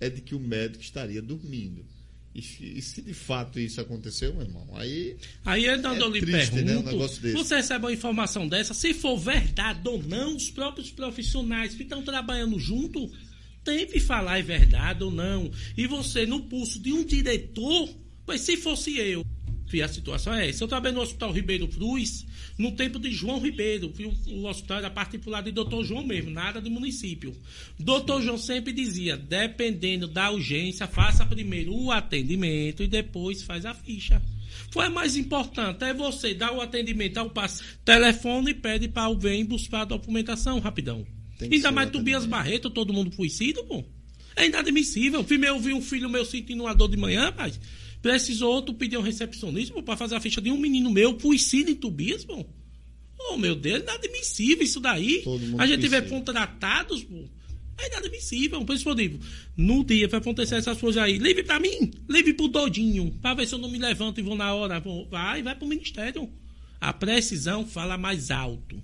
é 0.00 0.08
de 0.08 0.20
que 0.20 0.34
o 0.34 0.40
médico 0.40 0.82
estaria 0.82 1.20
dormindo. 1.20 1.84
E, 2.34 2.40
e 2.78 2.82
se 2.82 3.00
de 3.00 3.14
fato 3.14 3.58
isso 3.58 3.80
aconteceu, 3.80 4.34
meu 4.34 4.42
irmão, 4.42 4.68
aí. 4.74 5.16
Aí 5.44 5.66
é 5.66 5.78
quando 5.78 6.02
eu 6.02 6.10
lhe 6.10 6.20
triste, 6.20 6.52
pergunto, 6.52 6.94
né, 6.94 7.32
um 7.32 7.32
você 7.32 7.56
recebe 7.56 7.86
uma 7.86 7.92
informação 7.92 8.46
dessa, 8.46 8.74
se 8.74 8.92
for 8.92 9.16
verdade 9.16 9.80
ou 9.88 10.02
não, 10.02 10.36
os 10.36 10.50
próprios 10.50 10.90
profissionais 10.90 11.74
que 11.74 11.82
estão 11.82 12.02
trabalhando 12.02 12.58
junto 12.58 13.10
tente 13.64 13.98
falar 14.00 14.38
é 14.38 14.42
verdade 14.42 15.02
ou 15.02 15.10
não. 15.10 15.50
E 15.76 15.86
você, 15.86 16.26
no 16.26 16.42
pulso 16.42 16.78
de 16.78 16.92
um 16.92 17.04
diretor, 17.04 17.88
mas 18.26 18.40
se 18.40 18.56
fosse 18.56 18.98
eu, 18.98 19.24
a 19.82 19.88
situação 19.88 20.32
é 20.34 20.48
essa. 20.48 20.64
Eu 20.64 20.68
trabalhei 20.68 20.94
no 20.94 21.02
Hospital 21.02 21.32
Ribeiro 21.32 21.68
Cruz, 21.68 22.24
no 22.56 22.72
tempo 22.72 22.98
de 22.98 23.10
João 23.10 23.40
Ribeiro. 23.40 23.92
O, 24.26 24.30
o 24.30 24.46
hospital 24.46 24.78
era 24.78 24.90
particular 24.90 25.42
de 25.42 25.50
doutor 25.50 25.84
João 25.84 26.06
mesmo, 26.06 26.30
nada 26.30 26.60
de 26.60 26.70
município. 26.70 27.36
Doutor 27.78 28.22
João 28.22 28.38
sempre 28.38 28.72
dizia: 28.72 29.16
dependendo 29.16 30.06
da 30.06 30.30
urgência, 30.30 30.86
faça 30.86 31.26
primeiro 31.26 31.74
o 31.74 31.90
atendimento 31.90 32.82
e 32.82 32.86
depois 32.86 33.42
faz 33.42 33.66
a 33.66 33.74
ficha. 33.74 34.22
Foi 34.70 34.88
mais 34.88 35.16
importante 35.16 35.84
é 35.84 35.92
você 35.92 36.32
dar 36.32 36.52
o 36.52 36.60
atendimento 36.60 37.18
ao 37.18 37.28
paciente, 37.28 37.78
telefone 37.84 38.52
e 38.52 38.54
pede 38.54 38.88
para 38.88 39.02
alguém 39.02 39.44
buscar 39.44 39.82
a 39.82 39.84
documentação 39.84 40.58
rapidão. 40.58 41.06
Ainda 41.40 41.70
mais 41.70 41.90
Tobias 41.90 42.24
Barreto, 42.24 42.70
todo 42.70 42.92
mundo 42.92 43.14
conhecido, 43.14 43.62
pô. 43.64 43.84
É 44.34 44.46
inadmissível. 44.46 45.24
Eu 45.28 45.58
vi 45.58 45.72
um 45.72 45.82
filho 45.82 46.08
meu 46.08 46.24
sentindo 46.24 46.62
uma 46.64 46.74
dor 46.74 46.88
de 46.88 46.96
manhã, 46.96 47.26
rapaz. 47.26 47.58
Precisou 48.02 48.52
outro 48.54 48.74
pedir 48.74 48.96
um 48.96 49.02
recepcionista 49.02 49.82
para 49.82 49.96
fazer 49.96 50.14
a 50.14 50.20
ficha 50.20 50.40
de 50.40 50.50
um 50.50 50.58
menino 50.58 50.90
meu, 50.90 51.16
Tobias, 51.80 52.24
pô. 52.24 52.46
Oh, 53.18 53.36
meu 53.36 53.54
Deus, 53.54 53.82
inadmissível 53.82 54.64
isso 54.64 54.80
daí. 54.80 55.24
A 55.58 55.66
gente 55.66 55.88
vê 55.88 56.02
contratados, 56.02 57.02
pô. 57.02 57.24
É 57.78 57.88
inadmissível. 57.88 58.64
Por 58.64 58.74
isso 58.74 58.88
eu 58.88 58.94
digo, 58.94 59.18
no 59.56 59.84
dia 59.84 60.08
vai 60.08 60.20
acontecer 60.20 60.56
essas 60.56 60.78
coisas 60.78 61.02
aí, 61.02 61.18
livre 61.18 61.42
pra 61.42 61.60
mim, 61.60 61.90
livre 62.08 62.32
pro 62.32 62.48
Dodinho, 62.48 63.10
pra 63.20 63.34
ver 63.34 63.46
se 63.46 63.54
eu 63.54 63.58
não 63.58 63.70
me 63.70 63.78
levanto 63.78 64.18
e 64.18 64.22
vou 64.22 64.36
na 64.36 64.54
hora. 64.54 64.80
Vou, 64.80 65.06
vai, 65.08 65.42
vai 65.42 65.54
pro 65.54 65.66
Ministério. 65.66 66.30
A 66.80 66.92
precisão 66.92 67.66
fala 67.66 67.98
mais 67.98 68.30
alto. 68.30 68.82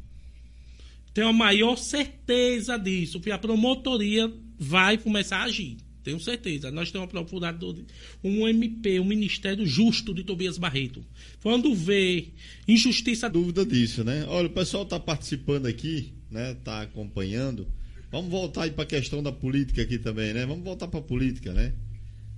Tenho 1.14 1.28
a 1.28 1.32
maior 1.32 1.76
certeza 1.76 2.78
disso, 2.78 3.18
porque 3.18 3.30
a 3.30 3.38
promotoria 3.38 4.32
vai 4.58 4.96
começar 4.96 5.38
a 5.38 5.44
agir. 5.44 5.76
Tenho 6.02 6.18
certeza. 6.18 6.70
Nós 6.70 6.90
temos 6.90 7.06
uma 7.06 7.10
procuradora, 7.10 7.78
um 8.22 8.46
MP, 8.48 8.98
um 8.98 9.04
Ministério 9.04 9.66
Justo 9.66 10.12
de 10.12 10.24
Tobias 10.24 10.58
Barreto. 10.58 11.04
Quando 11.42 11.74
vê 11.74 12.28
injustiça. 12.66 13.30
Dúvida 13.30 13.64
disso, 13.64 14.02
né? 14.02 14.24
Olha, 14.28 14.48
o 14.48 14.50
pessoal 14.50 14.82
está 14.82 14.98
participando 14.98 15.66
aqui, 15.66 16.12
né? 16.30 16.52
Está 16.52 16.82
acompanhando. 16.82 17.66
Vamos 18.10 18.30
voltar 18.30 18.64
aí 18.64 18.70
para 18.70 18.84
a 18.84 18.86
questão 18.86 19.22
da 19.22 19.32
política 19.32 19.82
aqui 19.82 19.98
também, 19.98 20.34
né? 20.34 20.44
Vamos 20.44 20.64
voltar 20.64 20.88
para 20.88 21.00
a 21.00 21.02
política, 21.02 21.52
né? 21.52 21.72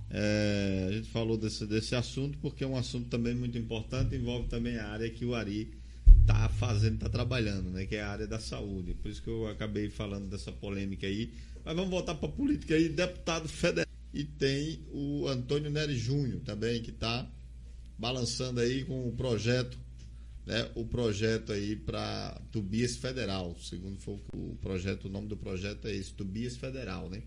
É, 0.09 0.85
a 0.87 0.91
gente 0.93 1.09
falou 1.09 1.35
desse, 1.35 1.65
desse 1.65 1.95
assunto 1.95 2.37
porque 2.37 2.63
é 2.63 2.67
um 2.67 2.77
assunto 2.77 3.09
também 3.09 3.35
muito 3.35 3.57
importante, 3.57 4.15
envolve 4.15 4.47
também 4.47 4.77
a 4.77 4.87
área 4.87 5.09
que 5.09 5.25
o 5.25 5.33
Ari 5.35 5.69
está 6.21 6.47
fazendo, 6.47 6.95
está 6.95 7.09
trabalhando, 7.09 7.69
né? 7.71 7.85
Que 7.85 7.95
é 7.95 8.01
a 8.01 8.09
área 8.09 8.27
da 8.27 8.39
saúde. 8.39 8.93
Por 8.93 9.09
isso 9.09 9.21
que 9.21 9.29
eu 9.29 9.47
acabei 9.47 9.89
falando 9.89 10.29
dessa 10.29 10.51
polêmica 10.51 11.07
aí 11.07 11.31
mas 11.65 11.75
vamos 11.75 11.89
voltar 11.89 12.13
para 12.15 12.29
a 12.29 12.31
política 12.31 12.75
aí, 12.75 12.87
deputado 12.87 13.49
federal. 13.49 13.91
E 14.13 14.23
tem 14.23 14.79
o 14.93 15.27
Antônio 15.27 15.71
Nery 15.71 15.97
Júnior 15.97 16.39
também, 16.41 16.81
que 16.81 16.91
está 16.91 17.29
balançando 17.97 18.61
aí 18.61 18.85
com 18.85 19.09
o 19.09 19.11
projeto, 19.11 19.77
né? 20.45 20.69
O 20.75 20.85
projeto 20.85 21.51
aí 21.51 21.75
para 21.75 22.39
Tubias 22.51 22.95
Federal. 22.95 23.57
Segundo 23.59 23.99
foi 23.99 24.19
o 24.33 24.55
projeto, 24.61 25.05
o 25.05 25.09
nome 25.09 25.27
do 25.27 25.35
projeto 25.35 25.87
é 25.87 25.95
esse, 25.95 26.13
Tubias 26.13 26.55
Federal, 26.55 27.09
né? 27.09 27.23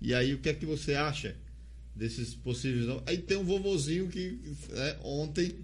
E 0.00 0.14
aí 0.14 0.34
o 0.34 0.38
que 0.38 0.50
é 0.50 0.54
que 0.54 0.66
você 0.66 0.94
acha 0.94 1.34
desses 1.96 2.34
possíveis 2.34 2.86
Aí 3.06 3.18
tem 3.18 3.36
um 3.36 3.44
vovozinho 3.44 4.08
que 4.08 4.38
né, 4.70 4.96
ontem, 5.02 5.54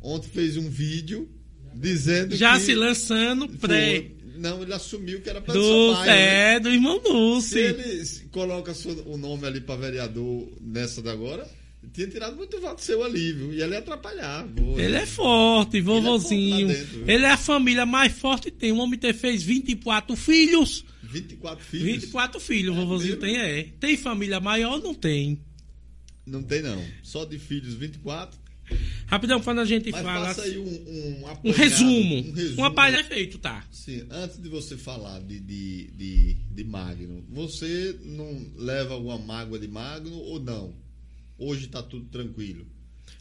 ontem 0.00 0.28
fez 0.28 0.56
um 0.56 0.68
vídeo 0.68 1.28
dizendo 1.74 2.34
Já 2.34 2.54
que 2.54 2.64
se 2.64 2.74
lançando 2.74 3.48
pré. 3.48 4.10
Não, 4.38 4.62
ele 4.62 4.72
assumiu 4.72 5.20
que 5.20 5.28
era 5.28 5.40
para 5.40 5.54
do, 5.54 5.92
Maia, 5.92 6.10
É, 6.10 6.52
né? 6.54 6.60
do 6.60 6.68
irmão 6.70 7.00
Dulce. 7.02 7.48
Se 7.50 7.58
ele 7.58 8.28
coloca 8.30 8.72
o 9.06 9.16
nome 9.16 9.46
ali 9.46 9.60
para 9.60 9.76
vereador 9.76 10.48
nessa 10.60 11.02
da 11.02 11.12
agora, 11.12 11.48
tinha 11.92 12.06
tirado 12.08 12.36
muito 12.36 12.60
voto 12.60 12.82
seu 12.82 13.02
ali, 13.02 13.32
viu? 13.32 13.52
E 13.52 13.62
ele 13.62 13.72
ia 13.72 13.78
atrapalhar. 13.78 14.44
Boa, 14.46 14.80
ele 14.80 14.96
é 14.96 15.06
forte, 15.06 15.80
vovozinho. 15.80 16.70
Ele 16.70 16.72
é, 16.72 16.76
dentro, 16.76 17.10
ele 17.10 17.24
é, 17.24 17.30
a 17.30 17.36
família 17.36 17.86
mais 17.86 18.12
forte 18.12 18.50
que 18.50 18.56
tem. 18.58 18.72
O 18.72 18.78
homem 18.78 18.98
ter 18.98 19.14
fez 19.14 19.42
24 19.42 20.16
filhos. 20.16 20.84
24 21.02 21.64
filhos? 21.64 21.86
24 21.86 22.40
filhos, 22.40 22.76
é 22.76 22.78
o 22.78 22.80
vovozinho 22.82 23.16
tem, 23.16 23.36
é. 23.36 23.68
Tem 23.78 23.96
família 23.96 24.40
maior? 24.40 24.82
Não 24.82 24.92
tem. 24.94 25.40
Não 26.26 26.42
tem, 26.42 26.60
não. 26.60 26.84
Só 27.02 27.24
de 27.24 27.38
filhos 27.38 27.74
24. 27.74 28.38
Rapidão, 29.06 29.40
quando 29.40 29.60
a 29.60 29.64
gente 29.64 29.90
Mas 29.90 30.02
fala. 30.02 30.26
Faça 30.26 30.42
aí 30.42 30.58
um, 30.58 30.64
um, 30.64 31.24
um 31.44 31.52
resumo. 31.52 32.16
Um 32.16 32.32
resumo. 32.32 32.60
Um 32.60 32.64
apalha 32.64 33.04
feito, 33.04 33.38
tá? 33.38 33.64
Sim, 33.70 34.04
antes 34.10 34.40
de 34.42 34.48
você 34.48 34.76
falar 34.76 35.20
de, 35.20 35.38
de, 35.38 35.90
de, 35.92 36.34
de 36.34 36.64
Magno, 36.64 37.24
você 37.28 37.96
não 38.02 38.46
leva 38.56 38.94
alguma 38.94 39.18
mágoa 39.18 39.58
de 39.58 39.68
Magno 39.68 40.16
ou 40.16 40.40
não? 40.40 40.74
Hoje 41.38 41.66
está 41.66 41.82
tudo 41.82 42.06
tranquilo? 42.06 42.66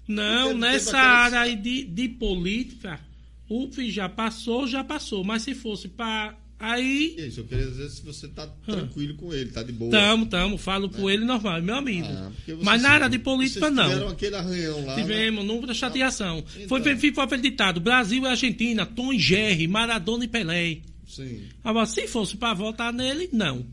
Não, 0.07 0.47
teve, 0.47 0.59
nessa 0.59 0.91
teve 0.91 0.97
área 0.97 1.41
aí 1.41 1.55
de, 1.55 1.83
de 1.83 2.09
política, 2.09 2.99
o 3.47 3.69
que 3.69 3.91
já 3.91 4.09
passou, 4.09 4.67
já 4.67 4.83
passou. 4.83 5.23
Mas 5.23 5.43
se 5.43 5.53
fosse 5.53 5.87
para 5.87 6.35
Aí. 6.57 7.15
Isso, 7.17 7.41
eu 7.41 7.45
queria 7.45 7.65
dizer 7.65 7.89
se 7.89 8.01
você 8.01 8.27
tá 8.29 8.47
tranquilo 8.65 9.15
com 9.15 9.33
ele, 9.33 9.51
tá 9.51 9.61
de 9.61 9.73
boa. 9.73 9.91
Tamo, 9.91 10.25
tamo, 10.25 10.57
falo 10.57 10.87
né? 10.87 10.93
com 10.95 11.09
ele 11.09 11.25
normal, 11.25 11.61
meu 11.61 11.75
amigo. 11.75 12.07
Ah, 12.07 12.31
Mas 12.63 12.81
nada 12.81 13.09
de 13.09 13.19
política, 13.19 13.69
não. 13.69 13.89
Tiveram 13.89 14.07
aquele 14.07 14.35
arranhão 14.35 14.85
lá. 14.85 14.95
Tivemos, 14.95 15.45
né? 15.45 15.61
não 15.61 15.73
chateação. 15.73 16.43
Então. 16.55 16.67
Foi, 16.67 16.95
ficou 16.95 17.23
aquele 17.23 17.41
ditado: 17.41 17.81
Brasil 17.81 18.23
e 18.23 18.27
Argentina, 18.27 18.85
Tom 18.85 19.11
e 19.11 19.19
Jerry, 19.19 19.67
Maradona 19.67 20.23
e 20.23 20.27
Pelé. 20.27 20.77
Sim. 21.05 21.43
Agora, 21.63 21.85
se 21.85 22.07
fosse 22.07 22.37
para 22.37 22.53
votar 22.53 22.93
nele, 22.93 23.29
não. 23.33 23.65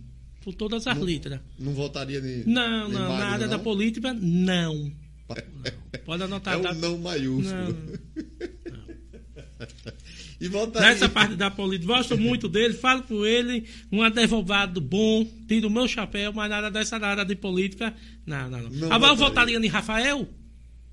Por 0.42 0.52
todas 0.54 0.86
as 0.86 0.96
não, 0.96 1.04
letras. 1.04 1.40
Não 1.58 1.72
votaria 1.72 2.20
nem. 2.20 2.44
Não, 2.44 2.88
nem 2.88 2.98
não, 2.98 3.16
nada 3.16 3.46
da 3.46 3.58
política, 3.60 4.12
não. 4.12 4.74
não. 4.74 4.92
Pode 6.04 6.22
anotar. 6.24 6.54
É 6.54 6.56
um 6.56 6.62
da... 6.62 6.74
não 6.74 6.98
maiúsculo. 6.98 7.54
Não. 7.54 7.68
não. 8.76 9.92
E 10.42 10.48
volta 10.48 10.80
Nessa 10.80 11.08
parte 11.08 11.36
da 11.36 11.52
política, 11.52 11.94
gosto 11.94 12.18
muito 12.18 12.48
dele, 12.48 12.74
falo 12.74 13.04
com 13.04 13.24
ele, 13.24 13.64
um 13.92 14.02
advogado 14.02 14.80
bom, 14.80 15.24
tiro 15.46 15.68
o 15.68 15.70
meu 15.70 15.86
chapéu, 15.86 16.32
mas 16.32 16.50
nada 16.50 16.68
dessa 16.68 16.96
área 16.96 17.24
de 17.24 17.36
política, 17.36 17.94
não, 18.26 18.50
não, 18.50 18.62
não. 18.62 18.70
não 18.70 18.92
Agora 18.92 19.12
eu 19.12 19.16
votaria 19.16 19.56
em 19.56 19.68
Rafael? 19.68 20.28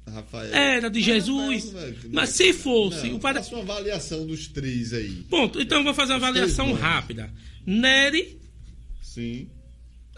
Rafael. 0.08 0.54
Era 0.54 0.88
de 0.88 1.02
Jesus. 1.02 1.74
Não, 1.74 1.82
mas 2.12 2.30
se 2.30 2.54
fosse. 2.54 3.10
Não, 3.10 3.16
o 3.16 3.20
para... 3.20 3.42
Faça 3.42 3.56
uma 3.56 3.64
avaliação 3.64 4.28
dos 4.28 4.48
três 4.48 4.94
aí. 4.94 5.26
Ponto. 5.28 5.60
Então 5.60 5.80
eu 5.80 5.84
vou 5.84 5.96
fazer 5.96 6.14
uma 6.14 6.28
avaliação 6.28 6.72
rápida. 6.74 7.34
Nery. 7.66 8.38
Sim 9.02 9.50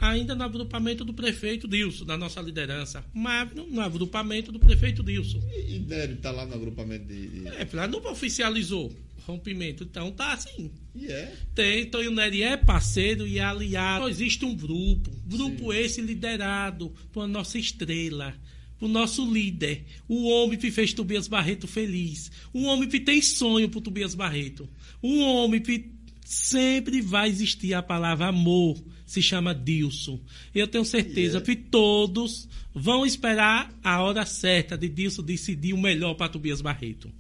ainda 0.02 0.34
no 0.34 0.44
agrupamento 0.44 1.06
do 1.06 1.14
prefeito 1.14 1.68
Dilson, 1.68 2.06
da 2.06 2.18
nossa 2.18 2.41
liderança. 2.41 3.06
Magno 3.14 3.68
no 3.70 3.80
agrupamento 3.82 4.52
do 4.52 4.60
prefeito 4.60 5.03
Dilson. 5.03 5.40
E, 5.53 5.76
e 5.76 5.80
Nery 5.80 6.14
está 6.14 6.32
lá 6.32 6.45
no 6.45 6.56
agrupamento 6.56 7.06
de... 7.06 7.48
É, 7.48 7.68
lá 7.72 7.88
não 7.88 8.03
oficializou 8.12 8.91
rompimento, 9.26 9.84
então 9.84 10.11
tá 10.11 10.34
assim. 10.34 10.72
E 10.95 11.07
é? 11.07 11.34
Tem, 11.56 11.81
então 11.81 12.02
o 12.02 12.11
Nery 12.11 12.43
é 12.43 12.57
parceiro 12.57 13.27
e 13.27 13.39
aliado. 13.39 14.10
Existe 14.10 14.45
um 14.45 14.56
grupo, 14.56 15.11
grupo 15.26 15.72
Sim. 15.72 15.80
esse 15.80 16.02
liderado 16.02 16.93
por 17.11 17.27
nossa 17.27 17.57
estrela 17.57 18.35
o 18.81 18.88
nosso 18.88 19.31
líder, 19.31 19.85
o 20.07 20.27
homem 20.27 20.57
que 20.57 20.72
fez 20.72 20.91
Tobias 20.91 21.27
Barreto 21.27 21.68
feliz, 21.68 22.31
o 22.52 22.64
homem 22.64 22.89
que 22.89 22.99
tem 22.99 23.22
sonho 23.22 23.69
por 23.69 23.80
Tobias 23.80 24.15
Barreto, 24.15 24.68
o 25.03 25.19
homem 25.19 25.61
que 25.61 25.91
sempre 26.26 26.99
vai 26.99 27.30
existir 27.30 27.76
a 27.76 27.84
palavra 27.84 28.27
amor 28.27 28.81
se 29.06 29.22
chama 29.22 29.53
Dilson. 29.53 30.19
Eu 30.56 30.68
tenho 30.68 30.85
certeza 30.85 31.38
yeah. 31.38 31.45
que 31.45 31.56
todos 31.56 32.48
vão 32.73 33.06
esperar 33.06 33.72
a 33.84 34.02
hora 34.02 34.26
certa 34.26 34.77
de 34.77 34.88
Dilson 34.88 35.22
decidir 35.22 35.73
o 35.73 35.77
melhor 35.77 36.15
para 36.15 36.30
Tobias 36.30 36.61
Barreto. 36.61 37.11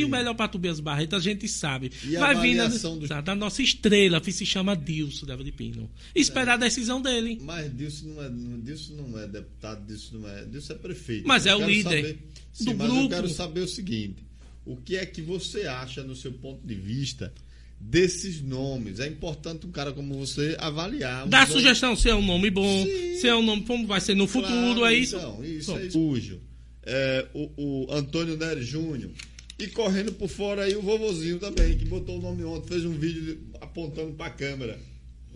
E 0.00 0.04
o 0.04 0.08
melhor 0.08 0.34
para 0.34 0.48
Tobias 0.48 0.80
Barreto 0.80 1.16
a 1.16 1.20
gente 1.20 1.48
sabe. 1.48 1.90
E 2.04 2.16
Vai 2.16 2.40
vir 2.40 2.54
na, 2.54 2.68
do... 2.68 3.22
da 3.22 3.34
nossa 3.34 3.62
estrela, 3.62 4.20
que 4.20 4.32
se 4.32 4.44
chama 4.44 4.76
Dilson 4.76 5.26
Deva 5.26 5.42
de 5.42 5.52
Pino. 5.52 5.90
Esperar 6.14 6.52
é. 6.52 6.54
a 6.54 6.58
decisão 6.58 7.00
dele. 7.00 7.38
Mas 7.42 7.74
Dilson 7.76 8.06
não 8.06 8.22
é, 8.22 8.30
Dilson 8.62 8.92
não 8.94 9.18
é 9.20 9.26
deputado, 9.26 9.86
Dilson 9.86 10.18
não 10.18 10.28
é. 10.28 10.44
Dilson 10.44 10.72
é 10.72 10.76
prefeito. 10.76 11.26
Mas 11.26 11.46
eu 11.46 11.60
é 11.60 11.64
o 11.64 11.68
líder 11.68 12.02
saber, 12.02 12.18
sim, 12.52 12.64
do 12.64 12.74
mas 12.74 12.86
grupo. 12.88 13.02
eu 13.04 13.08
quero 13.08 13.28
saber 13.28 13.60
o 13.60 13.68
seguinte: 13.68 14.24
o 14.64 14.76
que 14.76 14.96
é 14.96 15.06
que 15.06 15.22
você 15.22 15.66
acha, 15.66 16.02
no 16.02 16.14
seu 16.14 16.32
ponto 16.32 16.66
de 16.66 16.74
vista, 16.74 17.32
desses 17.80 18.40
nomes. 18.40 19.00
É 19.00 19.06
importante 19.06 19.66
um 19.66 19.70
cara 19.70 19.92
como 19.92 20.14
você 20.14 20.56
avaliar. 20.58 21.26
Dá 21.28 21.46
sugestão 21.46 21.94
se 21.94 22.08
é 22.08 22.14
um 22.14 22.24
nome 22.24 22.50
bom, 22.50 22.84
Sim. 22.84 23.16
se 23.20 23.28
é 23.28 23.34
um 23.34 23.42
nome 23.42 23.62
como 23.62 23.86
vai 23.86 24.00
ser 24.00 24.14
no 24.14 24.26
futuro, 24.26 24.76
claro, 24.76 24.86
é 24.86 24.94
isso. 24.94 25.16
Então, 25.16 25.44
isso 25.44 25.76
é 25.76 25.90
sujo. 25.90 26.40
É, 26.82 27.26
o, 27.34 27.50
o 27.56 27.92
Antônio 27.92 28.36
Nery 28.36 28.62
Júnior. 28.62 29.10
E 29.58 29.66
correndo 29.68 30.12
por 30.12 30.28
fora 30.28 30.64
aí 30.64 30.76
o 30.76 30.82
vovozinho 30.82 31.38
também, 31.38 31.78
que 31.78 31.84
botou 31.84 32.18
o 32.18 32.22
nome 32.22 32.44
ontem, 32.44 32.68
fez 32.68 32.84
um 32.84 32.92
vídeo 32.92 33.38
apontando 33.60 34.12
para 34.12 34.26
a 34.26 34.30
câmera, 34.30 34.78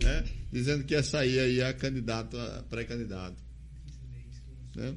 né? 0.01 0.23
Dizendo 0.51 0.83
que 0.83 0.93
ia 0.93 1.01
sair 1.01 1.39
aí 1.39 1.61
a 1.61 1.73
candidato, 1.73 2.37
a 2.37 2.63
pré-candidato. 2.69 3.37
Né? 4.75 4.93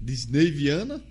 Disney 0.00 0.50
Viana? 0.50 1.02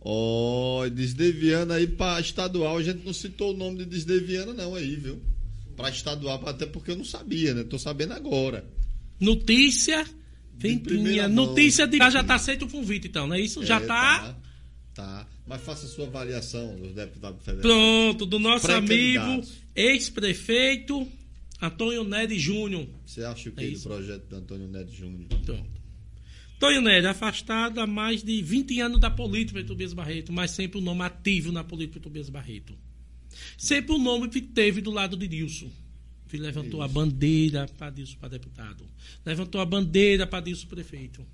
Ó, 0.00 0.82
oh, 0.82 0.90
desdeviando 0.90 1.72
aí 1.72 1.86
para 1.86 2.20
estadual, 2.20 2.76
a 2.76 2.82
gente 2.82 3.04
não 3.04 3.12
citou 3.12 3.54
o 3.54 3.56
nome 3.56 3.78
de 3.78 3.84
desdeviando 3.86 4.52
não 4.52 4.74
aí, 4.74 4.96
viu? 4.96 5.22
para 5.82 5.90
estadual, 5.90 6.40
até 6.46 6.66
porque 6.66 6.90
eu 6.90 6.96
não 6.96 7.04
sabia, 7.04 7.54
né? 7.54 7.64
Tô 7.64 7.78
sabendo 7.78 8.12
agora. 8.12 8.64
Notícia 9.18 10.04
ventinha. 10.56 11.28
Notícia 11.28 11.86
de 11.86 11.98
já 11.98 12.22
tá 12.22 12.36
aceito 12.36 12.66
o 12.66 12.70
convite, 12.70 13.08
então, 13.08 13.26
não 13.26 13.34
é 13.34 13.40
isso? 13.40 13.64
já 13.64 13.76
É, 13.76 13.80
tá. 13.80 14.36
Tá. 14.94 15.26
Mas 15.46 15.62
faça 15.62 15.86
a 15.86 15.88
sua 15.88 16.06
avaliação 16.06 16.76
dos 16.76 16.92
deputados 16.92 17.42
federais. 17.42 17.62
Pronto, 17.62 18.26
do 18.26 18.38
nosso 18.38 18.70
amigo 18.70 19.42
ex-prefeito 19.74 21.08
Antônio 21.62 22.02
Nery 22.02 22.38
Júnior. 22.38 22.88
Você 23.06 23.22
acha 23.22 23.48
o 23.48 23.52
que 23.52 23.64
É 23.64 23.70
do 23.70 23.80
projeto 23.80 24.26
do 24.26 24.36
Antônio 24.36 24.66
Neto 24.66 24.92
Júnior? 24.92 25.28
Pronto. 25.28 25.82
Antônio 26.56 26.82
Nery, 26.82 27.06
afastado 27.06 27.80
há 27.80 27.86
mais 27.86 28.22
de 28.22 28.42
20 28.42 28.80
anos 28.80 29.00
da 29.00 29.10
política 29.10 29.60
de 29.62 29.68
Tobias 29.68 29.92
Barreto, 29.92 30.32
mas 30.32 30.50
sempre 30.50 30.78
o 30.78 30.80
nome 30.80 31.02
ativo 31.02 31.52
na 31.52 31.62
política 31.62 31.98
de 31.98 32.04
Tobias 32.04 32.28
Barreto. 32.28 32.76
Sempre 33.56 33.94
o 33.94 33.98
nome 33.98 34.28
que 34.28 34.40
teve 34.40 34.80
do 34.80 34.90
lado 34.90 35.16
de 35.16 35.26
Dilson. 35.26 35.70
Que 36.28 36.36
levantou 36.36 36.82
a 36.82 36.88
bandeira 36.88 37.68
para 37.78 37.90
Dilson 37.90 38.16
para 38.18 38.30
deputado. 38.30 38.84
Levantou 39.24 39.60
a 39.60 39.64
bandeira 39.64 40.26
para 40.26 40.44
Dilson 40.44 40.66
prefeito. 40.66 41.24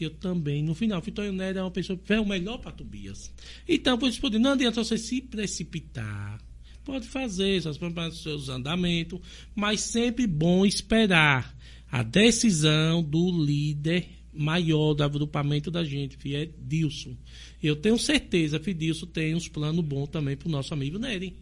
Eu 0.00 0.10
também, 0.10 0.62
no 0.62 0.74
final, 0.74 1.00
Vitório 1.00 1.32
Nery 1.32 1.58
é 1.58 1.62
uma 1.62 1.70
pessoa 1.70 1.98
que 1.98 2.12
é 2.12 2.20
o 2.20 2.26
melhor 2.26 2.58
para 2.58 2.72
Tobias. 2.72 3.32
Então, 3.68 3.98
por 3.98 4.08
isso, 4.08 4.28
não 4.38 4.52
adianta 4.52 4.82
você 4.82 4.98
se 4.98 5.20
precipitar. 5.20 6.40
Pode 6.84 7.06
fazer 7.06 7.62
suas, 7.62 7.78
seus 8.18 8.48
andamentos, 8.48 9.20
mas 9.54 9.80
sempre 9.80 10.26
bom 10.26 10.66
esperar 10.66 11.56
a 11.90 12.02
decisão 12.02 13.02
do 13.02 13.44
líder 13.44 14.08
maior 14.32 14.94
do 14.94 15.04
agrupamento 15.04 15.70
da 15.70 15.84
gente, 15.84 16.16
que 16.16 16.34
é 16.34 16.48
Dilson. 16.58 17.14
Eu 17.62 17.76
tenho 17.76 17.98
certeza 17.98 18.58
que 18.58 18.72
Dilson 18.72 19.06
tem 19.06 19.34
uns 19.34 19.46
planos 19.46 19.84
bons 19.84 20.08
também 20.08 20.36
para 20.36 20.48
o 20.48 20.50
nosso 20.50 20.72
amigo 20.72 20.98
Nery. 20.98 21.36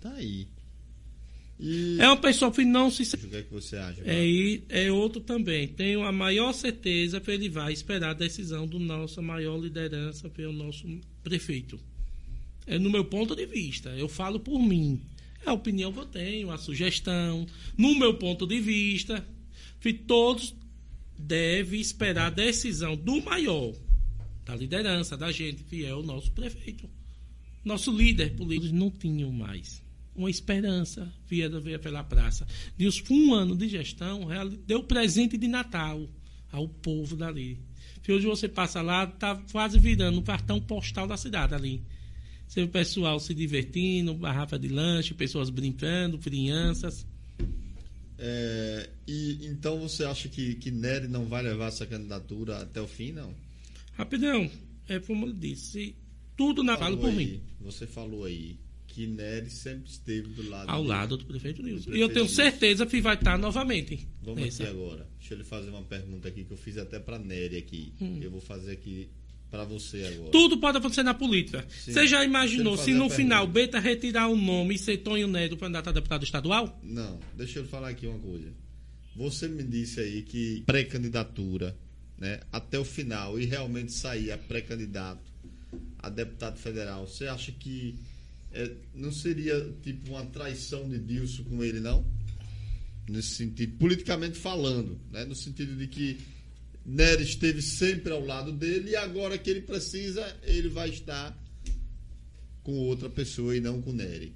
Tá 0.00 0.12
aí. 0.14 0.48
E 1.62 1.96
É 2.00 2.08
uma 2.08 2.16
pessoa 2.16 2.50
que 2.50 2.64
não 2.64 2.90
se 2.90 3.04
o 3.04 3.18
que 3.18 3.36
é 3.36 3.42
que 3.42 3.52
você 3.52 3.76
acha? 3.76 4.02
É, 4.04 4.26
e 4.26 4.64
é 4.68 4.90
outro 4.90 5.20
também. 5.20 5.68
Tenho 5.68 6.02
a 6.02 6.10
maior 6.10 6.52
certeza 6.52 7.20
que 7.20 7.30
ele 7.30 7.48
vai 7.48 7.72
esperar 7.72 8.10
a 8.10 8.14
decisão 8.14 8.66
do 8.66 8.80
nossa 8.80 9.22
maior 9.22 9.56
liderança, 9.56 10.28
pelo 10.28 10.52
nosso 10.52 10.84
prefeito. 11.22 11.78
É 12.66 12.80
no 12.80 12.90
meu 12.90 13.04
ponto 13.04 13.36
de 13.36 13.46
vista. 13.46 13.90
Eu 13.90 14.08
falo 14.08 14.40
por 14.40 14.58
mim. 14.58 15.00
É 15.46 15.50
a 15.50 15.52
opinião 15.52 15.92
que 15.92 16.00
eu 16.00 16.06
tenho, 16.06 16.50
a 16.50 16.58
sugestão. 16.58 17.46
No 17.78 17.96
meu 17.96 18.14
ponto 18.14 18.44
de 18.44 18.60
vista, 18.60 19.24
que 19.80 19.92
todos 19.92 20.52
devem 21.16 21.80
esperar 21.80 22.26
a 22.26 22.30
decisão 22.30 22.96
do 22.96 23.22
maior, 23.22 23.72
da 24.44 24.56
liderança, 24.56 25.16
da 25.16 25.30
gente, 25.30 25.62
que 25.62 25.84
é 25.84 25.94
o 25.94 26.02
nosso 26.02 26.32
prefeito. 26.32 26.90
Nosso 27.64 27.96
líder 27.96 28.34
político 28.34 28.74
não 28.74 28.90
tinham 28.90 29.30
mais 29.30 29.81
uma 30.14 30.30
esperança 30.30 31.12
via, 31.26 31.48
via 31.60 31.78
pela 31.78 32.04
praça. 32.04 32.46
Deus, 32.76 33.00
por 33.00 33.14
um 33.14 33.34
ano 33.34 33.56
de 33.56 33.68
gestão, 33.68 34.28
deu 34.66 34.82
presente 34.82 35.36
de 35.36 35.48
Natal 35.48 36.08
ao 36.50 36.68
povo 36.68 37.16
dali. 37.16 37.58
Hoje 38.08 38.26
você 38.26 38.48
passa 38.48 38.82
lá, 38.82 39.06
tá 39.06 39.40
quase 39.52 39.78
virando 39.78 40.18
um 40.18 40.22
cartão 40.22 40.60
postal 40.60 41.06
da 41.06 41.16
cidade 41.16 41.54
ali. 41.54 41.82
Você 42.46 42.60
vê 42.60 42.66
o 42.66 42.70
pessoal 42.70 43.18
se 43.18 43.32
divertindo, 43.32 44.14
garrafa 44.14 44.58
de 44.58 44.68
lanche, 44.68 45.14
pessoas 45.14 45.48
brincando, 45.48 46.18
crianças. 46.18 47.06
É, 48.18 48.90
e 49.06 49.46
então 49.46 49.80
você 49.80 50.04
acha 50.04 50.28
que, 50.28 50.56
que 50.56 50.70
Nery 50.70 51.08
não 51.08 51.24
vai 51.24 51.42
levar 51.42 51.68
essa 51.68 51.86
candidatura 51.86 52.58
até 52.58 52.80
o 52.80 52.86
fim, 52.86 53.12
não? 53.12 53.34
Rapidão, 53.94 54.50
é 54.88 55.00
como 55.00 55.26
eu 55.26 55.32
disse, 55.32 55.96
tudo 56.36 56.62
na 56.62 56.76
falo 56.76 56.98
por 56.98 57.12
mim. 57.12 57.40
Você 57.60 57.86
falou 57.86 58.24
aí 58.24 58.58
que 58.92 59.06
Nery 59.06 59.48
sempre 59.50 59.90
esteve 59.90 60.28
do 60.28 60.48
lado 60.50 60.68
Ao 60.68 60.78
dele. 60.82 60.88
lado 60.88 61.16
do 61.16 61.24
prefeito 61.24 61.62
Nilson. 61.62 61.90
Do 61.90 61.96
E 61.96 62.00
eu 62.00 62.08
tenho 62.08 62.24
Nilson. 62.26 62.34
certeza 62.42 62.84
que 62.86 63.00
vai 63.00 63.14
estar 63.14 63.38
novamente. 63.38 64.06
Vamos 64.22 64.42
nessa. 64.42 64.64
aqui 64.64 64.72
agora. 64.72 65.08
Deixa 65.18 65.34
eu 65.34 65.38
lhe 65.38 65.44
fazer 65.44 65.70
uma 65.70 65.82
pergunta 65.82 66.28
aqui 66.28 66.44
que 66.44 66.52
eu 66.52 66.56
fiz 66.56 66.76
até 66.76 66.98
pra 67.00 67.18
Nery 67.18 67.56
aqui. 67.56 67.92
Eu 68.20 68.30
vou 68.30 68.40
fazer 68.40 68.72
aqui 68.72 69.08
pra 69.50 69.64
você 69.64 70.04
agora. 70.04 70.28
Hum. 70.28 70.30
Tudo 70.30 70.58
pode 70.58 70.78
acontecer 70.78 71.02
na 71.02 71.14
política. 71.14 71.66
Sim. 71.70 71.92
Você 71.92 72.06
já 72.06 72.24
imaginou 72.24 72.76
se 72.76 72.92
no 72.92 73.08
final. 73.08 73.46
Beta 73.46 73.78
retirar 73.80 74.28
o 74.28 74.36
nome 74.36 74.74
e 74.74 74.78
ser 74.78 74.98
Tonho 74.98 75.26
Neto 75.28 75.56
candidato 75.56 75.88
a 75.88 75.92
deputado 75.92 76.24
estadual? 76.24 76.78
Não, 76.82 77.18
deixa 77.34 77.58
eu 77.60 77.64
falar 77.66 77.88
aqui 77.88 78.06
uma 78.06 78.18
coisa. 78.18 78.52
Você 79.16 79.48
me 79.48 79.62
disse 79.62 80.00
aí 80.00 80.22
que 80.22 80.62
pré-candidatura, 80.66 81.76
né, 82.18 82.40
até 82.52 82.78
o 82.78 82.84
final 82.84 83.38
e 83.38 83.44
realmente 83.46 83.92
sair 83.92 84.30
a 84.32 84.38
pré-candidato 84.38 85.30
a 85.98 86.08
deputado 86.10 86.58
federal, 86.58 87.06
você 87.06 87.26
acha 87.26 87.52
que 87.52 87.94
é, 88.52 88.74
não 88.94 89.12
seria 89.12 89.74
tipo 89.82 90.10
uma 90.10 90.24
traição 90.26 90.88
de 90.88 90.98
Dilson 90.98 91.44
com 91.44 91.62
ele, 91.62 91.80
não? 91.80 92.06
Nesse 93.08 93.34
sentido, 93.34 93.76
politicamente 93.78 94.38
falando, 94.38 95.00
né, 95.10 95.24
no 95.24 95.34
sentido 95.34 95.76
de 95.76 95.86
que 95.88 96.18
Nery 96.84 97.22
esteve 97.22 97.62
sempre 97.62 98.12
ao 98.12 98.24
lado 98.24 98.52
dele 98.52 98.90
e 98.90 98.96
agora 98.96 99.38
que 99.38 99.50
ele 99.50 99.62
precisa, 99.62 100.24
ele 100.42 100.68
vai 100.68 100.88
estar 100.88 101.36
com 102.62 102.72
outra 102.72 103.10
pessoa 103.10 103.56
e 103.56 103.60
não 103.60 103.80
com 103.82 103.92
Nery. 103.92 104.34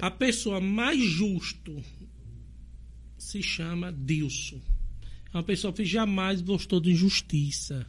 A 0.00 0.10
pessoa 0.10 0.60
mais 0.60 1.02
justo 1.02 1.82
se 3.18 3.42
chama 3.42 3.92
Dilson. 3.92 4.60
É 5.32 5.36
uma 5.36 5.42
pessoa 5.42 5.72
que 5.72 5.84
jamais 5.84 6.40
gostou 6.40 6.80
de 6.80 6.90
injustiça. 6.90 7.86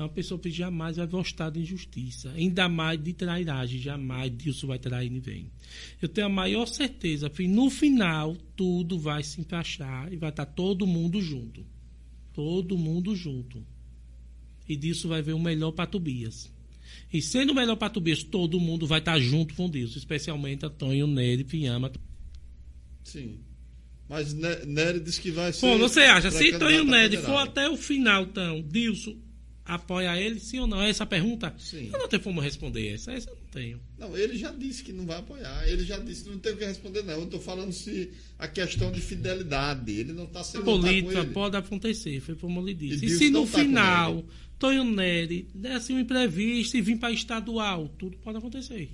É 0.00 0.02
uma 0.02 0.08
pessoa 0.08 0.40
que 0.40 0.50
jamais 0.50 0.96
vai 0.96 1.06
gostar 1.06 1.50
de 1.50 1.60
injustiça. 1.60 2.30
Ainda 2.30 2.70
mais 2.70 2.98
de 3.02 3.12
trairagem. 3.12 3.78
Jamais 3.78 4.34
Dilson 4.34 4.68
vai 4.68 4.78
trair 4.78 5.10
ninguém. 5.10 5.50
Eu 6.00 6.08
tenho 6.08 6.26
a 6.26 6.30
maior 6.30 6.64
certeza 6.64 7.28
que 7.28 7.46
no 7.46 7.68
final 7.68 8.34
tudo 8.56 8.98
vai 8.98 9.22
se 9.22 9.42
encaixar 9.42 10.10
e 10.10 10.16
vai 10.16 10.30
estar 10.30 10.46
todo 10.46 10.86
mundo 10.86 11.20
junto. 11.20 11.66
Todo 12.32 12.78
mundo 12.78 13.14
junto. 13.14 13.62
E 14.66 14.74
disso 14.74 15.06
vai 15.06 15.20
ver 15.20 15.34
o 15.34 15.38
melhor 15.38 15.72
para 15.72 15.84
Tobias. 15.86 16.50
E 17.12 17.20
sendo 17.20 17.50
o 17.52 17.54
melhor 17.54 17.76
para 17.76 17.90
Tobias, 17.90 18.22
todo 18.22 18.58
mundo 18.58 18.86
vai 18.86 19.00
estar 19.00 19.20
junto 19.20 19.54
com 19.54 19.68
Deus, 19.68 19.94
especialmente 19.96 20.64
Antônio 20.64 21.06
Nery 21.06 21.44
Pinhama. 21.44 21.92
Sim. 23.04 23.40
Mas 24.08 24.32
Ne- 24.32 24.64
Nery 24.64 24.98
disse 25.00 25.20
que 25.20 25.30
vai 25.30 25.52
ser. 25.52 25.66
Bom, 25.66 25.76
você 25.76 26.00
acha, 26.00 26.30
se 26.30 26.54
Antônio 26.54 26.84
Nery 26.84 27.18
for 27.18 27.36
até 27.36 27.68
o 27.68 27.76
final, 27.76 28.22
então, 28.22 28.62
Dilson 28.62 29.28
apoia 29.74 30.18
ele, 30.20 30.38
sim 30.40 30.58
ou 30.58 30.66
não? 30.66 30.80
Essa 30.82 31.04
pergunta? 31.06 31.54
Sim. 31.58 31.90
Eu 31.92 31.98
não 32.00 32.08
tenho 32.08 32.22
como 32.22 32.40
responder 32.40 32.88
essa, 32.94 33.12
essa 33.12 33.30
eu 33.30 33.36
não 33.36 33.44
tenho. 33.52 33.80
Não, 33.98 34.16
ele 34.16 34.36
já 34.36 34.50
disse 34.52 34.82
que 34.82 34.92
não 34.92 35.06
vai 35.06 35.18
apoiar. 35.18 35.68
Ele 35.68 35.84
já 35.84 35.98
disse 35.98 36.24
que 36.24 36.30
não 36.30 36.38
tem 36.38 36.52
o 36.52 36.56
que 36.56 36.64
responder, 36.64 37.02
não. 37.02 37.14
Eu 37.14 37.24
estou 37.24 37.40
falando 37.40 37.72
se 37.72 38.10
a 38.38 38.46
questão 38.48 38.90
de 38.92 39.00
fidelidade. 39.00 39.92
Ele 39.92 40.12
não 40.12 40.24
está 40.24 40.42
sendo. 40.44 40.64
tá 40.64 40.70
política 40.70 41.20
ele. 41.20 41.30
pode 41.32 41.56
acontecer, 41.56 42.20
foi 42.20 42.34
como 42.34 42.60
eu 42.60 42.66
lhe 42.66 42.74
disse. 42.74 43.04
E 43.04 43.08
E, 43.08 43.16
se 43.18 43.30
no 43.30 43.46
tá 43.46 43.58
final, 43.58 44.12
ele. 44.14 44.24
Tonho 44.58 44.84
Nery 44.84 45.48
desse 45.54 45.92
um 45.92 45.98
imprevisto 45.98 46.76
e 46.76 46.82
vir 46.82 46.98
para 46.98 47.10
estadual, 47.12 47.88
tudo 47.98 48.16
pode 48.18 48.36
acontecer. 48.38 48.90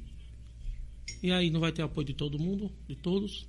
E 1.22 1.30
aí 1.32 1.50
não 1.50 1.60
vai 1.60 1.72
ter 1.72 1.82
apoio 1.82 2.06
de 2.06 2.14
todo 2.14 2.38
mundo, 2.38 2.70
de 2.88 2.94
todos? 2.94 3.46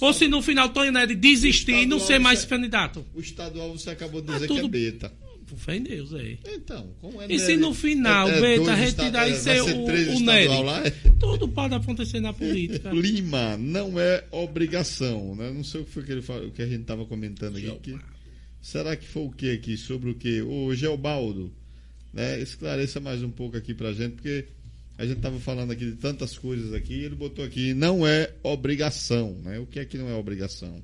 Ou 0.00 0.12
se 0.12 0.28
no 0.28 0.40
final 0.40 0.68
Tonho 0.68 0.92
Nery 0.92 1.14
desistir 1.16 1.72
e 1.72 1.86
não 1.86 1.98
ser 1.98 2.18
mais 2.18 2.44
candidato? 2.44 3.04
O 3.14 3.20
estadual 3.20 3.72
você 3.76 3.90
acabou 3.90 4.20
de 4.20 4.30
Ah, 4.30 4.34
dizer 4.34 4.46
que 4.46 4.52
é 4.52 4.56
tudo- 4.56 4.68
beta. 4.68 5.12
Por 5.46 5.58
fé 5.58 5.76
em 5.76 5.82
Deus, 5.82 6.12
é. 6.14 6.38
Então, 6.46 6.94
como 7.00 7.20
é 7.22 7.26
E 7.32 7.38
se 7.38 7.56
no 7.56 7.72
final, 7.74 8.28
é, 8.28 8.38
é 8.38 8.40
Beta 8.40 8.62
dois 8.64 8.78
retirar 8.78 9.28
e 9.28 9.32
é, 9.32 9.34
ser 9.36 9.60
o- 9.62 9.84
o 9.84 10.20
Nery? 10.20 10.62
lá? 10.62 10.86
é? 10.86 10.90
Tudo 11.20 11.48
pode 11.48 11.74
acontecer 11.74 12.20
na 12.20 12.32
política. 12.32 12.90
Lima 12.94 13.56
não 13.56 13.98
é 14.00 14.24
obrigação, 14.30 15.34
né? 15.36 15.50
Não 15.52 15.62
sei 15.64 15.80
o 15.82 15.84
que 15.84 15.90
foi 15.92 16.02
que, 16.02 16.12
ele 16.12 16.22
falou, 16.22 16.48
o 16.48 16.50
que 16.50 16.62
a 16.62 16.66
gente 16.66 16.82
estava 16.82 17.04
comentando 17.04 17.56
aqui. 17.56 17.70
que- 17.82 17.98
será 18.62 18.96
que 18.96 19.06
foi 19.06 19.22
o 19.24 19.30
que 19.30 19.50
aqui? 19.50 19.76
Sobre 19.76 20.10
o 20.10 20.14
que? 20.14 20.40
Ô, 20.42 20.74
Geobaldo, 20.74 21.52
né? 22.12 22.40
Esclareça 22.40 23.00
mais 23.00 23.22
um 23.22 23.30
pouco 23.30 23.56
aqui 23.56 23.74
pra 23.74 23.92
gente, 23.92 24.12
porque 24.14 24.46
a 24.96 25.04
gente 25.04 25.16
estava 25.18 25.38
falando 25.40 25.70
aqui 25.72 25.84
de 25.86 25.96
tantas 25.96 26.38
coisas 26.38 26.72
aqui, 26.72 26.94
e 26.94 27.04
ele 27.04 27.14
botou 27.14 27.44
aqui, 27.44 27.74
não 27.74 28.06
é 28.06 28.30
obrigação, 28.42 29.36
né? 29.44 29.58
O 29.58 29.66
que 29.66 29.78
é 29.80 29.84
que 29.84 29.98
não 29.98 30.08
é 30.08 30.14
obrigação? 30.14 30.82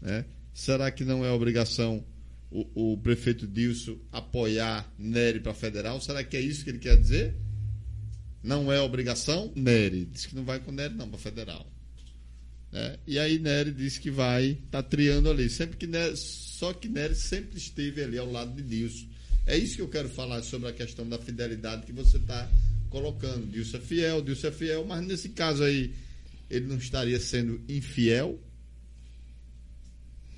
Né? 0.00 0.24
Será 0.54 0.90
que 0.90 1.04
não 1.04 1.24
é 1.24 1.30
obrigação 1.32 2.04
o, 2.50 2.92
o 2.92 2.98
prefeito 2.98 3.46
Dilson 3.46 3.96
apoiar 4.10 4.92
Nery 4.98 5.40
para 5.40 5.54
federal? 5.54 6.00
Será 6.00 6.24
que 6.24 6.36
é 6.36 6.40
isso 6.40 6.64
que 6.64 6.70
ele 6.70 6.78
quer 6.78 6.96
dizer? 6.98 7.34
Não 8.42 8.72
é 8.72 8.80
obrigação? 8.80 9.52
Nery 9.54 10.06
diz 10.06 10.26
que 10.26 10.34
não 10.34 10.44
vai 10.44 10.58
com 10.58 10.72
Nery 10.72 10.94
não 10.94 11.08
para 11.08 11.18
federal. 11.18 11.66
né? 12.72 12.98
E 13.06 13.18
aí 13.18 13.38
Nery 13.38 13.72
disse 13.72 14.00
que 14.00 14.10
vai 14.10 14.58
tá 14.70 14.82
triando 14.82 15.30
ali. 15.30 15.48
Sempre 15.48 15.76
que 15.76 15.86
Nery, 15.86 16.16
só 16.16 16.72
que 16.72 16.88
Nery 16.88 17.14
sempre 17.14 17.58
esteve 17.58 18.02
ali 18.02 18.18
ao 18.18 18.30
lado 18.30 18.54
de 18.54 18.62
Dilson. 18.62 19.06
É 19.46 19.56
isso 19.56 19.76
que 19.76 19.82
eu 19.82 19.88
quero 19.88 20.08
falar 20.08 20.42
sobre 20.42 20.68
a 20.68 20.72
questão 20.72 21.08
da 21.08 21.18
fidelidade 21.18 21.86
que 21.86 21.92
você 21.92 22.16
está 22.16 22.50
colocando. 22.88 23.46
Dilson 23.46 23.76
é 23.76 23.80
fiel, 23.80 24.22
Dilson 24.22 24.48
é 24.48 24.52
fiel, 24.52 24.84
mas 24.84 25.06
nesse 25.06 25.28
caso 25.30 25.62
aí 25.62 25.94
ele 26.48 26.66
não 26.66 26.76
estaria 26.76 27.20
sendo 27.20 27.60
infiel? 27.68 28.38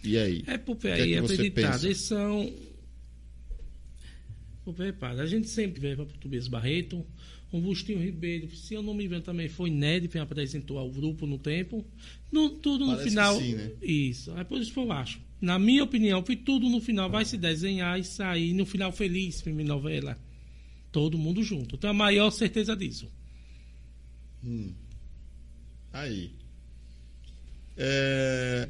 E 0.04 0.18
aí? 0.18 0.42
É 0.46 0.58
porque 0.58 0.88
O 0.88 0.94
que 0.94 1.00
é 1.00 1.04
aí 1.04 1.14
é 1.14 1.18
acreditado. 1.18 1.84
Eles 1.84 1.98
são. 1.98 2.52
Vou 4.64 4.74
preparar. 4.74 5.20
A 5.20 5.26
gente 5.26 5.48
sempre 5.48 5.80
vê 5.80 5.96
para 5.96 6.04
Tobias 6.04 6.48
Barreto, 6.48 7.04
um 7.52 7.60
Bustinho 7.60 8.00
Ribeiro, 8.00 8.54
se 8.54 8.74
eu 8.74 8.82
não 8.82 8.94
me 8.94 9.04
engano 9.04 9.22
também 9.22 9.48
foi 9.48 9.70
Ned 9.70 10.08
que 10.08 10.18
apresentou 10.18 10.78
ao 10.78 10.90
grupo 10.90 11.26
no 11.26 11.38
tempo. 11.38 11.84
No, 12.30 12.50
tudo 12.50 12.86
Parece 12.86 13.04
no 13.04 13.10
final. 13.10 13.38
sim, 13.38 13.54
né? 13.54 13.72
Isso. 13.82 14.36
É 14.38 14.44
por 14.44 14.60
isso 14.60 14.72
que 14.72 14.78
eu 14.78 14.90
acho. 14.90 15.20
Na 15.40 15.58
minha 15.58 15.82
opinião, 15.82 16.24
foi 16.24 16.36
tudo 16.36 16.68
no 16.68 16.80
final 16.80 17.10
vai 17.10 17.24
se 17.24 17.36
desenhar 17.36 17.98
e 17.98 18.04
sair 18.04 18.52
no 18.54 18.64
final 18.64 18.92
feliz, 18.92 19.40
filme 19.40 19.64
novela. 19.64 20.16
Todo 20.92 21.18
mundo 21.18 21.42
junto. 21.42 21.76
Tenho 21.76 21.90
a 21.90 21.94
maior 21.94 22.30
certeza 22.30 22.76
disso. 22.76 23.08
Hum. 24.44 24.72
Aí. 25.92 26.32
É, 27.76 28.68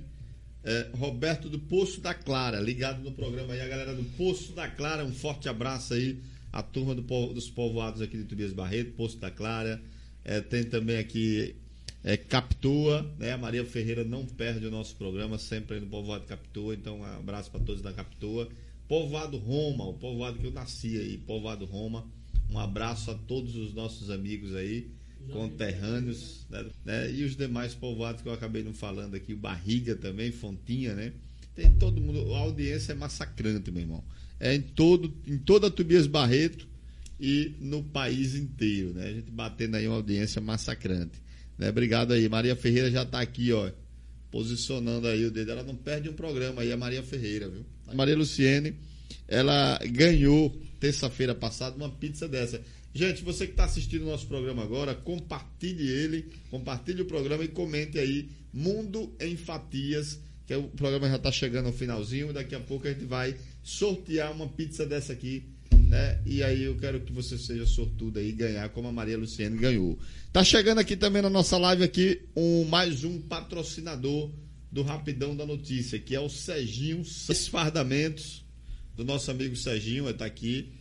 é, 0.65 0.91
Roberto 0.95 1.49
do 1.49 1.59
Poço 1.59 2.01
da 2.01 2.15
Clara, 2.15 2.61
ligado 2.61 3.03
no 3.03 3.13
programa 3.13 3.53
aí, 3.53 3.61
a 3.61 3.69
galera 3.69 3.95
do 3.95 4.05
Poço 4.17 4.53
da 4.53 4.69
Clara, 4.69 5.05
um 5.05 5.13
forte 5.13 5.49
abraço 5.49 5.95
aí, 5.95 6.21
a 6.53 6.63
turma 6.63 6.95
do 6.95 7.03
dos 7.33 7.51
povoados 7.51 8.01
aqui 8.01 8.17
de 8.17 8.25
Tobias 8.25 8.53
Barreto, 8.53 8.93
Poço 8.93 9.19
da 9.19 9.31
Clara. 9.31 9.83
É, 10.25 10.41
tem 10.41 10.63
também 10.63 10.99
aqui 10.99 11.57
é, 12.05 12.17
Captua, 12.17 13.11
né? 13.19 13.33
A 13.33 13.39
Maria 13.39 13.65
Ferreira 13.65 14.05
não 14.05 14.25
perde 14.25 14.67
o 14.67 14.71
nosso 14.71 14.95
programa, 14.97 15.39
sempre 15.39 15.77
aí 15.77 15.81
no 15.81 15.89
povoado 15.89 16.25
Captua, 16.27 16.75
então 16.75 17.01
um 17.01 17.05
abraço 17.05 17.51
para 17.51 17.61
todos 17.61 17.83
da 17.83 17.93
Captua. 17.93 18.49
Povoado 18.87 19.39
Roma, 19.39 19.85
o 19.87 19.95
povoado 19.95 20.39
que 20.39 20.47
eu 20.47 20.53
nasci 20.53 20.99
aí, 20.99 21.19
Povoado 21.19 21.65
Roma. 21.65 22.07
Um 22.51 22.59
abraço 22.59 23.11
a 23.11 23.15
todos 23.15 23.57
os 23.57 23.73
nossos 23.73 24.11
amigos 24.11 24.55
aí, 24.55 24.91
conterrâneos, 25.31 26.47
né? 26.51 26.67
né? 26.85 27.13
E 27.13 27.25
os 27.25 27.37
demais 27.37 27.75
povoados 27.75 28.23
que 28.23 28.29
eu 28.29 28.33
acabei 28.33 28.63
não 28.63 28.73
falando 28.73 29.15
aqui, 29.15 29.35
Barriga 29.35 29.95
também, 29.95 30.33
Fontinha, 30.33 30.95
né? 30.95 31.13
Tem 31.55 31.71
todo 31.73 32.01
mundo, 32.01 32.35
a 32.35 32.39
audiência 32.39 32.93
é 32.93 32.95
massacrante, 32.95 33.71
meu 33.71 33.83
irmão. 33.83 34.05
É 34.41 34.55
em 34.55 34.61
todo, 34.61 35.15
em 35.27 35.39
toda 35.39 35.71
Tobias 35.71 36.07
Barreto 36.07 36.67
e 37.21 37.55
no 37.61 37.85
país 37.85 38.35
inteiro, 38.35 38.95
né? 38.95 39.07
A 39.07 39.13
gente 39.13 39.31
batendo 39.31 39.77
aí 39.77 39.87
uma 39.87 39.97
audiência 39.97 40.41
massacrante. 40.41 41.23
Né? 41.59 41.69
Obrigado 41.69 42.13
aí. 42.13 42.29
Maria 42.29 42.57
Ferreira 42.57 42.91
já 42.91 43.05
tá 43.05 43.21
aqui, 43.21 43.53
ó, 43.53 43.71
posicionando 44.31 45.07
aí 45.07 45.25
o 45.25 45.31
dedo. 45.31 45.53
Ela 45.53 45.63
não 45.63 45.77
perde 45.77 46.09
um 46.09 46.15
programa 46.15 46.63
aí, 46.63 46.73
a 46.73 46.77
Maria 46.77 47.03
Ferreira, 47.03 47.49
viu? 47.49 47.65
A 47.87 47.95
Maria 47.95 48.17
Luciene, 48.17 48.75
ela 49.29 49.79
ganhou 49.91 50.59
terça-feira 50.81 51.35
passada 51.35 51.77
uma 51.77 51.91
pizza 51.91 52.27
dessa. 52.27 52.61
Gente, 52.95 53.23
você 53.23 53.47
que 53.47 53.53
está 53.53 53.65
assistindo 53.65 54.03
o 54.03 54.11
nosso 54.11 54.27
programa 54.27 54.63
agora, 54.63 54.95
compartilhe 54.95 55.89
ele, 55.89 56.27
compartilhe 56.51 57.01
o 57.01 57.07
programa 57.07 57.43
e 57.43 57.49
comente 57.49 57.99
aí 57.99 58.29
Mundo 58.53 59.15
em 59.19 59.35
Fatias, 59.35 60.21
que 60.47 60.53
é 60.53 60.59
o 60.59 60.65
programa 60.65 61.09
já 61.09 61.17
está 61.17 61.33
chegando 61.33 61.67
ao 61.67 61.73
finalzinho, 61.73 62.33
daqui 62.35 62.55
a 62.55 62.61
pouco 62.61 62.87
a 62.87 62.93
gente 62.93 63.07
vai 63.07 63.35
sortear 63.63 64.31
uma 64.33 64.47
pizza 64.47 64.85
dessa 64.85 65.15
aqui, 65.15 65.45
né? 65.89 66.21
E 66.27 66.43
aí 66.43 66.65
eu 66.65 66.77
quero 66.77 67.01
que 67.01 67.13
você 67.13 67.39
seja 67.39 67.65
sortudo 67.65 68.21
e 68.21 68.31
ganhar 68.31 68.69
como 68.69 68.89
a 68.89 68.93
Maria 68.93 69.17
Luciene 69.17 69.57
ganhou. 69.57 69.99
Tá 70.31 70.45
chegando 70.45 70.79
aqui 70.79 70.95
também 70.95 71.23
na 71.23 71.31
nossa 71.31 71.57
live 71.57 71.83
aqui 71.83 72.21
um 72.37 72.65
mais 72.65 73.05
um 73.05 73.19
patrocinador 73.23 74.31
do 74.71 74.83
Rapidão 74.83 75.35
da 75.35 75.47
Notícia, 75.47 75.99
que 75.99 76.15
é 76.15 76.21
o 76.21 76.29
Serginho 76.29 77.05
Seis 77.07 77.49
Fardamentos, 77.49 78.45
do 78.95 79.03
nosso 79.03 79.31
amigo 79.31 79.57
Serginho, 79.57 80.09
está 80.11 80.27
aqui. 80.27 80.73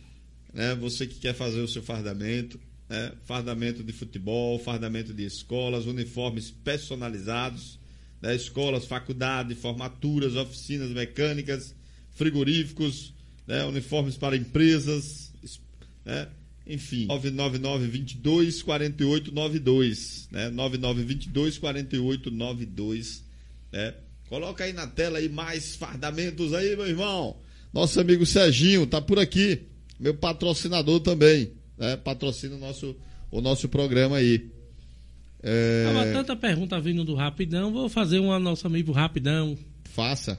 Né? 0.52 0.74
Você 0.76 1.06
que 1.06 1.18
quer 1.18 1.34
fazer 1.34 1.60
o 1.60 1.68
seu 1.68 1.82
fardamento, 1.82 2.58
né? 2.88 3.12
fardamento 3.24 3.82
de 3.82 3.92
futebol, 3.92 4.58
fardamento 4.58 5.12
de 5.14 5.24
escolas, 5.24 5.86
uniformes 5.86 6.50
personalizados, 6.50 7.78
né? 8.20 8.34
escolas, 8.34 8.84
faculdade, 8.84 9.54
formaturas, 9.54 10.36
oficinas 10.36 10.90
mecânicas, 10.90 11.74
frigoríficos, 12.14 13.12
né? 13.46 13.64
uniformes 13.64 14.16
para 14.16 14.36
empresas, 14.36 15.32
es- 15.42 15.60
né? 16.04 16.28
enfim, 16.66 17.06
999 17.06 17.88
22 17.88 18.62
48 18.62 19.32
92, 19.34 20.28
né? 20.30 20.48
99 20.50 21.02
22 21.02 21.58
48 21.58 22.30
92, 22.30 23.24
né? 23.72 23.94
Coloca 24.28 24.62
aí 24.62 24.72
na 24.72 24.86
tela 24.86 25.18
aí 25.18 25.28
mais 25.28 25.74
fardamentos 25.74 26.54
aí, 26.54 26.76
meu 26.76 26.86
irmão. 26.86 27.36
Nosso 27.74 28.00
amigo 28.00 28.24
Serginho 28.24 28.86
tá 28.86 29.00
por 29.00 29.18
aqui, 29.18 29.62
meu 30.02 30.14
patrocinador 30.14 30.98
também, 31.00 31.52
né? 31.78 31.96
Patrocina 31.96 32.56
o 32.56 32.58
nosso 32.58 32.96
o 33.30 33.40
nosso 33.40 33.68
programa 33.68 34.16
aí. 34.16 34.50
É, 35.42 35.84
Tava 35.86 36.12
tanta 36.12 36.36
pergunta 36.36 36.78
vindo 36.80 37.04
do 37.04 37.14
Rapidão, 37.14 37.72
vou 37.72 37.88
fazer 37.88 38.18
uma 38.18 38.38
nosso 38.38 38.66
amigo 38.66 38.92
Rapidão. 38.92 39.56
faça. 39.84 40.38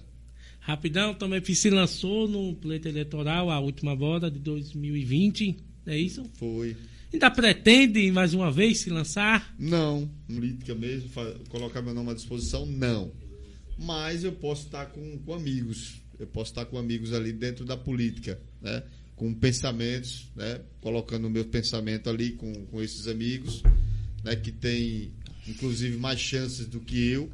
Rapidão 0.60 1.14
também 1.14 1.44
se 1.44 1.70
lançou 1.70 2.28
no 2.28 2.56
pleito 2.56 2.88
eleitoral, 2.88 3.50
a 3.50 3.60
última 3.60 3.94
volta 3.96 4.32
de 4.32 4.40
2020, 4.40 5.58
é 5.88 5.98
isso? 5.98 6.24
Foi. 6.36 6.78
Ainda 7.12 7.30
pretende 7.30 8.10
mais 8.12 8.34
uma 8.34 8.50
vez 8.50 8.80
se 8.80 8.90
lançar? 8.90 9.54
Não, 9.60 10.10
política 10.26 10.74
mesmo, 10.74 11.10
colocar 11.50 11.82
meu 11.82 11.94
nome 11.94 12.12
à 12.12 12.14
disposição, 12.14 12.66
não. 12.66 13.12
Mas 13.78 14.24
eu 14.24 14.32
posso 14.32 14.66
estar 14.66 14.86
com, 14.86 15.18
com 15.20 15.34
amigos, 15.34 15.96
eu 16.18 16.28
posso 16.28 16.52
estar 16.52 16.64
com 16.66 16.78
amigos 16.78 17.12
ali 17.12 17.34
dentro 17.34 17.66
da 17.66 17.76
política, 17.76 18.40
né? 18.62 18.84
Com 19.16 19.34
pensamentos, 19.34 20.28
né? 20.36 20.62
Colocando 20.82 21.26
o 21.28 21.30
meu 21.30 21.46
pensamento 21.46 22.10
ali 22.10 22.32
com, 22.32 22.52
com 22.66 22.82
esses 22.82 23.08
amigos, 23.08 23.62
né? 24.24 24.36
Que 24.36 24.52
tem, 24.52 25.12
inclusive, 25.48 25.98
mais 25.98 26.20
chances 26.20 26.66
do 26.66 26.80
que 26.80 27.08
eu, 27.10 27.30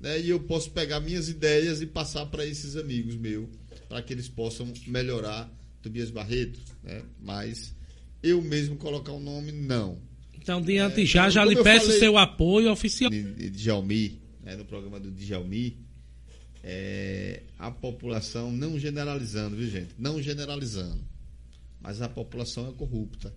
né? 0.00 0.20
E 0.20 0.30
eu 0.30 0.40
posso 0.40 0.70
pegar 0.70 1.00
minhas 1.00 1.28
ideias 1.28 1.80
e 1.82 1.86
passar 1.86 2.26
para 2.26 2.46
esses 2.46 2.76
amigos 2.76 3.16
meus, 3.16 3.48
para 3.88 4.00
que 4.02 4.12
eles 4.12 4.28
possam 4.28 4.72
melhorar 4.86 5.50
Tobias 5.82 6.10
Barreto, 6.10 6.60
né? 6.82 7.02
Mas 7.20 7.74
eu 8.22 8.40
mesmo 8.40 8.76
colocar 8.76 9.12
o 9.12 9.20
nome, 9.20 9.52
não. 9.52 9.98
Então, 10.40 10.62
diante 10.62 11.02
É, 11.02 11.04
já, 11.04 11.28
já 11.28 11.44
lhe 11.44 11.56
peço 11.60 11.86
falei- 11.86 11.98
seu 11.98 12.16
apoio 12.16 12.70
oficial. 12.70 13.10
Djalmi, 13.10 14.20
né, 14.44 14.54
no 14.56 14.64
programa 14.64 15.00
do 15.00 15.10
Djalmi, 15.10 15.76
é, 16.62 17.42
a 17.58 17.70
população, 17.70 18.50
não 18.52 18.78
generalizando, 18.78 19.56
viu 19.56 19.68
gente? 19.68 19.90
Não 19.98 20.20
generalizando, 20.22 21.00
mas 21.86 22.02
a 22.02 22.08
população 22.08 22.68
é 22.68 22.72
corrupta. 22.72 23.32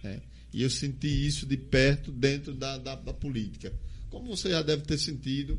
né? 0.00 0.22
E 0.52 0.62
eu 0.62 0.70
senti 0.70 1.08
isso 1.26 1.44
de 1.44 1.56
perto 1.56 2.12
dentro 2.12 2.54
da, 2.54 2.78
da, 2.78 2.94
da 2.94 3.12
política. 3.12 3.72
Como 4.08 4.28
você 4.36 4.50
já 4.50 4.62
deve 4.62 4.84
ter 4.84 4.96
sentido, 4.96 5.58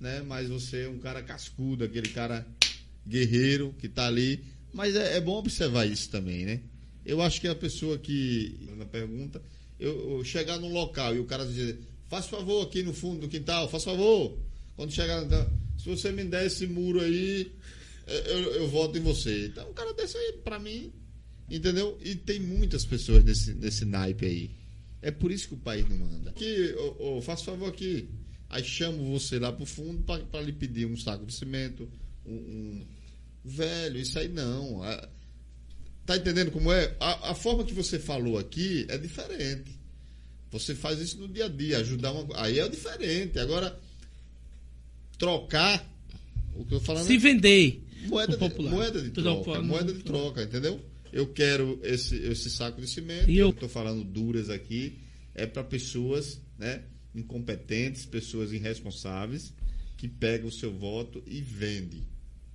né? 0.00 0.20
mas 0.22 0.48
você 0.48 0.82
é 0.82 0.88
um 0.88 0.98
cara 0.98 1.22
cascudo, 1.22 1.84
aquele 1.84 2.08
cara 2.08 2.44
guerreiro 3.06 3.72
que 3.78 3.86
está 3.86 4.08
ali. 4.08 4.44
Mas 4.72 4.96
é, 4.96 5.18
é 5.18 5.20
bom 5.20 5.38
observar 5.38 5.86
isso 5.86 6.10
também, 6.10 6.44
né? 6.44 6.60
Eu 7.06 7.22
acho 7.22 7.40
que 7.40 7.46
a 7.46 7.54
pessoa 7.54 7.96
que, 7.96 8.58
na 8.76 8.84
pergunta, 8.84 9.40
eu, 9.78 10.18
eu 10.18 10.24
chegar 10.24 10.58
num 10.58 10.72
local 10.72 11.14
e 11.14 11.20
o 11.20 11.26
cara 11.26 11.46
dizer, 11.46 11.78
faz 12.08 12.26
favor 12.26 12.66
aqui 12.66 12.82
no 12.82 12.92
fundo 12.92 13.20
do 13.20 13.28
quintal, 13.28 13.68
faz 13.68 13.84
favor. 13.84 14.36
Quando 14.74 14.92
chegar, 14.92 15.24
então, 15.24 15.48
se 15.78 15.88
você 15.88 16.10
me 16.10 16.24
der 16.24 16.46
esse 16.46 16.66
muro 16.66 17.00
aí, 17.00 17.52
eu, 18.04 18.54
eu, 18.54 18.68
voto 18.68 18.98
em 18.98 19.00
você. 19.00 19.46
Então, 19.46 19.70
um 19.70 19.72
cara 19.72 19.94
desse 19.94 20.16
aí, 20.16 20.40
pra 20.42 20.58
mim, 20.58 20.92
entendeu? 21.50 21.98
E 22.02 22.14
tem 22.14 22.40
muitas 22.40 22.84
pessoas 22.84 23.24
nesse, 23.24 23.54
nesse 23.54 23.84
naipe 23.84 24.26
aí. 24.26 24.50
É 25.00 25.10
por 25.10 25.30
isso 25.30 25.48
que 25.48 25.54
o 25.54 25.58
país 25.58 25.88
não 25.88 26.04
anda. 26.06 26.30
Aqui, 26.30 26.74
ô, 26.98 27.18
ô, 27.18 27.22
faz 27.22 27.42
favor 27.42 27.68
aqui. 27.68 28.08
Aí 28.50 28.64
chamo 28.64 29.12
você 29.12 29.38
lá 29.38 29.52
pro 29.52 29.66
fundo 29.66 30.02
pra, 30.02 30.18
pra 30.20 30.40
lhe 30.40 30.52
pedir 30.52 30.86
um 30.86 30.96
saco 30.96 31.24
de 31.26 31.32
cimento, 31.34 31.88
um, 32.26 32.32
um- 32.34 32.86
Velho, 33.44 33.98
isso 34.00 34.18
aí 34.18 34.28
não. 34.28 34.82
A- 34.82 35.08
Tá 36.04 36.16
entendendo 36.16 36.50
como 36.50 36.72
é? 36.72 36.96
A, 36.98 37.32
a 37.32 37.34
forma 37.34 37.62
que 37.64 37.74
você 37.74 37.98
falou 37.98 38.38
aqui 38.38 38.86
é 38.88 38.96
diferente. 38.96 39.78
Você 40.50 40.74
faz 40.74 40.98
isso 41.00 41.18
no 41.18 41.28
dia 41.28 41.44
a 41.44 41.48
dia, 41.48 41.76
ajudar 41.78 42.12
uma. 42.12 42.26
Aí 42.42 42.58
é 42.58 42.66
diferente. 42.66 43.38
Agora, 43.38 43.78
trocar. 45.18 45.86
O 46.54 46.64
que 46.64 46.74
eu 46.74 46.80
falando 46.80 47.06
Se 47.06 47.14
é 47.14 47.18
vender. 47.18 47.82
moeda, 48.06 48.32
de, 48.32 48.38
popular. 48.38 48.70
moeda 48.72 49.02
de 49.02 49.10
Troca, 49.10 49.42
troca. 49.44 49.62
Moeda 49.62 49.92
de 49.92 50.02
troca, 50.02 50.42
entendeu? 50.42 50.80
Eu 51.12 51.26
quero 51.32 51.78
esse, 51.82 52.16
esse 52.16 52.50
saco 52.50 52.80
de 52.80 52.86
cimento. 52.88 53.30
E 53.30 53.38
eu- 53.38 53.52
tô 53.52 53.68
falando 53.68 54.04
duras 54.04 54.50
aqui. 54.50 54.98
É 55.34 55.46
para 55.46 55.62
pessoas 55.64 56.40
né, 56.58 56.82
incompetentes, 57.14 58.04
pessoas 58.06 58.52
irresponsáveis, 58.52 59.52
que 59.96 60.08
pegam 60.08 60.48
o 60.48 60.52
seu 60.52 60.72
voto 60.72 61.22
e 61.26 61.40
vendem. 61.40 62.06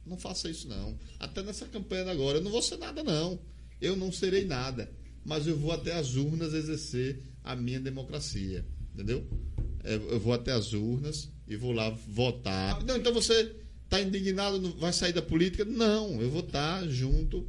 Não 0.06 0.18
faça 0.18 0.50
isso, 0.50 0.68
não. 0.68 0.98
Até 1.20 1.42
nessa 1.44 1.66
campanha 1.66 2.10
agora, 2.12 2.40
eu 2.40 2.44
não 2.44 2.52
vou 2.52 2.62
ser 2.62 2.78
nada, 2.78 3.04
não. 3.04 3.40
Eu 3.80 3.96
não 3.96 4.12
serei 4.12 4.46
nada. 4.46 4.92
Mas 5.26 5.48
eu 5.48 5.58
vou 5.58 5.72
até 5.72 5.94
as 5.94 6.16
urnas 6.16 6.54
exercer 6.54 7.20
a 7.44 7.56
minha 7.56 7.80
democracia. 7.80 8.66
Entendeu? 8.94 9.26
É, 9.84 9.96
Eu 9.96 10.20
vou 10.20 10.34
até 10.34 10.52
as 10.52 10.74
urnas 10.74 11.30
e 11.48 11.56
vou 11.56 11.72
lá 11.72 11.90
votar. 11.90 12.84
Não, 12.84 12.98
então 12.98 13.14
você 13.14 13.56
está 13.86 14.02
indignado, 14.02 14.60
não 14.60 14.72
vai 14.74 14.92
sair 14.92 15.14
da 15.14 15.22
política? 15.22 15.64
Não, 15.64 16.22
eu 16.22 16.30
vou 16.30 16.42
estar 16.42 16.86
junto 16.90 17.48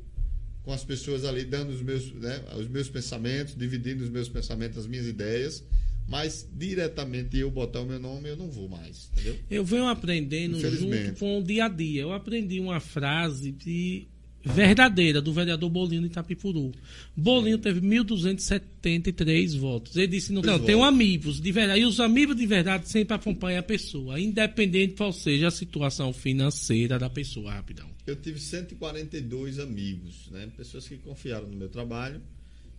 com 0.65 0.73
as 0.73 0.83
pessoas 0.83 1.25
ali, 1.25 1.45
dando 1.45 1.71
os 1.71 1.83
meus, 1.83 2.11
né, 2.13 2.43
os 2.59 2.67
meus 2.69 2.89
pensamentos, 2.89 3.55
dividindo 3.55 4.03
os 4.03 4.11
meus 4.11 4.29
pensamentos, 4.29 4.79
as 4.79 4.87
minhas 4.87 5.07
ideias. 5.07 5.63
Mas 6.07 6.47
diretamente 6.53 7.39
eu 7.39 7.51
botar 7.51 7.81
o 7.81 7.87
meu 7.87 7.99
nome, 7.99 8.29
eu 8.29 8.37
não 8.37 8.51
vou 8.51 8.69
mais. 8.69 9.11
Entendeu? 9.13 9.39
Eu 9.51 9.65
venho 9.65 9.87
aprendendo 9.87 10.61
junto 10.61 11.19
com 11.19 11.39
o 11.39 11.43
dia 11.43 11.65
a 11.65 11.69
dia. 11.69 12.03
Eu 12.03 12.13
aprendi 12.13 12.61
uma 12.61 12.79
frase 12.79 13.57
e 13.67 14.09
verdadeira 14.45 15.23
do 15.23 15.33
vereador 15.33 15.71
Bolinho 15.71 16.03
de 16.03 16.09
Itapifuru. 16.09 16.73
Bolinho 17.17 17.59
teve 17.59 17.81
1.273 17.81 19.59
votos. 19.59 19.97
Ele 19.97 20.09
disse, 20.09 20.33
não, 20.33 20.43
não 20.43 20.59
tem 20.59 20.75
um 20.75 20.85
amigos 20.85 21.41
de 21.41 21.51
verdade. 21.51 21.81
E 21.81 21.85
os 21.85 21.99
amigos 21.99 22.37
de 22.37 22.47
verdade 22.47 22.89
sempre 22.89 23.15
acompanham 23.15 23.61
a 23.61 23.63
pessoa, 23.63 24.21
independente 24.21 24.95
qual 24.95 25.13
seja 25.13 25.49
a 25.49 25.51
situação 25.51 26.13
financeira 26.13 26.99
da 26.99 27.09
pessoa, 27.09 27.53
rapidão. 27.53 27.89
Eu 28.07 28.17
tive 28.17 28.39
142 28.39 29.59
amigos, 29.59 30.29
né? 30.31 30.51
Pessoas 30.57 30.87
que 30.87 30.99
confiaram 30.99 31.49
no 31.49 31.57
meu 31.57 31.71
trabalho 31.71 32.21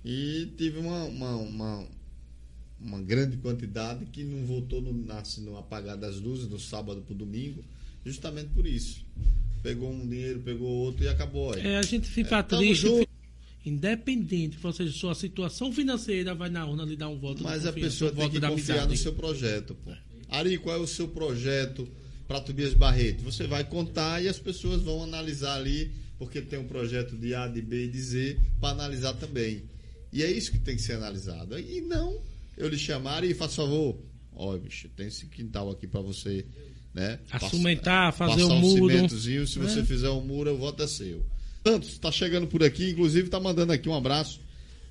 e 0.04 0.48
tive 0.56 0.78
uma, 0.78 1.06
uma, 1.06 1.36
uma, 1.38 1.88
uma 2.80 3.02
grande 3.02 3.38
quantidade 3.38 4.06
que 4.06 4.24
não 4.24 4.46
votou 4.46 4.82
no, 4.82 4.94
no 4.94 5.58
apagar 5.58 5.98
das 5.98 6.20
luzes 6.20 6.46
do 6.48 6.60
sábado 6.60 7.02
para 7.02 7.14
o 7.14 7.18
domingo, 7.18 7.66
justamente 8.06 8.50
por 8.50 8.68
isso 8.68 9.04
pegou 9.66 9.92
um 9.92 10.08
dinheiro, 10.08 10.40
pegou 10.42 10.70
outro 10.70 11.04
e 11.04 11.08
acabou. 11.08 11.52
Aí. 11.52 11.66
É, 11.66 11.78
a 11.78 11.82
gente 11.82 12.08
fica 12.08 12.38
é, 12.38 12.44
triste. 12.44 13.08
Independente, 13.66 14.60
ou 14.62 14.72
seja, 14.72 14.92
sua 14.94 15.16
situação 15.16 15.74
financeira 15.74 16.36
vai 16.36 16.52
na 16.52 16.68
urna 16.68 16.86
lhe 16.86 16.96
dar 16.96 17.10
um 17.10 17.18
voto. 17.18 17.42
Mas 17.44 17.66
a 17.66 17.74
pessoa 17.74 18.12
tem 18.12 18.30
que 18.30 18.40
confiar 18.40 18.88
no 18.88 18.96
seu 18.96 19.12
projeto. 19.12 19.74
Pô. 19.74 19.92
Ari, 20.30 20.60
qual 20.60 20.76
é 20.76 20.80
o 20.80 20.86
seu 20.86 21.08
projeto 21.08 21.88
para 22.28 22.40
Tobias 22.40 22.76
Barreto? 22.76 23.24
Você 23.24 23.48
vai 23.48 23.64
contar 23.64 24.24
e 24.24 24.28
as 24.28 24.38
pessoas 24.38 24.84
vão 24.84 25.02
analisar 25.02 25.56
ali, 25.56 25.92
porque 26.20 26.44
tem 26.44 26.60
um 26.60 26.68
projeto 26.68 27.18
de 27.18 27.34
A, 27.34 27.48
de 27.48 27.60
B 27.60 27.86
e 27.86 27.88
de 27.88 28.00
Z, 28.00 28.40
para 28.62 28.70
analisar 28.70 29.16
também. 29.16 29.64
E 30.14 30.22
é 30.22 30.32
isso 30.32 30.52
que 30.52 30.60
tem 30.60 30.76
que 30.76 30.84
ser 30.84 30.94
analisado. 30.94 31.58
E 31.58 31.82
não 31.82 32.22
eu 32.56 32.70
lhe 32.70 32.78
chamar 32.78 33.24
e 33.24 33.34
faça 33.34 33.64
favor. 33.64 33.98
Ó, 34.32 34.56
bicho, 34.60 34.88
tem 34.90 35.08
esse 35.08 35.26
quintal 35.26 35.72
aqui 35.72 35.88
para 35.88 36.02
você 36.02 36.46
né? 36.96 37.20
Assumentar, 37.30 38.14
fazer 38.14 38.44
o 38.44 38.54
um 38.54 38.60
muro. 38.60 38.94
cimentozinho, 38.94 39.46
se 39.46 39.60
você 39.60 39.82
é. 39.82 39.84
fizer 39.84 40.10
um 40.10 40.22
muro, 40.22 40.54
o 40.54 40.58
voto 40.58 40.82
é 40.82 40.88
seu. 40.88 41.26
Santos 41.68 41.90
está 41.90 42.10
chegando 42.10 42.48
por 42.48 42.64
aqui, 42.64 42.92
inclusive 42.92 43.26
está 43.28 43.38
mandando 43.38 43.74
aqui 43.74 43.90
um 43.90 43.94
abraço 43.94 44.40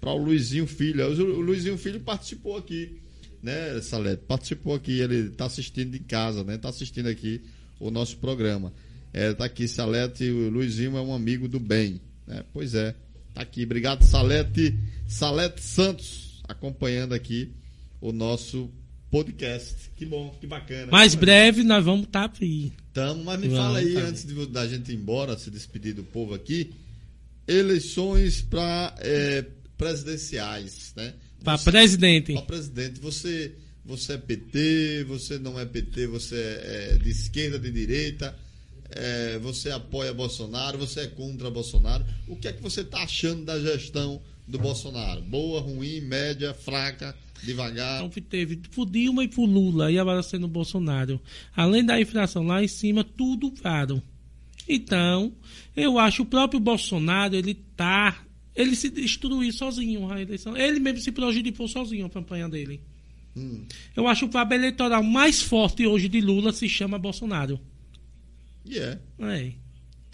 para 0.02 0.12
o 0.12 0.18
Luizinho 0.18 0.66
Filho. 0.66 1.06
O 1.06 1.40
Luizinho 1.40 1.78
Filho 1.78 2.00
participou 2.00 2.58
aqui, 2.58 3.00
né, 3.42 3.80
Salete? 3.80 4.22
Participou 4.28 4.74
aqui, 4.74 5.00
ele 5.00 5.30
está 5.30 5.46
assistindo 5.46 5.92
de 5.92 6.00
casa, 6.00 6.44
né? 6.44 6.56
Está 6.56 6.68
assistindo 6.68 7.06
aqui 7.06 7.40
o 7.80 7.90
nosso 7.90 8.18
programa. 8.18 8.70
É, 9.10 9.32
tá 9.32 9.46
aqui, 9.46 9.66
Salete, 9.66 10.28
o 10.28 10.50
Luizinho 10.50 10.98
é 10.98 11.00
um 11.00 11.14
amigo 11.14 11.48
do 11.48 11.58
bem, 11.58 12.02
né? 12.26 12.44
Pois 12.52 12.74
é, 12.74 12.94
tá 13.32 13.40
aqui. 13.40 13.64
Obrigado, 13.64 14.04
Salete, 14.04 14.78
Salete 15.08 15.62
Santos, 15.62 16.42
acompanhando 16.46 17.14
aqui 17.14 17.50
o 17.98 18.12
nosso 18.12 18.70
podcast. 19.14 19.92
Que 19.94 20.04
bom, 20.04 20.36
que 20.40 20.46
bacana. 20.46 20.90
Mais 20.90 21.14
breve 21.14 21.62
nós 21.62 21.84
vamos 21.84 22.06
estar 22.06 22.28
tá 22.28 22.38
aí. 22.42 22.72
Tamo, 22.92 23.22
mas 23.22 23.38
me 23.38 23.46
vamos, 23.46 23.64
fala 23.64 23.78
aí, 23.78 23.94
tá 23.94 24.00
antes 24.00 24.26
de, 24.26 24.46
da 24.46 24.66
gente 24.66 24.90
ir 24.90 24.96
embora, 24.96 25.38
se 25.38 25.52
despedir 25.52 25.94
do 25.94 26.02
povo 26.02 26.34
aqui, 26.34 26.72
eleições 27.46 28.42
para 28.42 28.92
é, 28.98 29.44
presidenciais, 29.78 30.92
né? 30.96 31.14
Para 31.44 31.58
presidente. 31.58 32.32
Para 32.32 32.42
presidente. 32.42 32.98
Você, 32.98 33.54
você 33.84 34.14
é 34.14 34.18
PT, 34.18 35.04
você 35.06 35.38
não 35.38 35.60
é 35.60 35.64
PT, 35.64 36.08
você 36.08 36.34
é 36.36 36.98
de 37.00 37.10
esquerda, 37.10 37.56
de 37.56 37.70
direita, 37.70 38.36
é, 38.90 39.38
você 39.38 39.70
apoia 39.70 40.12
Bolsonaro, 40.12 40.76
você 40.76 41.02
é 41.02 41.06
contra 41.06 41.48
Bolsonaro. 41.50 42.04
O 42.26 42.34
que 42.34 42.48
é 42.48 42.52
que 42.52 42.62
você 42.62 42.80
está 42.80 43.04
achando 43.04 43.44
da 43.44 43.60
gestão 43.60 44.20
do 44.46 44.58
Bolsonaro? 44.58 45.22
Boa, 45.22 45.60
ruim, 45.60 46.00
média, 46.00 46.54
fraca? 46.54 47.16
Devagar. 47.42 48.02
Então 48.02 48.22
teve 48.22 48.56
pro 48.56 48.86
Dilma 48.86 49.24
e 49.24 49.28
pro 49.28 49.44
Lula 49.44 49.90
e 49.90 49.98
agora 49.98 50.22
sendo 50.22 50.48
Bolsonaro. 50.48 51.20
Além 51.54 51.84
da 51.84 52.00
inflação 52.00 52.46
lá 52.46 52.62
em 52.62 52.68
cima, 52.68 53.04
tudo 53.04 53.50
caro. 53.50 54.02
Então, 54.68 55.32
eu 55.76 55.98
acho 55.98 56.22
o 56.22 56.26
próprio 56.26 56.58
Bolsonaro, 56.58 57.34
ele 57.34 57.54
tá. 57.76 58.24
Ele 58.56 58.74
se 58.76 58.88
destruiu 58.88 59.52
sozinho 59.52 60.10
a 60.10 60.22
eleição. 60.22 60.56
Ele 60.56 60.78
mesmo 60.78 61.00
se 61.00 61.12
prejudicou 61.12 61.68
sozinho 61.68 62.06
a 62.06 62.10
campanha 62.10 62.48
dele. 62.48 62.80
Hum. 63.36 63.64
Eu 63.96 64.06
acho 64.06 64.20
que 64.20 64.30
o 64.30 64.32
cabo 64.32 64.54
eleitoral 64.54 65.02
mais 65.02 65.42
forte 65.42 65.86
hoje 65.86 66.08
de 66.08 66.20
Lula 66.20 66.52
se 66.52 66.68
chama 66.68 66.98
Bolsonaro. 66.98 67.60
E 68.64 68.74
yeah. 68.74 69.00
é. 69.20 69.63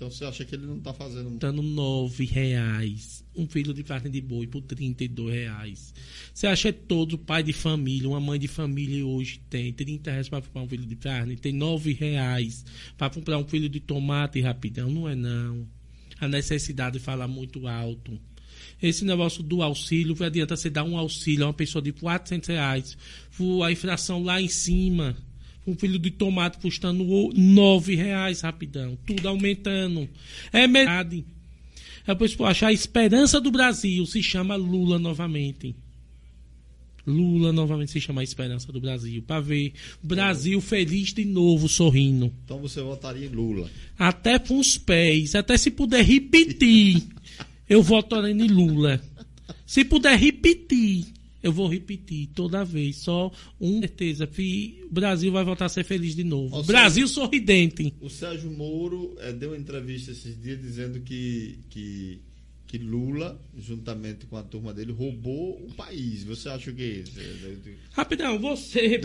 É. 0.01 0.05
Então 0.05 0.11
você 0.11 0.25
acha 0.25 0.45
que 0.45 0.55
ele 0.55 0.67
não 0.67 0.79
está 0.79 0.95
fazendo. 0.95 1.39
Dando 1.39 1.63
nove 1.63 2.25
reais. 2.25 3.23
Um 3.37 3.47
filho 3.47 3.75
de 3.75 3.85
carne 3.85 4.09
de 4.09 4.21
boi 4.21 4.47
por 4.47 4.63
32 4.63 5.33
reais. 5.33 5.95
Você 6.33 6.47
acha 6.47 6.73
que 6.73 6.81
todo 6.81 7.19
pai 7.19 7.43
de 7.43 7.53
família, 7.53 8.09
uma 8.09 8.21
mãe 8.21 8.39
de 8.39 8.49
família 8.49 9.07
hoje 9.07 9.41
tem 9.51 9.73
30 9.73 10.11
reais 10.11 10.29
para 10.29 10.41
comprar 10.41 10.63
um 10.63 10.69
filho 10.69 10.87
de 10.87 10.97
carne? 10.97 11.37
Tem 11.37 11.53
nove 11.53 11.93
reais 11.93 12.65
para 12.97 13.11
comprar 13.11 13.39
um 13.39 13.47
filho 13.47 13.69
de 13.69 13.79
tomate 13.79 14.41
rapidão? 14.41 14.91
Não 14.91 15.09
é 15.09 15.15
não. 15.15 15.69
A 16.19 16.27
necessidade 16.27 16.99
fala 16.99 17.29
muito 17.29 17.67
alto. 17.67 18.19
Esse 18.83 19.05
negócio 19.05 19.43
do 19.43 19.63
auxílio, 19.63 20.17
adianta 20.25 20.57
você 20.57 20.71
dar 20.71 20.85
um 20.85 20.97
auxílio 20.97 21.45
a 21.45 21.49
uma 21.49 21.55
pessoa 21.55 21.83
de 21.83 21.93
400 21.93 22.49
reais, 22.49 22.97
a 23.65 23.73
inflação 23.73 24.23
lá 24.23 24.41
em 24.41 24.49
cima 24.49 25.17
um 25.71 25.77
filho 25.77 25.99
de 25.99 26.11
tomate 26.11 26.59
custando 26.59 27.05
nove 27.35 27.95
reais 27.95 28.41
rapidão, 28.41 28.99
tudo 29.07 29.29
aumentando. 29.29 30.09
É 30.53 30.67
metade. 30.67 31.25
Depois, 32.07 32.35
por 32.35 32.47
achar 32.47 32.69
a 32.69 32.73
esperança 32.73 33.41
do 33.41 33.51
Brasil 33.51 34.05
se 34.07 34.23
chama 34.23 34.57
Lula 34.57 34.99
novamente. 34.99 35.75
Lula 37.07 37.53
novamente 37.53 37.93
se 37.93 38.01
chama 38.01 38.21
a 38.21 38.25
esperança 38.25 38.73
do 38.73 38.81
Brasil. 38.81 39.23
Para 39.23 39.41
ver 39.41 39.73
o 40.03 40.07
Brasil 40.07 40.61
feliz 40.61 41.13
de 41.13 41.25
novo, 41.25 41.69
sorrindo. 41.69 42.33
Então 42.45 42.59
você 42.59 42.81
votaria 42.81 43.27
em 43.27 43.31
Lula? 43.31 43.71
Até 43.99 44.39
com 44.39 44.59
os 44.59 44.77
pés. 44.77 45.35
Até 45.35 45.57
se 45.57 45.71
puder 45.71 46.05
repetir, 46.05 47.03
eu 47.69 47.83
votaria 47.83 48.31
em 48.31 48.49
Lula. 48.49 49.01
Se 49.67 49.85
puder 49.85 50.19
repetir, 50.19 51.07
eu 51.43 51.53
vou 51.53 51.69
repetir 51.69 52.29
toda 52.35 52.65
vez, 52.65 52.97
só 52.97 53.33
uma 53.59 53.81
certeza, 53.81 54.27
que 54.27 54.85
o 54.91 54.93
Brasil 54.93 55.33
vai 55.33 55.45
voltar 55.45 55.67
a 55.67 55.69
ser 55.69 55.85
feliz 55.85 56.15
de 56.15 56.25
novo. 56.25 56.57
Ou 56.57 56.63
Brasil 56.63 57.07
seja, 57.07 57.21
sorridente. 57.21 57.95
O 58.01 58.11
Sérgio 58.11 58.51
Moro 58.51 59.15
é, 59.19 59.33
deu 59.33 59.51
uma 59.51 59.59
entrevista 59.59 60.11
esses 60.11 60.41
dias 60.41 60.61
dizendo 60.61 61.01
que, 61.01 61.59
que, 61.71 62.21
que 62.67 62.79
Lula, 62.79 63.41
juntamente 63.59 64.27
com 64.27 64.37
a 64.37 64.43
turma 64.43 64.75
dele, 64.75 64.93
roubou 64.93 65.65
o 65.67 65.73
país. 65.75 66.25
Você 66.25 66.49
acha 66.49 66.71
o 66.71 66.75
que 66.75 66.83
é 66.83 66.87
isso? 66.87 67.13
Rapidão, 67.93 68.39
você, 68.39 69.01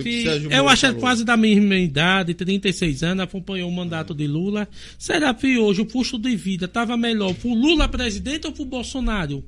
eu 0.51 0.67
acho 0.67 0.87
falou. 0.87 0.99
quase 0.99 1.23
da 1.23 1.37
mesma 1.37 1.77
idade, 1.77 2.33
36 2.33 3.03
anos, 3.03 3.23
acompanhou 3.23 3.69
o 3.69 3.73
mandato 3.73 4.13
de 4.13 4.27
Lula. 4.27 4.67
Será 4.99 5.33
que 5.33 5.57
hoje 5.57 5.81
o 5.81 5.85
custo 5.85 6.19
de 6.19 6.35
vida 6.35 6.65
estava 6.65 6.97
melhor 6.97 7.33
para 7.33 7.49
o 7.49 7.53
Lula 7.53 7.87
presidente 7.87 8.45
ou 8.45 8.51
para 8.51 8.63
o 8.63 8.65
Bolsonaro? 8.65 9.43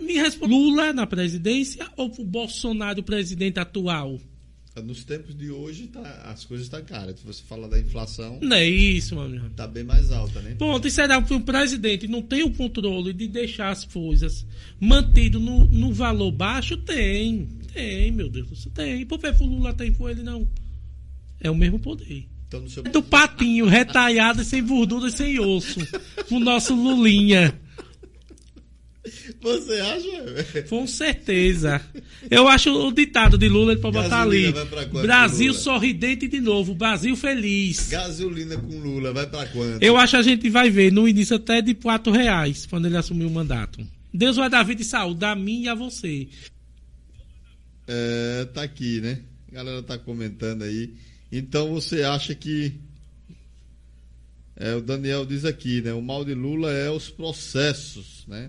Me 0.00 0.14
responde, 0.14 0.52
Lula 0.52 0.92
na 0.92 1.06
presidência 1.06 1.86
ou 1.96 2.10
pro 2.10 2.24
Bolsonaro 2.24 3.02
presidente 3.02 3.58
atual? 3.58 4.18
Nos 4.84 5.04
tempos 5.04 5.34
de 5.34 5.50
hoje, 5.50 5.86
tá, 5.86 6.02
as 6.26 6.44
coisas 6.44 6.66
estão 6.66 6.80
tá 6.82 6.86
caras. 6.86 7.18
Se 7.18 7.24
você 7.24 7.42
fala 7.42 7.66
da 7.66 7.78
inflação. 7.80 8.38
Não 8.42 8.56
é 8.56 8.68
isso, 8.68 9.16
mano. 9.16 9.50
Tá 9.56 9.66
bem 9.66 9.82
mais 9.82 10.12
alta, 10.12 10.42
né? 10.42 10.54
Ponto. 10.58 10.86
E 10.86 10.90
será 10.90 11.20
que 11.22 11.32
o 11.32 11.40
presidente 11.40 12.06
não 12.06 12.20
tem 12.20 12.42
o 12.42 12.52
controle 12.52 13.14
de 13.14 13.26
deixar 13.26 13.70
as 13.70 13.86
coisas 13.86 14.44
mantido 14.78 15.40
no, 15.40 15.64
no 15.64 15.94
valor 15.94 16.30
baixo? 16.30 16.76
Tem. 16.76 17.48
Tem, 17.72 18.12
meu 18.12 18.28
Deus. 18.28 18.50
Você 18.50 18.68
tem. 18.68 19.06
Por 19.06 19.18
que 19.18 19.28
o 19.28 19.46
Lula 19.46 19.72
tem 19.72 19.94
com 19.94 20.10
ele, 20.10 20.22
não? 20.22 20.46
É 21.40 21.50
o 21.50 21.54
mesmo 21.54 21.78
poder. 21.78 22.26
Então, 22.46 22.60
no 22.60 22.68
seu... 22.68 22.82
Do 22.82 23.02
patinho, 23.02 23.66
retalhado, 23.66 24.44
sem 24.44 24.64
gordura 24.64 25.08
e 25.08 25.12
sem 25.12 25.40
osso. 25.40 25.80
o 26.30 26.38
nosso 26.38 26.74
Lulinha. 26.74 27.58
Você 29.40 29.80
acha? 29.80 30.62
Com 30.68 30.86
certeza. 30.86 31.80
Eu 32.30 32.48
acho 32.48 32.70
o 32.70 32.92
ditado 32.92 33.38
de 33.38 33.48
Lula 33.48 33.76
para 33.76 33.90
botar 33.90 34.22
ali. 34.22 34.52
Brasil 35.02 35.54
sorridente 35.54 36.28
de 36.28 36.40
novo, 36.40 36.74
Brasil 36.74 37.16
feliz. 37.16 37.88
Gasolina 37.88 38.56
com 38.56 38.78
Lula, 38.78 39.12
vai 39.12 39.26
para 39.26 39.46
quanto? 39.48 39.82
Eu 39.82 39.96
acho 39.96 40.12
que 40.12 40.16
a 40.16 40.22
gente 40.22 40.50
vai 40.50 40.70
ver 40.70 40.92
no 40.92 41.08
início 41.08 41.36
até 41.36 41.60
de 41.62 41.74
4 41.74 42.12
reais, 42.12 42.66
quando 42.66 42.86
ele 42.86 42.96
assumir 42.96 43.26
o 43.26 43.30
mandato. 43.30 43.86
Deus 44.12 44.36
vai 44.36 44.48
dar 44.48 44.62
vida 44.62 44.82
e 44.82 44.84
saúde 44.84 45.24
a 45.24 45.34
mim 45.34 45.62
e 45.62 45.68
a 45.68 45.74
você. 45.74 46.28
É, 47.86 48.46
tá 48.46 48.62
aqui, 48.62 49.00
né? 49.00 49.20
A 49.50 49.54
galera 49.54 49.82
tá 49.82 49.96
comentando 49.98 50.62
aí. 50.62 50.94
Então 51.30 51.72
você 51.72 52.02
acha 52.02 52.34
que. 52.34 52.72
É, 54.56 54.74
o 54.74 54.80
Daniel 54.80 55.26
diz 55.26 55.44
aqui, 55.44 55.82
né? 55.82 55.92
O 55.92 56.00
mal 56.00 56.24
de 56.24 56.34
Lula 56.34 56.72
é 56.72 56.90
os 56.90 57.10
processos, 57.10 58.24
né? 58.26 58.48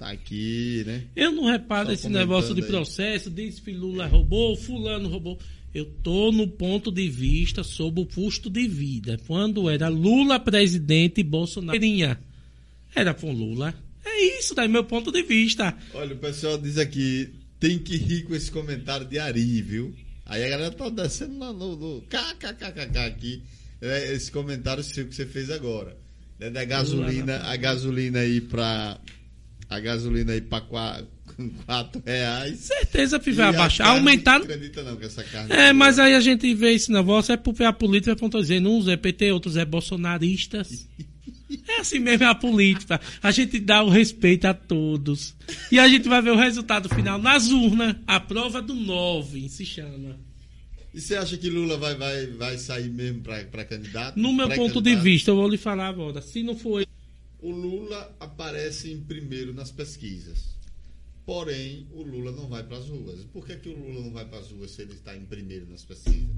Tá 0.00 0.12
aqui, 0.12 0.82
né? 0.86 1.02
Eu 1.14 1.30
não 1.30 1.44
reparo 1.44 1.88
Só 1.88 1.92
esse 1.92 2.08
negócio 2.08 2.54
de 2.54 2.62
processo, 2.62 3.28
diz 3.28 3.60
que 3.60 3.70
Lula 3.70 4.06
roubou, 4.06 4.56
fulano 4.56 5.10
roubou. 5.10 5.38
Eu 5.74 5.84
tô 6.02 6.32
no 6.32 6.48
ponto 6.48 6.90
de 6.90 7.06
vista 7.06 7.62
sobre 7.62 8.00
o 8.00 8.06
custo 8.06 8.48
de 8.48 8.66
vida. 8.66 9.20
Quando 9.26 9.68
era 9.68 9.88
Lula 9.88 10.40
presidente 10.40 11.20
e 11.20 11.22
Bolsonaro 11.22 11.78
era 12.96 13.12
com 13.12 13.30
Lula. 13.30 13.74
É 14.02 14.38
isso, 14.38 14.54
daí 14.54 14.68
meu 14.68 14.84
ponto 14.84 15.12
de 15.12 15.22
vista. 15.22 15.76
Olha, 15.92 16.14
o 16.14 16.18
pessoal 16.18 16.56
diz 16.56 16.78
aqui, 16.78 17.28
tem 17.58 17.78
que 17.78 17.98
rir 17.98 18.22
com 18.22 18.34
esse 18.34 18.50
comentário 18.50 19.04
de 19.04 19.18
Ari, 19.18 19.60
viu? 19.60 19.94
Aí 20.24 20.42
a 20.42 20.48
galera 20.48 20.70
tá 20.70 20.88
descendo 20.88 21.34
no, 21.34 21.52
no, 21.52 21.76
no 21.76 22.02
kkkk 22.08 22.98
aqui, 22.98 23.42
é, 23.82 24.14
esse 24.14 24.32
comentário 24.32 24.82
seu 24.82 25.06
que 25.06 25.14
você 25.14 25.26
fez 25.26 25.50
agora. 25.50 25.94
né, 26.38 26.48
da 26.48 26.64
gasolina, 26.64 27.36
a 27.40 27.54
gasolina 27.56 28.20
aí 28.20 28.40
pra. 28.40 28.98
A 29.70 29.78
gasolina 29.78 30.32
aí 30.32 30.40
pra 30.40 30.60
4, 30.60 31.06
reais. 32.04 32.58
Certeza 32.58 33.20
que 33.20 33.30
vai 33.30 33.46
abaixar. 33.46 33.86
Aumentar. 33.86 34.40
Não 34.40 34.44
acredita 34.44 34.82
não 34.82 34.96
que 34.96 35.06
essa 35.06 35.22
carne. 35.22 35.52
É, 35.52 35.72
mas 35.72 35.98
aí 36.00 36.14
a 36.14 36.20
gente 36.20 36.52
vê 36.54 36.72
esse 36.72 36.90
negócio, 36.90 37.32
é 37.32 37.36
porque 37.36 37.62
a 37.62 37.72
política, 37.72 38.16
como 38.16 38.30
tô 38.30 38.40
dizendo, 38.40 38.68
uns 38.68 38.88
é 38.88 38.96
PT, 38.96 39.30
outros 39.30 39.56
é 39.56 39.64
bolsonaristas. 39.64 40.88
É 41.68 41.80
assim 41.80 41.98
mesmo 41.98 42.24
é 42.24 42.28
a 42.28 42.34
política. 42.34 43.00
A 43.22 43.30
gente 43.30 43.58
dá 43.58 43.82
o 43.82 43.88
respeito 43.88 44.46
a 44.46 44.54
todos. 44.54 45.34
E 45.70 45.78
a 45.78 45.88
gente 45.88 46.08
vai 46.08 46.20
ver 46.20 46.30
o 46.30 46.36
resultado 46.36 46.88
final 46.88 47.18
nas 47.18 47.48
urnas. 47.48 47.96
A 48.06 48.20
prova 48.20 48.60
do 48.60 48.74
9 48.74 49.48
se 49.48 49.64
chama. 49.64 50.16
E 50.92 51.00
você 51.00 51.14
acha 51.14 51.36
que 51.36 51.48
Lula 51.48 51.76
vai, 51.76 51.94
vai, 51.94 52.26
vai 52.26 52.58
sair 52.58 52.90
mesmo 52.90 53.22
para 53.22 53.64
candidato? 53.64 54.18
No 54.18 54.32
meu 54.32 54.48
ponto 54.50 54.80
de 54.80 54.96
vista, 54.96 55.30
eu 55.30 55.36
vou 55.36 55.48
lhe 55.48 55.56
falar 55.56 55.88
agora. 55.88 56.20
Se 56.20 56.42
não 56.42 56.56
for. 56.56 56.84
O 57.42 57.50
Lula 57.50 58.16
aparece 58.20 58.90
em 58.90 59.00
primeiro 59.02 59.54
nas 59.54 59.70
pesquisas. 59.70 60.58
Porém, 61.24 61.86
o 61.92 62.02
Lula 62.02 62.32
não 62.32 62.48
vai 62.48 62.62
para 62.64 62.78
as 62.78 62.88
ruas. 62.88 63.24
Por 63.26 63.46
que, 63.46 63.56
que 63.56 63.68
o 63.68 63.78
Lula 63.78 64.00
não 64.00 64.12
vai 64.12 64.24
para 64.26 64.40
as 64.40 64.50
ruas 64.50 64.72
se 64.72 64.82
ele 64.82 64.94
está 64.94 65.16
em 65.16 65.24
primeiro 65.24 65.66
nas 65.68 65.84
pesquisas? 65.84 66.28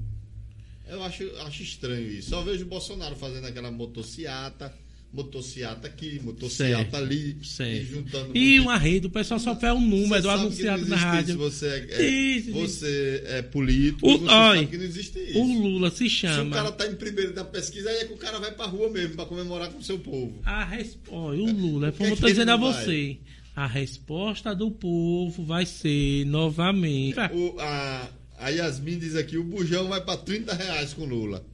Eu 0.87 1.01
acho, 1.03 1.29
acho 1.37 1.63
estranho 1.63 2.07
isso. 2.07 2.29
Só 2.29 2.41
vejo 2.41 2.65
o 2.65 2.69
Bolsonaro 2.69 3.15
fazendo 3.15 3.47
aquela 3.47 3.71
motociata 3.71 4.73
motociata 5.13 5.85
aqui, 5.85 6.19
motociata 6.23 6.97
ali, 6.97 7.37
certo. 7.43 7.71
e 7.71 7.85
juntando. 7.85 8.35
E 8.35 8.59
uma 8.59 8.77
rede, 8.77 9.05
o 9.05 9.11
pessoal 9.11 9.39
só 9.39 9.53
pega 9.53 9.75
um 9.75 9.87
número 9.87 10.27
anunciado 10.27 10.87
na 10.87 10.95
rádio. 10.95 11.37
Você 11.37 11.67
é, 11.67 12.37
é 12.37 12.41
você 12.51 13.23
é 13.27 13.41
político, 13.43 14.07
o, 14.09 14.17
você 14.17 14.25
sabe 14.25 14.65
que 14.65 14.77
não 14.77 14.85
existe 14.85 15.19
isso. 15.19 15.39
O 15.39 15.61
Lula 15.61 15.91
se 15.91 16.09
chama. 16.09 16.43
Se 16.43 16.47
o 16.47 16.51
cara 16.51 16.71
tá 16.71 16.87
em 16.87 16.95
primeiro 16.95 17.35
na 17.35 17.43
pesquisa, 17.43 17.91
aí 17.91 17.97
é 17.97 18.05
que 18.05 18.13
o 18.13 18.17
cara 18.17 18.39
vai 18.39 18.51
pra 18.51 18.65
rua 18.65 18.89
mesmo, 18.89 19.15
pra 19.15 19.25
comemorar 19.25 19.69
com 19.69 19.77
o 19.77 19.83
seu 19.83 19.99
povo. 19.99 20.41
A 20.43 20.65
resp... 20.65 21.07
o 21.07 21.29
Lula, 21.29 21.89
é 21.89 21.91
como 21.91 22.09
eu 22.09 22.17
tô 22.17 22.25
dizendo 22.25 22.49
a 22.49 22.57
você. 22.57 23.17
A 23.55 23.67
resposta 23.67 24.55
do 24.55 24.71
povo 24.71 25.45
vai 25.45 25.63
ser 25.63 26.25
novamente. 26.25 27.19
O, 27.31 27.55
a, 27.59 28.09
a 28.39 28.49
Yasmin 28.49 28.97
diz 28.97 29.15
aqui: 29.15 29.37
o 29.37 29.43
bujão 29.43 29.87
vai 29.87 30.01
para 30.03 30.17
30 30.17 30.55
reais 30.55 30.91
com 30.91 31.05
Lula. 31.05 31.45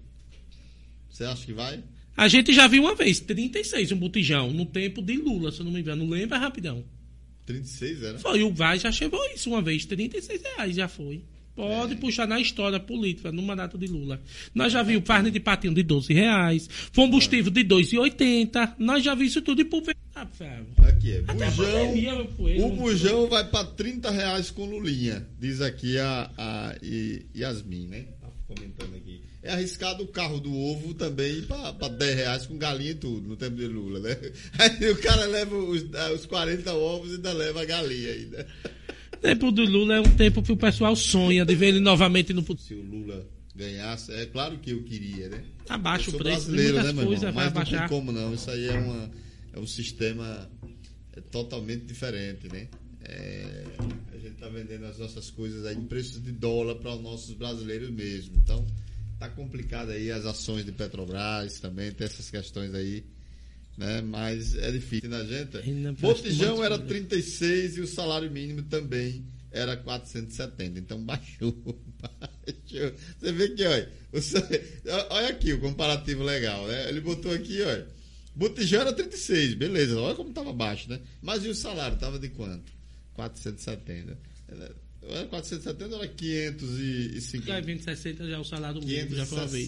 Você 1.09 1.25
acha 1.25 1.45
que 1.45 1.51
vai? 1.51 1.83
A 2.19 2.27
gente 2.27 2.51
já 2.51 2.67
viu 2.67 2.83
uma 2.83 2.93
vez, 2.93 3.21
36, 3.21 3.93
um 3.93 3.95
botijão, 3.95 4.51
no 4.51 4.65
tempo 4.65 5.01
de 5.01 5.15
Lula, 5.15 5.53
se 5.53 5.61
eu 5.61 5.63
não 5.63 5.71
me 5.71 5.79
engano. 5.79 6.05
Lembra 6.05 6.37
rapidão? 6.37 6.83
36 7.45 8.03
era? 8.03 8.19
Foi, 8.19 8.43
o 8.43 8.51
Vaz 8.53 8.81
já 8.81 8.91
chegou 8.91 9.25
isso 9.33 9.49
uma 9.49 9.61
vez, 9.61 9.85
36 9.85 10.41
reais 10.41 10.75
já 10.75 10.89
foi. 10.89 11.23
Pode 11.55 11.93
é. 11.93 11.95
puxar 11.95 12.27
na 12.27 12.37
história 12.37 12.77
política, 12.77 13.31
no 13.31 13.41
mandato 13.41 13.77
de 13.77 13.87
Lula. 13.87 14.21
Nós 14.53 14.73
já 14.73 14.83
vimos 14.83 15.05
carne 15.05 15.31
de 15.31 15.39
patinho 15.39 15.73
de 15.73 15.81
12 15.81 16.13
reais, 16.13 16.69
combustível 16.93 17.53
de 17.53 17.63
2,80. 17.63 18.75
Nós 18.77 19.01
já 19.01 19.15
vimos 19.15 19.31
isso 19.31 19.41
tudo 19.41 19.61
e 19.61 19.65
por 19.65 19.81
ah, 20.13 20.27
Aqui 20.89 21.13
é. 21.13 21.21
Bujão, 21.21 22.67
o 22.67 22.75
bujão 22.75 23.27
vai 23.29 23.47
para 23.47 23.63
30 23.63 24.11
reais 24.11 24.51
com 24.51 24.65
Lulinha. 24.65 25.25
Diz 25.39 25.61
aqui 25.61 25.97
a, 25.97 26.29
a 26.37 26.75
Yasmin, 27.33 27.87
né? 27.87 28.05
Tá 28.19 28.27
comentando 28.45 28.93
aqui 28.97 29.28
é 29.41 29.51
arriscado 29.51 30.03
o 30.03 30.07
carro 30.07 30.39
do 30.39 30.53
ovo 30.53 30.93
também 30.93 31.41
para 31.43 31.87
10 31.87 32.15
reais 32.15 32.45
com 32.45 32.57
galinha 32.57 32.91
e 32.91 32.95
tudo, 32.95 33.27
no 33.27 33.37
tempo 33.37 33.55
de 33.55 33.67
Lula, 33.67 33.99
né? 33.99 34.17
Aí 34.59 34.91
o 34.91 34.97
cara 34.97 35.25
leva 35.25 35.55
os, 35.55 35.85
ah, 35.93 36.11
os 36.11 36.25
40 36.25 36.73
ovos 36.73 37.11
e 37.11 37.15
ainda 37.15 37.33
leva 37.33 37.61
a 37.61 37.65
galinha 37.65 38.11
ainda. 38.11 38.47
O 39.13 39.17
tempo 39.17 39.51
do 39.51 39.63
Lula 39.63 39.95
é 39.95 39.99
um 40.01 40.15
tempo 40.15 40.43
que 40.43 40.51
o 40.51 40.57
pessoal 40.57 40.95
sonha 40.95 41.45
de 41.45 41.55
ver 41.55 41.67
ele 41.67 41.79
novamente 41.79 42.33
no 42.33 42.41
Se 42.57 42.73
o 42.73 42.81
Lula 42.81 43.25
ganhasse, 43.55 44.13
é 44.13 44.25
claro 44.25 44.57
que 44.59 44.71
eu 44.71 44.83
queria, 44.83 45.29
né? 45.29 45.43
Abaixa 45.67 46.09
o 46.09 46.17
preço 46.17 46.45
brasileiro, 46.51 46.77
né, 46.77 46.93
meu 46.93 47.11
irmão? 47.11 47.33
Mas 47.33 47.53
não 47.53 47.65
tem 47.65 47.87
como 47.87 48.11
não, 48.11 48.33
isso 48.33 48.49
aí 48.49 48.67
é, 48.67 48.79
uma, 48.79 49.11
é 49.53 49.59
um 49.59 49.67
sistema 49.67 50.49
é 51.15 51.21
totalmente 51.21 51.85
diferente, 51.85 52.47
né? 52.51 52.67
É, 53.01 53.63
a 54.13 54.17
gente 54.17 54.33
está 54.33 54.47
vendendo 54.49 54.85
as 54.85 54.97
nossas 54.97 55.29
coisas 55.29 55.65
aí 55.65 55.75
em 55.75 55.85
preços 55.85 56.21
de 56.23 56.31
dólar 56.31 56.75
para 56.75 56.93
os 56.95 57.01
nossos 57.01 57.33
brasileiros 57.33 57.89
mesmo. 57.89 58.35
Então, 58.37 58.65
tá 59.19 59.29
complicado 59.29 59.91
aí 59.91 60.11
as 60.11 60.25
ações 60.25 60.65
de 60.65 60.71
Petrobras 60.71 61.59
também, 61.59 61.91
tem 61.91 62.05
essas 62.05 62.31
questões 62.31 62.73
aí, 62.73 63.03
né? 63.77 64.01
Mas 64.01 64.55
é 64.55 64.71
difícil, 64.71 65.09
né, 65.09 65.25
gente? 65.25 65.57
Botijão 65.99 66.63
era 66.63 66.79
36 66.79 67.77
e 67.77 67.81
o 67.81 67.87
salário 67.87 68.31
mínimo 68.31 68.63
também 68.63 69.25
era 69.51 69.75
470, 69.75 70.79
então 70.79 71.01
baixou, 71.03 71.51
baixou. 71.99 72.93
Você 73.19 73.31
vê 73.33 73.49
que, 73.49 73.65
olha, 73.65 73.91
olha 75.09 75.27
aqui 75.27 75.53
o 75.53 75.59
comparativo 75.59 76.23
legal, 76.23 76.65
né? 76.67 76.87
Ele 76.87 77.01
botou 77.01 77.33
aqui, 77.33 77.61
olha, 77.61 77.87
Botijão 78.33 78.81
era 78.81 78.93
36, 78.93 79.55
beleza, 79.55 79.99
olha 79.99 80.15
como 80.15 80.31
tava 80.31 80.53
baixo, 80.53 80.89
né? 80.89 81.01
Mas 81.21 81.43
e 81.43 81.49
o 81.49 81.55
salário, 81.55 81.97
tava 81.97 82.17
de 82.17 82.29
quanto? 82.29 82.71
470. 83.13 84.17
470 85.29 85.95
era 85.95 86.07
550. 86.07 87.45
Já 87.45 87.59
2060 87.59 88.27
já 88.27 88.35
é 88.35 88.39
o 88.39 88.43
salário 88.43 88.81
mínimo, 88.81 89.15
já 89.15 89.25
foi 89.25 89.37
uma 89.39 89.47
vez. 89.47 89.67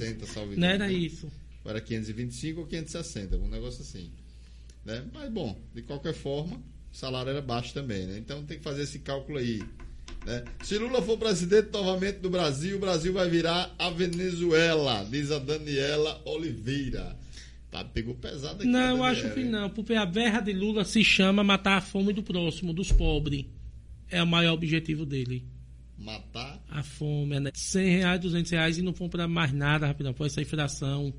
Não 0.57 0.67
era 0.67 0.91
isso. 0.91 1.31
Era 1.65 1.81
525 1.81 2.59
ou 2.61 2.67
560, 2.67 3.37
um 3.37 3.47
negócio 3.47 3.81
assim. 3.81 4.09
Né? 4.85 5.03
Mas 5.13 5.31
bom, 5.31 5.59
de 5.73 5.81
qualquer 5.83 6.13
forma, 6.13 6.57
o 6.91 6.95
salário 6.95 7.29
era 7.29 7.41
baixo 7.41 7.73
também, 7.73 8.05
né? 8.07 8.17
Então 8.17 8.43
tem 8.43 8.57
que 8.57 8.63
fazer 8.63 8.83
esse 8.83 8.99
cálculo 8.99 9.37
aí. 9.37 9.63
Né? 10.25 10.43
Se 10.63 10.77
Lula 10.77 11.01
for 11.01 11.17
presidente 11.17 11.69
novamente 11.71 12.19
do 12.19 12.29
Brasil, 12.29 12.77
o 12.77 12.79
Brasil 12.79 13.13
vai 13.13 13.29
virar 13.29 13.73
a 13.77 13.89
Venezuela, 13.89 15.05
diz 15.09 15.31
a 15.31 15.39
Daniela 15.39 16.21
Oliveira. 16.25 17.17
Tá, 17.69 17.85
pegou 17.85 18.15
pesado 18.15 18.55
aqui. 18.55 18.67
Não, 18.67 18.97
eu 18.97 19.03
acho 19.03 19.33
que 19.33 19.43
não, 19.43 19.69
porque 19.69 19.93
a 19.93 20.05
guerra 20.05 20.41
de 20.41 20.51
Lula 20.51 20.83
se 20.83 21.03
chama 21.03 21.43
matar 21.43 21.77
a 21.77 21.81
fome 21.81 22.11
do 22.11 22.21
próximo, 22.21 22.73
dos 22.73 22.91
pobres 22.91 23.45
é 24.11 24.21
o 24.21 24.27
maior 24.27 24.53
objetivo 24.53 25.05
dele. 25.05 25.43
Matar? 25.97 26.63
A 26.69 26.83
fome, 26.83 27.39
né? 27.39 27.51
100 27.53 27.97
reais, 27.97 28.21
200 28.21 28.51
reais 28.51 28.77
e 28.77 28.81
não 28.81 28.93
compra 28.93 29.27
mais 29.27 29.53
nada, 29.53 29.87
rapidão. 29.87 30.13
Foi 30.13 30.27
essa 30.27 30.41
inflação. 30.41 31.09
O 31.09 31.13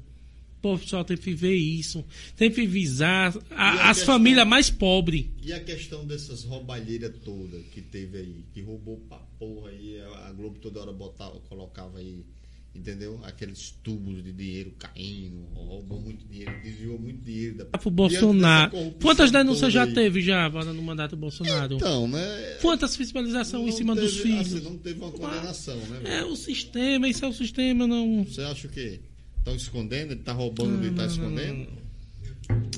povo 0.60 0.86
só 0.86 1.02
tem 1.02 1.16
que 1.16 1.32
ver 1.32 1.54
isso. 1.54 2.04
Tem 2.36 2.50
que 2.50 2.66
visar 2.66 3.34
a, 3.50 3.90
as 3.90 3.98
questão, 3.98 4.14
famílias 4.14 4.46
mais 4.46 4.70
pobres. 4.70 5.26
E 5.42 5.52
a 5.52 5.62
questão 5.62 6.04
dessas 6.04 6.44
roubalheiras 6.44 7.12
todas 7.24 7.64
que 7.66 7.80
teve 7.80 8.18
aí, 8.18 8.44
que 8.52 8.60
roubou 8.60 8.98
pra 9.08 9.18
porra 9.38 9.70
aí, 9.70 10.00
a 10.00 10.32
Globo 10.32 10.58
toda 10.58 10.80
hora 10.80 10.92
botava, 10.92 11.38
colocava 11.48 11.98
aí 11.98 12.24
entendeu? 12.74 13.20
Aqueles 13.24 13.70
tubos 13.82 14.22
de 14.22 14.32
dinheiro 14.32 14.72
caindo, 14.78 15.44
roubou 15.54 16.00
muito 16.00 16.26
dinheiro, 16.26 16.52
desviou 16.62 16.98
muito 16.98 17.22
dinheiro 17.22 17.58
da 17.58 17.66
o 17.84 17.90
Bolsonaro. 17.90 18.94
Quantas 19.00 19.30
denúncias 19.30 19.72
já 19.72 19.86
teve 19.86 20.20
já 20.20 20.44
agora 20.44 20.72
no 20.72 20.82
mandato 20.82 21.10
do 21.10 21.16
Bolsonaro? 21.18 21.74
Então, 21.74 22.08
né? 22.08 22.58
Quantas 22.60 22.96
fiscalizações 22.96 23.74
em 23.74 23.76
cima 23.76 23.94
teve, 23.94 24.06
dos 24.06 24.16
filhos? 24.18 24.54
Assim, 24.54 24.64
não 24.64 24.78
teve 24.78 25.00
uma 25.00 25.10
condenação, 25.10 25.76
né? 25.76 26.18
É 26.18 26.24
o 26.24 26.34
sistema, 26.34 27.08
isso 27.08 27.24
é 27.24 27.28
o 27.28 27.32
sistema, 27.32 27.86
não. 27.86 28.24
Você 28.24 28.42
acha 28.42 28.66
o 28.66 28.70
quê? 28.70 29.00
Estão 29.38 29.54
escondendo? 29.54 30.12
Ele 30.12 30.20
está 30.20 30.32
roubando 30.32 30.84
e 30.84 30.88
está 30.90 31.06
escondendo? 31.06 31.68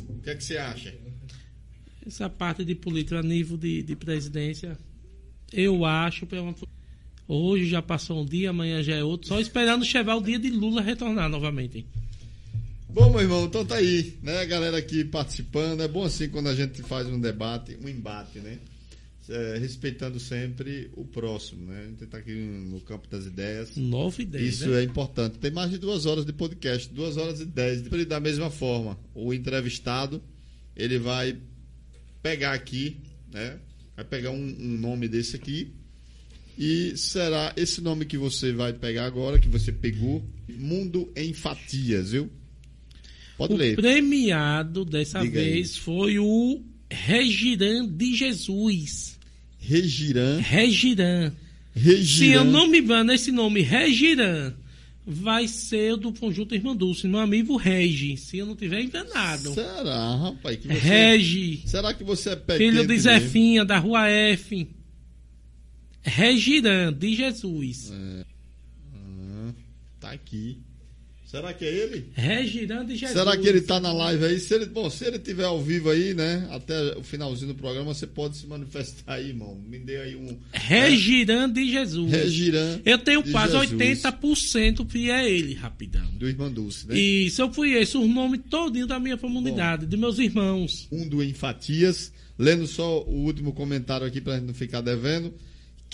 O 0.09 0.21
que 0.23 0.31
é 0.31 0.35
que 0.35 0.43
você 0.43 0.57
acha? 0.57 0.95
Essa 2.07 2.29
parte 2.29 2.65
de 2.65 2.75
política 2.75 3.21
a 3.21 3.23
nível 3.23 3.57
de, 3.57 3.83
de 3.83 3.97
presidência, 3.97 4.77
eu 5.53 5.85
acho 5.85 6.27
que 6.27 6.35
é 6.35 6.41
uma 6.41 6.55
Hoje 7.27 7.67
já 7.67 7.81
passou 7.81 8.23
um 8.23 8.25
dia, 8.25 8.51
amanhã 8.51 8.83
já 8.83 8.95
é 8.95 9.03
outro, 9.03 9.29
só 9.29 9.41
esperando 9.41 9.85
chegar 9.85 10.17
o 10.17 10.23
dia 10.23 10.39
de 10.39 10.51
Lula 10.51 10.83
retornar 10.83 11.29
novamente. 11.29 11.87
Bom, 12.89 13.11
meu 13.11 13.23
irmão, 13.23 13.47
então 13.47 13.65
tá 13.65 13.77
aí, 13.77 14.19
né? 14.23 14.41
A 14.41 14.45
galera 14.45 14.77
aqui 14.77 15.05
participando. 15.05 15.83
É 15.83 15.89
bom 15.89 16.05
assim 16.05 16.29
quando 16.29 16.49
a 16.49 16.55
gente 16.55 16.83
faz 16.83 17.09
um 17.09 17.19
debate, 17.19 17.77
um 17.83 17.89
embate, 17.89 18.39
né? 18.39 18.59
É, 19.29 19.57
respeitando 19.59 20.21
sempre 20.21 20.91
o 20.95 21.05
próximo, 21.05 21.67
né? 21.67 21.81
A 21.81 21.87
gente 21.89 22.07
tá 22.07 22.19
aqui 22.19 22.35
no 22.35 22.79
campo 22.83 23.09
das 23.09 23.25
ideias. 23.25 23.75
Nove 23.75 24.23
ideias. 24.23 24.55
Isso 24.57 24.69
né? 24.69 24.81
é 24.81 24.85
importante. 24.85 25.39
Tem 25.39 25.51
mais 25.51 25.71
de 25.71 25.79
duas 25.79 26.05
horas 26.05 26.27
de 26.27 26.33
podcast, 26.33 26.93
duas 26.93 27.17
horas 27.17 27.41
e 27.41 27.47
dez. 27.47 27.83
Da 28.07 28.21
mesma 28.21 28.51
forma, 28.51 28.99
o 29.15 29.33
entrevistado 29.33 30.23
ele 30.77 30.99
vai 30.99 31.37
pegar 32.23 32.53
aqui, 32.53 32.99
né? 33.33 33.59
Vai 33.97 34.05
pegar 34.05 34.31
um, 34.31 34.57
um 34.61 34.79
nome 34.79 35.09
desse 35.09 35.35
aqui 35.35 35.73
e 36.59 36.97
será 36.97 37.53
esse 37.57 37.81
nome 37.81 38.05
que 38.05 38.17
você 38.17 38.53
vai 38.53 38.73
pegar 38.73 39.07
agora, 39.07 39.39
que 39.39 39.49
você 39.49 39.73
pegou, 39.73 40.25
Mundo 40.49 41.11
em 41.17 41.33
Fatias, 41.33 42.13
viu? 42.13 42.31
Pode 43.37 43.55
o 43.55 43.57
ler. 43.57 43.79
O 43.79 43.83
premiado 43.83 44.85
dessa 44.85 45.21
Diga 45.21 45.41
vez 45.41 45.75
aí. 45.75 45.81
foi 45.81 46.19
o 46.19 46.63
Regiran 46.91 47.87
de 47.89 48.15
Jesus. 48.15 49.19
Regiran? 49.59 50.39
Regiran. 50.39 51.33
Regiran. 51.75 52.05
Se 52.07 52.29
eu 52.31 52.45
não 52.45 52.69
me 52.69 52.79
engano, 52.79 53.13
esse 53.13 53.33
nome 53.33 53.61
Regiran 53.63 54.55
vai 55.07 55.49
ser 55.49 55.97
do 55.97 56.13
conjunto 56.13 56.55
Irmã 56.55 56.75
Dulce, 56.75 57.07
meu 57.07 57.21
amigo 57.21 57.57
Regi, 57.57 58.17
se 58.17 58.39
eu 58.39 58.47
não 58.47 58.57
tiver 58.57 58.83
enganado. 58.83 59.53
Será, 59.53 60.17
rapaz? 60.17 60.57
Que 60.57 60.69
você... 60.69 60.75
Regi. 60.75 61.63
Será 61.67 61.93
que 61.93 62.05
você 62.05 62.31
é 62.31 62.57
Filho 62.57 62.87
de 62.87 62.99
Zefinha, 62.99 63.65
da 63.65 63.79
Rua 63.79 64.09
F. 64.09 64.67
Regiran 66.05 66.93
de 66.93 67.15
Jesus. 67.15 67.91
É. 67.93 68.25
Ah, 68.95 69.53
tá 70.01 70.11
aqui. 70.13 70.59
Será 71.35 71.53
que 71.53 71.65
é 71.65 71.75
ele? 71.75 72.11
Regirando 72.15 72.93
e 72.93 72.97
Jesus. 72.97 73.19
Será 73.19 73.37
que 73.37 73.49
ele 73.49 73.61
tá 73.61 73.81
na 73.81 73.93
live 73.93 74.25
aí? 74.25 74.39
Se 74.39 74.55
ele, 74.55 74.67
bom, 74.67 74.89
se 74.89 75.05
ele 75.05 75.19
tiver 75.19 75.43
ao 75.43 75.61
vivo 75.61 75.91
aí, 75.91 76.15
né? 76.15 76.47
Até 76.53 76.97
o 76.97 77.03
finalzinho 77.03 77.53
do 77.53 77.59
programa, 77.59 77.93
você 77.93 78.07
pode 78.07 78.37
se 78.37 78.47
manifestar 78.47 79.15
aí, 79.15 79.31
irmão. 79.31 79.61
Me 79.69 79.81
dê 79.81 79.97
aí 79.97 80.15
um. 80.15 80.39
Regirando 80.53 81.59
e 81.59 81.73
Jesus. 81.73 82.09
Regirando. 82.09 82.83
Eu 82.85 82.99
tenho 82.99 83.21
de 83.21 83.33
quase 83.33 83.53
Jesus. 83.53 84.01
80% 84.05 84.87
que 84.87 85.11
é 85.11 85.29
ele, 85.29 85.55
rapidão. 85.55 86.07
Do 86.13 86.29
irmão 86.29 86.53
Dulce, 86.53 86.87
né? 86.87 86.97
Isso, 86.97 87.43
eu 87.43 87.53
fui 87.53 87.73
esse, 87.73 87.97
o 87.97 88.07
nome 88.07 88.39
todinho 88.39 88.87
da 88.87 89.01
minha 89.01 89.17
comunidade, 89.17 89.87
dos 89.87 89.99
meus 89.99 90.21
irmãos. 90.21 90.87
um 90.93 91.09
do 91.09 91.21
Enfatias. 91.21 92.13
Lendo 92.39 92.65
só 92.69 93.03
o 93.03 93.25
último 93.25 93.53
comentário 93.53 94.07
aqui 94.07 94.21
pra 94.21 94.35
gente 94.35 94.47
não 94.47 94.55
ficar 94.55 94.83
devendo. 94.83 95.35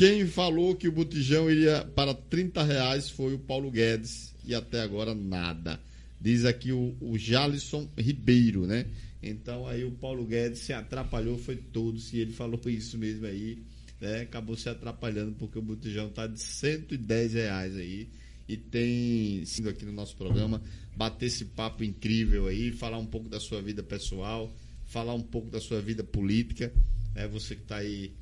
Quem 0.01 0.27
falou 0.27 0.74
que 0.74 0.89
o 0.89 0.93
botijão 0.93 1.51
iria 1.51 1.85
para 1.85 2.14
30 2.14 2.62
reais 2.62 3.10
foi 3.10 3.35
o 3.35 3.39
Paulo 3.39 3.70
Guedes. 3.70 4.35
E 4.47 4.55
até 4.55 4.81
agora 4.81 5.14
nada. 5.14 5.78
Diz 6.18 6.47
aqui 6.47 6.72
o, 6.72 6.97
o 7.02 7.18
Jalisson 7.18 7.86
Ribeiro, 7.98 8.66
né? 8.66 8.86
Então 9.22 9.66
aí 9.68 9.85
o 9.85 9.90
Paulo 9.90 10.24
Guedes 10.24 10.60
se 10.60 10.72
atrapalhou, 10.72 11.36
foi 11.36 11.56
todo. 11.56 12.01
Se 12.01 12.16
ele 12.16 12.32
falou 12.32 12.59
isso 12.64 12.97
mesmo 12.97 13.27
aí, 13.27 13.59
né? 14.01 14.22
Acabou 14.22 14.56
se 14.56 14.70
atrapalhando 14.70 15.32
porque 15.32 15.59
o 15.59 15.62
botijão 15.62 16.09
tá 16.09 16.27
de 16.27 16.40
110 16.40 17.35
reais 17.35 17.77
aí. 17.77 18.09
E 18.48 18.56
tem 18.56 19.44
sido 19.44 19.68
aqui 19.68 19.85
no 19.85 19.93
nosso 19.93 20.16
programa 20.16 20.62
bater 20.97 21.27
esse 21.27 21.44
papo 21.44 21.85
incrível 21.85 22.47
aí, 22.47 22.72
falar 22.72 22.97
um 22.97 23.05
pouco 23.05 23.28
da 23.28 23.39
sua 23.39 23.60
vida 23.60 23.82
pessoal, 23.82 24.51
falar 24.86 25.12
um 25.12 25.20
pouco 25.20 25.51
da 25.51 25.60
sua 25.60 25.82
vida 25.82 26.02
política. 26.02 26.72
É 27.14 27.28
você 27.28 27.55
que 27.55 27.64
está 27.64 27.77
aí 27.77 28.14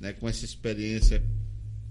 né, 0.00 0.12
com 0.12 0.28
essa 0.28 0.44
experiência 0.44 1.22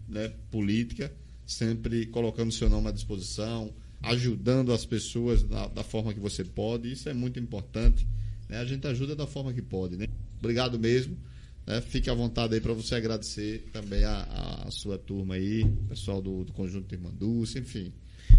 né, 0.08 0.32
política, 0.52 1.12
sempre 1.46 2.06
colocando 2.08 2.52
seu 2.52 2.70
nome 2.70 2.90
à 2.90 2.92
disposição, 2.92 3.74
ajudando 4.02 4.74
as 4.74 4.86
pessoas 4.86 5.44
da, 5.44 5.68
da 5.68 5.84
forma 5.84 6.14
que 6.14 6.20
você 6.20 6.44
pode. 6.44 6.92
Isso 6.92 7.10
é 7.10 7.14
muito 7.14 7.40
importante. 7.40 8.08
Né? 8.50 8.58
A 8.58 8.66
gente 8.66 8.86
ajuda 8.86 9.16
da 9.16 9.26
forma 9.26 9.54
que 9.54 9.62
pode. 9.62 9.96
Né? 9.96 10.08
Obrigado 10.40 10.78
mesmo. 10.78 11.18
Né? 11.66 11.82
Fique 11.82 12.10
à 12.10 12.14
vontade 12.14 12.54
aí 12.54 12.62
para 12.62 12.74
você 12.74 12.96
agradecer 12.96 13.70
também 13.72 14.04
a, 14.04 14.64
a 14.66 14.72
sua 14.72 14.98
turma 14.98 15.36
aí, 15.36 15.66
pessoal 15.88 16.22
do, 16.22 16.44
do 16.44 16.52
Conjunto 16.52 16.96
Dulce, 17.12 17.60
enfim. 17.60 17.94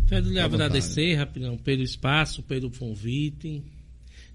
Quero 0.07 0.29
lhe 0.29 0.39
agradecer, 0.39 1.15
rapidão, 1.15 1.57
pelo 1.57 1.83
espaço, 1.83 2.43
pelo 2.43 2.71
convite. 2.71 3.63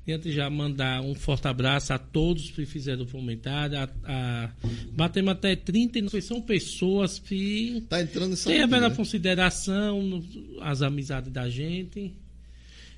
Antes 0.07 0.33
já 0.33 0.49
mandar 0.49 1.01
um 1.01 1.13
forte 1.13 1.47
abraço 1.47 1.93
a 1.93 1.99
todos 1.99 2.49
que 2.49 2.65
fizeram 2.65 3.03
o 3.03 3.07
comentário. 3.07 3.77
A, 3.77 3.89
a, 4.05 4.51
batemos 4.91 5.31
até 5.33 5.55
30, 5.55 6.19
são 6.19 6.41
pessoas 6.41 7.19
que 7.19 7.83
Tá 7.87 8.01
entrando 8.01 8.35
têm 8.35 8.61
a 8.63 8.67
bela 8.67 8.89
né? 8.89 8.95
consideração, 8.95 10.01
no- 10.01 10.25
as 10.61 10.81
amizades 10.81 11.31
da 11.31 11.47
gente. 11.47 12.11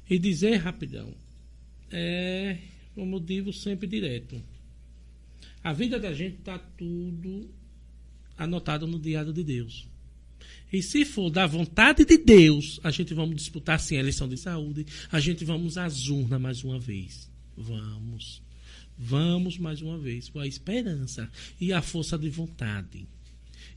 E 0.10 0.18
dizer, 0.20 0.56
rapidão, 0.58 1.14
é, 1.92 2.58
como 2.96 3.18
eu 3.18 3.20
digo 3.20 3.52
sempre 3.52 3.88
direto, 3.88 4.42
a 5.62 5.74
vida 5.74 6.00
da 6.00 6.14
gente 6.14 6.38
está 6.40 6.58
tudo 6.58 7.50
anotado 8.38 8.88
no 8.88 8.98
diário 9.00 9.34
de 9.34 9.44
Deus. 9.44 9.86
E 10.72 10.82
se 10.82 11.04
for 11.04 11.30
da 11.30 11.46
vontade 11.46 12.06
de 12.06 12.18
Deus, 12.18 12.80
a 12.84 12.92
gente 12.92 13.14
vamos 13.14 13.36
disputar 13.36 13.80
sim 13.80 13.98
a 13.98 14.00
eleição 14.00 14.28
de 14.28 14.38
saúde, 14.38 14.86
a 15.12 15.20
gente 15.20 15.44
vamos 15.44 15.78
às 15.78 16.08
urnas 16.08 16.40
mais 16.40 16.64
uma 16.64 16.80
vez. 16.80 17.30
Vamos. 17.58 18.42
Vamos 18.98 19.58
mais 19.58 19.82
uma 19.82 19.98
vez 19.98 20.30
com 20.30 20.40
a 20.40 20.48
esperança 20.48 21.30
e 21.60 21.74
a 21.74 21.82
força 21.82 22.18
de 22.18 22.30
vontade. 22.30 23.06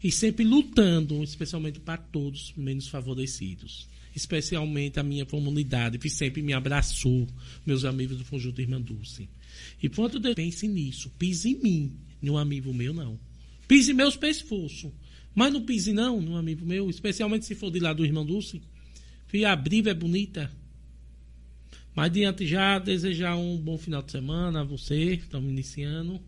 E 0.02 0.12
sempre 0.12 0.44
lutando, 0.44 1.22
especialmente 1.24 1.80
para 1.80 1.96
todos 1.96 2.52
menos 2.56 2.86
favorecidos. 2.88 3.88
Especialmente 4.14 5.00
a 5.00 5.02
minha 5.02 5.26
comunidade, 5.26 5.98
que 5.98 6.08
sempre 6.08 6.42
me 6.42 6.52
abraçou, 6.52 7.26
meus 7.66 7.84
amigos 7.84 8.18
do 8.18 8.24
Conjunto 8.24 8.60
Irmã 8.60 8.80
Dulce. 8.80 9.28
E 9.82 9.88
quando 9.88 10.20
Deus 10.20 10.34
pense 10.34 10.68
nisso, 10.68 11.10
pise 11.18 11.50
em 11.50 11.60
mim, 11.60 11.96
num 12.22 12.38
amigo 12.38 12.72
meu, 12.72 12.94
não. 12.94 13.18
Pise 13.66 13.90
em 13.90 13.94
meus 13.94 14.16
pescoços. 14.16 14.92
Mas 15.34 15.52
não 15.52 15.62
pise 15.64 15.92
não, 15.92 16.20
num 16.20 16.36
amigo 16.36 16.64
meu, 16.64 16.88
especialmente 16.88 17.44
se 17.44 17.54
for 17.54 17.70
de 17.70 17.80
lá 17.80 17.92
do 17.92 18.04
Irmão 18.04 18.24
Dulce. 18.24 18.62
Que 19.28 19.44
a 19.44 19.56
briga 19.56 19.90
é 19.90 19.94
bonita. 19.94 20.50
Mas 21.94 22.12
diante 22.12 22.46
já, 22.46 22.78
desejar 22.78 23.36
um 23.36 23.56
bom 23.56 23.76
final 23.76 24.02
de 24.02 24.12
semana 24.12 24.60
a 24.60 24.64
você, 24.64 25.14
estamos 25.14 25.50
iniciando. 25.50 26.20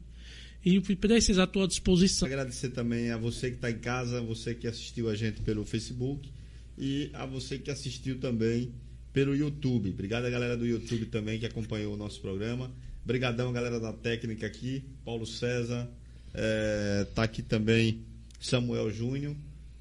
E 0.65 0.81
precisar 0.81 1.45
à 1.45 1.47
tua 1.47 1.69
disposição. 1.69 2.27
Agradecer 2.27 2.71
também 2.71 3.13
a 3.13 3.17
você 3.17 3.51
que 3.51 3.57
está 3.57 3.71
em 3.71 3.79
casa, 3.79 4.21
você 4.21 4.53
que 4.53 4.67
assistiu 4.67 5.09
a 5.09 5.15
gente 5.15 5.41
pelo 5.43 5.65
Facebook 5.65 6.29
e 6.77 7.09
a 7.13 7.25
você 7.25 7.57
que 7.57 7.71
assistiu 7.71 8.19
também 8.19 8.73
pelo 9.13 9.37
YouTube. 9.37 9.91
Obrigado 9.91 10.25
a 10.25 10.31
galera 10.31 10.57
do 10.57 10.67
YouTube 10.67 11.07
também 11.07 11.39
que 11.39 11.47
acompanhou 11.47 11.95
o 11.95 11.97
nosso 11.97 12.21
programa. 12.21 12.73
Obrigadão, 13.05 13.53
galera 13.53 13.79
da 13.79 13.93
técnica 13.93 14.49
aqui, 14.49 14.83
Paulo 15.05 15.25
César, 15.25 15.89
tá 17.15 17.23
aqui 17.23 17.43
também 17.43 18.01
Samuel 18.47 18.91
Júnior, 18.91 19.35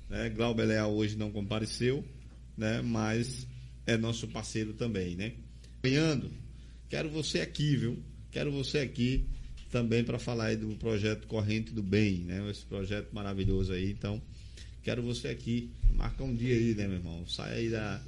né? 0.09 0.29
Glauber 0.29 0.65
Leal 0.65 0.93
hoje 0.93 1.15
não 1.15 1.31
compareceu, 1.31 2.03
né? 2.57 2.81
Mas 2.81 3.45
é 3.85 3.95
nosso 3.97 4.27
parceiro 4.27 4.73
também, 4.73 5.15
né? 5.15 5.33
Acompanhando, 5.79 6.31
quero 6.89 7.09
você 7.09 7.41
aqui, 7.41 7.75
viu? 7.75 7.97
Quero 8.31 8.51
você 8.51 8.79
aqui 8.79 9.25
também 9.71 10.03
para 10.03 10.17
falar 10.17 10.45
aí 10.47 10.55
do 10.57 10.67
projeto 10.77 11.27
Corrente 11.27 11.71
do 11.71 11.83
Bem, 11.83 12.19
né? 12.19 12.49
Esse 12.49 12.65
projeto 12.65 13.13
maravilhoso 13.13 13.71
aí. 13.73 13.91
Então, 13.91 14.21
quero 14.83 15.01
você 15.03 15.27
aqui. 15.27 15.69
Marca 15.93 16.23
um 16.23 16.33
dia 16.35 16.55
aí, 16.55 16.73
né, 16.75 16.87
meu 16.87 16.97
irmão? 16.97 17.25
Sai 17.27 17.53
aí 17.59 17.69
da, 17.69 18.01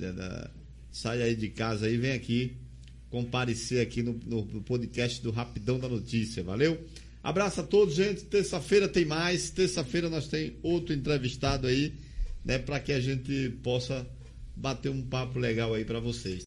da- 0.00 0.12
da- 0.12 0.50
sai 0.90 1.22
aí 1.22 1.36
de 1.36 1.48
casa 1.48 1.86
aí, 1.86 1.96
vem 1.96 2.12
aqui 2.12 2.52
comparecer 3.10 3.80
aqui 3.80 4.02
no- 4.02 4.20
no 4.26 4.60
podcast 4.62 5.22
do 5.22 5.30
Rapidão 5.30 5.78
da 5.78 5.88
Notícia, 5.88 6.42
valeu? 6.42 6.78
Abraço 7.22 7.60
a 7.60 7.64
todos, 7.64 7.94
gente. 7.94 8.24
Terça-feira 8.24 8.88
tem 8.88 9.04
mais. 9.04 9.50
Terça-feira 9.50 10.08
nós 10.08 10.28
tem 10.28 10.56
outro 10.62 10.94
entrevistado 10.94 11.66
aí, 11.66 11.94
né, 12.44 12.58
para 12.58 12.80
que 12.80 12.92
a 12.92 13.00
gente 13.00 13.50
possa 13.62 14.06
bater 14.54 14.90
um 14.90 15.02
papo 15.02 15.38
legal 15.38 15.74
aí 15.74 15.84
para 15.84 16.00
vocês. 16.00 16.42